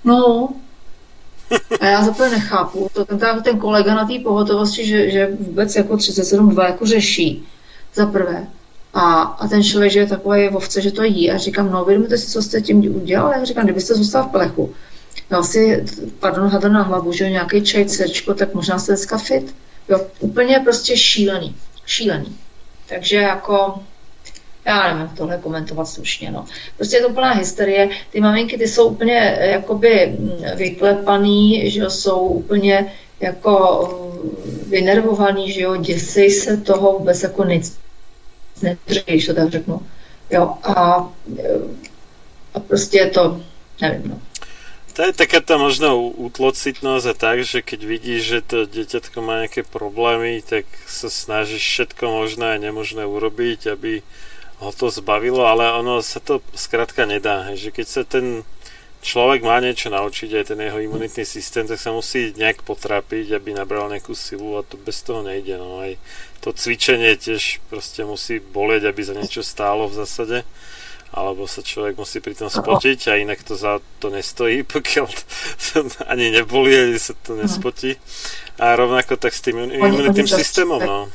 No, 0.03 0.49
A 1.79 1.85
já 1.85 2.03
zaprvé 2.03 2.29
nechápu, 2.29 2.89
to 2.93 3.05
ten, 3.05 3.19
ten 3.43 3.59
kolega 3.59 3.95
na 3.95 4.05
té 4.07 4.19
pohotovosti, 4.23 4.85
že, 4.85 5.11
že 5.11 5.29
vůbec 5.39 5.75
jako 5.75 5.93
37.2 5.93 6.65
jako 6.65 6.85
řeší, 6.85 7.47
za 7.93 8.05
prvé. 8.05 8.47
A, 8.93 9.21
a 9.21 9.47
ten 9.47 9.63
člověk, 9.63 9.91
že 9.91 9.99
je 9.99 10.07
takový 10.07 10.49
ovce, 10.49 10.81
že 10.81 10.91
to 10.91 11.03
jí. 11.03 11.31
A 11.31 11.37
říkám, 11.37 11.71
no, 11.71 11.83
uvědomíte 11.83 12.17
si, 12.17 12.27
co 12.27 12.41
jste 12.41 12.61
tím 12.61 12.95
udělal? 12.95 13.31
Já 13.31 13.43
říkám, 13.43 13.63
kdybyste 13.63 13.95
zůstal 13.95 14.23
v 14.23 14.31
plechu, 14.31 14.73
dal 15.29 15.43
si, 15.43 15.85
pardon, 16.19 16.47
hadr 16.47 16.71
na 16.71 16.81
hlavu, 16.83 17.11
že 17.11 17.29
nějaký 17.29 17.61
čaj, 17.61 17.85
cerčko, 17.85 18.33
tak 18.33 18.53
možná 18.53 18.79
jste 18.79 18.91
dneska 18.91 19.17
fit. 19.17 19.55
Jo, 19.89 20.07
úplně 20.19 20.59
prostě 20.59 20.97
šílený. 20.97 21.55
Šílený. 21.85 22.37
Takže 22.89 23.15
jako, 23.15 23.83
já 24.65 24.93
nevím, 24.93 25.15
tohle 25.15 25.37
komentovat 25.37 25.85
slušně, 25.85 26.31
no. 26.31 26.45
Prostě 26.77 26.97
je 26.97 27.01
to 27.01 27.09
úplná 27.09 27.31
hysterie. 27.31 27.89
Ty 28.11 28.21
maminky, 28.21 28.57
ty 28.57 28.67
jsou 28.67 28.87
úplně 28.87 29.37
eh, 29.39 29.47
jakoby 29.47 30.15
mm, 30.19 30.29
vyklepaný, 30.55 31.71
že 31.71 31.89
jsou 31.89 32.19
úplně 32.19 32.93
jako 33.19 33.53
mm, 34.13 34.69
vynervovaný, 34.69 35.51
že 35.51 35.61
jo, 35.61 35.75
děsej 35.75 36.31
se 36.31 36.57
toho 36.57 36.99
vůbec 36.99 37.23
jako 37.23 37.43
nic 37.43 37.77
nedrží, 38.61 39.03
když 39.05 39.25
to 39.25 39.33
tak 39.33 39.49
řeknu. 39.49 39.81
Jo, 40.29 40.53
a, 40.63 41.09
eh, 41.39 41.59
a 42.53 42.59
prostě 42.59 42.97
je 42.97 43.09
to, 43.09 43.41
nevím, 43.81 44.09
no. 44.09 44.21
To 44.93 45.09
je 45.09 45.13
taká 45.17 45.41
tá 45.41 45.57
možno 45.57 45.97
útlocitnosť 45.97 47.05
a 47.09 47.15
tak, 47.17 47.41
že 47.41 47.65
keď 47.65 47.81
vidíš, 47.81 48.21
že 48.21 48.39
to 48.45 48.57
dieťatko 48.69 49.25
má 49.25 49.41
nejaké 49.41 49.65
problémy, 49.65 50.45
tak 50.45 50.69
sa 50.85 51.09
snažíš 51.09 51.65
všetko 51.65 52.05
možné 52.05 52.53
a 52.53 52.61
nemožné 52.61 53.01
urobiť, 53.01 53.73
aby 53.73 54.05
ho 54.63 54.71
to 54.71 54.87
zbavilo, 54.87 55.43
ale 55.43 55.67
ono 55.75 55.99
sa 55.99 56.23
to 56.23 56.39
skrátka 56.55 57.03
nedá. 57.03 57.51
Že 57.53 57.69
keď 57.75 57.87
sa 57.87 58.01
ten 58.07 58.47
človek 59.03 59.43
má 59.43 59.59
niečo 59.59 59.91
naučiť, 59.91 60.29
aj 60.31 60.45
ten 60.55 60.59
jeho 60.63 60.79
imunitný 60.79 61.27
systém, 61.27 61.67
tak 61.67 61.77
sa 61.77 61.91
musí 61.91 62.31
nejak 62.39 62.63
potrápiť, 62.63 63.35
aby 63.35 63.51
nabral 63.51 63.91
nejakú 63.91 64.15
silu 64.15 64.55
a 64.55 64.63
to 64.63 64.79
bez 64.79 65.03
toho 65.03 65.21
nejde. 65.21 65.59
No. 65.59 65.83
Aj 65.83 65.99
to 66.39 66.55
cvičenie 66.55 67.19
tiež 67.19 67.59
proste 67.67 68.07
musí 68.07 68.39
boleť, 68.39 68.87
aby 68.87 69.01
za 69.03 69.13
niečo 69.13 69.43
stálo 69.43 69.91
v 69.91 69.99
zásade 69.99 70.47
alebo 71.13 71.45
sa 71.45 71.61
človek 71.61 71.93
musí 71.93 72.17
pri 72.25 72.33
tom 72.33 72.49
spotiť 72.49 73.13
a 73.13 73.21
inak 73.21 73.45
to 73.45 73.53
za 73.53 73.77
to 74.01 74.09
nestojí, 74.09 74.65
pokiaľ 74.73 75.07
to, 75.69 75.85
ani 76.09 76.33
neboli, 76.33 76.73
ani 76.73 76.97
sa 76.97 77.13
to 77.13 77.37
nespotí. 77.37 78.01
A 78.57 78.73
rovnako 78.73 79.21
tak 79.21 79.33
s 79.37 79.45
tým 79.45 79.69
imunitným 79.69 80.25
systémom, 80.25 80.81
no. 80.81 81.13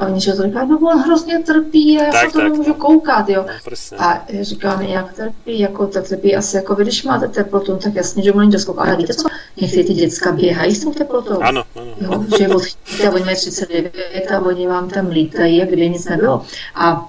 A 0.00 0.06
oni 0.06 0.20
že 0.20 0.32
to 0.32 0.42
říkají, 0.42 0.68
no 0.68 0.78
on 0.78 0.98
hrozně 0.98 1.38
trpí 1.38 1.98
a 2.00 2.04
já 2.04 2.12
Tak, 2.12 2.26
se 2.26 2.32
to 2.32 2.38
tak, 2.38 2.48
nemůžu 2.50 2.68
no. 2.68 2.74
koukat, 2.74 3.28
jo. 3.28 3.44
no. 3.92 3.98
A 3.98 4.24
já 4.28 4.44
říkám, 4.44 4.82
jak 4.82 5.12
trpí, 5.12 5.58
jako 5.58 5.86
tak 5.86 6.08
trpí 6.08 6.36
asi 6.36 6.56
jako 6.56 6.74
vy, 6.74 6.82
když 6.82 7.04
máte 7.04 7.28
teplotu, 7.28 7.76
tak 7.76 7.94
jasně, 7.94 8.22
že 8.22 8.32
mu 8.32 8.38
není 8.38 8.52
doskok. 8.52 8.78
Ale 8.78 8.96
víte 8.96 9.14
co, 9.14 9.28
některé 9.60 9.84
ty 9.84 9.94
děcka 9.94 10.32
běhají 10.32 10.74
s 10.74 10.84
tou 10.84 10.92
teplotou. 10.92 11.38
Áno, 11.42 11.62
áno. 11.76 11.92
Jo, 12.00 12.24
že 12.38 12.48
odchytíte, 12.48 13.10
oni 13.10 13.24
mají 13.24 13.36
39 13.36 14.30
a 14.30 14.40
oni 14.40 14.66
vám 14.66 14.88
tam 14.88 15.08
lítají, 15.08 15.56
jak 15.56 15.68
kdyby 15.68 15.90
nic 15.90 16.04
nebylo. 16.04 16.42
A 16.74 17.08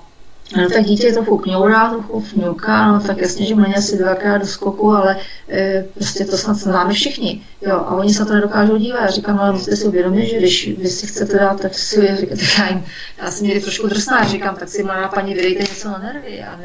No 0.58 0.70
tak 0.70 0.86
dítě 0.86 1.08
je 1.08 1.14
trochu 1.14 1.38
kňourá, 1.38 1.90
trochu 1.90 2.20
fňuká, 2.20 2.92
no 2.92 3.00
tak 3.00 3.18
jasně, 3.18 3.46
že 3.46 3.56
má 3.56 3.66
asi 3.78 3.98
dvakrát 3.98 4.38
do 4.38 4.48
skoku, 4.48 4.92
ale 4.92 5.18
e, 5.50 5.86
prostě 5.94 6.26
to 6.26 6.38
snad 6.38 6.54
známe 6.54 6.94
všichni. 6.94 7.46
Jo, 7.62 7.76
a 7.76 7.96
oni 7.96 8.14
se 8.14 8.20
na 8.20 8.26
to 8.26 8.34
nedokážou 8.34 8.78
dívat. 8.78 9.02
Já 9.02 9.08
říkám, 9.08 9.36
no, 9.36 9.44
ale 9.44 9.52
musíte 9.52 9.76
si 9.76 9.88
uvědomit, 9.88 10.26
že 10.26 10.38
když 10.38 10.70
vy 10.78 10.90
si 10.90 11.08
chcete 11.08 11.38
dát, 11.38 11.62
tak 11.62 11.74
si 11.74 12.16
říkáte, 12.16 12.42
já, 12.58 12.70
jim, 12.70 12.86
já 13.22 13.32
jsem 13.32 13.48
někdy 13.48 13.62
trošku 13.62 13.88
drsná, 13.88 14.24
říkám, 14.24 14.56
tak 14.56 14.70
si 14.70 14.84
mladá 14.84 15.08
paní 15.08 15.34
vydejte 15.34 15.64
něco 15.64 15.90
na 15.90 15.98
nervy 15.98 16.44
a 16.44 16.60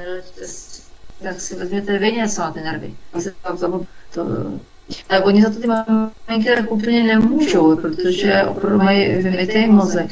si, 0.45 0.83
tak 1.23 1.41
si 1.41 1.57
vezměte 1.57 1.99
vy 1.99 2.13
něco 2.13 2.41
na 2.41 2.51
ty 2.51 2.61
nervy. 2.61 2.95
A 5.09 5.19
oni 5.19 5.43
za 5.43 5.51
to 5.51 5.61
ty 5.61 5.67
maminky 5.67 6.55
tak 6.57 6.73
úplně 6.73 7.03
nemůžou, 7.03 7.77
protože 7.77 8.43
opravdu 8.49 8.79
mají 8.79 9.15
vymytý 9.15 9.67
mozek. 9.67 10.11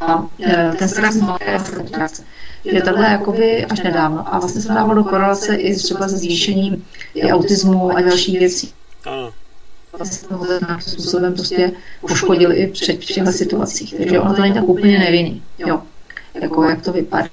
A 0.00 0.26
e, 0.42 0.72
ten 0.78 0.88
strach 0.88 1.12
z 1.12 1.20
malé 1.20 1.38
reakce 1.46 2.24
že 2.64 2.80
tohle 2.80 3.06
je 3.06 3.12
jakoby 3.12 3.64
až 3.64 3.80
nedávno. 3.80 4.34
A 4.34 4.38
vlastně 4.38 4.60
jsem 4.60 4.74
dával 4.74 4.94
do 4.94 5.04
korelace 5.04 5.54
i 5.54 5.76
třeba 5.76 6.08
se 6.08 6.18
zvýšením 6.18 6.86
i 7.14 7.32
autismu 7.32 7.90
a 7.90 8.00
dalších 8.00 8.38
věcí. 8.38 8.72
Áno. 9.04 9.32
Vlastně 9.98 10.28
to 10.28 10.46
nějakým 10.66 10.92
způsobem 10.92 11.34
prostě 11.34 11.72
poškodil 12.00 12.52
i 12.52 12.66
před 12.66 12.92
v 12.92 13.04
těchto 13.04 13.32
situacích. 13.32 13.94
Takže 13.94 14.20
ono 14.20 14.34
to 14.34 14.42
není 14.42 14.54
tak 14.54 14.68
úplně 14.68 14.98
nevinný. 14.98 15.42
Jo. 15.58 15.82
Jako 16.34 16.64
jak 16.64 16.82
to 16.82 16.92
vypadá. 16.92 17.28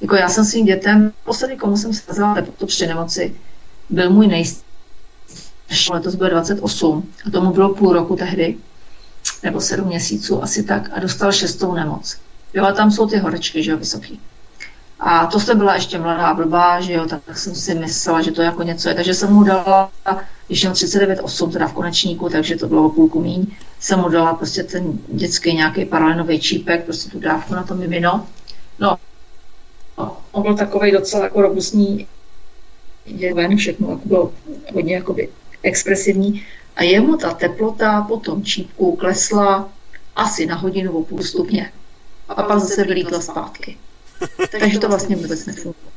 Jako 0.00 0.16
já 0.16 0.28
jsem 0.28 0.44
svým 0.44 0.66
dětem, 0.66 1.12
poslední 1.24 1.56
komu 1.56 1.76
jsem 1.76 1.94
skazala 1.94 2.34
teplotu 2.34 2.66
při 2.66 2.86
nemoci, 2.86 3.34
byl 3.90 4.10
můj 4.10 4.26
nejstarší, 4.26 5.92
letos 5.92 6.14
byl 6.14 6.30
28 6.30 7.08
a 7.26 7.30
tomu 7.30 7.52
bylo 7.52 7.74
půl 7.74 7.92
roku 7.92 8.16
tehdy, 8.16 8.56
nebo 9.42 9.60
sedm 9.60 9.86
měsíců 9.86 10.42
asi 10.42 10.62
tak 10.62 10.90
a 10.92 11.00
dostal 11.00 11.32
šestou 11.32 11.74
nemoc. 11.74 12.16
Jo, 12.54 12.64
a 12.64 12.72
tam 12.72 12.90
jsou 12.90 13.06
ty 13.06 13.18
horečky, 13.18 13.62
že 13.62 13.70
jo, 13.70 13.76
vysoký. 13.76 14.20
A 15.00 15.26
to 15.26 15.40
jsem 15.40 15.58
byla 15.58 15.74
ještě 15.74 15.98
mladá 15.98 16.34
blbá, 16.34 16.80
že 16.80 16.92
jo, 16.92 17.06
tak 17.06 17.38
jsem 17.38 17.54
si 17.54 17.74
myslela, 17.74 18.22
že 18.22 18.30
to 18.30 18.42
jako 18.42 18.62
něco 18.62 18.88
je. 18.88 18.94
Takže 18.94 19.14
jsem 19.14 19.32
mu 19.32 19.42
dala, 19.42 19.90
když 20.46 20.62
měl 20.62 20.72
39,8 20.72 21.50
teda 21.52 21.68
v 21.68 21.72
konečníku, 21.72 22.28
takže 22.28 22.56
to 22.56 22.68
bylo 22.68 22.86
o 22.86 22.90
půlku 22.90 23.20
míň, 23.20 23.46
jsem 23.80 24.00
mu 24.00 24.08
dala 24.08 24.34
prostě 24.34 24.62
ten 24.62 24.98
dětský 25.08 25.54
nějaký 25.54 25.84
paralenový 25.84 26.40
čípek, 26.40 26.84
prostě 26.84 27.10
tu 27.10 27.20
dávku 27.20 27.54
na 27.54 27.62
to 27.62 27.74
mimino. 27.74 28.26
No, 28.78 28.96
on 30.32 30.42
byl 30.42 30.56
takový 30.56 30.92
docela 30.92 31.24
jako 31.24 31.42
robustní 31.42 32.06
ven, 33.34 33.56
všechno 33.56 33.90
jako 33.90 34.02
bylo 34.04 34.32
hodně 34.74 34.94
jakoby 34.94 35.28
expresivní. 35.62 36.44
A 36.80 36.82
jemu 36.82 37.16
ta 37.16 37.34
teplota 37.34 38.02
po 38.08 38.16
tom 38.16 38.44
čípku 38.44 38.96
klesla 38.96 39.68
asi 40.16 40.46
na 40.46 40.56
hodinu 40.56 40.92
o 40.92 41.02
půl 41.02 41.22
stupně 41.22 41.72
a 42.28 42.42
pak 42.42 42.60
zase 42.60 42.84
vylítla 42.84 43.20
zpátky. 43.20 43.78
Takže 44.50 44.78
to 44.78 44.88
vlastně 44.88 45.16
vůbec 45.16 45.46
nefungovalo. 45.46 45.90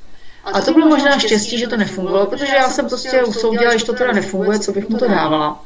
A 0.43 0.61
to 0.61 0.73
bylo 0.73 0.87
možná 0.87 1.19
štěstí, 1.19 1.59
že 1.59 1.67
to 1.67 1.77
nefungovalo, 1.77 2.25
protože 2.25 2.55
já 2.55 2.69
jsem 2.69 2.87
prostě 2.87 3.23
usoudila, 3.23 3.77
že 3.77 3.85
to 3.85 3.93
teda 3.93 4.11
nefunguje, 4.11 4.59
co 4.59 4.71
bych 4.71 4.89
mu 4.89 4.97
to 4.97 5.07
dávala. 5.07 5.63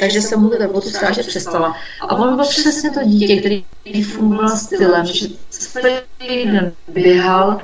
Takže 0.00 0.22
jsem 0.22 0.40
mu 0.40 0.48
tu 0.50 0.58
teplotu 0.58 0.90
strážet 0.90 1.26
přestala. 1.26 1.76
A 2.00 2.16
on 2.16 2.36
byl 2.36 2.44
přesně 2.44 2.90
to 2.90 3.00
dítě, 3.04 3.36
který 3.36 4.04
fungoval 4.04 4.56
stylem, 4.56 5.06
že 5.06 5.26
celý 5.48 6.44
den 6.44 6.72
běhal, 6.88 7.60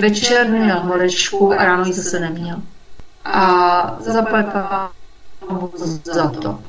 večer 0.00 0.48
měl 0.48 0.80
horečku 0.80 1.52
a 1.52 1.64
ráno 1.64 1.84
ji 1.84 1.92
zase 1.92 2.20
neměl. 2.20 2.62
A 3.24 3.96
zapletala 4.00 4.82
mu 4.86 4.99
za 6.04 6.28
to. 6.28 6.60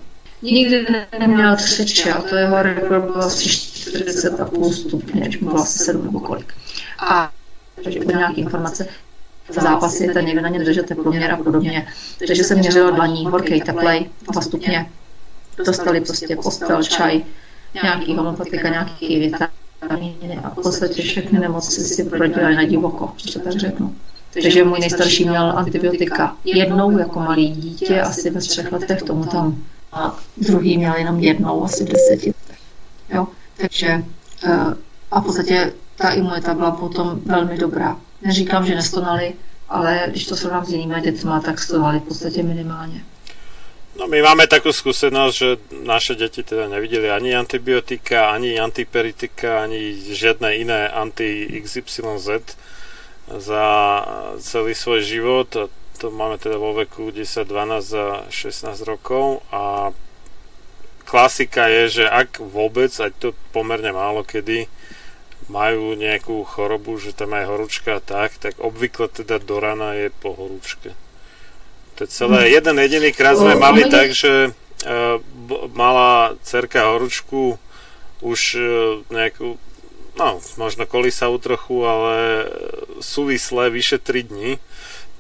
Nikdy 0.42 0.88
neměl 1.20 1.56
křeče 1.56 2.14
a 2.14 2.22
to 2.22 2.36
jeho 2.36 2.64
rekord 2.64 3.04
byl 3.04 3.22
asi 3.22 3.50
40,5 3.50 4.72
stupně, 4.74 5.22
když 5.22 5.38
bylo 5.38 5.62
asi 5.62 5.80
7 5.80 6.06
nebo 6.06 6.20
kolik. 6.20 6.54
A 7.00 7.32
takže 7.84 8.00
byly 8.00 8.14
nějaké 8.14 8.42
informace, 8.42 8.88
zápasy, 9.50 10.08
ten 10.14 10.26
někde 10.26 10.42
na 10.42 10.50
ně 10.50 10.60
držel 10.60 10.84
teploměr 10.84 11.32
a 11.32 11.38
podobně. 11.38 11.88
Takže 12.28 12.44
jsem 12.44 12.60
měřila 12.60 12.92
dlaní, 12.92 13.26
horkej, 13.26 13.62
teplej, 13.62 14.10
2 14.32 14.42
stupně. 14.42 14.92
Dostali 15.66 16.02
prostě 16.02 16.36
postel, 16.36 16.84
čaj, 16.84 17.24
nějaký 17.84 18.16
homopatika, 18.16 18.70
nějaký 18.70 19.20
vitamíny 19.20 20.40
a 20.44 20.50
v 20.50 20.56
podstatě 20.56 21.02
všechny 21.02 21.40
nemoci 21.40 21.84
si 21.84 22.04
prodělali 22.04 22.56
na 22.56 22.64
divoko, 22.64 23.14
to 23.34 23.40
tak 23.40 23.54
řeknu. 23.54 23.96
Takže 24.34 24.64
můj 24.64 24.80
nejstarší 24.80 25.26
měl 25.26 25.58
antibiotika 25.58 26.36
jednou 26.46 26.98
jako 26.98 27.20
malý 27.20 27.52
dítě, 27.52 28.02
asi 28.02 28.30
ve 28.30 28.40
třech 28.40 28.72
letech 28.72 29.02
tomu 29.02 29.26
tam 29.26 29.64
a 29.92 30.16
druhý 30.38 30.78
měl 30.78 30.96
jenom 30.96 31.20
jednou 31.20 31.64
asi 31.64 31.84
v 31.86 31.88
deseti 31.88 32.28
letech. 32.28 32.60
Jo? 33.14 33.28
Takže 33.58 34.04
eh, 34.44 34.76
a 35.12 35.20
v 35.20 35.26
podstatě 35.26 35.74
ta 35.96 36.10
imunita 36.10 36.54
byla 36.54 36.72
potom 36.72 37.20
velmi 37.26 37.58
dobrá. 37.58 37.98
Neříkám, 38.22 38.66
že 38.66 38.76
nestonali, 38.76 39.34
ale 39.70 40.04
když 40.08 40.26
to 40.26 40.36
srovnám 40.36 40.66
s 40.66 40.72
jinými 40.72 41.02
dětmi, 41.02 41.32
tak 41.46 41.60
stonali 41.60 42.00
v 42.00 42.04
podstatě 42.04 42.44
minimálně. 42.44 43.04
No 43.92 44.08
my 44.08 44.24
máme 44.24 44.48
takú 44.48 44.72
skúsenosť, 44.72 45.36
že 45.36 45.50
naše 45.84 46.16
deti 46.16 46.48
teda 46.48 46.72
nevideli 46.72 47.12
ani 47.12 47.36
antibiotika, 47.36 48.32
ani 48.32 48.56
antiperitika, 48.56 49.68
ani 49.68 49.94
žiadne 50.16 50.56
iné 50.56 50.88
anti-XYZ 50.90 52.56
za 53.38 53.66
celý 54.42 54.74
svoj 54.76 55.00
život. 55.06 55.50
A 55.56 55.64
to 56.02 56.10
máme 56.10 56.42
teda 56.42 56.58
vo 56.58 56.74
veku 56.74 57.14
10, 57.14 57.46
12 57.46 57.94
a 57.94 58.08
16 58.28 58.90
rokov 58.90 59.46
a 59.54 59.94
klasika 61.06 61.68
je, 61.68 62.02
že 62.02 62.06
ak 62.08 62.40
vôbec, 62.42 62.90
aj 62.90 63.12
to 63.20 63.38
pomerne 63.52 63.92
málo 63.92 64.24
kedy, 64.24 64.66
majú 65.52 66.00
nejakú 66.00 66.48
chorobu, 66.48 66.96
že 66.96 67.12
tam 67.12 67.36
aj 67.36 67.46
horúčka 67.52 68.00
a 68.00 68.02
tak, 68.02 68.40
tak 68.40 68.56
obvykle 68.58 69.12
teda 69.12 69.44
do 69.44 69.60
rana 69.60 69.94
je 70.00 70.08
po 70.10 70.32
horúčke. 70.32 70.96
To 72.00 72.08
je 72.08 72.10
celé. 72.10 72.56
Jeden 72.56 72.80
jediný 72.80 73.12
krát 73.12 73.36
sme 73.36 73.60
mali 73.60 73.84
je- 73.84 73.92
tak, 73.92 74.08
že 74.16 74.32
uh, 74.56 75.20
mala 75.76 76.40
cerka 76.48 76.88
horúčku 76.88 77.60
už 78.24 78.42
uh, 78.56 78.64
nejakú, 79.12 79.60
no 80.20 80.40
možno 80.58 80.84
kolísavú 80.86 81.38
trochu, 81.38 81.86
ale 81.86 82.46
súvislé 83.00 83.70
vyše 83.70 83.98
3 83.98 84.24
dní. 84.24 84.60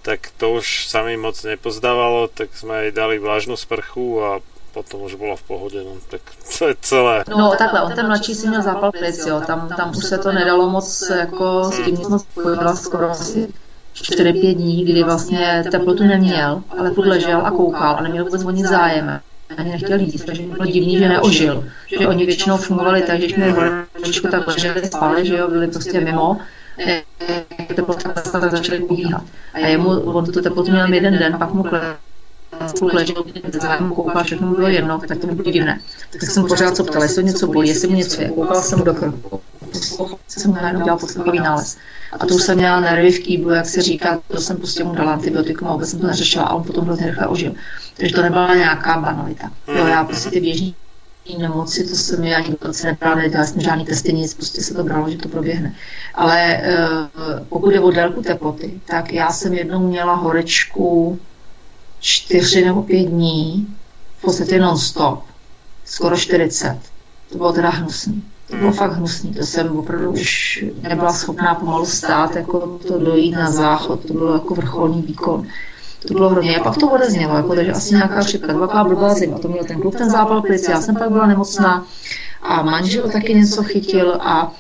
tak 0.02 0.34
to 0.38 0.58
už 0.58 0.90
sa 0.90 1.06
mi 1.06 1.14
moc 1.18 1.38
nepozdávalo, 1.46 2.28
tak 2.28 2.50
sme 2.58 2.90
aj 2.90 2.98
dali 2.98 3.22
vlážnu 3.22 3.54
sprchu 3.54 4.18
a 4.22 4.30
potom 4.74 5.02
už 5.02 5.16
bylo 5.16 5.36
v 5.36 5.44
pohodě, 5.44 5.84
no, 5.84 5.92
tak 6.10 6.22
to 6.58 6.68
je 6.68 6.76
celé. 6.82 7.24
No 7.30 7.52
takhle, 7.58 7.82
on 7.82 7.92
ten 7.94 8.08
mladší 8.08 8.36
si 8.36 8.48
měl 8.48 8.62
zápal 8.62 8.92
plic, 8.92 9.26
jo, 9.26 9.42
tam, 9.48 9.70
tam 9.78 9.92
už 9.98 10.04
se 10.04 10.18
to 10.18 10.32
nedalo 10.32 10.70
moc 10.70 11.10
jako 11.10 11.64
s 11.64 11.86
tím 11.86 11.96
nic 11.96 12.08
moc 12.08 12.26
skoro 12.76 13.10
asi 13.10 13.54
4-5 13.96 14.56
dní, 14.56 14.86
kdy 14.86 15.04
vlastně 15.04 15.64
teplotu 15.72 16.04
neměl, 16.04 16.64
ale 16.78 16.92
furt 16.92 17.08
ležel 17.08 17.46
a 17.46 17.52
koukal 17.52 17.96
a 17.96 18.02
neměl 18.02 18.26
vůbec 18.26 18.44
o 18.46 18.52
nic 18.52 18.68
zájem. 18.68 19.20
Ani 19.58 19.72
nechtěl 19.72 20.00
jíst, 20.00 20.26
takže 20.26 20.44
bylo 20.44 20.66
divný, 20.66 20.98
že 20.98 21.10
neožil. 21.10 21.70
Že 22.00 22.08
oni 22.08 22.26
většinou 22.26 22.58
fungovali 22.58 23.02
tak, 23.02 23.20
že 23.20 23.36
měli 23.38 23.52
horečku, 23.52 24.28
tak 24.28 24.48
leželi, 24.48 24.88
spali, 24.88 25.28
že 25.28 25.36
jo, 25.36 25.48
byli 25.48 25.68
prostě 25.68 26.02
mimo. 26.02 26.38
Eh, 26.88 27.04
Teplota 27.76 28.10
klesla, 28.10 28.40
tak 28.40 28.52
začali 28.52 28.80
pobíhat. 28.80 29.24
A 29.54 29.60
jemu, 29.60 29.90
on 29.90 30.26
tu 30.26 30.42
teplotu 30.42 30.72
měl 30.72 30.94
jeden 30.94 31.18
den, 31.18 31.38
pak 31.38 31.54
mu 31.54 31.64
klesla 31.64 31.98
spolu 32.68 32.96
ležel, 32.96 33.24
zájem 33.62 33.90
koukal, 33.90 34.24
všechno 34.24 34.48
mu 34.48 34.56
bylo 34.56 34.68
jedno, 34.68 35.00
tak 35.08 35.18
to 35.18 35.28
mi 35.28 35.36
bylo 35.36 35.52
divné. 35.52 35.82
Tak 36.12 36.22
jsem 36.22 36.48
pořád 36.48 36.76
co 36.76 36.84
ptala, 36.84 37.06
jestli 37.06 37.24
něco 37.24 37.48
bolí, 37.48 37.70
jestli 37.70 37.88
mu 37.88 37.96
něco 37.96 38.22
je. 38.22 38.30
Koukala 38.30 38.62
jsem 38.62 38.84
do 38.84 38.94
krku. 38.94 39.42
Jsem 40.28 40.54
najednou 40.54 40.84
dělal 40.84 41.00
poslouchavý 41.00 41.40
nález. 41.40 41.78
A 42.20 42.26
to 42.26 42.36
už 42.36 42.44
jsem 42.44 42.58
měla 42.58 42.80
nervy 42.80 43.12
v 43.12 43.20
kýblu, 43.20 43.50
jak 43.50 43.66
se 43.66 43.82
říká, 43.82 44.20
to 44.28 44.42
jsem 44.42 44.58
prostě 44.58 44.84
mu 44.84 44.96
dala 44.96 45.14
antibiotikum 45.14 45.68
a 45.68 45.72
vůbec 45.72 45.90
jsem 45.90 46.00
to 46.00 46.08
neřešila 46.08 46.46
a 46.46 46.54
on 46.54 46.64
potom 46.64 46.86
hrozně 46.86 47.08
rychle 47.08 47.28
ožil. 47.28 47.54
Takže 47.98 48.16
to 48.16 48.22
nebyla 48.22 48.56
nějaká 48.56 48.98
banalita. 48.98 49.52
Jo, 49.78 49.88
já 49.88 50.04
prostě 50.04 50.30
ty 50.30 50.40
běžní 50.40 50.76
nemoci, 51.38 51.84
to 51.90 51.96
se 51.96 52.18
mi 52.18 52.36
ani 52.36 52.48
vůbec 52.62 52.84
nebrala, 52.84 53.16
nedělala 53.16 53.48
jsem 53.48 53.62
žádný 53.62 53.86
testy, 53.86 54.14
nic, 54.14 54.34
prostě 54.34 54.62
se 54.62 54.74
to 54.74 54.84
bralo, 54.84 55.10
že 55.10 55.18
to 55.18 55.30
proběhne. 55.30 55.76
Ale 56.16 56.62
uh, 56.62 57.40
pokud 57.50 57.70
je 57.70 57.80
o 57.80 57.92
délku 57.92 58.22
teploty, 58.22 58.80
tak 58.86 59.14
já 59.14 59.32
jsem 59.32 59.54
jednou 59.54 59.80
měla 59.80 60.14
horečku 60.16 61.20
čtyři 62.02 62.66
nebo 62.66 62.84
pět 62.84 63.06
dní, 63.06 63.68
v 64.18 64.22
podstatě 64.22 64.60
non-stop, 64.60 65.24
skoro 65.86 66.18
40. 66.18 66.78
To 67.32 67.38
bylo 67.38 67.54
teda 67.54 67.70
hnusný. 67.70 68.24
To 68.48 68.56
bylo 68.58 68.72
fakt 68.72 68.94
hnusný, 68.94 69.34
to 69.34 69.46
jsem 69.46 69.78
opravdu 69.80 70.12
už 70.12 70.66
nebyla 70.82 71.14
schopná 71.14 71.56
pomalu 71.56 71.86
stát, 71.86 72.36
jako 72.36 72.80
to 72.88 73.00
dojít 73.00 73.32
na 73.32 73.52
záchod, 73.52 74.06
to 74.06 74.14
bylo 74.14 74.34
jako 74.34 74.56
vrcholný 74.56 75.02
výkon. 75.02 75.48
To 76.08 76.14
bylo 76.14 76.30
hrozně. 76.30 76.58
A 76.58 76.64
pak 76.64 76.78
to 76.78 76.90
odeznělo, 76.90 77.36
jako, 77.36 77.56
takže 77.56 77.72
asi 77.72 77.96
nějaká 77.96 78.22
chřipka, 78.24 78.54
dvakrát 78.54 78.84
blbá 78.84 79.14
zima. 79.14 79.40
To 79.40 79.48
měl 79.48 79.64
ten 79.64 79.82
kluk 79.82 79.98
ten 79.98 80.10
zápal 80.10 80.42
plic, 80.42 80.70
já 80.70 80.82
jsem 80.82 80.96
pak 80.96 81.12
byla 81.12 81.28
nemocná 81.28 81.86
a 82.42 82.62
manžel 82.62 83.10
taky 83.10 83.34
něco 83.34 83.64
chytil 83.64 84.18
a 84.22 84.52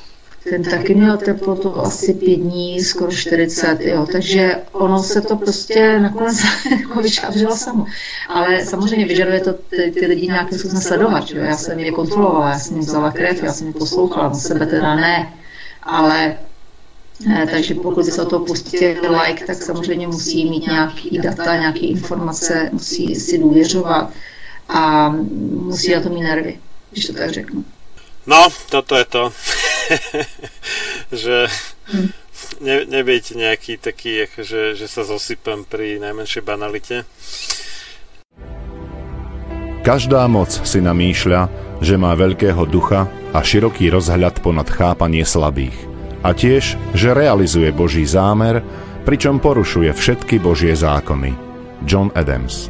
ten 0.49 0.63
taky 0.63 0.95
měl 0.95 1.17
teplotu 1.17 1.77
asi 1.77 2.13
pět 2.13 2.35
dní, 2.35 2.81
skoro 2.81 3.11
40, 3.11 3.81
jo, 3.81 4.07
takže 4.11 4.55
ono 4.71 5.03
se 5.03 5.21
to 5.21 5.35
prostě 5.35 5.99
nakonec 5.99 6.37
jako 6.81 7.01
vyšavřilo 7.01 7.55
samo. 7.57 7.85
Ale 8.29 8.65
samozřejmě 8.65 9.05
vyžaduje 9.05 9.39
to 9.39 9.53
ty, 9.53 9.91
ty 9.91 10.05
lidi 10.05 10.27
nějakým 10.27 10.59
způsobem 10.59 10.81
sledovat, 10.81 11.29
jo. 11.31 11.43
já 11.43 11.57
jsem 11.57 11.79
je 11.79 11.91
kontrolovala, 11.91 12.49
já 12.49 12.59
jsem 12.59 12.75
jim 12.75 12.85
vzala 12.85 13.11
krev, 13.11 13.43
já 13.43 13.53
jsem 13.53 13.67
je 13.67 13.73
poslouchala, 13.73 14.27
na 14.27 14.33
sebe 14.33 14.65
teda 14.65 14.95
ne, 14.95 15.33
ale 15.83 16.37
eh, 17.35 17.47
takže 17.51 17.75
pokud 17.75 18.05
by 18.05 18.11
se 18.11 18.21
o 18.21 18.29
toho 18.29 18.45
pustil 18.45 18.95
like, 19.23 19.45
tak 19.45 19.57
samozřejmě 19.57 20.07
musí 20.07 20.49
mít 20.49 20.67
nějaký 20.67 21.17
data, 21.17 21.57
nějaké 21.57 21.79
informace, 21.79 22.69
musí 22.71 23.15
si 23.15 23.37
důvěřovat 23.37 24.13
a 24.69 25.09
musí 25.51 25.93
na 25.93 26.01
to 26.01 26.09
mít 26.09 26.21
nervy, 26.21 26.59
když 26.91 27.05
to 27.05 27.13
tak 27.13 27.29
řeknu. 27.29 27.65
No, 28.29 28.53
toto 28.69 28.93
je 28.93 29.05
to, 29.05 29.23
že 31.25 31.49
ne, 32.61 32.85
nebyť 32.85 33.25
nejaký 33.33 33.81
taký, 33.81 34.29
akože, 34.29 34.77
že 34.77 34.85
sa 34.85 35.01
zosypem 35.01 35.65
pri 35.65 35.97
najmenšej 35.97 36.43
banalite. 36.45 36.95
Každá 39.81 40.29
moc 40.29 40.53
si 40.53 40.77
namýšľa, 40.77 41.49
že 41.81 41.97
má 41.97 42.13
veľkého 42.13 42.61
ducha 42.69 43.09
a 43.33 43.41
široký 43.41 43.89
rozhľad 43.89 44.45
ponad 44.45 44.69
chápanie 44.69 45.25
slabých. 45.25 45.73
A 46.21 46.37
tiež, 46.37 46.77
že 46.93 47.17
realizuje 47.17 47.73
Boží 47.73 48.05
zámer, 48.05 48.61
pričom 49.01 49.41
porušuje 49.41 49.89
všetky 49.89 50.37
Božie 50.37 50.77
zákony. 50.77 51.33
John 51.89 52.13
Adams 52.13 52.69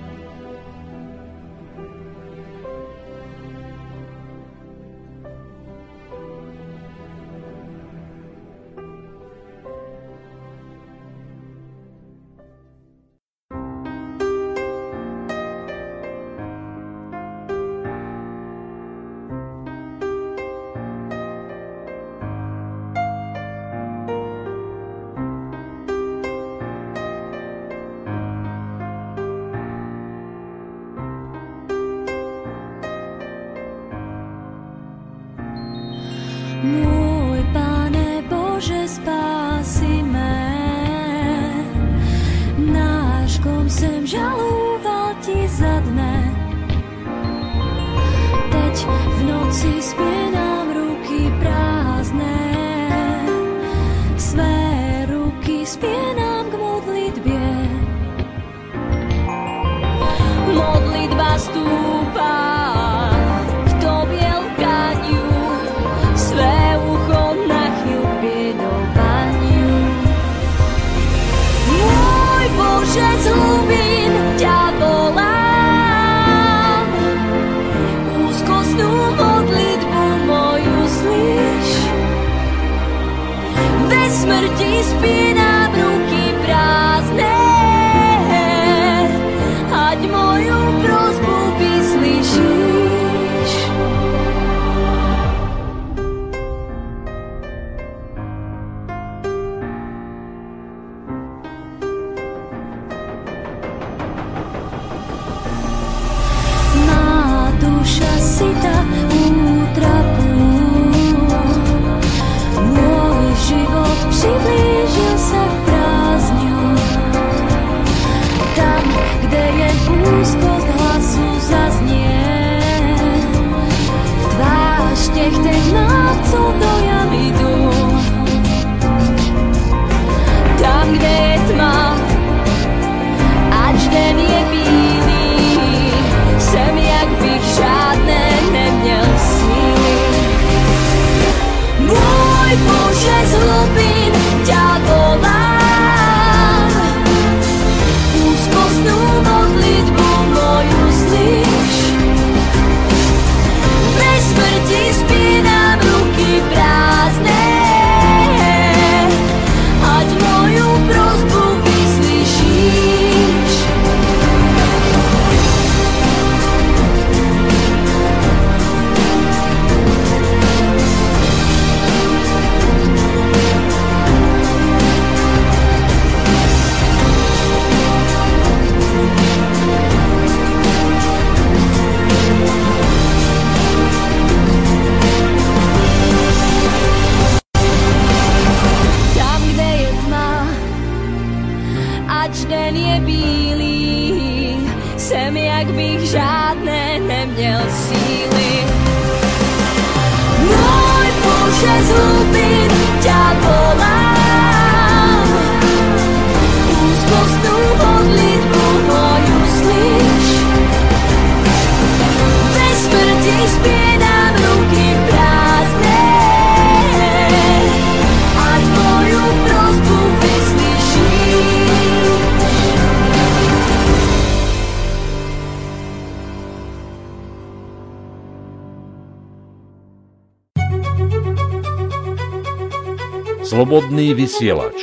Slobodný 234.01 234.17
vysielač. 234.17 234.79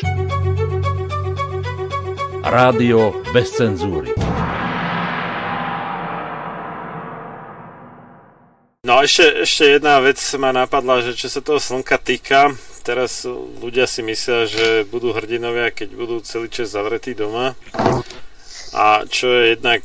Rádio 2.47 3.19
bez 3.35 3.51
cenzúry. 3.51 4.15
No 8.87 8.95
a 8.95 9.03
ešte, 9.03 9.43
ešte 9.43 9.75
jedna 9.75 9.99
vec 9.99 10.23
ma 10.39 10.55
napadla, 10.55 11.03
že 11.03 11.19
čo 11.19 11.27
sa 11.27 11.43
toho 11.43 11.59
slnka 11.59 11.99
týka, 11.99 12.55
teraz 12.87 13.27
ľudia 13.59 13.91
si 13.91 14.07
myslia, 14.07 14.47
že 14.47 14.87
budú 14.87 15.11
hrdinovia, 15.11 15.75
keď 15.75 15.99
budú 15.99 16.23
celý 16.23 16.47
čas 16.47 16.71
zavretí 16.71 17.19
doma. 17.19 17.59
A 18.71 19.03
čo 19.11 19.35
je 19.35 19.59
jednak, 19.59 19.83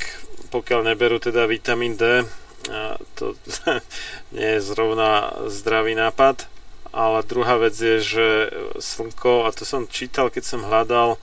pokiaľ 0.54 0.94
neberú 0.94 1.18
teda 1.18 1.50
vitamín 1.50 1.98
D, 1.98 2.22
a 2.70 3.02
to 3.18 3.34
nie 4.38 4.46
je 4.46 4.60
zrovna 4.62 5.34
zdravý 5.50 5.98
nápad. 5.98 6.54
Ale 6.94 7.26
druhá 7.26 7.58
vec 7.58 7.74
je, 7.74 7.98
že 7.98 8.26
slnko, 8.78 9.46
a 9.46 9.54
to 9.54 9.66
som 9.68 9.90
čítal, 9.90 10.30
keď 10.34 10.44
som 10.44 10.66
hľadal, 10.66 11.22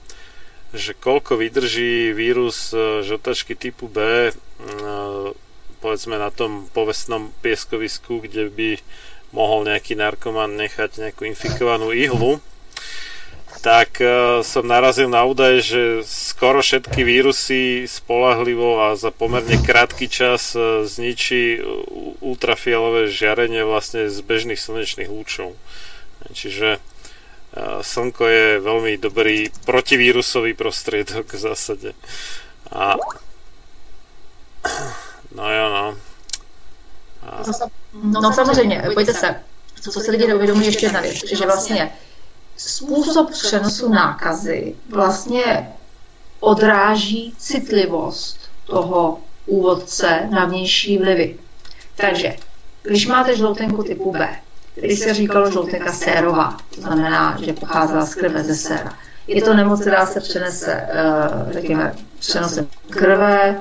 že 0.71 0.95
koľko 0.95 1.35
vydrží 1.35 2.15
vírus 2.15 2.71
e, 2.71 3.03
žltačky 3.03 3.59
typu 3.59 3.91
B 3.91 4.31
e, 4.31 4.33
povedzme 5.83 6.15
na 6.15 6.31
tom 6.31 6.71
povestnom 6.71 7.35
pieskovisku, 7.43 8.23
kde 8.23 8.47
by 8.47 8.69
mohol 9.35 9.67
nejaký 9.67 9.99
narkoman 9.99 10.55
nechať 10.55 11.03
nejakú 11.03 11.27
infikovanú 11.27 11.91
ihlu, 11.91 12.39
tak 13.59 13.99
e, 13.99 14.39
som 14.47 14.63
narazil 14.63 15.11
na 15.11 15.27
údaj, 15.27 15.59
že 15.59 15.81
skoro 16.07 16.63
všetky 16.63 17.03
vírusy 17.03 17.83
spolahlivo 17.83 18.79
a 18.79 18.95
za 18.95 19.11
pomerne 19.11 19.59
krátky 19.59 20.07
čas 20.07 20.55
zničí 20.87 21.59
ultrafialové 22.23 23.11
žiarenie 23.11 23.67
vlastne 23.67 24.07
z 24.07 24.17
bežných 24.23 24.59
slnečných 24.59 25.11
lúčov. 25.11 25.59
Čiže 26.31 26.79
slnko 27.81 28.27
je 28.27 28.59
veľmi 28.59 28.97
dobrý 28.97 29.51
protivírusový 29.65 30.53
prostriedok 30.53 31.27
v 31.33 31.39
zásade. 31.39 31.89
A 32.71 32.95
no 35.35 35.45
jo, 35.51 35.65
no. 35.69 35.97
A, 37.27 37.43
No 37.93 38.33
samozřejmě, 38.33 38.83
pojďte 38.93 39.13
se. 39.13 39.43
Co 39.91 39.99
si 39.99 40.11
lidi 40.11 40.27
neuvědomují 40.27 40.65
ještě 40.65 40.85
jedna 40.85 41.01
věc, 41.01 41.15
že 41.25 41.45
vlastně 41.45 41.91
způsob 42.57 43.31
přenosu 43.31 43.89
nákazy 43.89 44.75
vlastně 44.89 45.73
odráží 46.39 47.33
citlivost 47.37 48.49
toho 48.65 49.19
úvodce 49.45 50.27
na 50.31 50.45
vnější 50.45 50.97
vlivy. 50.97 51.39
Takže, 51.95 52.35
když 52.83 53.07
máte 53.07 53.37
žloutenku 53.37 53.83
typu 53.83 54.11
B, 54.11 54.39
když 54.75 54.99
se 54.99 55.13
říkalo 55.13 55.51
žloutenka 55.51 55.91
sérová, 55.91 56.57
to 56.75 56.81
znamená, 56.81 57.37
že 57.45 57.53
pocházela 57.53 58.05
z 58.05 58.15
krve 58.15 58.43
ze 58.43 58.55
séra. 58.55 58.93
Je 59.27 59.41
to 59.41 59.53
nemoc, 59.53 59.81
která 59.81 60.05
se 60.05 60.19
přenese, 60.19 60.87
eh, 60.89 61.53
řekněme, 61.53 61.93
přenosem 62.19 62.67
krve, 62.89 63.57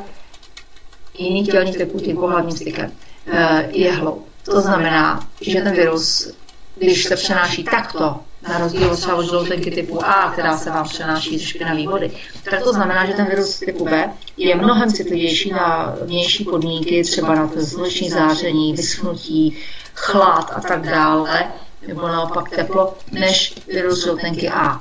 jiných 1.19 1.51
tělních 1.51 1.79
tekutин 1.79 2.17
pohlavním 2.17 2.57
stykem, 2.57 2.93
eh, 3.27 3.69
jehlou. 3.71 4.25
To 4.45 4.61
znamená, 4.61 5.29
že 5.41 5.61
ten 5.61 5.73
virus, 5.73 6.33
když 6.77 7.05
se 7.05 7.17
přenáší 7.17 7.65
takto, 7.65 8.21
na 8.49 8.59
rozdíl 8.59 8.97
třeba 8.97 9.17
od 9.17 9.23
žloutenky 9.23 9.71
typu 9.71 10.05
A, 10.05 10.31
která 10.33 10.59
se 10.59 10.71
vám 10.71 10.89
přenáší 10.89 11.39
ze 11.39 11.45
špinavé 11.45 11.85
vody, 11.85 12.11
tak 12.51 12.63
to 12.63 12.73
znamená, 12.73 13.07
že 13.07 13.13
ten 13.13 13.27
virus 13.27 13.59
typu 13.59 13.85
B 13.85 14.13
je 14.37 14.57
mnohem 14.57 14.93
citlivější 14.93 15.51
na 15.53 15.97
vnější 16.03 16.45
podmínky, 16.45 17.03
třeba 17.03 17.35
na 17.35 17.49
to 17.49 17.67
sluneční 17.67 18.11
záření, 18.11 18.73
vyschnutí, 18.75 19.59
chlad 19.95 20.53
a 20.57 20.61
tak 20.61 20.89
dále, 20.89 21.53
nebo 21.89 22.09
naopak 22.09 22.51
teplo, 22.51 22.95
než 23.13 23.55
virus 23.73 24.05
žloutenky 24.05 24.49
A. 24.49 24.81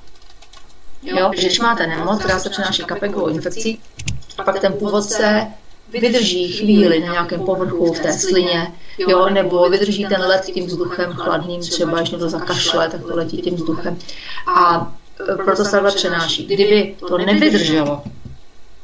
Jo, 1.04 1.30
když 1.34 1.60
máte 1.60 1.88
nemoc, 1.88 2.20
která 2.20 2.40
se 2.40 2.50
přenáší 2.50 2.84
kapékovou 2.84 3.28
infekcí, 3.28 3.80
pak 4.46 4.60
ten 4.60 4.74
původce 4.74 5.48
vydrží 5.92 6.52
chvíli 6.52 7.00
na 7.00 7.12
nějakém 7.12 7.40
povrchu 7.40 7.94
v 7.94 8.00
té 8.00 8.14
slině, 8.14 8.74
jo, 8.98 9.30
nebo 9.30 9.70
vydrží 9.70 10.06
ten 10.06 10.22
let 10.22 10.42
tím 10.54 10.66
vzduchem 10.66 11.14
chladným, 11.14 11.62
třeba 11.62 11.98
když 11.98 12.10
někdo 12.10 12.30
zakašle, 12.30 12.90
tak 12.90 13.02
to 13.02 13.16
letí 13.16 13.38
tím 13.42 13.56
vzduchem. 13.56 13.98
A 14.48 14.92
e, 15.34 15.36
proto 15.36 15.66
se 15.66 15.72
takhle 15.72 15.92
přenáší. 15.92 16.46
Kdyby 16.46 16.96
to 17.08 17.18
nevydrželo, 17.18 18.02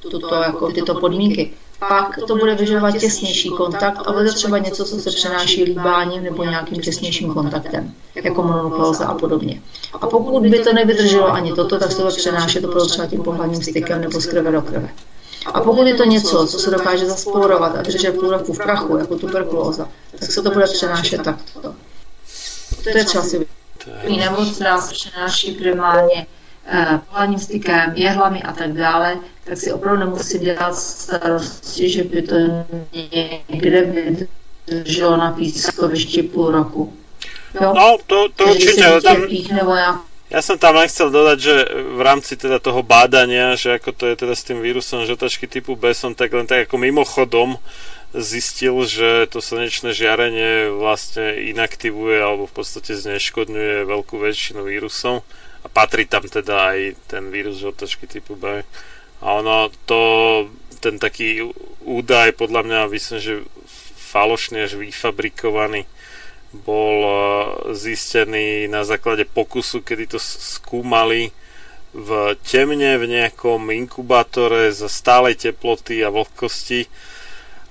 tuto, 0.02 0.36
jako 0.36 0.72
tyto 0.72 0.96
podmínky, 0.96 1.54
pak 1.80 2.20
to 2.28 2.36
bude 2.36 2.56
vyžadovat 2.56 2.98
těsnější 2.98 3.50
kontakt 3.50 4.02
a 4.06 4.12
bude 4.12 4.34
třeba 4.34 4.58
něco, 4.58 4.86
co 4.86 5.00
se 5.00 5.10
přenáší 5.10 5.64
líbáním 5.64 6.24
nebo 6.24 6.44
nějakým 6.44 6.82
těsnějším 6.82 7.34
kontaktem, 7.34 7.94
jako 8.16 8.44
mononukleóza 8.44 9.06
a 9.06 9.14
podobně. 9.14 9.62
A 10.02 10.08
pokud 10.08 10.44
by 10.44 10.60
to 10.60 10.74
nevydrželo 10.74 11.28
ani 11.28 11.54
toto, 11.54 11.80
tak 11.80 11.92
se 11.92 11.98
to 11.98 12.08
přenášet 12.08 12.66
opravdu 12.66 12.90
třeba 12.90 13.08
tím 13.08 13.24
pohlavním 13.24 13.64
stykem 13.64 14.02
nebo 14.02 14.22
z 14.22 14.26
krve 14.26 14.52
do 14.52 14.62
krve. 14.62 14.90
A 15.46 15.62
pokud 15.62 15.88
je 15.88 15.96
to 15.96 16.04
něco, 16.04 16.48
co 16.48 16.60
se 16.60 16.72
dokáže 16.72 17.06
zasporovat 17.06 17.76
a 17.76 17.82
držet 17.82 18.20
půl 18.20 18.30
roku 18.30 18.54
v 18.54 18.58
prachu, 18.58 18.98
jako 18.98 19.18
tuberkulóza, 19.18 19.90
tak 20.20 20.32
se 20.32 20.42
to 20.42 20.52
bude 20.52 20.66
přenášet 20.66 21.24
takto. 21.24 21.76
To 22.84 22.98
je 22.98 23.06
třeba 23.06 23.24
si 23.24 23.46
uvědomit. 23.86 24.18
nemoc, 24.18 24.56
která 24.56 24.82
se 24.82 24.94
přenáší 24.94 25.52
primárně 25.52 26.28
eh, 26.66 27.00
pohlavním 27.10 27.40
stykem, 27.40 27.94
jehlami 27.96 28.44
a 28.44 28.54
tak 28.54 28.74
dále, 28.74 29.18
tak 29.44 29.58
si 29.58 29.74
opravdu 29.74 30.00
nemusí 30.00 30.40
dělat 30.40 30.76
starosti, 30.76 31.90
že 31.90 32.04
by 32.04 32.22
to 32.22 32.36
někde 33.50 33.82
vydrželo 34.68 35.18
na 35.18 35.32
pískovišti 35.32 36.24
půl 36.24 36.52
roku. 36.52 36.94
Jo? 37.62 37.74
no, 37.76 37.98
to, 38.08 38.30
to 38.36 38.44
Takže 38.46 38.66
když 38.66 38.76
se 38.76 39.02
tam, 39.02 39.22
píchne 39.28 39.64
Ja 40.36 40.44
som 40.44 40.60
tam 40.60 40.76
len 40.76 40.92
chcel 40.92 41.16
dodať, 41.16 41.38
že 41.40 41.56
v 41.96 42.02
rámci 42.04 42.36
teda 42.36 42.60
toho 42.60 42.84
bádania, 42.84 43.56
že 43.56 43.80
ako 43.80 43.96
to 43.96 44.04
je 44.12 44.20
teda 44.20 44.36
s 44.36 44.44
tým 44.44 44.60
vírusom 44.60 45.08
žltačky 45.08 45.48
typu 45.48 45.80
B, 45.80 45.96
som 45.96 46.12
tak 46.12 46.36
len 46.36 46.44
tak 46.44 46.68
ako 46.68 46.76
mimochodom 46.76 47.56
zistil, 48.12 48.84
že 48.84 49.32
to 49.32 49.40
slnečné 49.40 49.96
žiarenie 49.96 50.76
vlastne 50.76 51.40
inaktivuje 51.56 52.20
alebo 52.20 52.52
v 52.52 52.56
podstate 52.60 53.00
zneškodňuje 53.00 53.88
veľkú 53.88 54.20
väčšinu 54.20 54.68
vírusov 54.68 55.24
a 55.64 55.72
patrí 55.72 56.04
tam 56.04 56.28
teda 56.28 56.76
aj 56.76 57.00
ten 57.08 57.32
vírus 57.32 57.56
žltačky 57.56 58.04
typu 58.04 58.36
B. 58.36 58.68
A 59.24 59.26
ono 59.40 59.72
to, 59.88 60.04
ten 60.84 61.00
taký 61.00 61.48
údaj 61.88 62.36
podľa 62.36 62.68
mňa 62.68 62.92
myslím, 62.92 63.20
že 63.24 63.34
falošne 63.96 64.68
až 64.68 64.84
vyfabrikovaný 64.84 65.88
bol 66.64 66.98
eh, 67.04 67.18
zistený 67.76 68.72
na 68.72 68.88
základe 68.88 69.28
pokusu, 69.28 69.84
kedy 69.84 70.16
to 70.16 70.20
skúmali 70.22 71.36
v 71.96 72.36
temne 72.44 73.00
v 73.00 73.06
nejakom 73.08 73.72
inkubátore 73.72 74.72
za 74.76 74.92
stálej 74.92 75.40
teploty 75.40 76.04
a 76.04 76.12
vlhkosti 76.12 76.92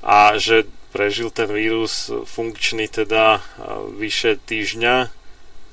a 0.01 0.41
že 0.41 0.65
prežil 0.97 1.29
ten 1.29 1.51
vírus 1.51 2.09
funkčný 2.09 2.89
teda 2.89 3.41
eh, 3.41 3.43
vyše 3.97 4.37
týždňa, 4.41 5.25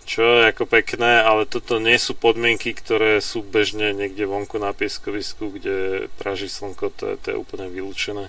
čo 0.04 0.44
je 0.44 0.52
ako 0.52 0.68
pekné, 0.68 1.24
ale 1.24 1.48
toto 1.48 1.80
nie 1.80 1.96
sú 1.96 2.18
podmienky, 2.18 2.76
ktoré 2.76 3.24
sú 3.24 3.46
bežne 3.46 3.96
niekde 3.96 4.28
vonku 4.28 4.60
na 4.60 4.76
pieskovisku, 4.76 5.56
kde 5.56 6.08
praží 6.20 6.52
slnko, 6.52 6.92
to 6.98 7.04
je, 7.14 7.16
to 7.22 7.28
je 7.32 7.38
úplne 7.38 7.72
vylúčené. 7.72 8.28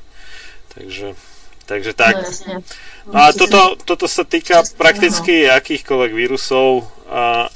Takže, 0.77 1.19
takže 1.73 1.93
tak. 1.97 2.15
No. 2.45 2.61
No 3.09 3.19
a 3.19 3.33
toto, 3.33 3.81
toto 3.81 4.05
sa 4.05 4.23
týka 4.29 4.61
prakticky 4.77 5.49
akýchkoľvek 5.49 6.13
vírusov, 6.13 6.87
a, 7.09 7.49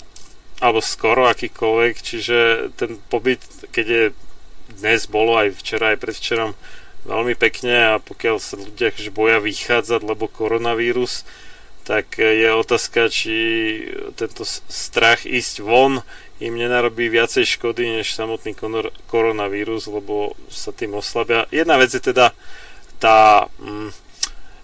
alebo 0.58 0.80
skoro 0.80 1.28
akýchkoľvek, 1.28 1.94
čiže 2.00 2.38
ten 2.80 2.96
pobyt, 3.12 3.44
keď 3.70 3.86
je 3.86 4.04
dnes 4.80 5.06
bolo 5.06 5.38
aj 5.38 5.54
včera, 5.60 5.94
aj 5.94 6.02
predvčerom 6.02 6.50
veľmi 7.06 7.38
pekne 7.38 7.94
a 7.94 8.02
pokiaľ 8.02 8.36
sa 8.42 8.58
ľudia 8.58 8.90
boja 9.14 9.38
vychádzať, 9.38 10.00
lebo 10.02 10.26
koronavírus, 10.26 11.22
tak 11.86 12.18
je 12.18 12.50
otázka, 12.50 13.06
či 13.06 13.36
tento 14.18 14.42
strach 14.66 15.22
ísť 15.22 15.62
von 15.62 16.02
im 16.42 16.54
nenarobí 16.58 17.06
viacej 17.06 17.46
škody 17.46 18.02
než 18.02 18.12
samotný 18.12 18.58
koronavírus, 19.06 19.86
lebo 19.86 20.34
sa 20.50 20.74
tým 20.74 20.98
oslabia. 20.98 21.46
Jedna 21.54 21.78
vec 21.78 21.94
je 21.94 22.02
teda 22.02 22.34
tá 22.98 23.46
mm, 23.62 24.05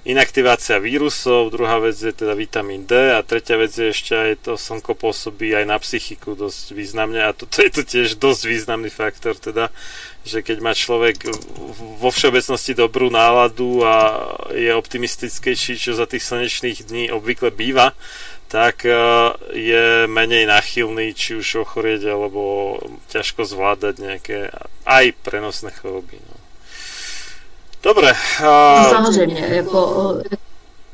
inaktivácia 0.02 0.82
vírusov, 0.82 1.54
druhá 1.54 1.78
vec 1.78 1.94
je 1.94 2.10
teda 2.10 2.34
vitamín 2.34 2.82
D 2.90 3.14
a 3.14 3.22
tretia 3.22 3.54
vec 3.54 3.70
je 3.70 3.94
ešte 3.94 4.12
aj 4.18 4.32
to 4.50 4.52
slnko 4.58 4.98
pôsobí 4.98 5.54
aj 5.54 5.62
na 5.62 5.78
psychiku 5.78 6.34
dosť 6.34 6.74
významne 6.74 7.22
a 7.22 7.30
toto 7.30 7.62
je 7.62 7.70
to 7.70 7.82
tiež 7.86 8.18
dosť 8.18 8.42
významný 8.50 8.90
faktor 8.90 9.38
teda, 9.38 9.70
že 10.26 10.42
keď 10.42 10.58
má 10.58 10.74
človek 10.74 11.30
vo 12.02 12.10
všeobecnosti 12.10 12.74
dobrú 12.74 13.14
náladu 13.14 13.86
a 13.86 13.94
je 14.50 14.74
optimistickejší, 14.74 15.78
čo 15.78 15.94
za 15.94 16.10
tých 16.10 16.26
slnečných 16.26 16.82
dní 16.82 17.04
obvykle 17.14 17.54
býva, 17.54 17.94
tak 18.52 18.84
eh, 18.84 18.96
je 19.54 20.10
menej 20.10 20.44
náchylný 20.50 21.16
či 21.16 21.40
už 21.40 21.64
ochorieť 21.64 22.10
alebo 22.10 22.76
ťažko 23.08 23.48
zvládať 23.48 23.94
nejaké 24.02 24.38
aj 24.82 25.14
prenosné 25.24 25.72
choroby. 25.72 26.20
No. 26.20 26.41
Dobre. 27.82 28.12
No, 28.42 28.48
A... 28.48 28.90
samozřejmě, 28.90 29.46
jako, 29.50 30.14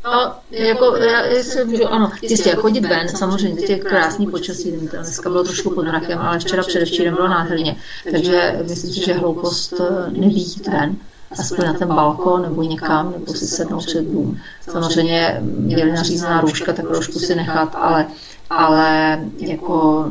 no, 0.05 0.35
jako, 0.51 0.97
já 0.97 1.43
si 1.43 1.65
můžu, 1.65 1.87
ano, 1.87 2.11
jistě, 2.23 2.55
chodit 2.55 2.81
ven, 2.81 3.09
samozřejmě, 3.09 3.61
teď 3.61 3.71
je 3.71 3.79
krásný 3.79 4.27
počasí, 4.27 4.73
dneska 4.73 5.31
bylo 5.31 5.45
trošku 5.45 5.71
pod 5.71 5.85
mrakem, 5.85 6.19
ale 6.19 6.39
včera 6.39 6.63
předevčírem 6.63 7.15
bylo 7.15 7.29
nádherně, 7.29 7.77
takže 8.11 8.59
myslím 8.69 8.93
si, 8.93 9.05
že 9.05 9.13
hloupost 9.13 9.75
eh, 9.81 10.11
nevýjít 10.11 10.67
ven, 10.67 10.97
aspoň 11.39 11.67
na 11.67 11.73
ten 11.73 11.89
balkon 11.89 12.43
nebo 12.43 12.63
někam, 12.63 13.13
nebo 13.13 13.35
si 13.35 13.47
sednout 13.47 13.87
před 13.87 14.05
dům. 14.05 14.41
Samozřejmě 14.71 15.39
měli 15.43 15.93
nařízená 15.93 16.41
růžka, 16.41 16.73
tak 16.73 16.89
trošku 16.89 17.19
si 17.19 17.35
nechat, 17.35 17.75
ale, 17.75 18.07
ale 18.51 19.21
jako 19.39 20.07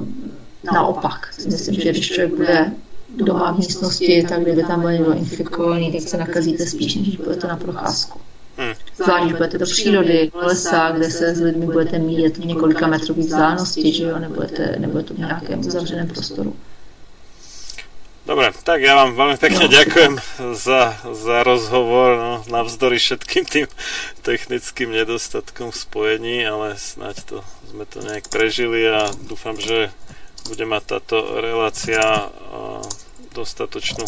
naopak, 0.74 1.28
myslím, 1.46 1.76
že 1.76 1.92
když 1.92 2.12
člověk 2.12 2.36
bude 2.36 2.72
doma 3.18 3.52
v 3.52 3.58
místnosti, 3.58 4.26
tak 4.30 4.42
kdyby 4.42 4.64
tam 4.64 4.82
byl 4.82 4.92
někdo 4.92 5.14
infikovaný, 5.14 5.92
tak 5.92 6.02
se 6.02 6.18
nakazíte 6.18 6.66
spíš, 6.66 6.96
než 6.96 7.18
budete 7.18 7.48
na 7.48 7.56
procházku. 7.58 8.20
Hmm. 8.58 8.74
Zvlášť, 8.96 9.24
když 9.24 9.38
budete 9.38 9.58
do 9.58 9.66
přírody, 9.66 10.32
do 10.34 10.40
lesa, 10.48 10.92
kde 10.92 11.12
se 11.12 11.36
s 11.36 11.42
lidmi 11.42 11.66
budete 11.66 12.00
míjet 12.00 12.38
v 12.38 12.46
několika 12.46 12.88
metrových 12.88 13.26
vzdálenosti, 13.26 13.94
že 13.94 14.04
jo, 14.04 14.20
nebudete, 14.20 14.76
nebudete 14.80 15.14
v 15.14 15.18
nějakém 15.18 15.60
uzavřeném 15.60 16.08
prostoru. 16.08 16.56
Dobre, 18.28 18.52
tak 18.52 18.84
ja 18.84 18.92
vám 18.92 19.16
veľmi 19.16 19.40
pekne 19.40 19.72
ďakujem 19.72 20.20
za, 20.52 21.00
za 21.00 21.38
rozhovor, 21.48 22.20
no, 22.20 22.34
navzdory 22.52 23.00
všetkým 23.00 23.48
tým 23.48 23.72
technickým 24.20 24.92
nedostatkom 24.92 25.72
v 25.72 25.80
spojení, 25.80 26.38
ale 26.44 26.76
snáď 26.76 27.24
to, 27.24 27.38
sme 27.72 27.88
to 27.88 28.04
nejak 28.04 28.28
prežili 28.28 28.84
a 28.84 29.08
dúfam, 29.32 29.56
že 29.56 29.96
bude 30.44 30.68
mať 30.68 30.84
táto 30.84 31.40
relácia 31.40 32.04
a, 32.04 32.28
dostatočnú 33.38 34.06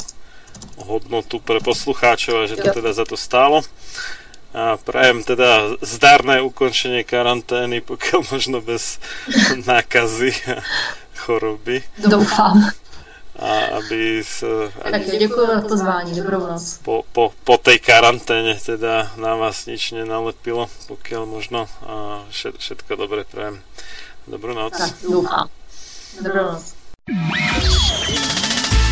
hodnotu 0.81 1.37
pre 1.39 1.61
poslucháčov 1.61 2.43
a 2.43 2.49
že 2.49 2.57
to 2.57 2.73
teda 2.73 2.91
za 2.91 3.05
to 3.05 3.13
stálo. 3.13 3.61
A 4.49 4.81
prajem 4.81 5.21
teda 5.21 5.77
zdarné 5.77 6.41
ukončenie 6.41 7.05
karantény, 7.05 7.85
pokiaľ 7.85 8.33
možno 8.33 8.57
bez 8.65 8.97
nákazy 9.69 10.33
a 10.49 10.65
choroby. 11.21 11.85
Doufám. 12.01 12.73
A 13.39 13.79
aby 13.79 14.19
sa, 14.19 14.67
Tak 14.83 15.05
děkuji 15.05 15.47
za 15.47 15.61
pozvání, 15.61 16.11
dobrou 16.15 16.39
noc. 16.39 16.77
po, 16.83 17.03
po, 17.11 17.31
po 17.43 17.55
tej 17.57 17.79
karanténe 17.79 18.59
teda 18.59 19.15
na 19.15 19.39
vás 19.39 19.63
nič 19.63 19.95
nenalepilo, 19.95 20.67
pokiaľ 20.91 21.23
možno. 21.23 21.71
A 21.87 22.25
všet, 22.27 22.59
všetko 22.59 22.99
dobre 22.99 23.23
prajem. 23.23 23.63
Dobrú 24.27 24.51
noc. 24.51 24.75
Tak, 24.75 24.91
doufám. 25.07 25.47
Dobrou 26.19 26.43
noc. 26.51 26.63